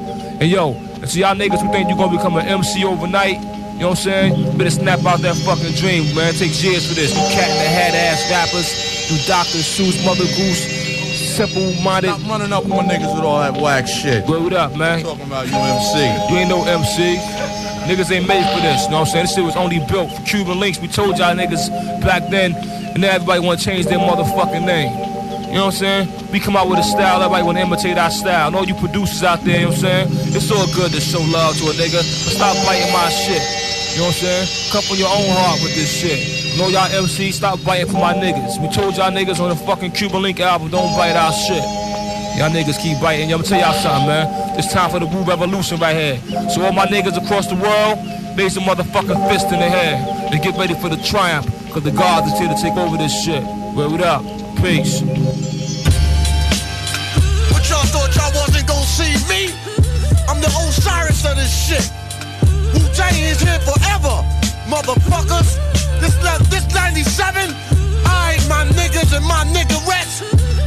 [0.42, 0.74] and yo.
[1.02, 3.38] And so y'all niggas who think you gonna become an MC overnight,
[3.76, 4.36] you know what I'm saying?
[4.52, 6.34] You better snap out that fucking dream, man.
[6.34, 7.12] It takes years for this.
[7.12, 9.62] You cat in the hat ass rappers, you Dr.
[9.62, 10.85] shoes, Mother Goose
[11.36, 12.16] simple minded.
[12.16, 14.26] Stop running up on niggas with all that whack shit.
[14.28, 15.04] Word up, man.
[15.04, 16.00] talking about you MC.
[16.32, 17.18] You ain't no MC.
[17.92, 19.26] Niggas ain't made for this, you know what I'm saying?
[19.26, 20.80] This shit was only built for Cuban links.
[20.80, 21.70] We told y'all niggas
[22.02, 22.56] back then,
[22.96, 24.90] and now everybody wanna change their motherfucking name.
[25.52, 26.32] You know what I'm saying?
[26.32, 28.48] We come out with a style, everybody wanna imitate our style.
[28.48, 30.36] And all you producers out there, you know what I'm saying?
[30.36, 33.42] It's all good to show love to a nigga, but stop fighting my shit.
[33.94, 34.72] You know what I'm saying?
[34.72, 36.35] Couple on your own heart with this shit.
[36.56, 38.62] Know y'all MC, stop biting for my niggas.
[38.62, 41.62] We told y'all niggas on the fucking Cuba Link album, don't bite our shit.
[42.40, 43.28] Y'all niggas keep biting.
[43.28, 44.58] Yo, I'ma tell y'all something, man.
[44.58, 46.50] It's time for the Wu Revolution right here.
[46.52, 48.00] So all my niggas across the world,
[48.38, 49.96] raise a motherfucking fist in the air
[50.32, 53.12] and get ready for the triumph, cause the gods is here to take over this
[53.26, 53.44] shit.
[53.76, 54.24] Word up.
[54.64, 55.02] Peace.
[57.52, 59.52] But y'all thought y'all wasn't gonna see me?
[60.30, 61.92] I'm the Osiris of this shit.
[62.80, 64.24] Wu-Tang is here forever,
[64.72, 65.60] motherfuckers.
[66.06, 67.50] This love, this 97?
[68.06, 70.22] I, my niggas and my niggerettes.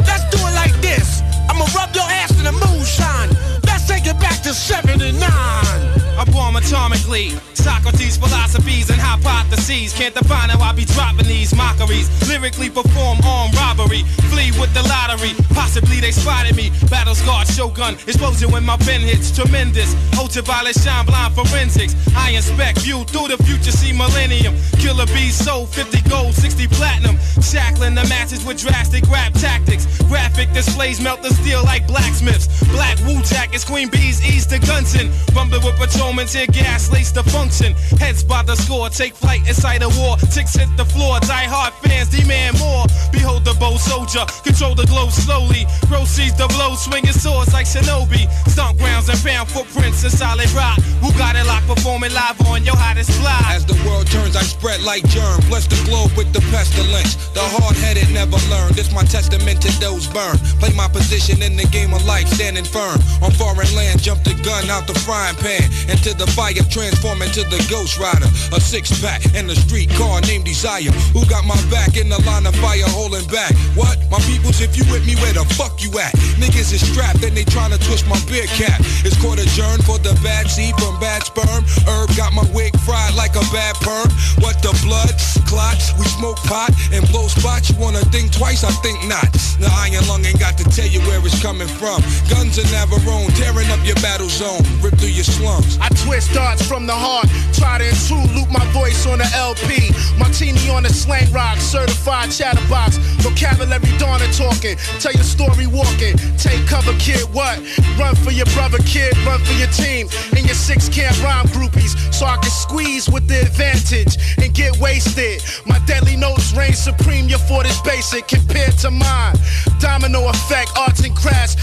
[0.05, 1.23] Let's do it like this.
[1.49, 3.29] I'ma rub your ass in the moonshine.
[3.67, 5.19] Let's take it back to 79.
[5.23, 7.35] I bomb atomically.
[7.55, 9.93] Socrates, philosophies, and hypotheses.
[9.93, 12.09] Can't define how I be dropping these mockeries.
[12.29, 14.03] Lyrically perform armed robbery.
[14.31, 15.35] Flee with the lottery.
[15.55, 16.71] Possibly they spotted me.
[16.91, 17.95] Battle scarred shogun.
[18.09, 19.31] Explosion when my pen hits.
[19.35, 19.95] Tremendous.
[20.19, 21.95] Ultraviolet shine blind forensics.
[22.17, 23.71] I inspect you through the future.
[23.73, 24.55] See millennium.
[24.79, 27.17] Killer bees sold 50 gold, 60 platinum.
[27.43, 29.87] Shackling the matches with drastic rap tactics.
[30.05, 32.28] Graphic displays melt the steel like blacksmith.
[32.29, 35.11] Smiths, Black Wu Jackets, Queen Bees, ease the guns in.
[35.35, 37.75] Rumbling with patrolmen, tear gas, lace the function.
[37.99, 40.17] Heads by the score, take flight inside a war.
[40.33, 42.85] Ticks hit the floor, die hard fans demand more.
[43.13, 45.67] Behold the bow soldier, control the glow slowly.
[45.89, 48.29] Proceeds the blow, swinging swords like shinobi.
[48.49, 50.77] Stomp grounds and found footprints in solid rock.
[51.01, 53.41] Who got it locked, performing live on your hottest fly.
[53.55, 55.41] As the world turns, I spread like germ.
[55.49, 57.17] Bless the globe with the pestilence.
[57.33, 58.73] The hard-headed never learn.
[58.75, 60.41] This my testament to those burned.
[60.61, 64.03] Play my position in the game of life life standing firm on foreign land.
[64.03, 68.27] Jumped the gun out the frying pan into the fire, transforming to the ghost rider.
[68.55, 70.91] A six pack and a street car named Desire.
[71.15, 73.55] Who got my back in the line of fire holding back?
[73.79, 73.95] What?
[74.11, 76.13] My peoples, if you with me, where the fuck you at?
[76.43, 78.81] Niggas is strapped and they trying to twist my beer cap.
[79.07, 81.63] It's court adjourned for the bad seed from bad sperm.
[81.87, 84.09] Herb got my wig fried like a bad perm.
[84.43, 85.13] What the blood
[85.47, 85.93] clots?
[85.99, 87.71] We smoke pot and blow spots.
[87.71, 88.65] You wanna think twice?
[88.65, 89.29] I think not.
[89.63, 92.01] The iron lung ain't got to tell you where it's coming from.
[92.29, 95.79] Guns are Navarone, tearing up your battle zone, rip through your slums.
[95.81, 99.91] I twist darts from the heart, try to intrude, loop my voice on the LP.
[100.19, 102.97] Martini on the slang rock, certified chatterbox.
[103.25, 106.17] Vocabulary Donna talking, tell your story walking.
[106.41, 107.57] Take cover, kid, what?
[107.99, 110.09] Run for your brother, kid, run for your team.
[110.37, 114.77] And your six can't rhyme groupies, so I can squeeze with the advantage and get
[114.79, 115.43] wasted.
[115.67, 119.37] My deadly notes reign supreme, your fort is basic compared to mine.
[119.81, 121.57] Domino effect, arts and crafts,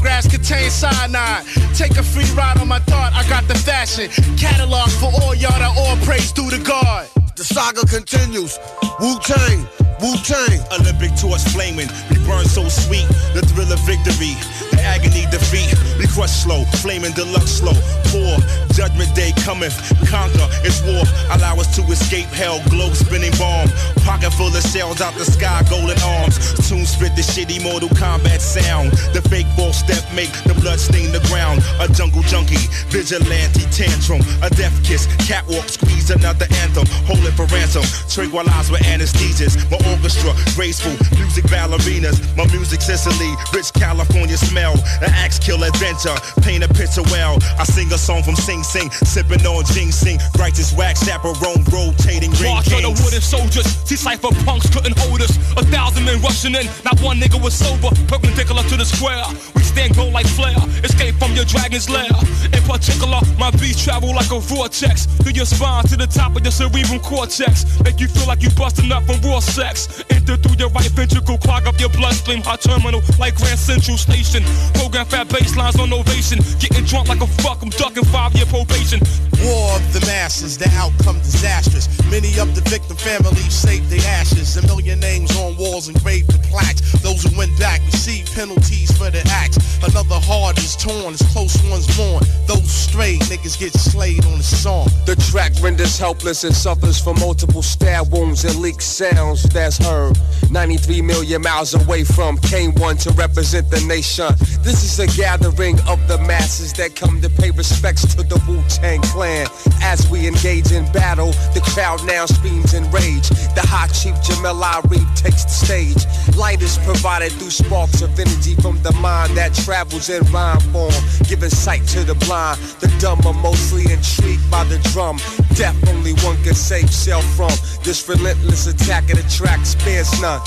[0.00, 1.44] Grass contains cyanide.
[1.74, 4.08] Take a free ride on my thought, I got the fashion.
[4.36, 7.08] Catalog for all y'all that all praise due to God.
[7.36, 8.58] The saga continues.
[9.00, 9.66] Wu Tang,
[10.02, 10.58] Wu Tang.
[10.74, 11.86] Olympic torch flaming.
[12.10, 13.06] We burn so sweet.
[13.34, 14.34] The thrill of victory.
[14.74, 15.70] The agony defeat.
[15.98, 16.64] We crush slow.
[16.82, 17.72] Flaming deluxe slow.
[18.10, 18.34] Poor.
[18.74, 19.78] Judgment day cometh.
[20.10, 20.48] Conquer.
[20.66, 21.06] It's war.
[21.30, 22.58] Allow us to escape hell.
[22.68, 23.70] Globe spinning bomb.
[24.02, 25.62] Pocket full of shells out the sky.
[25.70, 26.34] Golden arms.
[26.68, 28.90] Tune spit the shitty Mortal Kombat sound.
[29.14, 31.62] The fake ball step make the blood stain the ground.
[31.78, 32.58] A jungle junkie.
[32.90, 34.18] Vigilante tantrum.
[34.42, 35.06] A death kiss.
[35.22, 35.68] Catwalk.
[35.70, 36.86] Squeeze another anthem.
[37.06, 37.86] Hold it for ransom.
[38.10, 39.54] Tranquilize with anesthesias.
[39.70, 42.16] My orchestra, graceful music ballerinas.
[42.36, 44.72] My music Sicily, rich California smell.
[45.04, 47.38] An axe kill adventure, paint a picture well.
[47.60, 50.18] I sing a song from Sing Sing, sipping on Sing.
[50.38, 55.20] Righteous wax, chaperone, rotating ring March of the wooden soldiers, see cypher punks couldn't hold
[55.20, 55.36] us.
[55.56, 57.90] A thousand men rushing in, not one nigga was sober.
[58.08, 59.22] Perpendicular to the square,
[59.54, 60.56] we stand go like flare.
[60.82, 62.10] Escape from your dragon's lair.
[62.52, 65.06] In particular, my beats travel like a vortex.
[65.22, 67.64] Through your spine to the top of your cerebral cortex.
[67.84, 69.81] Make you feel like you busting up from raw sex.
[70.10, 72.42] Enter through your right ventricle, clog up your bloodstream.
[72.42, 74.42] Hot terminal, like Grand Central Station.
[74.74, 76.38] Program fat baselines on ovation.
[76.58, 79.00] Getting drunk like a fuck, I'm ducking five year probation.
[79.44, 81.88] War of the masses, the outcome disastrous.
[82.10, 84.56] Many of the victim families saved their ashes.
[84.56, 86.80] A million names on walls engraved with plaques.
[87.02, 89.58] Those who went back received penalties for their acts.
[89.82, 92.22] Another heart is torn, his close ones mourn.
[92.46, 94.88] Those straight niggas get slayed on the song.
[95.06, 99.78] The track renders helpless and suffers from multiple stab wounds and leak sounds that that's
[99.78, 100.18] heard.
[100.50, 104.26] 93 million miles away from K1 to represent the nation.
[104.60, 109.02] This is a gathering of the masses that come to pay respects to the Wu-Tang
[109.02, 109.46] Clan.
[109.80, 113.28] As we engage in battle, the crowd now screams in rage.
[113.54, 116.36] The hot chief Jamel Ari takes the stage.
[116.36, 120.92] Light is provided through sparks of energy from the mind that travels in rhyme form,
[121.28, 122.58] giving sight to the blind.
[122.82, 125.16] The dumb are mostly intrigued by the drum.
[125.54, 127.52] Death only one can save self from
[127.84, 130.40] this relentless attack of the trap facts none.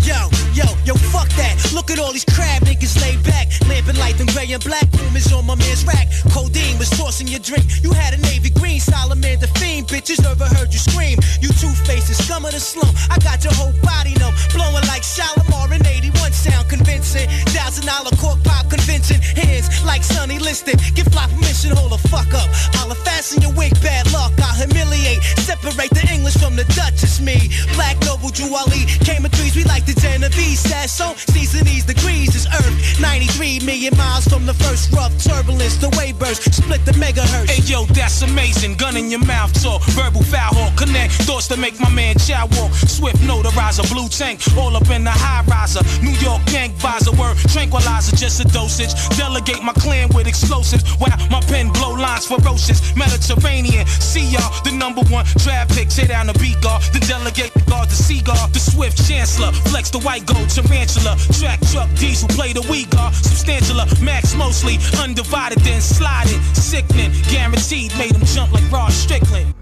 [0.00, 0.16] Yo,
[0.56, 1.60] yo, yo, fuck that.
[1.74, 3.52] Look at all these crab niggas laid back.
[3.68, 4.88] Lamping light and gray and black.
[4.92, 6.08] Boom is on my man's rack.
[6.32, 7.64] Codeine was forcing your drink.
[7.82, 8.80] You had a navy green.
[8.80, 9.88] Solomon the fiend.
[9.88, 11.18] Bitches heard you scream.
[11.44, 12.88] You two faces, scum of the slum.
[13.12, 14.32] I got your whole body numb.
[14.56, 16.32] Blowing like Shalimar in 81.
[16.32, 17.28] Sound convincing.
[17.52, 19.20] Thousand dollar cork pop convincing.
[19.36, 20.80] Hands like Sonny Liston.
[20.96, 22.48] Get fly permission, hold the fuck up.
[22.80, 24.32] I'll fasten your wig, bad luck.
[24.40, 25.20] I'll humiliate.
[25.44, 27.04] Separate the English from the Dutch.
[27.04, 27.52] It's me.
[27.76, 28.88] Black noble Jewali.
[29.04, 30.60] Came in threes, we like the Genovese
[30.90, 33.00] so Season these degrees is Earth.
[33.00, 35.76] 93 million miles from the first rough turbulence.
[35.76, 37.50] The wave burst split the megahertz.
[37.50, 38.74] Hey yo, that's amazing.
[38.76, 40.76] Gun in your mouth talk, verbal foul hawk.
[40.76, 42.72] Connect thoughts to make my man chow walk.
[42.86, 45.80] Swift notarizer, blue tank, all up in the high riser.
[46.04, 48.90] New York gang visor, word tranquilizer, just a dosage.
[49.16, 50.82] Delegate my clan with explosives.
[51.00, 52.82] Wow, my pen blow lines ferocious.
[52.96, 55.88] Mediterranean, see y'all, the number one draft pick.
[55.88, 59.52] Tear down the beat guard, the delegate the guard, the seagull, the swift chancellor
[59.82, 64.78] complex, the white gold, tarantula, track truck, diesel, play the weak are substantialer, max mostly,
[65.02, 69.54] undivided, then sliding, sickening, guaranteed, made him jump like Rod Strickland.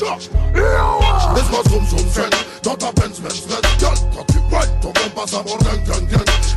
[0.00, 0.30] Laisse
[1.50, 2.30] moi zoom zoom zen
[2.62, 3.40] Dans ta peine je mets
[3.80, 4.34] Gun Quand tu
[4.80, 5.58] ton passe à bord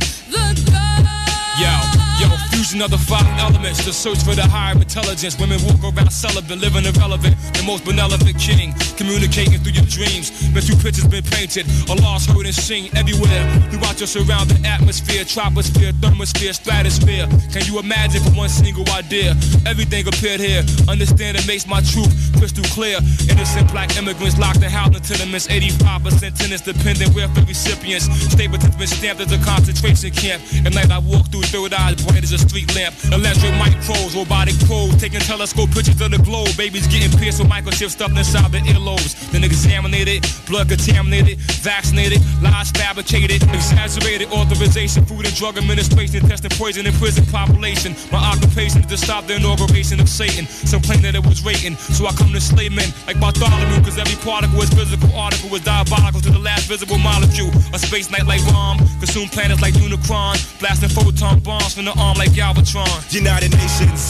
[1.58, 5.34] Yo, yo, Using of the five elements to search for the higher intelligence.
[5.36, 7.34] Women walk around celibate, living irrelevant.
[7.58, 10.31] The most benevolent king, communicating through your dreams.
[10.55, 13.42] Been through pictures, been painted, a lost, heard, and seen everywhere.
[13.74, 17.26] Throughout your surrounding atmosphere, troposphere, thermosphere, stratosphere.
[17.50, 19.34] Can you imagine for one single idea?
[19.66, 20.62] Everything appeared here.
[20.86, 23.02] Understand it makes my truth crystal clear.
[23.26, 25.50] Innocent black immigrants locked in housing tenements.
[25.50, 28.07] 85% tenants dependent welfare recipients.
[28.31, 30.39] Stapleton's been stamped as a concentration camp.
[30.62, 32.92] At night I walk through third eyes, bright as a street lamp.
[33.16, 36.52] Electric micros, robotic probes, taking telescope pictures of the globe.
[36.60, 39.16] Babies getting pierced with microchips stuffed inside the earlobes.
[39.32, 46.84] Then examinated, blood contaminated, vaccinated, lies fabricated, exaggerated authorization, food and drug administration, testing poison
[46.84, 47.97] in prison population.
[48.12, 50.44] My occupation is to stop the inauguration of Satan.
[50.44, 53.97] Some claim that it was rating, so I come to slay men like Bartholomew, cause
[53.97, 57.48] every particle is physical, article is diabolical to the last visible molecule.
[57.72, 62.18] A space night like bomb, consume planets like Unicron, blasting photon bombs from the arm
[62.20, 62.90] like Galvatron.
[63.12, 64.00] United Nations,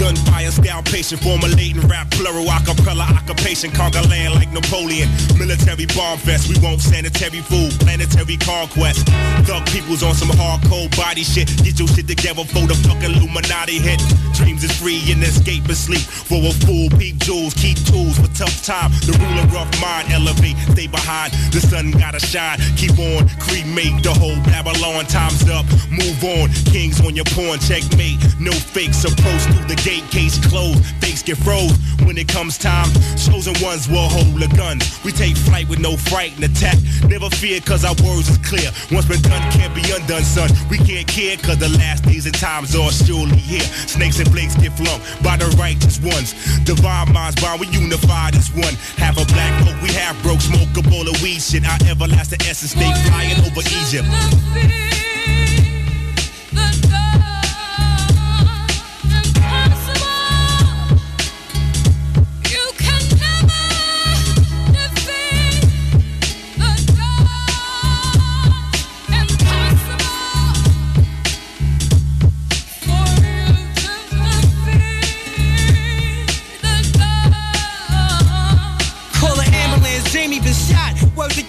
[0.00, 5.10] gun violence, down patient, formulating rap, plural, acapella, occupation, conquer land like Napoleon.
[5.36, 9.04] Military bomb vest, we won't sanitary food, planetary conquest.
[9.44, 11.48] Thug peoples on some hardcore body shit.
[11.62, 14.00] Get your shit together for the fucking Illuminati hit.
[14.32, 16.00] Dreams is free and escape is sleep.
[16.06, 18.88] For a fool, Peak jewels, keep tools for tough time.
[19.04, 21.34] The ruler of mind, elevate, stay behind.
[21.52, 25.04] The sun gotta shine, keep on, cremate the whole Babylon.
[25.12, 26.48] Time's up, move on.
[26.72, 28.00] Kings on your porn, check like
[28.40, 30.84] No fakes approach through the gate, case closed.
[31.00, 32.88] Fakes get froze when it comes time.
[33.16, 34.82] Chosen ones will hold the guns.
[35.04, 36.76] We take flight with no fright and attack.
[37.06, 38.70] Never fear, cause our words is clear.
[38.90, 40.50] Once been done, can't be undone, son.
[40.70, 43.66] We can't care, cause the last days and times are surely here.
[43.86, 46.34] Snakes and flakes get flung by the righteous ones.
[46.64, 48.74] Divine minds bond, we unified as one.
[48.98, 51.64] Half a black folk, we half broke, smoke a bowl of weed shit.
[51.64, 54.10] Our everlasting essence, they flying over Egypt.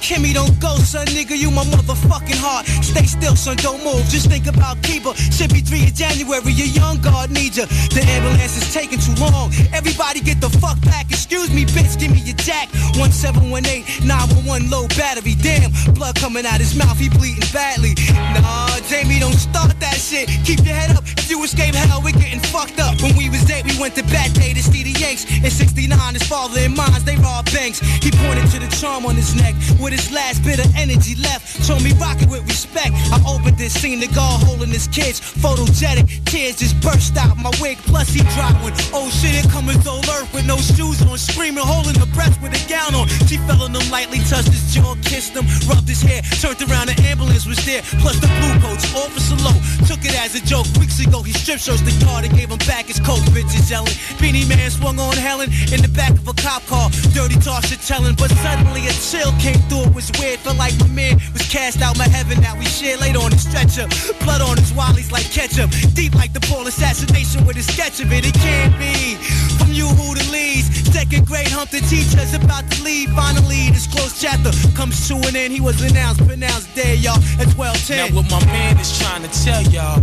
[0.03, 2.67] Kimmy, don't go, son, nigga, you my motherfucking heart.
[2.83, 5.14] Stay still, son, don't move, just think about people.
[5.15, 7.64] Should be 3 in January, your young guard needs ya.
[7.95, 9.53] The ambulance is taking too long.
[9.72, 11.07] Everybody get the fuck back.
[11.09, 12.67] Excuse me, bitch, give me your jack.
[12.99, 15.35] 1718, 911, low battery.
[15.40, 17.95] Damn, blood coming out his mouth, he bleeding badly.
[18.35, 20.27] Nah, Jamie, don't start that shit.
[20.43, 21.07] Keep your head up.
[21.15, 22.99] If you escape hell, we're getting fucked up.
[23.01, 25.23] When we was eight, we went to Bat Day to see the Yanks.
[25.32, 27.80] In 69, his father and mines, they robbed banks.
[28.03, 29.56] He pointed to the charm on his neck.
[29.80, 31.65] With with his last bit of energy left.
[31.69, 32.89] Told me rock it with respect.
[33.13, 35.22] I opened this seen the guard holding his kids.
[35.22, 37.77] Photogenic tears just burst out my wig.
[37.85, 38.73] Plus he dropped one.
[38.93, 42.57] Oh shit, it coming so earth with no shoes on, screaming, holding her breath with
[42.57, 43.05] a gown on.
[43.30, 46.89] She fell on him lightly, touched his jaw, kissed him, rubbed his hair, turned around,
[46.89, 47.81] the ambulance was there.
[48.01, 49.53] Plus the blue coats, officer low,
[49.85, 50.65] took it as a joke.
[50.81, 53.22] Weeks ago, he strip searched the car, and gave him back his coat.
[53.33, 56.89] Bitches yelling, Beanie Man swung on Helen in the back of a cop car.
[57.13, 60.40] Dirty talk shit telling, but suddenly a chill came through it was weird.
[60.40, 63.02] Felt like my man was cast out my heaven that we shared.
[63.02, 63.86] Laid on his stretcher,
[64.24, 65.70] blood on his wallies like ketchup.
[65.94, 68.26] Deep like the Paul assassination with a sketch of it.
[68.26, 69.16] It can't be
[69.60, 70.72] from you who the leads.
[70.92, 73.12] Second grade hump the teacher's about to leave.
[73.12, 75.52] Finally, this close chapter comes to an end.
[75.53, 77.98] He was announced, pronounced dead, y'all, at 12:10.
[78.10, 80.02] Now what my man is trying to tell y'all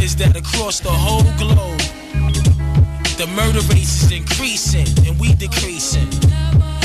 [0.00, 1.80] is that across the whole globe,
[3.18, 6.10] the murder rate is increasing and we decreasing.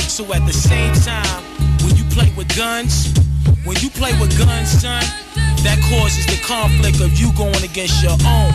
[0.08, 1.61] So at the same time
[2.12, 3.14] play with guns,
[3.64, 5.02] when you play with guns, son,
[5.64, 8.52] that causes the conflict of you going against your own.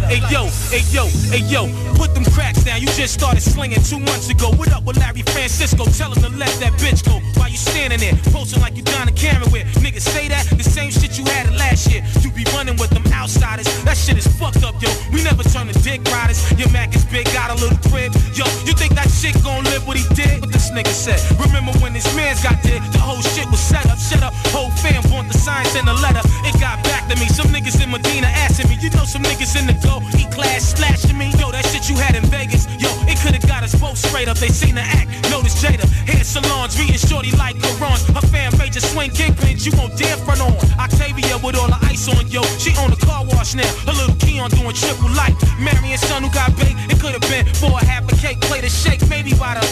[0.09, 1.69] Hey yo, hey yo, hey yo,
[2.01, 2.81] put them cracks down.
[2.81, 4.49] You just started slinging two months ago.
[4.57, 5.85] What up with Larry Francisco?
[5.85, 7.21] Tell him to let that bitch go.
[7.39, 10.65] While you standing there, posting like you down a camera with niggas say that the
[10.65, 12.01] same shit you had last year.
[12.25, 13.69] You be running with them outsiders.
[13.85, 14.89] That shit is fucked up, yo.
[15.13, 16.41] We never turn to dick riders.
[16.57, 18.17] Your Mac is big, got a little crib.
[18.33, 20.41] Yo, you think that shit gon' live what he did?
[20.41, 21.21] What this nigga said.
[21.37, 22.81] Remember when man's got there?
[22.81, 23.99] The whole shit was set up.
[24.01, 24.33] Shut up.
[24.57, 26.25] Whole fam want the signs and the letter.
[26.49, 27.27] It got back to me.
[27.29, 28.77] Some niggas in Medina asking me.
[28.81, 31.31] You know some niggas in the go, he class slashing me.
[31.39, 34.39] Yo, that shit you had in Vegas, yo, it could've got us both straight up.
[34.39, 35.85] They seen the act, notice Jada.
[36.07, 37.99] Hair salons, and shorty like Quran.
[38.15, 40.55] Her fan just swing kingpins, you won't dare front on.
[40.79, 43.69] Octavia with all the ice on, yo, she own a car wash now.
[43.87, 45.35] Her little key on doing triple light.
[45.59, 48.71] and son who got baked, it could've been for a half a cake, plate of
[48.73, 49.65] shake, maybe by the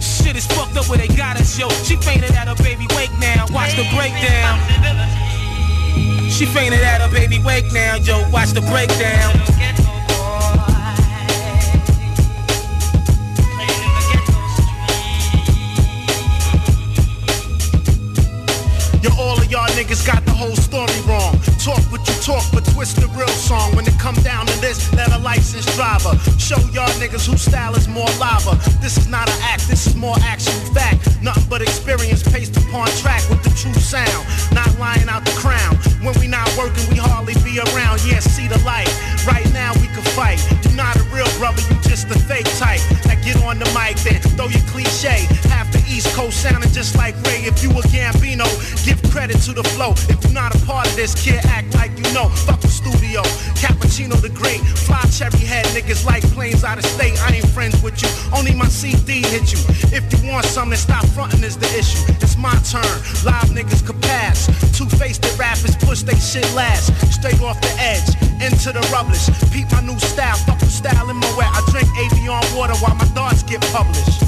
[0.00, 1.68] shit is fucked up where they got us, yo.
[1.84, 3.44] She fainted at her baby wake now.
[3.50, 5.25] Watch the breakdown.
[6.36, 9.94] She fainted at her baby wake now, yo, watch the breakdown.
[19.04, 21.36] Yo, all of y'all niggas got the whole story wrong.
[21.60, 23.74] Talk what you talk, but twist the real song.
[23.76, 27.74] When it come down to this, let a licensed driver show y'all niggas whose style
[27.74, 28.56] is more lava.
[28.80, 31.20] This is not an act, this is more action fact.
[31.20, 34.24] Nothing but experience paced upon track with the true sound.
[34.52, 35.76] Not lying out the crown.
[36.00, 38.00] When we not working, we hardly be around.
[38.06, 38.88] Yeah, see the light.
[39.26, 40.40] Right now we can fight
[40.76, 42.78] not a real brother, you just a fake type.
[43.08, 45.26] Now get on the mic then, throw your cliche.
[45.48, 47.48] Half the East Coast sounding just like Ray.
[47.48, 48.46] If you a Gambino,
[48.84, 49.92] give credit to the flow.
[50.12, 52.28] If you're not a part of this, kid, act like you know.
[52.44, 53.22] Fuck the studio,
[53.56, 54.60] Cappuccino the Great.
[54.86, 57.18] Fly cherry head niggas like planes out of state.
[57.22, 59.58] I ain't friends with you, only my CD hit you.
[59.96, 62.04] If you want something, stop fronting is the issue.
[62.20, 62.84] It's my turn,
[63.24, 64.46] live niggas could pass.
[64.76, 66.92] Two-faced the rappers push they shit last.
[67.10, 68.12] Straight off the edge,
[68.44, 69.24] into the rubbish.
[69.50, 71.46] Peep my new style, fuck from Style and Moet.
[71.58, 74.22] I drink Avion water while my thoughts get published.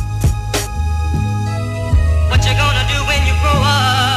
[2.31, 4.08] What you gonna do when you grow up?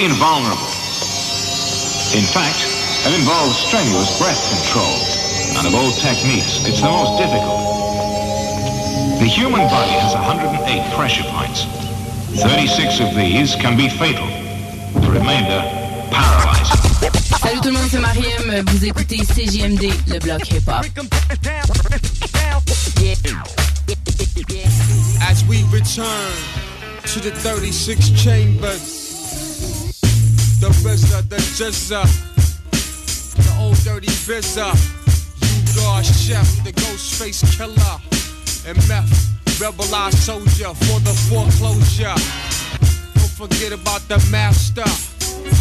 [0.00, 0.74] invulnerable.
[2.18, 2.66] In fact,
[3.06, 4.98] it involves strenuous breath control,
[5.58, 7.62] and of all techniques, it's the most difficult.
[9.20, 10.58] The human body has 108
[10.98, 11.64] pressure points.
[12.42, 14.26] 36 of these can be fatal.
[15.00, 15.62] The remainder,
[16.10, 16.80] paralyzing.
[17.38, 18.64] Salut tout le monde, c'est Mariem.
[18.70, 20.84] Vous écoutez CJMD, le bloc hip-hop.
[25.20, 26.06] As we return
[27.06, 29.03] to the 36 chambers.
[30.84, 32.02] RZA, the Jizza,
[33.36, 34.68] the old dirty Vizza,
[35.72, 37.80] you are chef, the ghost face killer,
[38.68, 39.08] and meth,
[39.62, 42.14] rebelized soldier for the foreclosure.
[43.14, 44.84] Don't forget about the master.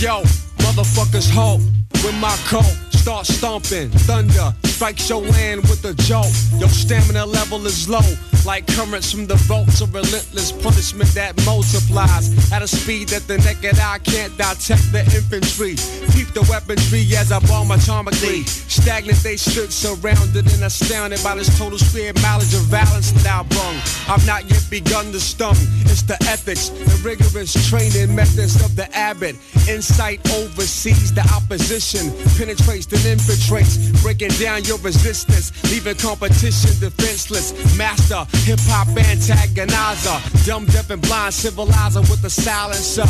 [0.04, 0.24] Yo,
[0.68, 1.62] motherfuckers hope
[2.04, 2.76] with my coat.
[2.92, 6.32] Start stomping, thunder, strikes your land with a jolt.
[6.60, 8.02] Your stamina level is low.
[8.46, 13.38] Like currents from the vaults of relentless punishment that multiplies at a speed that the
[13.38, 14.92] naked eye can't detect.
[14.92, 15.80] the infantry.
[16.12, 18.44] Keep the weaponry as I bomb atomically.
[18.68, 23.44] Stagnant they stood surrounded and astounded by this total sphere mileage of violence that I
[23.48, 23.80] brung.
[24.12, 25.56] I've not yet begun to stun.
[25.88, 29.38] It's the ethics and rigorous training methods of the abbot.
[29.70, 37.56] Insight oversees the opposition, penetrates and infiltrates, breaking down your resistance, leaving competition defenseless.
[37.78, 43.08] Master Hip hop antagonizer, dumb, deaf, and blind civilizer with the silencer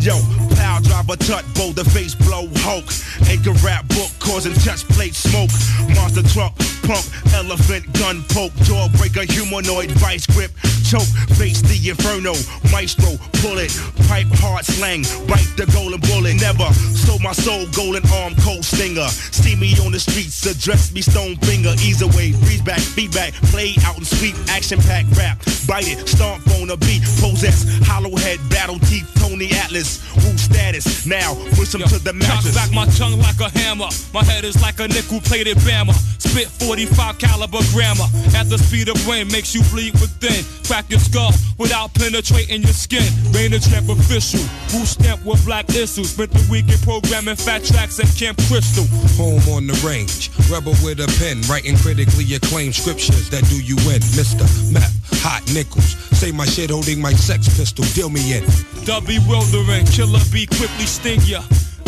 [0.00, 0.16] Yo,
[0.56, 1.44] plow driver, tut,
[1.76, 2.84] the face blow, Hulk.
[3.28, 5.50] Anchor rap book causing chest plate smoke.
[5.94, 6.56] Monster truck,
[6.88, 8.52] pump, elephant gun poke.
[8.64, 10.52] Jawbreaker, humanoid, vice grip,
[10.84, 11.10] choke.
[11.36, 12.32] Face the inferno,
[12.72, 13.68] maestro, bullet.
[14.08, 16.40] Pipe hard slang, bite the golden bullet.
[16.40, 19.08] Never stole my soul, golden arm, cold stinger.
[19.36, 21.74] See me on the streets, address me stone finger.
[21.84, 24.36] Ease away, freeze back, feedback, play out and sweep.
[24.48, 25.36] Action pack rap,
[25.68, 27.66] bite it, stomp on a beat, possess.
[27.84, 30.00] Hollow head, battle teeth, Tony Allen atlas.
[30.40, 32.54] status now, push them Yo, to the mattress.
[32.54, 33.88] Cock back my tongue like a hammer.
[34.12, 35.92] My head is like a nickel plated bama.
[36.20, 38.06] Spit 45 caliber grammar.
[38.34, 40.44] At the speed of rain, makes you bleed within.
[40.66, 43.04] Crack your skull without penetrating your skin.
[43.32, 44.40] Rain a champ official.
[44.74, 46.10] Woo stamp with black issues.
[46.10, 48.86] Spent the weekend programming fat tracks at Camp Crystal.
[49.16, 50.30] Home on the range.
[50.50, 51.40] Rebel with a pen.
[51.50, 53.98] Writing critically acclaimed scriptures that do you in.
[54.18, 54.44] Mr.
[54.72, 54.90] Map,
[55.24, 55.96] hot nickels.
[56.18, 57.84] Say my shit holding my sex pistol.
[57.96, 58.42] Deal me in.
[58.84, 59.55] W.
[59.56, 61.42] Slytherin, killer bee quickly sting ya.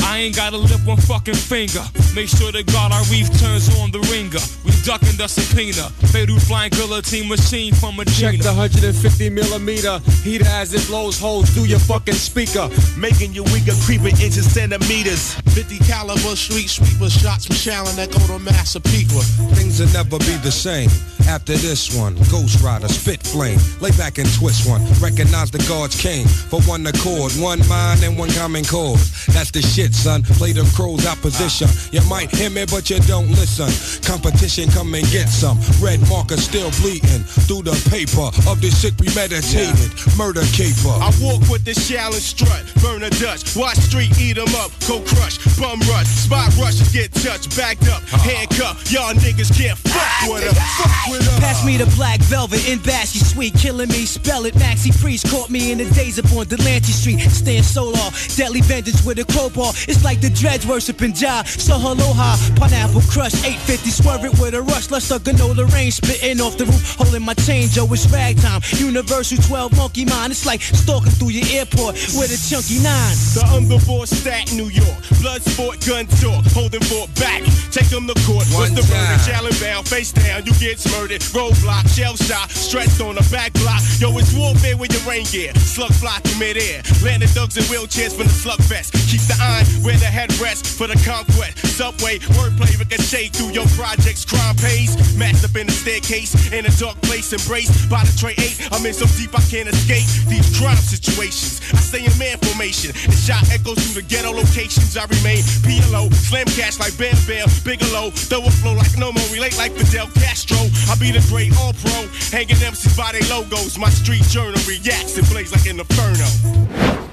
[0.07, 1.85] I ain't gotta lift one fucking finger.
[2.15, 4.41] Make sure that God our reef turns on the ringer.
[4.65, 5.91] We ducking the subpoena.
[6.11, 10.01] Fatal flying guillotine machine from a Check the 150 millimeter.
[10.23, 12.71] Heat as it blows holes through your fucking speaker.
[12.97, 15.35] Making you weaker, creeping inches centimeters.
[15.53, 19.21] 50 caliber street sweeper shots from Shallon that go to Massapequa.
[19.53, 20.89] Things will never be the same
[21.29, 22.15] after this one.
[22.33, 24.81] Ghost Rider, spit flame, lay back and twist one.
[24.99, 29.27] Recognize the guards came for one accord, one mind and one common cause.
[29.29, 30.23] That's the shit, son.
[30.25, 31.69] Play them crows opposition.
[31.93, 33.69] You might hear me, but you don't listen.
[34.05, 35.61] Competition, come and get some.
[35.85, 39.77] Red marker still bleeding through the paper of the sick premeditated
[40.17, 40.97] murder caper.
[40.97, 45.01] I walk with the and strut, burn a Dutch, watch street, eat 'em up, go
[45.13, 48.19] crush, bum rush, spot rush, get touched, backed up, uh-huh.
[48.19, 48.93] handcuffed.
[48.93, 50.57] Y'all niggas can't fuck with us.
[50.77, 54.55] Fuck with Pass me the black velvet in Bassy Sweet, killing me, spell it.
[54.55, 57.21] Maxi Priest caught me in the days upon Delancey Street.
[57.31, 58.11] Stand long.
[58.37, 59.73] deadly vengeance with a crowbar.
[59.89, 61.45] It's like the dreads worshiping Jah.
[61.47, 64.91] So aloha, pineapple crush, 850, swerve it with a rush.
[64.91, 68.61] Lust of granola rain, spitting off the roof, holding my chain, yo, it's ragtime.
[68.79, 73.15] Universal 12 monkey mind, it's like stalking through your airport with a chunky nine.
[73.35, 77.43] The underboss stat New York, blood sport, gun talk, holding fort back.
[77.71, 79.27] Take them to court, what's the verdict?
[79.27, 83.81] Challenge bound, face down, you get murdered roadblock, shell shot, stretched on the back block.
[83.99, 85.53] Yo, it's warfare with your rain gear.
[85.55, 86.83] Slug fly through midair.
[87.03, 88.93] Landing thugs in wheelchairs from the slug fest.
[89.09, 91.57] Keep the iron where the head rests for the conquest.
[91.65, 94.25] Subway, wordplay, ricochet through your projects.
[94.27, 94.93] Crime pays.
[95.17, 98.69] Masked up in the staircase, in a dark place, embraced by the tray 8.
[98.73, 101.63] I'm in so deep I can't escape these crime situations.
[101.73, 102.93] I stay in man formation.
[102.93, 104.93] The shot echoes through the ghetto locations.
[104.97, 108.11] I remain PLO, slam cash like Bam Bam, Bigelow.
[108.29, 110.59] Throw a flow like no more, relate like Fidel Castro.
[110.91, 113.79] I be the great all pro, hanging MCs by their logos.
[113.79, 116.29] My street journal reacts and plays like an inferno.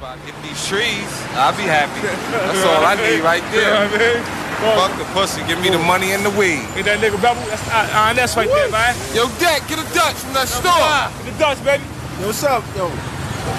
[0.02, 2.02] I hit these trees, I'll be happy.
[2.02, 3.86] That's all I need right there.
[4.56, 4.96] You know what I mean?
[4.96, 6.66] Fuck the pussy, give me the money and the weed.
[6.74, 7.42] Get that nigga bubble?
[7.48, 8.96] that's I, I, that's right there, man.
[9.14, 10.72] Yo, Deck, get a Dutch from that store.
[10.72, 11.26] Five.
[11.26, 11.84] Get a Dutch, baby.
[12.22, 12.90] Yo, what's up, yo?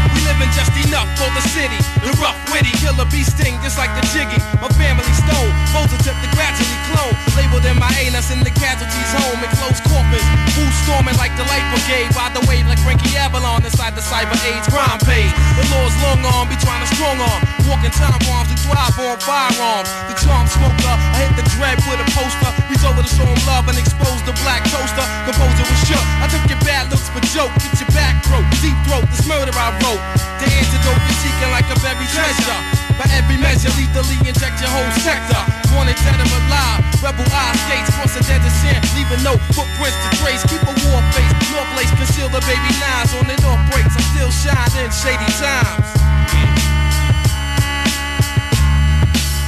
[0.56, 1.76] just enough for the city.
[2.00, 4.40] The rough, witty, killer bee sting just like the jiggy.
[4.64, 7.12] My family stole, holds attempt the gradually clone.
[7.36, 10.24] Labeled my anus in the casualties home in closed coffins.
[10.56, 12.08] Who's storming like the light brigade.
[12.16, 15.32] By the way like Frankie Avalon inside the cyber age crime page.
[15.60, 17.42] The law's long arm, be trying to strong arm.
[17.68, 19.90] Walking time bombs, we thrive on firearms.
[20.08, 22.52] The charm smoker, I hit the dread with a poster.
[22.72, 25.04] He's over to show him love and expose the black toaster.
[25.28, 26.06] Composer was shook.
[26.24, 28.48] I took your bad looks for joke, get your back broke.
[28.64, 30.04] Deep throat, this murder I wrote.
[30.40, 32.60] The antidote you seeking like a buried treasure.
[32.96, 35.36] By every measure, lethally inject your whole sector.
[35.76, 40.10] Wanted dead or alive, rebel eye skates, cross a desert sand, leaving no footprints to
[40.24, 40.40] trace.
[40.48, 43.92] Keep a war face, your place, conceal the baby knives on the north breaks.
[44.00, 45.88] I'm still shining in shady times.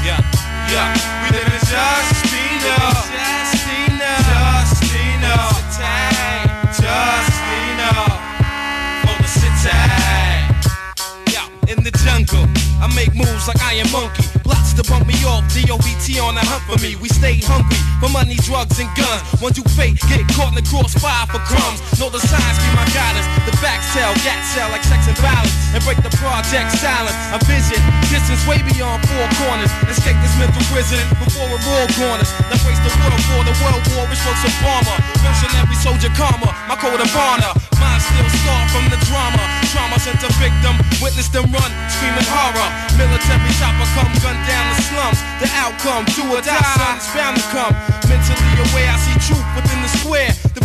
[0.03, 0.19] Yeah,
[0.75, 0.91] yeah,
[1.23, 3.40] we live in Justina.
[12.95, 14.23] make moves like I am monkey.
[14.43, 16.95] Plots to bump me off, DOBT on the hunt for me.
[16.97, 19.23] We stay hungry for money, drugs, and guns.
[19.41, 21.79] Once you fake, get caught in the crossfire for crumbs.
[21.99, 23.27] Know the signs be my guidance.
[23.47, 25.53] The back cell, gat cell like sex and violence.
[25.73, 27.15] And break the project silence.
[27.35, 27.79] A vision
[28.31, 29.71] visions way beyond four corners.
[29.91, 32.29] Escape this mental prison before we're all corners.
[32.49, 34.95] Let's race the world war, the world war, which looks a bomber.
[35.59, 37.51] every soldier karma, my code of honor.
[37.79, 39.41] Mind still scarred from the drama.
[39.71, 42.67] Trauma sent a victim, witness them run, screaming horror.
[42.99, 45.19] Military chopper come gun down the slums.
[45.43, 47.73] The outcome, do or die, son's bound to come.
[48.07, 50.31] Mentally aware, I see truth within the square.
[50.55, 50.60] The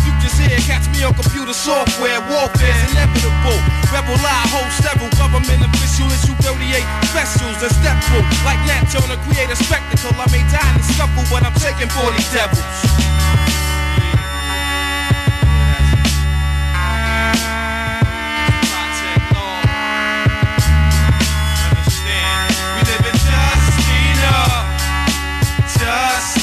[0.68, 2.20] catch me on computer software.
[2.30, 3.58] Warfare's inevitable.
[3.90, 8.22] Rebel lie, hold several government official issue 38 specials and step through.
[8.46, 10.14] Like Nat Turner, create a spectacle.
[10.14, 12.64] I may die in the scuffle, but I'm taking 40 devils.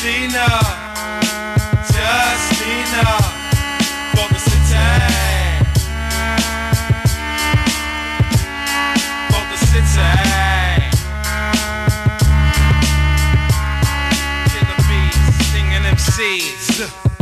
[0.04, 0.83] enough.
[16.76, 17.13] Gangster.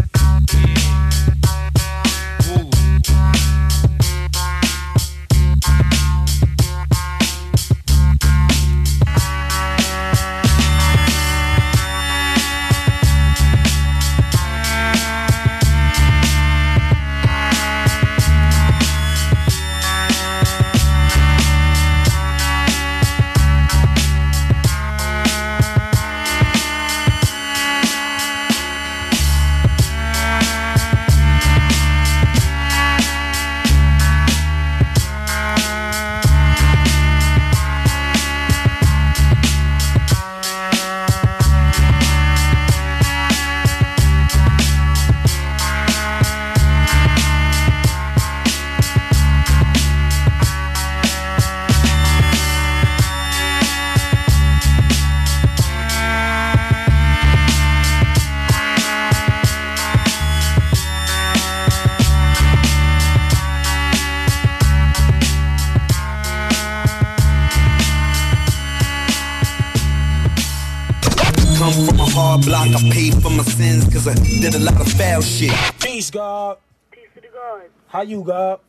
[74.03, 74.21] niggas that
[74.51, 75.51] did a lot of foul shit.
[75.79, 76.57] Peace, God.
[76.91, 77.63] Peace to the God.
[77.87, 78.59] How you, God?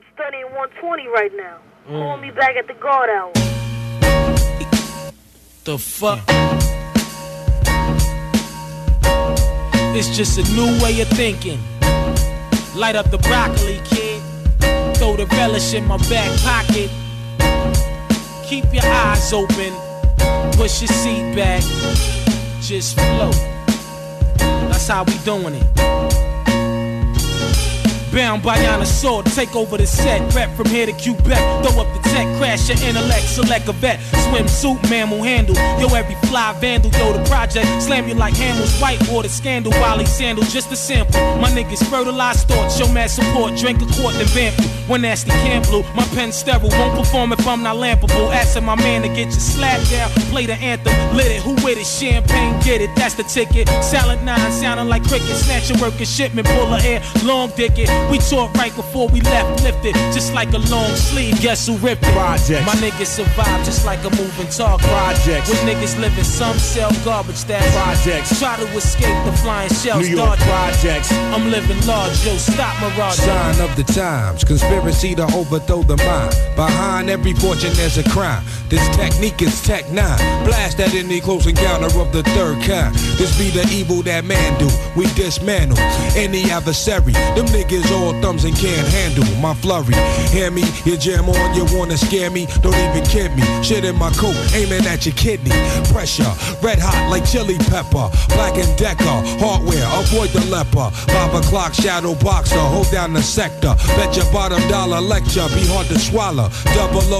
[0.00, 1.58] I'm studying 120 right now.
[1.88, 1.98] Mm.
[2.00, 3.32] Call me back at the God hour.
[5.64, 6.20] The fuck?
[6.28, 6.60] Yeah.
[9.94, 11.60] It's just a new way of thinking.
[12.74, 14.20] Light up the broccoli, kid.
[14.96, 16.90] Throw the relish in my back pocket.
[18.48, 19.72] Keep your eyes open.
[20.52, 21.62] Push your seat back.
[22.62, 23.51] Just float.
[24.84, 26.11] That's how we doing it.
[28.12, 30.20] Bound by honor sword, take over the set.
[30.34, 33.98] Rep from here to Quebec, throw up the tech, crash your intellect, select a vet.
[34.28, 37.64] Swimsuit, mammal handle, yo, every fly vandal, yo, the project.
[37.82, 41.14] Slam you like Hamill's white water scandal, Wally sandal, just a sample.
[41.38, 44.60] My niggas fertilize thoughts, show mad support, drink a quart, then vamp.
[44.90, 48.30] When nasty can blue, my pen sterile, won't perform if I'm not lampable.
[48.34, 51.78] Asking my man to get you slap down, play the anthem, lit it, who with
[51.78, 53.68] it, champagne, get it, that's the ticket.
[53.82, 57.78] Salad nine, sounding like cricket, snatch a work and shipment, pull her air, long dick
[57.78, 57.88] it.
[58.10, 61.40] We taught right before we left, lifted just like a long sleeve.
[61.40, 62.14] Guess who ripped it?
[62.14, 64.86] My niggas survive just like a moving target.
[64.86, 65.48] Projects.
[65.48, 68.38] With niggas living, some sell garbage that projects.
[68.38, 70.06] Try to escape the flying shells.
[70.08, 71.10] New York projects.
[71.32, 72.36] I'm living large, yo.
[72.36, 73.16] Stop mirage.
[73.16, 74.44] Sign of the times.
[74.44, 76.34] Conspiracy to overthrow the mind.
[76.56, 78.44] Behind every fortune, there's a crime.
[78.68, 80.18] This technique is tech nine.
[80.44, 82.94] Blast at any close encounter of the third kind.
[83.16, 84.68] This be the evil that man do.
[84.96, 85.78] We dismantle
[86.14, 87.12] any adversary.
[87.12, 89.94] Them niggas all thumbs and can't handle my flurry.
[90.30, 90.64] Hear me?
[90.84, 92.46] You jam on, you wanna scare me?
[92.62, 93.42] Don't even kid me.
[93.62, 95.52] Shit in my coat, aiming at your kidney.
[95.92, 98.08] Pressure, red hot like chili pepper.
[98.30, 99.04] Black and decker,
[99.42, 100.90] hardware, avoid the leper.
[101.12, 103.74] Five o'clock, shadow boxer, hold down the sector.
[103.96, 106.48] Bet your bottom dollar lecture, be hard to swallow.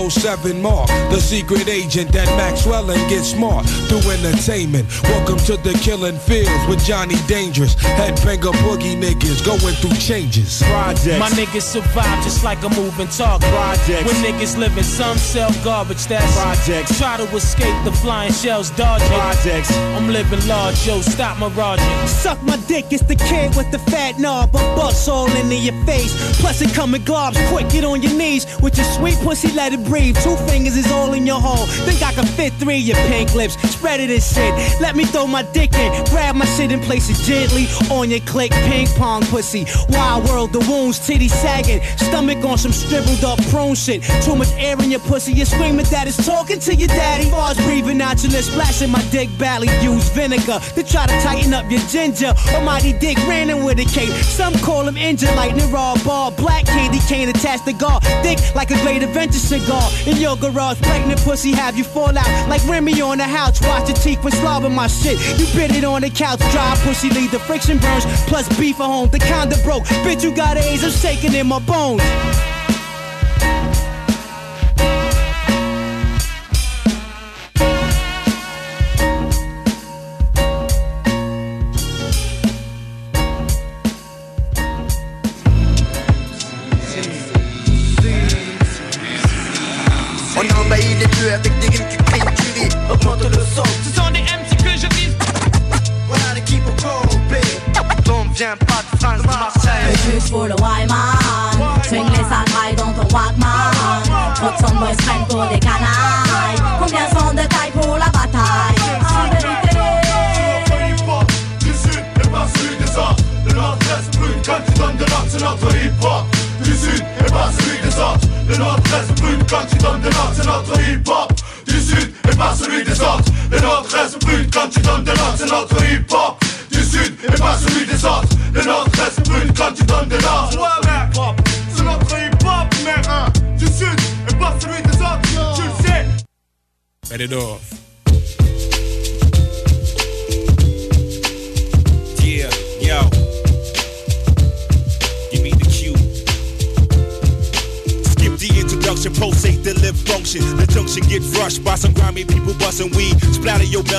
[0.09, 4.89] 007 mark, the secret agent that Maxwell and get smart through entertainment.
[5.03, 7.75] Welcome to the killing fields with Johnny Dangerous.
[7.75, 11.19] Headbanger boogie niggas going through changes project.
[11.19, 13.49] My niggas survive just like a moving target.
[13.51, 14.05] Project.
[14.07, 16.07] When niggas living, some sell garbage.
[16.07, 16.99] That's projects.
[16.99, 19.09] Try to escape the flying shells, dodging.
[19.09, 19.75] Projects.
[19.97, 21.01] I'm living large, yo.
[21.01, 22.09] Stop miraging.
[22.09, 22.87] Suck my dick.
[22.91, 24.51] It's the kid with the fat knob.
[24.51, 26.13] A bust all into your face.
[26.41, 27.37] Plus it come in globs.
[27.51, 29.51] Quick, get on your knees with your sweet pussy.
[29.53, 30.17] Let it breathe.
[30.23, 31.67] Two fingers is all in your hole.
[31.87, 33.55] Think I can fit three your pink lips.
[33.71, 34.53] Spread it and shit.
[34.81, 36.05] Let me throw my dick in.
[36.07, 38.51] Grab my shit and place it gently on your click.
[38.69, 39.67] Ping pong pussy.
[39.91, 44.03] Wild world the wounds, titty sagging, stomach on some shriveled up prone shit.
[44.23, 47.31] Too much air in your pussy, you're screaming that it's talking to your daddy.
[47.31, 49.69] Bars breathing out your lips, splashing my dick badly.
[49.81, 52.35] Use vinegar to try to tighten up your ginger.
[52.55, 54.13] Almighty dick ran with a cape.
[54.23, 58.03] Some call him engine lightning, raw ball, black candy cane attached to guard.
[58.23, 59.91] Thick like a great adventure cigar.
[60.07, 63.61] In your garage, pregnant pussy have you fall out like Remy on the house.
[63.63, 65.19] Watch your teeth when slobbing my shit.
[65.41, 68.05] You bit it on the couch, dry pussy leave the friction burns.
[68.29, 69.85] Plus beef at home, the condom broke.
[70.05, 72.01] Bitch, you you got A's, I'm shaking in my bones.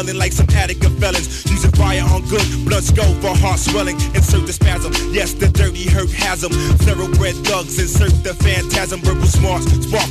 [0.03, 1.45] smelling like some attic of felons.
[1.49, 3.95] Using fire on good, blood skull for heart swelling.
[4.15, 6.51] Insert the spasm, yes, the dirty hurt has them.
[6.85, 10.02] Thoroughbred thugs insert the phantasm, verbal smarts, spark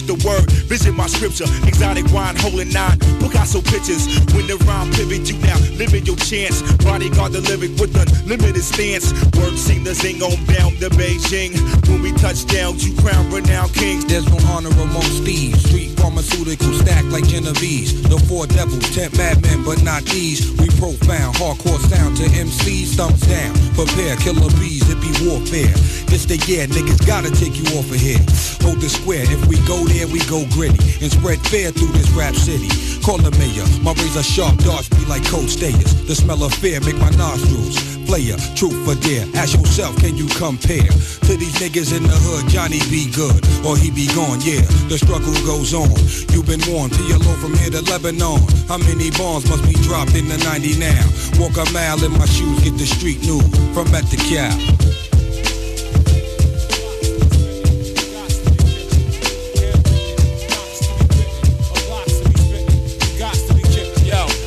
[0.73, 2.99] Visit my scripture, exotic wine, holding nine.
[3.20, 6.65] Picasso pictures, when the rhyme pivot you now, limit your chance.
[6.81, 9.12] Bodyguard the lyric with unlimited stance.
[9.36, 11.52] Work seen the zing on down the Beijing.
[11.92, 14.07] When we touch down, you crown renowned kings.
[14.09, 15.60] There's no honor amongst thieves.
[15.60, 17.92] Street pharmaceuticals stacked like Genovese.
[18.09, 20.57] The four devils, ten madmen, but not these.
[20.57, 23.52] We profound, hardcore sound to MCs, thumbs down.
[23.76, 25.73] Prepare, killer bees it be warfare.
[26.12, 28.21] This the year, niggas gotta take you off of here.
[28.62, 30.79] Hold the square, if we go there, we go gritty.
[31.03, 32.69] And spread fear through this rap city.
[33.01, 35.91] Call the mayor, my razor sharp darts be like cold stayers.
[36.07, 39.25] The smell of fear make my nostrils player, truth for dare.
[39.41, 42.47] Ask yourself, can you compare to these niggas in the hood?
[42.51, 44.43] Johnny be good or he be gone.
[44.45, 44.61] Yeah,
[44.93, 45.89] the struggle goes on.
[46.35, 48.43] You've been warned, To your low from here to Lebanon.
[48.69, 51.05] How many bombs must be dropped in the 90 now?
[51.43, 53.41] Walk a mile in my shoes, get the street new
[53.75, 54.55] from at the cap.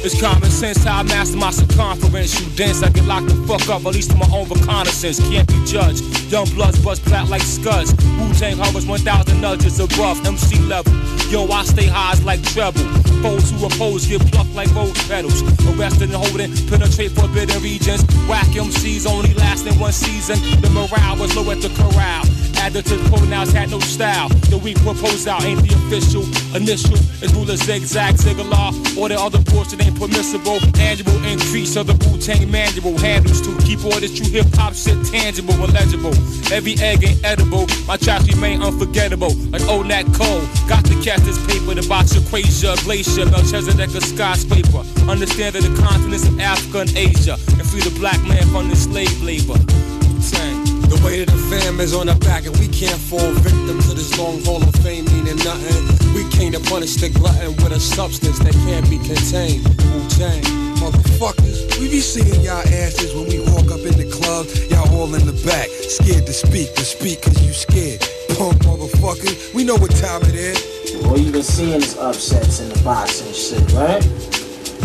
[0.06, 2.40] It's common sense how I master my circumference.
[2.40, 5.20] You dense, I get locked the fuck up, at least to my own reconnaissance.
[5.20, 6.06] Can't be judged.
[6.32, 7.90] Young bloods bust flat like scuds.
[8.22, 10.94] Wu Tang hovers 1,000 nudges above MC level.
[11.34, 12.86] Yo, I stay as like treble.
[13.26, 15.42] Foes who oppose get plucked like rose petals.
[15.74, 18.04] Arrested and holding, penetrate forbidden regions.
[18.30, 20.38] Whack MCs only lasting one season.
[20.62, 22.26] The morale was low at the corral.
[22.66, 24.28] Additive pronouns had no style.
[24.50, 26.26] The weak proposed out ain't the official.
[26.58, 30.58] Initial is ruler zigzag, zigalar, or the other portion ain't permissible.
[30.82, 34.74] Annual increase of the Wu Tang manual handles to keep all this true hip hop
[34.74, 36.10] shit tangible and legible.
[36.52, 37.68] Every egg ain't edible.
[37.86, 39.30] My tracks remain unforgettable.
[39.54, 41.78] Like Nat Cole, got to catch this paper.
[41.78, 44.82] The box Equasia, Glacier, Melchizedek, a skyscraper.
[45.06, 48.76] Understand that the continents of Africa and Asia, and free the black man from the
[48.76, 49.62] slave labor.
[50.34, 50.55] Tang.
[50.90, 53.94] The weight of the fam is on our back and we can't fall victim to
[53.98, 55.82] this long haul of fame meaning nothing.
[56.14, 59.66] We came to punish the glutton with a substance that can't be contained.
[59.66, 60.44] Wu-Tang,
[60.86, 61.66] motherfuckers.
[61.82, 64.46] We be seeing y'all asses when we walk up in the club.
[64.70, 68.06] Y'all all in the back, scared to speak, to speak cause you scared.
[68.38, 70.60] Punk motherfucker, we know what time it is.
[71.10, 74.06] All you been seeing is upsets in the box and shit, right?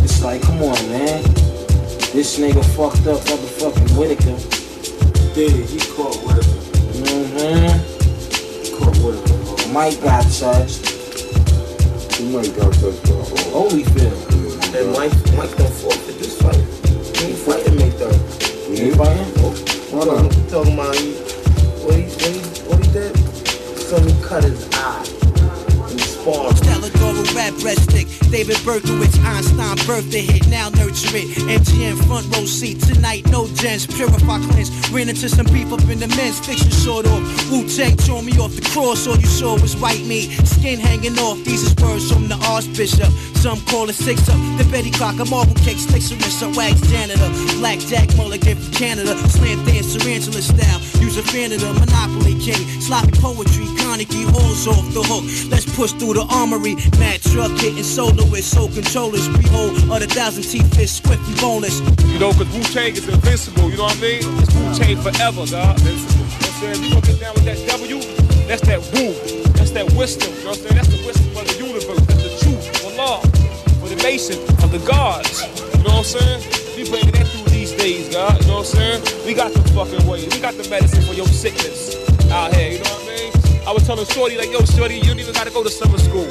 [0.00, 1.22] It's like, come on, man.
[2.16, 4.59] This nigga fucked up motherfucking Whitaker
[5.34, 6.46] did He caught with it.
[7.04, 8.76] Mm-hmm.
[8.78, 9.44] Caught with it.
[9.64, 9.72] Bro.
[9.72, 10.88] Mike got touched.
[12.18, 14.18] He might got touched by Holyfield.
[14.18, 16.56] Yeah, and Mike, Mike done forfeit this fight.
[17.18, 18.10] He ain't fighting me though.
[18.70, 19.32] He ain't fighting?
[19.96, 20.24] What on.
[20.26, 21.12] You talking about he,
[21.84, 23.16] what he, what he, what he did?
[23.78, 25.06] Somebody cut his eye.
[25.88, 26.56] And sparred.
[26.56, 28.19] Stellar rap stick.
[28.30, 31.26] David Berkowitz, Einstein birthday hit, now nurture it.
[31.50, 34.70] MGM front row seat, tonight no gens, purify cleanse.
[34.90, 37.50] Ran into some beef up in the men's, fiction short off.
[37.50, 40.30] Wu Tang tore me off the cross, all you saw was white meat.
[40.46, 43.10] Skin hanging off, these is words from the Archbishop.
[43.34, 47.28] Some call it six up, the Betty Crocker marble cake, sticks and wrist, wax janitor.
[47.58, 50.78] Black Jack Mulligan from Canada, slam dance, tarantula style.
[51.02, 55.24] Use a fan of the Monopoly King, sloppy poetry, Carnegie, halls off the hook.
[55.50, 60.44] Let's push through the armory, mad truck hitting solo Fluid, soul controllers, behold, other thousand
[60.44, 61.80] teeth fish, swiftly boneless.
[62.12, 64.20] You know, cause Wu-Tang is invincible, you know what I mean?
[64.44, 65.78] It's Wu-Tang forever, dog.
[65.80, 66.20] Invincible.
[66.20, 66.82] You know what I'm saying?
[66.82, 67.96] You gonna get down with that W?
[68.44, 69.04] That's that Wu.
[69.56, 70.74] That's that wisdom, you know what I'm saying?
[70.76, 72.00] That's the wisdom of the universe.
[72.08, 73.20] That's the truth, the law,
[73.80, 75.40] for the nation, of the gods.
[75.80, 76.40] You know what I'm saying?
[76.76, 78.38] We bringing that through these days, God.
[78.42, 79.26] You know what I'm saying?
[79.26, 80.28] We got the fucking way.
[80.28, 81.96] We got the medicine for your sickness
[82.30, 83.32] out here, you know what I mean?
[83.68, 86.28] I was telling Shorty, like, yo, Shorty, you don't even gotta go to summer school.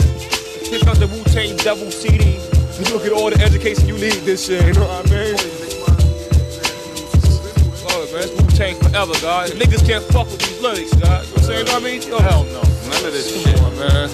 [0.69, 2.37] Here out the Wu Tang Devil CD.
[2.77, 5.33] You look at all the education you need this year, you know what I mean?
[7.89, 9.49] Lord, oh, man, it's Wu Tang forever, God.
[9.57, 11.25] Niggas can't fuck with these lyrics, God.
[11.41, 12.05] You know what i mean?
[12.13, 12.61] Oh, hell no.
[12.85, 13.57] None of this shit.
[13.81, 14.13] man.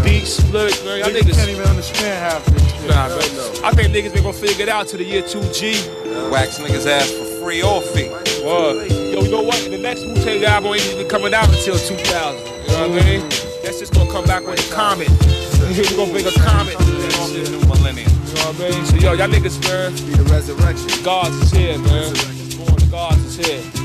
[0.00, 1.04] Beats, lyrics, man.
[1.04, 1.36] Y'all niggas.
[1.36, 2.88] can't even understand half this shit.
[2.88, 3.52] Nah, man, no.
[3.68, 5.60] I think niggas been gonna figure it out to the year 2G.
[6.08, 6.30] Yeah.
[6.32, 8.08] Wax niggas ass for free or fee.
[8.40, 8.88] Word.
[8.88, 9.60] Yo, you know what?
[9.68, 12.00] The next Wu Tang album ain't even coming out until 2000.
[12.00, 13.20] You know what I mean?
[13.60, 15.12] That's just gonna come back with a comment
[15.76, 16.72] you we gonna bring a comet.
[16.80, 17.50] Shit.
[17.52, 18.08] New millennium.
[18.08, 18.84] You know what I mean?
[18.86, 19.92] So yo, y'all niggas, man.
[19.92, 21.02] Be the resurrection.
[21.04, 22.66] God's is here, man.
[22.66, 23.81] Born, God's is here.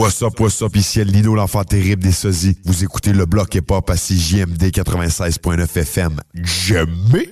[0.00, 2.56] What's up, what's up, ici Lido, l'enfant terrible des sosies.
[2.64, 6.20] Vous écoutez le bloc hip-hop à 6JMD 96.9 FM.
[6.32, 7.30] Jamais!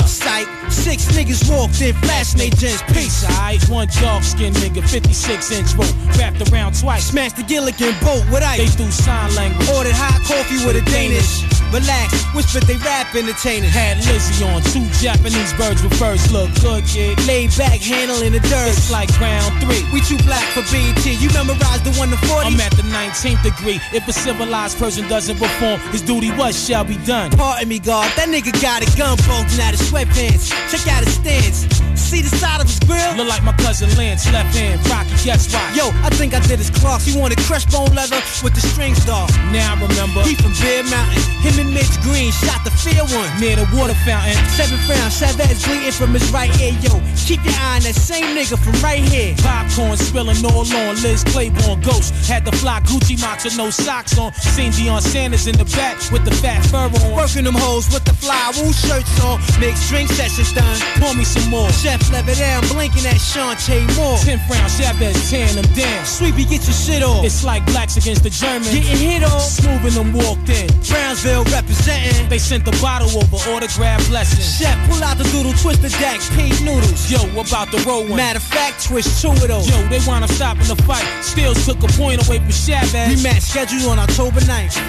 [0.00, 0.48] Psych
[0.82, 2.82] Six niggas walked in, flashing they gents.
[2.90, 3.62] Peace, alright?
[3.68, 7.06] One dark skinned nigga, 56 inch rope, wrapped around twice.
[7.06, 8.58] Smashed the Gilligan boat with ice.
[8.58, 9.70] They threw sign language.
[9.70, 11.46] Ordered hot coffee with a Danish.
[11.70, 13.70] Relax, whispered they rap entertainers.
[13.70, 17.14] Had Lizzie on, two Japanese birds with first look good, kid.
[17.30, 18.74] Laid back, handling the dirt.
[18.74, 19.86] It's like round three.
[19.94, 21.14] We too black for BT.
[21.22, 22.50] You memorized the one to 40.
[22.58, 23.78] I'm at the 19th degree.
[23.94, 27.30] If a civilized person doesn't perform, his duty what shall be done.
[27.38, 30.50] Pardon me, God, that nigga got a gun poked out his sweatpants.
[30.74, 33.14] Check out his stance see the side of his grill?
[33.14, 35.62] Look like my cousin Lance, left hand, Rocky, guess why?
[35.72, 37.06] Yo, I think I did his cloth.
[37.06, 39.30] He wanted crushed bone leather with the strings off.
[39.54, 40.26] Now I remember.
[40.26, 41.22] He from Bear Mountain.
[41.46, 43.30] Him and Mitch Green shot the fair one.
[43.40, 44.34] Near the water fountain.
[44.58, 46.98] Seven rounds, Chavez bleeding from his right ear, yo.
[47.22, 49.32] Keep your eye on that same nigga from right here.
[49.38, 52.10] Popcorn spilling all on Liz Claiborne Ghost.
[52.26, 53.14] Had the fly Gucci
[53.44, 54.32] with no socks on.
[54.34, 57.08] Seen Dion Sanders in the back with the fat fur on.
[57.14, 59.38] Working them hoes with the fly wool shirts on.
[59.60, 60.74] Mixed drink sessions done.
[61.00, 61.68] Pour me some more.
[61.92, 64.16] Def level down, blinking at Shantae Moore.
[64.24, 66.06] 10th round, Chavez, 10, I'm down.
[66.06, 67.22] Sweepy, get your shit off.
[67.22, 68.72] It's like blacks against the Germans.
[68.72, 69.38] Getting hit on.
[69.38, 70.72] Smoothing them walked in.
[70.88, 72.30] Brownsville representing.
[72.30, 74.56] They sent the bottle over, autograph blessings.
[74.56, 77.12] Chef, pull out the doodle, twist the deck, pink noodles.
[77.12, 78.16] Yo, about the roll one.
[78.16, 79.68] Matter of fact, twist two of those.
[79.68, 81.04] Yo, they wanna up stopping the fight.
[81.20, 83.20] Stills took a point away from Chavez.
[83.22, 84.80] Rematch scheduled on October 9th.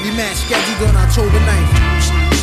[0.00, 2.33] Rematch scheduled on October 9th.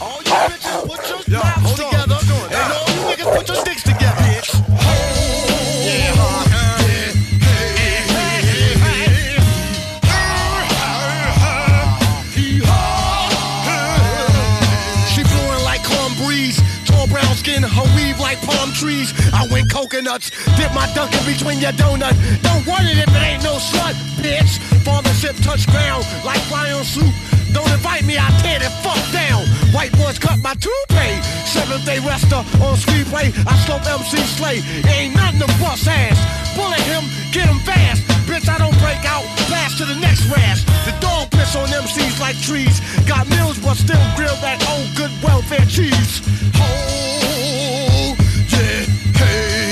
[0.02, 1.95] All you bitches, put your mouth
[21.14, 22.16] in between your donut.
[22.42, 24.58] Don't want it if it ain't no slut, bitch.
[25.22, 27.10] ship touch ground like lion Soup.
[27.54, 29.46] Don't invite me, I tear the fuck down.
[29.72, 31.16] White boys cut my toupee.
[31.46, 33.32] Seventh day rester on speedway.
[33.48, 34.60] I slope MC Slay.
[34.92, 36.20] Ain't nothing to bust ass.
[36.60, 38.02] at him, get him fast.
[38.28, 39.24] Bitch, I don't break out.
[39.48, 40.62] Blast to the next rash.
[40.86, 42.82] The dog piss on MCs like trees.
[43.08, 46.14] Got meals, but still grill that old good welfare cheese.
[46.56, 48.16] Oh,
[48.52, 49.65] yeah, hey.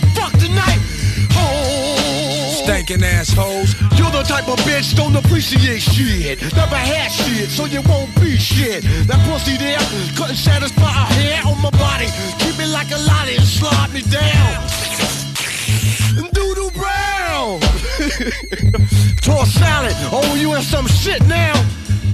[0.00, 0.78] fuck tonight.
[1.32, 2.62] Oh.
[2.64, 3.74] Stankin' assholes.
[3.98, 6.40] You're the type of bitch don't appreciate shit.
[6.56, 8.82] Never had shit, so you won't be shit.
[9.06, 9.78] That pussy there
[10.16, 12.08] couldn't satisfy a hair on my body.
[12.38, 14.54] Keep me like a lolly and slide me down.
[16.32, 17.60] Doodle brown.
[19.20, 19.94] Toss salad.
[20.10, 21.54] Oh, you in some shit now.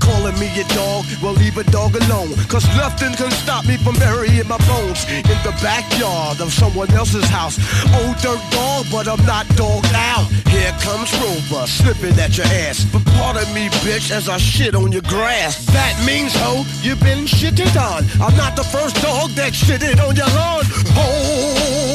[0.00, 2.34] Calling me a dog, well leave a dog alone.
[2.48, 7.26] Cause nothing can stop me from burying my bones in the backyard of someone else's
[7.28, 7.56] house.
[7.94, 10.26] Old oh, dirt dog, but I'm not dogged out.
[10.48, 12.84] Here comes Rover, slipping at your ass.
[12.90, 15.64] But part of me, bitch, as I shit on your grass.
[15.66, 18.02] That means, ho, you've been shitted on.
[18.20, 20.62] I'm not the first dog that shitted on your lawn.
[20.96, 21.90] Oh.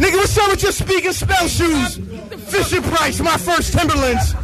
[0.00, 1.98] Nigga, what's up with your speaking spell shoes?
[2.48, 4.32] Fisher Price, my first Timberlands.
[4.34, 4.40] Yo.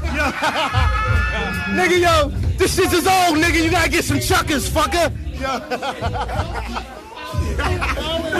[1.74, 3.62] nigga, yo, this shit's is old, nigga.
[3.64, 5.12] You gotta get some chuckers, fucker.
[5.44, 5.58] Yo.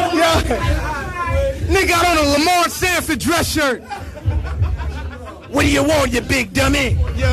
[0.09, 0.29] Yo.
[1.69, 3.83] Nigga got on a Lamar Sanford dress shirt.
[5.51, 6.93] What do you want, you big dummy?
[7.15, 7.27] Yo.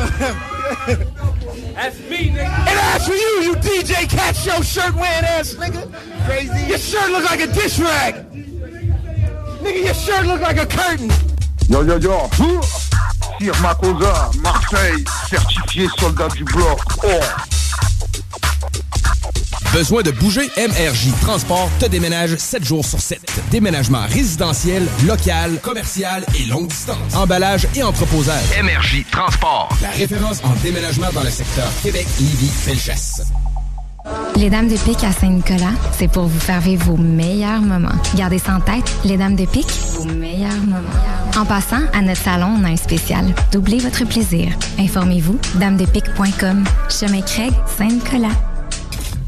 [1.73, 2.57] That's me, nigga.
[2.67, 5.89] And as for you, you DJ Cat Show shirt wearing ass nigga.
[6.25, 6.67] Crazy.
[6.67, 8.15] Your shirt look like a dish rag.
[9.63, 11.09] Nigga, your shirt look like a curtain.
[11.69, 12.27] Yo, yo, yo.
[13.41, 16.77] Sir Makosa, Marseille, certifié soldat du bloc.
[17.05, 17.19] Oh.
[19.73, 20.49] Besoin de bouger?
[20.57, 23.19] MRJ Transport te déménage 7 jours sur 7.
[23.51, 27.15] Déménagement résidentiel, local, commercial et longue distance.
[27.15, 28.43] Emballage et entreposage.
[28.61, 29.69] MRJ Transport.
[29.81, 33.21] La référence en déménagement dans le secteur Québec, Lévis, Felchasse.
[34.35, 37.95] Les Dames de Pique à Saint-Nicolas, c'est pour vous faire vivre vos meilleurs moments.
[38.15, 41.39] Gardez ça en tête, les Dames de Pique, vos meilleurs moments.
[41.39, 43.33] En passant, à notre salon, on a un spécial.
[43.53, 44.49] Doublez votre plaisir.
[44.79, 46.65] Informez-vous, damesdepique.com.
[46.89, 48.35] Chemin Craig, Saint-Nicolas.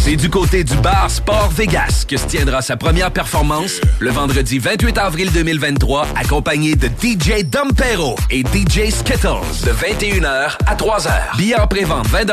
[0.00, 4.58] C'est du côté du bar Sport Vegas que se tiendra sa première performance le vendredi
[4.58, 9.28] 28 avril 2023, accompagné de DJ Dompero et DJ Skittles
[9.64, 11.36] de 21h à 3h.
[11.36, 12.24] Billets en pré-vente 20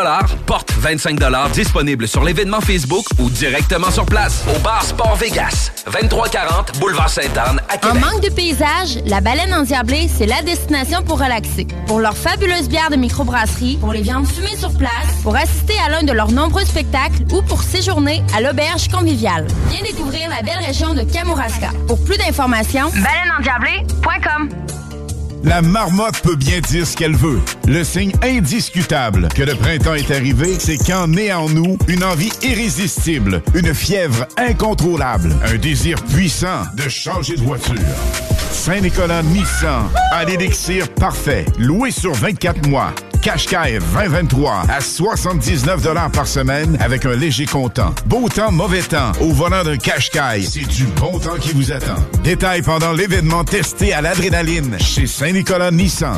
[0.47, 1.19] porte 25
[1.53, 7.61] disponible sur l'événement Facebook ou directement sur place au bar Sport Vegas, 2340 Boulevard Sainte-Anne
[7.69, 8.03] à Québec.
[8.03, 11.67] En manque de paysage, la baleine en diablé, c'est la destination pour relaxer.
[11.85, 14.89] Pour leurs fabuleuses bières de microbrasserie, pour les viandes fumées sur place,
[15.21, 19.45] pour assister à l'un de leurs nombreux spectacles ou pour séjourner à l'auberge conviviale.
[19.69, 21.71] Viens découvrir la belle région de Kamouraska.
[21.87, 24.49] Pour plus d'informations, baleineendiablée.com.
[25.41, 27.39] La marmotte peut bien dire ce qu'elle veut.
[27.65, 32.31] Le signe indiscutable que le printemps est arrivé, c'est qu'en naît en nous une envie
[32.43, 37.75] irrésistible, une fièvre incontrôlable, un désir puissant de changer de voiture.
[38.51, 42.93] Saint-Nicolas Nissan à l'élixir parfait, loué sur 24 mois.
[43.21, 47.93] Cashkai 2023 à 79 par semaine avec un léger comptant.
[48.05, 49.11] Beau temps, mauvais temps.
[49.19, 51.95] Au volant d'un cashkai c'est du bon temps qui vous attend.
[52.23, 56.17] Détail pendant l'événement testé à l'adrénaline chez Saint-Nicolas Nissan.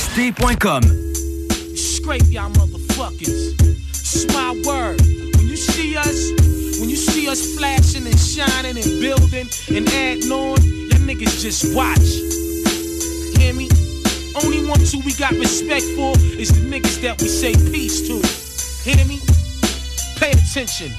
[0.00, 0.82] ST.com.
[1.76, 3.52] Scrape y'all motherfuckers.
[3.90, 4.98] It's my word.
[5.36, 6.30] When you see us,
[6.80, 11.74] when you see us flashing and shining and building and adding on, y'all niggas just
[11.76, 12.06] watch.
[13.42, 13.68] Hear me?
[14.42, 18.16] Only one two we got respect for is the niggas that we say peace to.
[18.88, 19.20] Hear me?
[20.16, 20.92] Pay attention.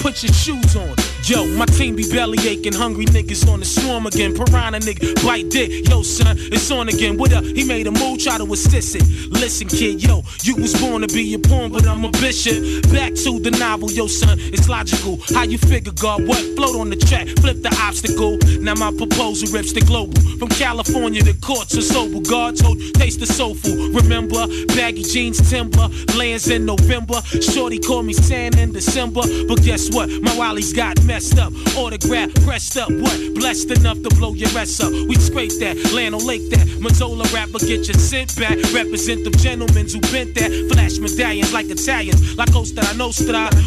[0.00, 0.94] Put your shoes on.
[1.28, 4.32] Yo, my team be belly aching, hungry niggas on the swarm again.
[4.32, 5.88] Piranha nigga, bite dick.
[5.88, 7.18] Yo, son, it's on again.
[7.18, 7.42] What up?
[7.42, 9.02] He made a move, try to assist it.
[9.32, 12.62] Listen, kid, yo, you was born to be a pawn, but I'm a bishop.
[12.92, 15.18] Back to the novel, yo, son, it's logical.
[15.34, 16.38] How you figure, God, what?
[16.54, 18.38] Float on the track, flip the obstacle.
[18.62, 20.14] Now my proposal rips the global.
[20.38, 22.20] From California to courts are sober.
[22.20, 23.74] God told, taste the soulful.
[23.90, 24.46] Remember,
[24.78, 27.20] baggy jeans, timber, lands in November.
[27.42, 29.22] Shorty called me sand in December.
[29.48, 30.08] But guess what?
[30.22, 31.52] My Wally's got mad chest up.
[31.76, 33.16] Autograph, pressed up, what?
[33.34, 34.90] Blessed enough to blow your rest up.
[34.92, 36.66] We scrape that, land on lake that.
[36.80, 38.56] Mazzola rapper, get your sit back.
[38.72, 40.50] Represent the gentlemen who bent that.
[40.72, 43.10] Flash medallions like Italians, like Costa I know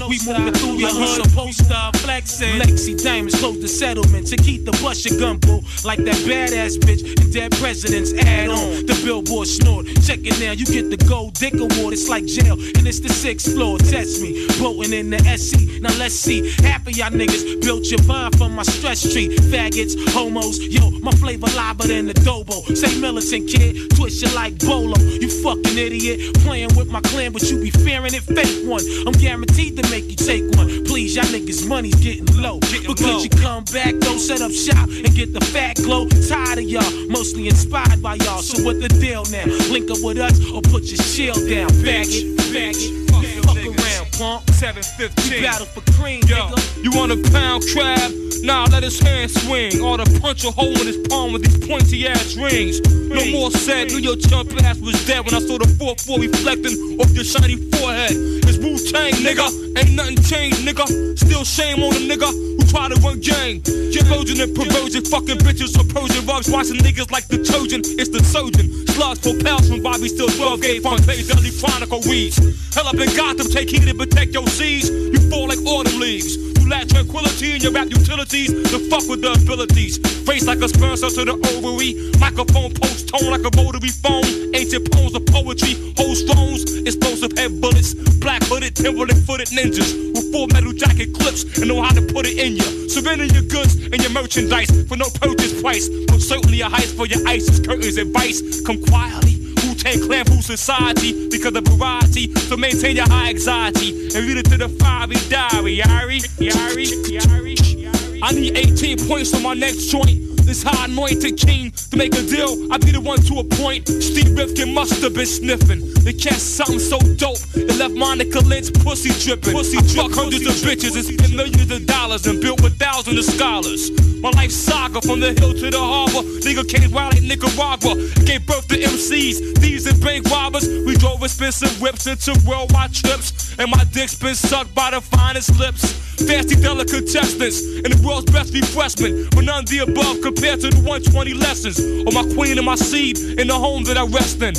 [0.10, 2.60] We moving through your hood, supposed to flexing.
[2.62, 4.28] Lexi diamonds, close the settlement.
[4.30, 8.14] To keep the bush your gumbo, like that badass bitch and dead presidents.
[8.14, 9.86] Add on the billboard snort.
[10.06, 11.94] Check it now, you get the gold dick award.
[11.94, 13.78] It's like jail, and it's the sixth floor.
[13.80, 15.82] Test me, boating in the SC.
[15.82, 19.30] Now let's see, half of y'all niggas Built your vibe from my stress tree.
[19.52, 22.66] Faggots, homos, yo, my flavor lava than the dobo.
[22.76, 24.98] Say militant kid, twist you like Bolo.
[25.00, 28.24] You fucking idiot, playing with my clan, but you be fearing it.
[28.24, 30.84] Fake one, I'm guaranteed to make you take one.
[30.86, 32.60] Please, y'all niggas, money's getting low.
[32.60, 36.08] Getting but could you come back though, set up shop and get the fat glow?
[36.10, 38.42] Tired of y'all, mostly inspired by y'all.
[38.42, 39.46] So what the deal now?
[39.72, 44.09] Link up with us or put your shield down, faggot, faggot, fuck around.
[44.20, 45.32] 715.
[45.32, 46.84] We battle for cream, Yo, nigga.
[46.84, 48.12] You want a pound crab?
[48.44, 49.80] Now nah, let his hand swing.
[49.80, 52.82] Or to punch a hole in his palm with these pointy ass rings.
[53.08, 57.00] No more said, knew your chump ass was dead when I saw the 4-4 reflecting
[57.00, 58.12] off your shiny forehead.
[58.44, 59.48] It's Wu-Tang, nigga.
[59.80, 60.86] Ain't nothing changed, nigga.
[61.18, 63.64] Still shame on a nigga who tried to run gang.
[64.10, 66.50] Trojan and perversion, fucking bitches or Persian rugs.
[66.50, 68.74] Watching niggas like the Trojan, it's the Trojan.
[68.98, 72.42] Slugs for pals from Bobby, still 12 gauge on Bay Dudley Chronicle weeds.
[72.74, 76.36] Hell up in Gotham, take heed of protect your seeds, you fall like autumn leaves.
[76.38, 79.98] You lack tranquility in your rap utilities to fuck with the abilities.
[80.28, 84.26] Face like a sperm cell to the ovary, microphone post tone like a rotary phone.
[84.56, 90.26] Ancient poems of poetry, hold stones, explosive head bullets, black hooded, Timberland footed ninjas with
[90.32, 92.90] full metal jacket clips and know how to put it in you.
[92.90, 97.06] Surrender your goods and your merchandise for no purchase price, but certainly a heist for
[97.06, 98.42] your ISIS curtains and vice.
[98.66, 99.39] Come quietly
[99.84, 102.34] can't clear through society because of variety.
[102.48, 105.78] So maintain your high anxiety and read it to the fiery diary.
[105.80, 108.20] Yari, yari, yari, yari.
[108.22, 110.39] I need 18 points for my next joint.
[110.50, 112.74] This high anointed king to make a deal.
[112.74, 113.88] I'd be the one to appoint.
[113.88, 115.82] Steve Rifkin must have been sniffing.
[116.02, 119.54] They catch something so dope it left Monica Lynch pussy dripping.
[119.54, 123.20] Pussy truck, hundreds pussy of bitches and spent millions of dollars and built with thousands
[123.20, 123.92] of scholars.
[124.26, 126.26] My life saga from the hill to the harbor.
[126.42, 127.94] Nigga came wild like Nicaragua.
[128.26, 130.66] Gave birth to MCs, thieves and bank robbers.
[130.68, 133.54] We drove expensive whips and took worldwide trips.
[133.60, 135.86] And my dick's been sucked by the finest lips.
[136.26, 139.30] Fancy delicate contestants and the world's best refreshment.
[139.36, 142.66] But none of the above could compared to the 120 lessons of my queen and
[142.66, 144.54] my seed in the home that I rest in.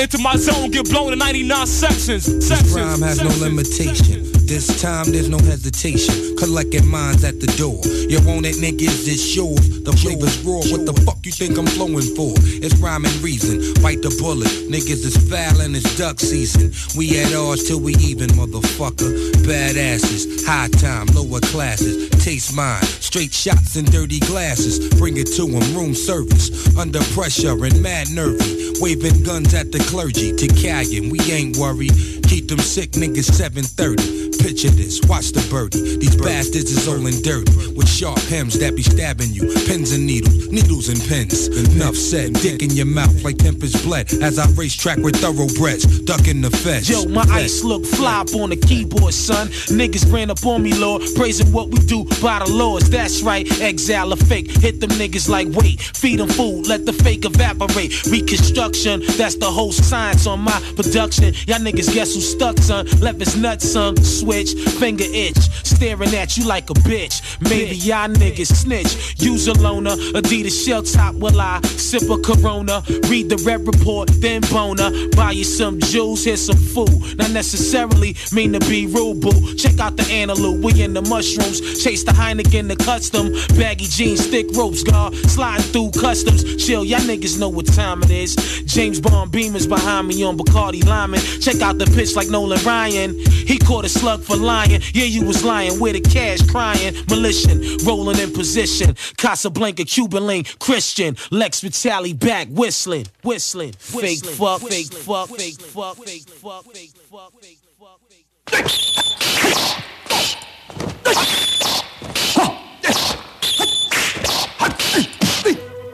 [0.00, 2.24] Into my zone, get blown in 99 sections.
[2.24, 3.98] sections this rhyme has sections, no limitations.
[3.98, 6.36] Sections this time, there's no hesitation.
[6.36, 7.78] Collecting minds at the door.
[8.10, 9.06] You want it, niggas?
[9.06, 9.84] It's yours.
[9.86, 10.58] The flavor's raw.
[10.74, 12.34] What the fuck you think I'm flowing for?
[12.58, 13.62] It's rhyme and reason.
[13.78, 14.48] Fight the bullet.
[14.66, 16.74] Niggas is foul and it's duck season.
[16.98, 19.14] We at ours till we even, motherfucker.
[19.46, 22.10] Badasses, high time, lower classes.
[22.18, 22.82] Taste mine.
[22.98, 24.80] Straight shots and dirty glasses.
[24.98, 25.62] Bring it to 'em.
[25.76, 26.50] Room service.
[26.76, 28.74] Under pressure and mad nervy.
[28.82, 30.32] Waving guns at the clergy.
[30.32, 31.94] To Cagin, we ain't worried.
[32.30, 34.38] Keep them sick niggas 730.
[34.38, 35.98] Picture this, watch the birdie.
[35.98, 39.42] These bastards is old dirt dirty with sharp hems that be stabbing you.
[39.66, 41.48] Pins and needles, needles and pins.
[41.74, 44.12] Enough said, dick in your mouth like tempest bled.
[44.22, 46.88] As I race track with thoroughbreds, ducking the feds.
[46.88, 49.48] Yo, my ice look fly up on the keyboard, son.
[49.74, 52.88] Niggas ran up on me, Lord, praising what we do by the laws.
[52.88, 54.48] That's right, exile a fake.
[54.52, 58.06] Hit them niggas like wait, feed them food, let the fake evaporate.
[58.06, 61.34] Reconstruction, that's the whole science on my production.
[61.50, 62.86] Y'all niggas guess stuck, son.
[63.00, 63.96] Left his nuts, son.
[64.02, 65.36] Switch, finger itch.
[65.64, 67.20] Staring at you like a bitch.
[67.48, 69.14] Maybe y'all niggas snitch.
[69.22, 69.96] Use a loner.
[70.14, 71.60] Adidas shell top will I.
[71.62, 72.82] Sip a corona.
[73.08, 74.90] Read the red report, then boner.
[75.16, 77.16] Buy you some jewels, hit some food.
[77.18, 79.54] Not necessarily mean to be rude, boo.
[79.56, 80.60] Check out the antelope.
[80.60, 81.82] We in the mushrooms.
[81.82, 83.32] Chase the Heineken, the custom.
[83.56, 85.14] Baggy jeans, thick ropes, guard.
[85.28, 86.64] Sliding through customs.
[86.64, 88.36] Chill, y'all niggas know what time it is.
[88.66, 91.20] James Bond Beamers behind me on Bacardi Lyman.
[91.40, 93.14] Check out the pitch bitch like Nolan Ryan.
[93.18, 94.80] He caught a slug for lying.
[94.92, 95.78] Yeah, you was lying.
[95.80, 96.94] Where the cash crying?
[97.06, 98.94] Militian rolling in position.
[99.16, 101.16] Casablanca, Cuban link, Christian.
[101.30, 103.72] Lex Vitali back whistling, whistling.
[103.72, 108.70] Fake fuck, fake fuck, fake fuck, fake fuck, fake fuck, fake fuck,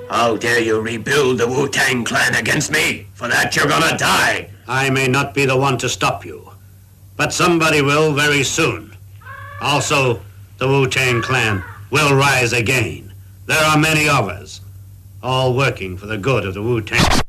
[0.09, 3.07] How dare you rebuild the Wu Tang Clan against me?
[3.15, 4.51] For that, you're gonna die!
[4.69, 6.51] I may not be the one to stop you,
[7.17, 8.97] but somebody will very soon.
[9.61, 10.23] Also,
[10.59, 13.15] the Wu-Tang Clan will rise again.
[13.47, 14.61] There are many of us,
[15.23, 17.21] all working for the good of the Wu-Tang.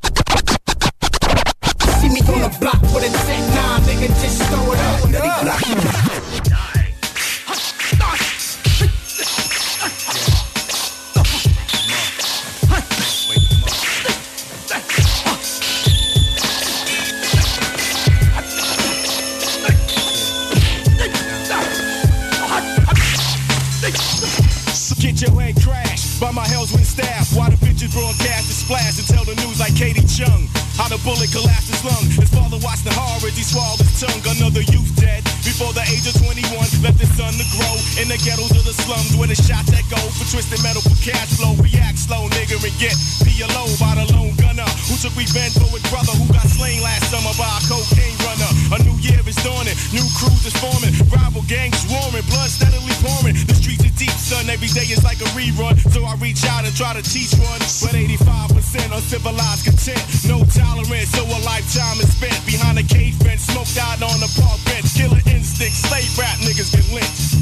[36.14, 36.56] to 21,
[36.88, 37.74] left the sun to grow.
[38.00, 40.96] In the ghetto to the slums, where the shots that go for twisted metal for
[41.04, 41.52] cash flow.
[41.60, 45.84] React slow, nigga, and get PLO by the lone gunner who took revenge for his
[45.92, 48.52] brother who got slain last summer by a cocaine runner.
[48.78, 53.36] A new year is dawning, new crews is forming, rival gangs swarming, blood steadily pouring.
[53.50, 54.48] The streets are deep, son.
[54.48, 57.60] Every day is like a rerun, so I reach out and try to teach one.
[57.84, 63.44] But 85% uncivilized content, no tolerance, so a lifetime is spent behind a cage fence,
[63.52, 65.20] smoked out on the park bench, killer
[65.58, 67.34] think slave rap niggas get lynched.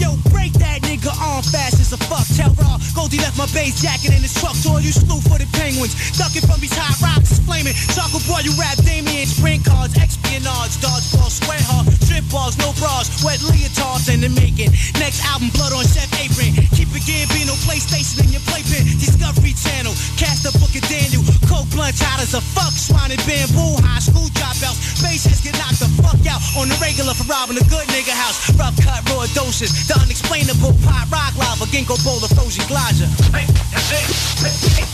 [0.00, 2.24] Yo, break that nigga on fast as a fuck.
[2.36, 4.56] Tell Raw, Goldie left my base jacket in his truck.
[4.64, 7.76] To all you slew for the penguins, ducking from these high rocks is flaming.
[7.92, 13.06] Chocolate boy, you rap Damien, spring cards, espionage, dodgeball, square hard strip bars, no bras,
[13.22, 14.74] wet leotards and the making.
[14.98, 16.58] Next album, blood on Chef Apron.
[16.74, 18.82] Keep it no PlayStation in your playpen.
[18.98, 21.22] Discovery Channel, cast a book of Daniel.
[21.46, 23.78] Coke blunt, hot as a fuck, swine and bamboo.
[23.86, 27.66] High school dropouts, faces get knocked the fuck out on the regular for robbing a
[27.70, 28.50] good nigga house.
[28.58, 33.06] Rough cut, raw doses, the unexplainable pot, rock lava, ginkgo bowl of frozen glazer.
[33.30, 34.04] Hey, hey,
[34.42, 34.86] hey,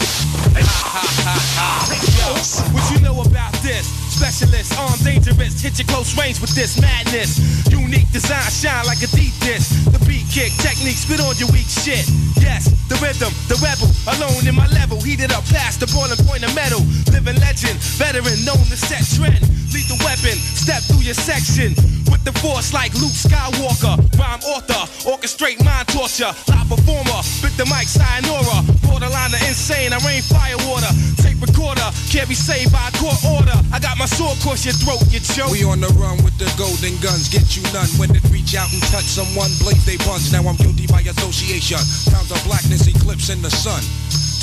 [0.56, 2.00] Hey, hey, hey.
[2.16, 2.28] Yo,
[2.72, 3.84] what you know about this?
[4.16, 5.60] specialist, arm dangerous.
[5.60, 7.36] Hit your close range with this madness.
[7.68, 9.68] Unique design, shine like a deep dish.
[9.92, 12.08] The beat kick technique, spit on your weak shit.
[12.40, 14.96] Yes, the rhythm, the rebel, alone in my level.
[15.00, 16.80] Heated up past the boiling point of metal.
[17.12, 19.44] Living legend, veteran, known to set trend.
[19.92, 21.76] the weapon, step through your section.
[22.10, 23.94] With the force like Luke Skywalker.
[24.16, 26.32] Rhyme author, orchestrate mind torture.
[26.48, 28.64] Live performer, bit the mic, sayonara.
[28.88, 30.88] Borderline insane, I rain fire water.
[31.22, 33.54] Tape recorder, can't be saved by court order.
[33.74, 35.51] I got my my sword cross your throat, you choke.
[35.51, 37.89] We on the run with the golden guns, get you none.
[37.99, 40.31] When it reach out and touch someone, blaze they buns.
[40.33, 41.83] Now I'm guilty by association.
[42.15, 43.83] Times of blackness eclipsing the sun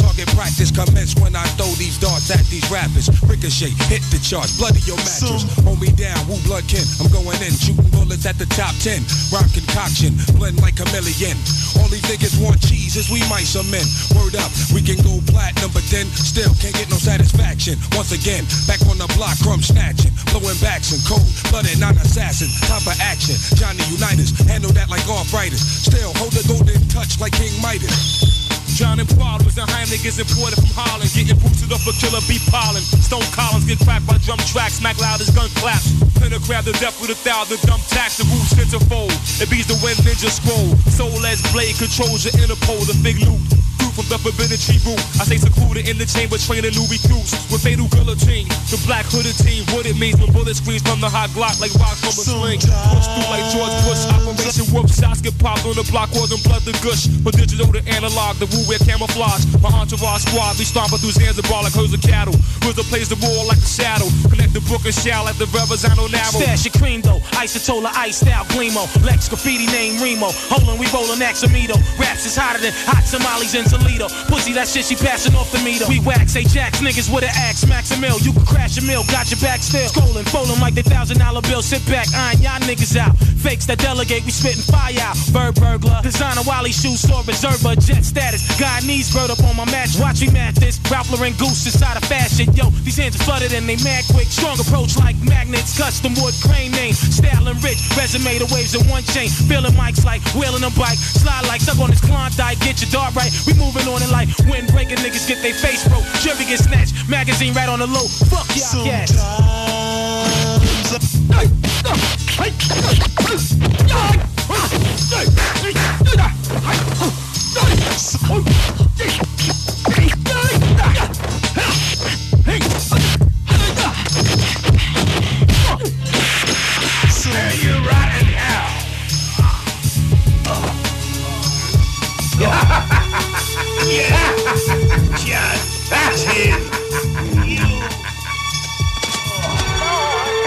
[0.03, 3.07] target practice commence when I throw these darts at these rappers.
[3.23, 5.47] Ricochet, hit the charts, bloody your mattress.
[5.47, 5.63] So.
[5.63, 6.83] Hold me down, woo blood kin.
[6.99, 8.99] I'm going in, shooting bullets at the top ten.
[9.31, 11.37] Rock concoction, blend like million.
[11.79, 13.87] All these niggas want cheese is we mice are men.
[14.19, 17.79] Word up, we can go platinum, but then still can't get no satisfaction.
[17.95, 22.51] Once again, back on the block, crumb snatching, blowing backs and cold blooded non-assassin.
[22.67, 25.63] Time for action, Johnny Unitas, handle that like off writers.
[25.63, 28.42] Still hold the golden touch like King Midas.
[28.73, 31.05] John and Paul was in Heimlich imported from Holland.
[31.13, 32.81] Getting boosted up for killer beat pollen.
[33.05, 34.81] Stone Collins get cracked by drum tracks.
[34.81, 35.93] Smack loud as gun claps.
[36.17, 38.17] Pinner grab the death with a thousand dumb tax.
[38.17, 39.13] The roots centerfold.
[39.37, 40.73] It beats the wind ninja scroll.
[40.89, 42.81] Soul as blade controls your Interpol.
[42.89, 43.52] The big loop
[43.93, 44.97] from the forbidden root.
[45.21, 48.49] I stay secluded in the chamber, training new recruits with fatal guillotine.
[48.73, 51.71] The black hooded team, what it means when bullets screams from the hot Glock like
[51.77, 52.59] rocks from a sling.
[52.65, 56.65] Push through like George Bush, operation whoop shots get popped on the block, causing blood
[56.65, 57.05] to gush.
[57.21, 59.45] But digital to analog, the woo wear camouflage.
[59.61, 62.35] My entourage squad, we stomping through Zanzibar like herds of cattle.
[62.65, 64.09] the plays the wall like a shadow.
[64.27, 66.41] Connect the book and shout like the rivers I know narrow.
[66.41, 70.33] Stash your cream though, Isotola, ice out, Glimo, Lex graffiti name Remo.
[70.49, 71.77] Holding, we rolling Axamito.
[72.01, 74.07] Raps is hotter than hot Somali's and leader.
[74.31, 75.87] Pussy, that shit she passing off to me though.
[75.91, 78.17] We wax, hey jacks, niggas with an axe, max mil.
[78.19, 79.85] You can crash a mill, got your back still.
[79.91, 81.61] Scrolling, folding like the thousand dollar bill.
[81.61, 83.15] Sit back, iron y'all niggas out.
[83.43, 85.15] Fakes that delegate, we spitting fire out.
[85.35, 88.41] Bird burglar, designer Wally shoes, store reserver, jet status.
[88.55, 90.79] Guyanese bird up on my match, watch me match this.
[90.93, 92.69] Raffler and goose inside of fashion, yo.
[92.87, 94.27] These hands are flooded and they mad quick.
[94.27, 96.93] Strong approach like magnets, custom wood crane name.
[96.95, 99.27] Styling rich, resume the waves in one chain.
[99.51, 103.11] Feeling mics like wheeling a bike, slide like stuck on this Klondike, get your dart
[103.15, 103.31] right.
[103.47, 104.27] We move moving on in life.
[104.45, 106.03] Windbreaker niggas get their face broke.
[106.21, 106.93] Jerry get snatched.
[107.09, 108.05] Magazine right on the low.
[108.29, 108.85] Fuck y'all.
[108.85, 109.11] Yes.
[109.15, 109.61] Yeah.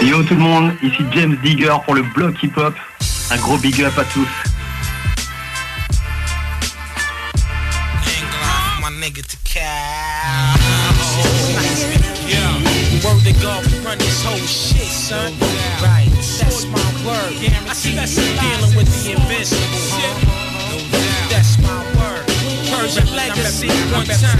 [0.01, 2.73] Yo tout le monde, ici James Digger pour le bloc hip hop.
[3.31, 4.27] Un gros big up à tous.
[13.03, 15.31] Word to God, we run this whole shit, son.
[15.81, 16.09] Right,
[16.41, 17.37] that's my word.
[17.69, 19.96] I see that's dealing with the invisible.
[22.87, 23.67] preserving legacy.
[23.91, 24.31] One time,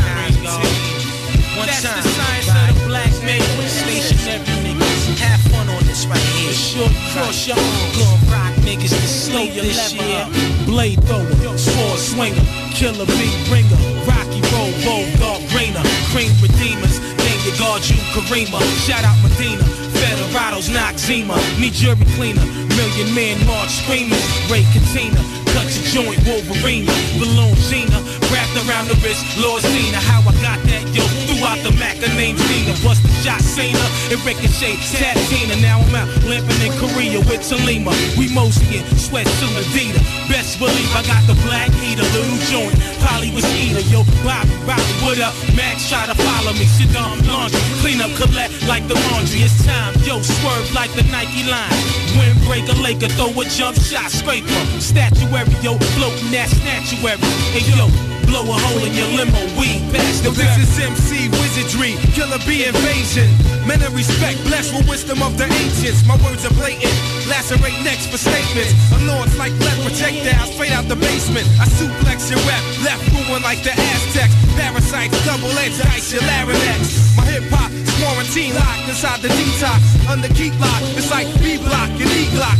[1.57, 1.99] one That's time.
[1.99, 3.41] the science of the black man.
[3.67, 4.39] Stationary
[4.71, 6.53] niggas, have fun on this right here.
[6.53, 7.97] Sure, cross your arms.
[7.99, 10.23] gun rock niggas to slow your this year.
[10.65, 11.27] Blade thrower,
[11.57, 13.75] sword swinger, killer beat bringer,
[14.07, 15.83] Rocky roll, bold dog brainer,
[16.15, 16.99] cream redeemers.
[17.19, 18.59] Name your guard, you Karima.
[18.87, 19.63] Shout out Medina.
[20.01, 22.45] Federados, Noxema, need jury cleaner,
[22.77, 25.17] million man march screaming, Ray Katina,
[25.57, 26.85] cut your joint, Wolverine,
[27.17, 27.97] balloon Gina,
[28.29, 32.13] wrapped around the wrist, Lord Cena, how I got that, yo, throughout the Mac, I
[32.13, 33.81] named Cena, bust the shot, Cena,
[34.13, 39.25] and Ricochet, Tatina, now I'm out, limping in Korea with Talima, we mostly in sweat
[39.25, 44.05] to Adidas, best believe I got the black heater, little joint, Polly was eater, yo,
[44.21, 48.53] Bobby, Bobby, what up, Max try to follow me, sit down, laundry, clean up, collect
[48.69, 49.86] like the laundry, it's time.
[50.03, 51.71] Yo, swerve like the Nike line.
[52.19, 54.47] Windbreaker, Laker, throw a jump shot, scraper.
[54.81, 57.17] Statuary, yo, floating that statuary.
[57.55, 57.87] Hey, yo,
[58.27, 62.65] blow a hole in your limo, we pass the This is MC wizardry, killer bee
[62.65, 63.29] invasion.
[63.67, 66.05] Men of respect, blessed with wisdom of the ancients.
[66.05, 67.16] My words are blatant.
[67.27, 68.71] Lacerate necks for statements.
[68.95, 71.43] I'm lords like lead projectiles straight out the basement.
[71.59, 74.31] I suplex your rep, left ruin like the Aztecs.
[74.55, 77.11] Parasites, double-edged dice, your larynx.
[77.19, 79.83] My hip-hop is quarantine locked inside the detox.
[80.07, 82.59] Under key lock, it's like B-block and E-glock.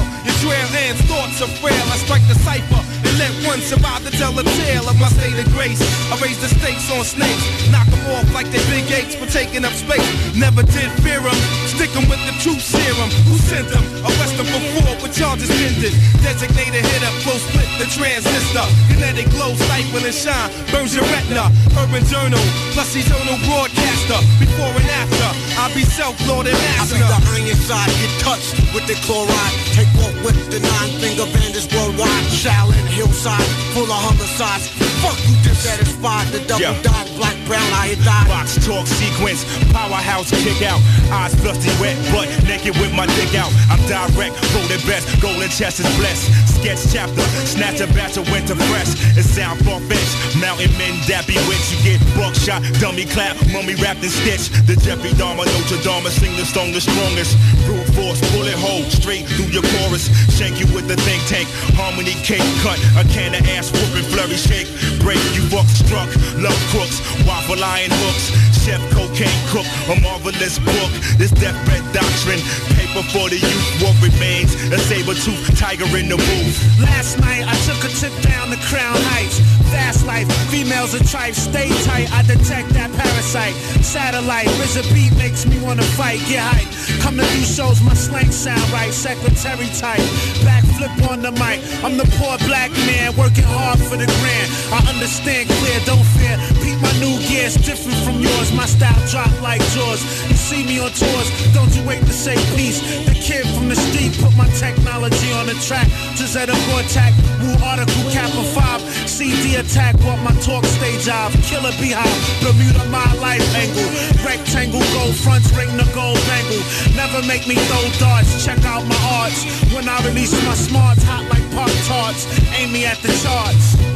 [0.24, 1.84] your trail ends, thoughts are frail.
[1.92, 2.85] I strike the cipher.
[3.04, 5.80] And let one survive to tell a tale of my state of grace.
[6.08, 9.64] I raise the stakes on snakes, knock them off like they big apes for taking
[9.66, 10.04] up space.
[10.32, 11.36] Never did fear them,
[11.68, 13.10] stick them with the truth serum.
[13.28, 13.82] Who sent them?
[14.06, 15.92] Arrest them before what charges ended.
[16.24, 18.64] Designated hitter, close split the transistor.
[18.88, 21.52] Kinetic glow, siphon and shine, burns your retina.
[21.76, 22.40] Urban journal,
[22.72, 24.20] plus eternal broadcaster.
[24.40, 25.28] Before and after,
[25.60, 26.96] I'll be self-lord master.
[26.96, 27.18] I see the
[27.52, 29.54] iron side get touched with the chloride.
[29.76, 32.26] Take off with the nine-finger bandits worldwide.
[32.34, 34.66] Shaolin hillside, full of homicides.
[34.98, 36.82] Fuck you dissatisfied, the double yeah.
[36.82, 38.26] dot, black, brown, I had died.
[38.26, 40.82] Box talk sequence, powerhouse kick out.
[41.14, 43.52] Eyes dusty wet, but naked with my dick out.
[43.70, 46.26] I'm direct, rolling best, golden chest is blessed.
[46.58, 48.98] Sketch chapter, snatch a batch of winter fresh.
[49.14, 51.66] It sound far-fetched, mountain men that bewitch.
[51.70, 54.50] You get buckshot, dummy clap, mummy wrapped in stitch.
[54.66, 57.38] The Jeffrey Dahmer, Notre Dame, sing the song the strongest.
[57.68, 60.08] Brute force, bullet hole, straight through your chorus.
[60.32, 61.48] Shank you with the think tank.
[61.76, 62.78] Harmony cake cut.
[63.00, 64.68] A can of ass whooping flurry shake.
[65.00, 66.08] Break you up struck.
[66.40, 67.00] Love crooks.
[67.26, 68.32] Waffle iron hooks.
[68.64, 69.66] Chef cocaine cook.
[69.92, 70.92] A marvelous book.
[71.20, 72.40] This deathbed doctrine.
[72.76, 73.68] Paper for the youth.
[73.84, 74.54] What remains?
[74.72, 76.56] A saber tooth tiger in the booth.
[76.80, 79.40] Last night I took a trip down to Crown Heights.
[79.70, 82.06] Fast life, females are tripe, stay tight.
[82.14, 83.54] I detect that parasite.
[83.82, 86.20] Satellite, RZA beat makes me wanna fight.
[86.28, 86.70] Get hype.
[87.02, 88.92] Come to do shows, my slang sound right.
[88.92, 90.06] Secretary type,
[90.46, 91.58] backflip on the mic.
[91.82, 94.48] I'm the poor black man working hard for the grand.
[94.70, 96.38] I understand clear, don't fear.
[96.62, 98.52] Beat my new gear's different from yours.
[98.52, 99.98] My style drop like yours.
[100.30, 102.78] You see me on tours, don't you wait to say peace.
[103.06, 105.88] The kid from the street put my technology on the track.
[106.14, 107.10] Just at a vortex,
[107.42, 108.80] new article, cap five,
[109.10, 111.32] CD attack what my talk stage off.
[111.44, 113.88] Killer beehive, Bermuda my life angle.
[114.24, 116.62] Rectangle gold fronts, ring the gold bangle.
[116.94, 119.44] Never make me throw darts, check out my arts.
[119.72, 122.26] When I release my smarts, hot like Pop Tarts.
[122.60, 123.95] Aim me at the charts.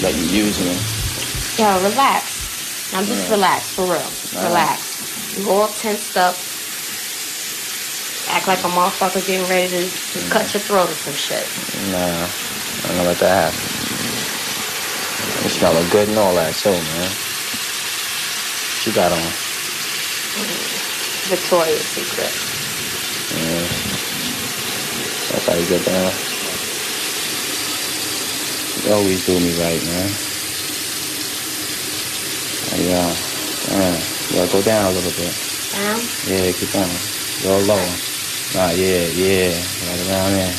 [0.03, 0.75] Let you use me.
[1.63, 2.91] Yo, relax.
[2.91, 3.35] Now just yeah.
[3.35, 4.11] relax, for real.
[4.45, 5.37] relax.
[5.39, 6.35] You all tensed up.
[8.35, 10.29] Act like a motherfucker getting ready to, mm.
[10.29, 11.47] cut your throat or some shit.
[11.95, 12.27] Nah,
[12.83, 13.67] I'm gonna let that happen.
[15.47, 17.09] It smell good and all that too, man.
[18.75, 19.27] What you got on?
[20.35, 21.31] Mm.
[21.31, 22.33] Victoria's Secret.
[22.35, 23.67] Yeah.
[25.31, 26.36] That's how you get down
[28.85, 30.09] always do me right, man.
[32.77, 35.33] Hey, uh, yeah, go down a little bit.
[35.33, 35.97] Down?
[36.29, 37.01] Yeah, keep going.
[37.41, 37.93] Go lower.
[38.61, 40.53] Ah, yeah, yeah, right around there.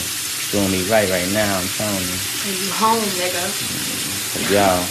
[0.50, 2.18] doing me right right now, I'm telling you.
[2.18, 4.50] You home, nigga.
[4.50, 4.82] Y'all,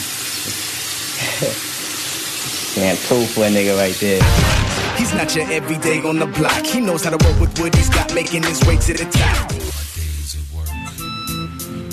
[2.80, 4.96] man, Shampoo for a nigga right there.
[4.96, 6.64] He's not your everyday on the block.
[6.64, 9.50] He knows how to work with what he's got, making his way to the top.
[9.50, 10.66] Days work.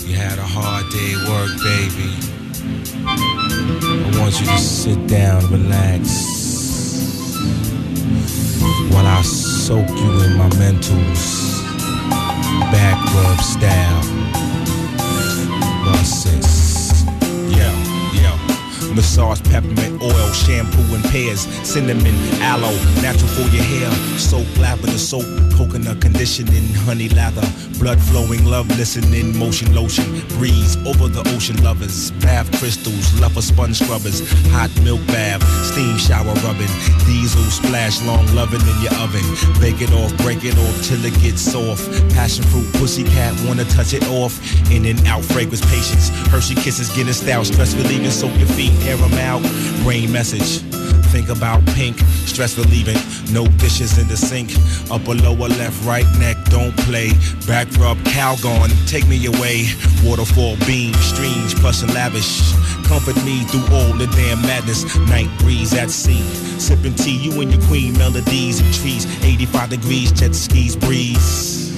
[0.08, 3.41] You had a hard day at work, baby.
[3.80, 6.10] I want you to sit down, relax,
[8.90, 11.36] while I soak you in my mentals,
[12.76, 14.02] back rub style.
[15.88, 16.51] Love
[18.96, 23.90] Massage, peppermint oil, shampoo and pears, cinnamon, aloe, natural for your hair.
[24.20, 25.24] Soap, lavender, soap,
[25.56, 27.46] coconut conditioning, honey lather,
[27.80, 30.04] blood flowing, love listening, motion lotion,
[30.38, 36.34] breeze over the ocean lovers, bath crystals, lover sponge scrubbers, hot milk bath, steam shower
[36.44, 36.72] rubbing,
[37.06, 39.24] diesel splash, long loving in your oven.
[39.62, 41.88] Bake it off, break it off till it gets soft.
[42.14, 44.36] Passion fruit, pussycat, wanna touch it off.
[44.70, 46.10] In and out, fragrance, patience.
[46.28, 49.42] Hershey kisses, getting style, stress relieving, soak your feet air them out.
[49.84, 50.60] Brain message.
[51.12, 52.96] Think about pink, stress relieving,
[53.34, 54.50] no dishes in the sink.
[54.90, 57.12] Upper, lower, left, right neck, don't play.
[57.46, 59.68] Back rub, cow gone, take me away.
[60.06, 62.54] Waterfall beam, streams, plush and lavish.
[62.88, 64.86] Comfort me through all the damn madness.
[65.10, 66.22] Night breeze at sea,
[66.58, 69.06] sipping tea, you and your queen, melodies and trees.
[69.26, 71.74] 85 degrees, jet skis, breeze.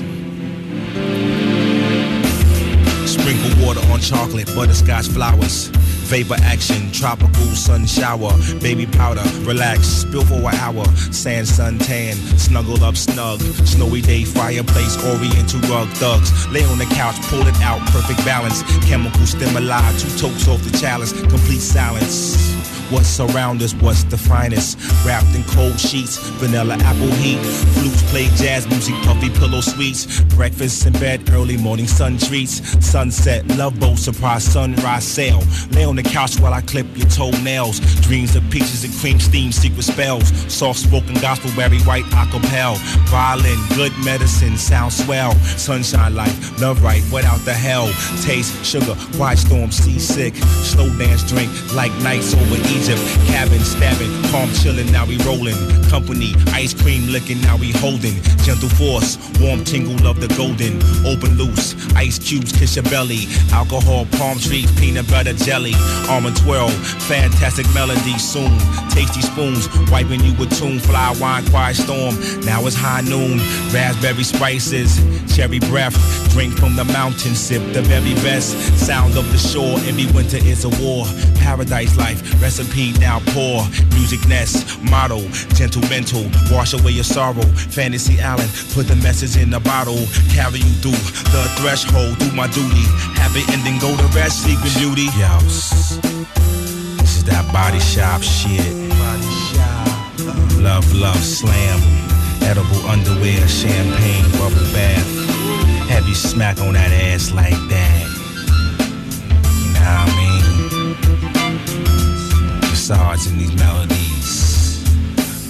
[3.11, 5.71] Sprinkle water on chocolate, butterscotch flowers.
[6.13, 10.85] Favor action, tropical sun shower, baby powder, relax, spill for an hour.
[11.11, 12.15] Sand sun tan,
[12.83, 16.47] up snug, snowy day fireplace, oriental rug thugs.
[16.49, 18.61] Lay on the couch, pull it out, perfect balance.
[18.87, 22.62] Chemical stimuli, two tokes off the chalice, complete silence.
[22.93, 24.77] What's around us, what's the finest?
[25.03, 27.39] Wrapped in cold sheets, vanilla apple heat.
[27.73, 30.21] Flutes play jazz music, puffy pillow sweets.
[30.35, 32.61] Breakfast in bed, early morning sun treats.
[32.85, 35.41] Sunset, love boat, surprise sunrise sail.
[35.71, 37.79] Lay on the couch while I clip your toenails.
[38.01, 40.27] Dreams of peaches and cream steam, secret spells.
[40.53, 42.77] Soft spoken gospel, very white acapella.
[43.09, 45.33] Violin, good medicine, sound swell.
[45.57, 47.87] Sunshine life, love right, what out the hell?
[48.21, 50.35] Taste, sugar, white storm, seasick.
[50.61, 55.55] Slow dance drink, like nights over Egypt, cabin stabbing, palm chillin', now we rollin'.
[55.89, 58.21] Company, ice cream lickin', now we holdin'.
[58.43, 60.75] Gentle force, warm tingle of the golden.
[61.07, 63.23] Open loose, ice cubes kiss your belly.
[63.53, 65.71] Alcohol, palm trees, peanut butter jelly.
[66.09, 66.67] Almond twirl,
[67.07, 68.51] fantastic melody soon.
[68.89, 70.79] Tasty spoons, wiping you with tune.
[70.79, 72.15] Fly wine, quiet storm.
[72.43, 73.37] Now it's high noon.
[73.71, 74.99] Raspberry spices,
[75.33, 75.95] cherry breath.
[76.33, 78.57] Drink from the mountain, sip the very best.
[78.75, 81.05] Sound of the shore, every winter is a war.
[81.39, 83.61] Paradise life, recipe now pour.
[83.93, 85.19] Music nest, motto,
[85.53, 87.43] gentle mental, wash away your sorrow.
[87.69, 89.99] Fantasy Island, put the message in the bottle.
[90.33, 90.99] Carry you through
[91.31, 92.83] the threshold, do my duty.
[93.15, 95.07] Happy ending, go to rest, sleeping beauty.
[95.19, 95.29] Yo,
[96.97, 98.89] this is that body shop shit.
[98.89, 100.33] Body shop.
[100.59, 101.79] Love, love, slam.
[102.41, 105.09] Edible underwear, champagne, bubble bath.
[105.89, 108.09] Have you smack on that ass like that.
[108.81, 110.22] You know what I mean?
[112.87, 114.81] sides and these melodies.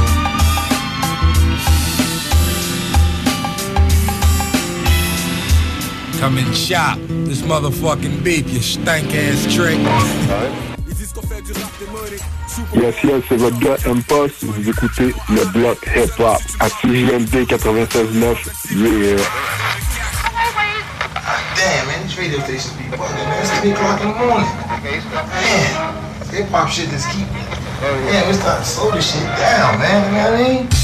[6.20, 9.80] Come and shop this motherfucking beef, you stank ass trick.
[12.74, 14.44] Yes, yes, c'est votre gars Impulse.
[14.44, 17.46] Vous écoutez le bloc hip-hop à 6JMD 96.9.
[17.46, 17.60] Yeah.
[21.56, 23.28] Damn, man, this radio station be bugging.
[23.40, 24.50] It's 3 o'clock in the morning.
[24.84, 25.02] Man,
[26.36, 27.28] hip hop shit just keep
[27.82, 28.22] Oh, yeah.
[28.22, 30.06] yeah, we start to slow this shit down, man.
[30.06, 30.83] You know what I mean?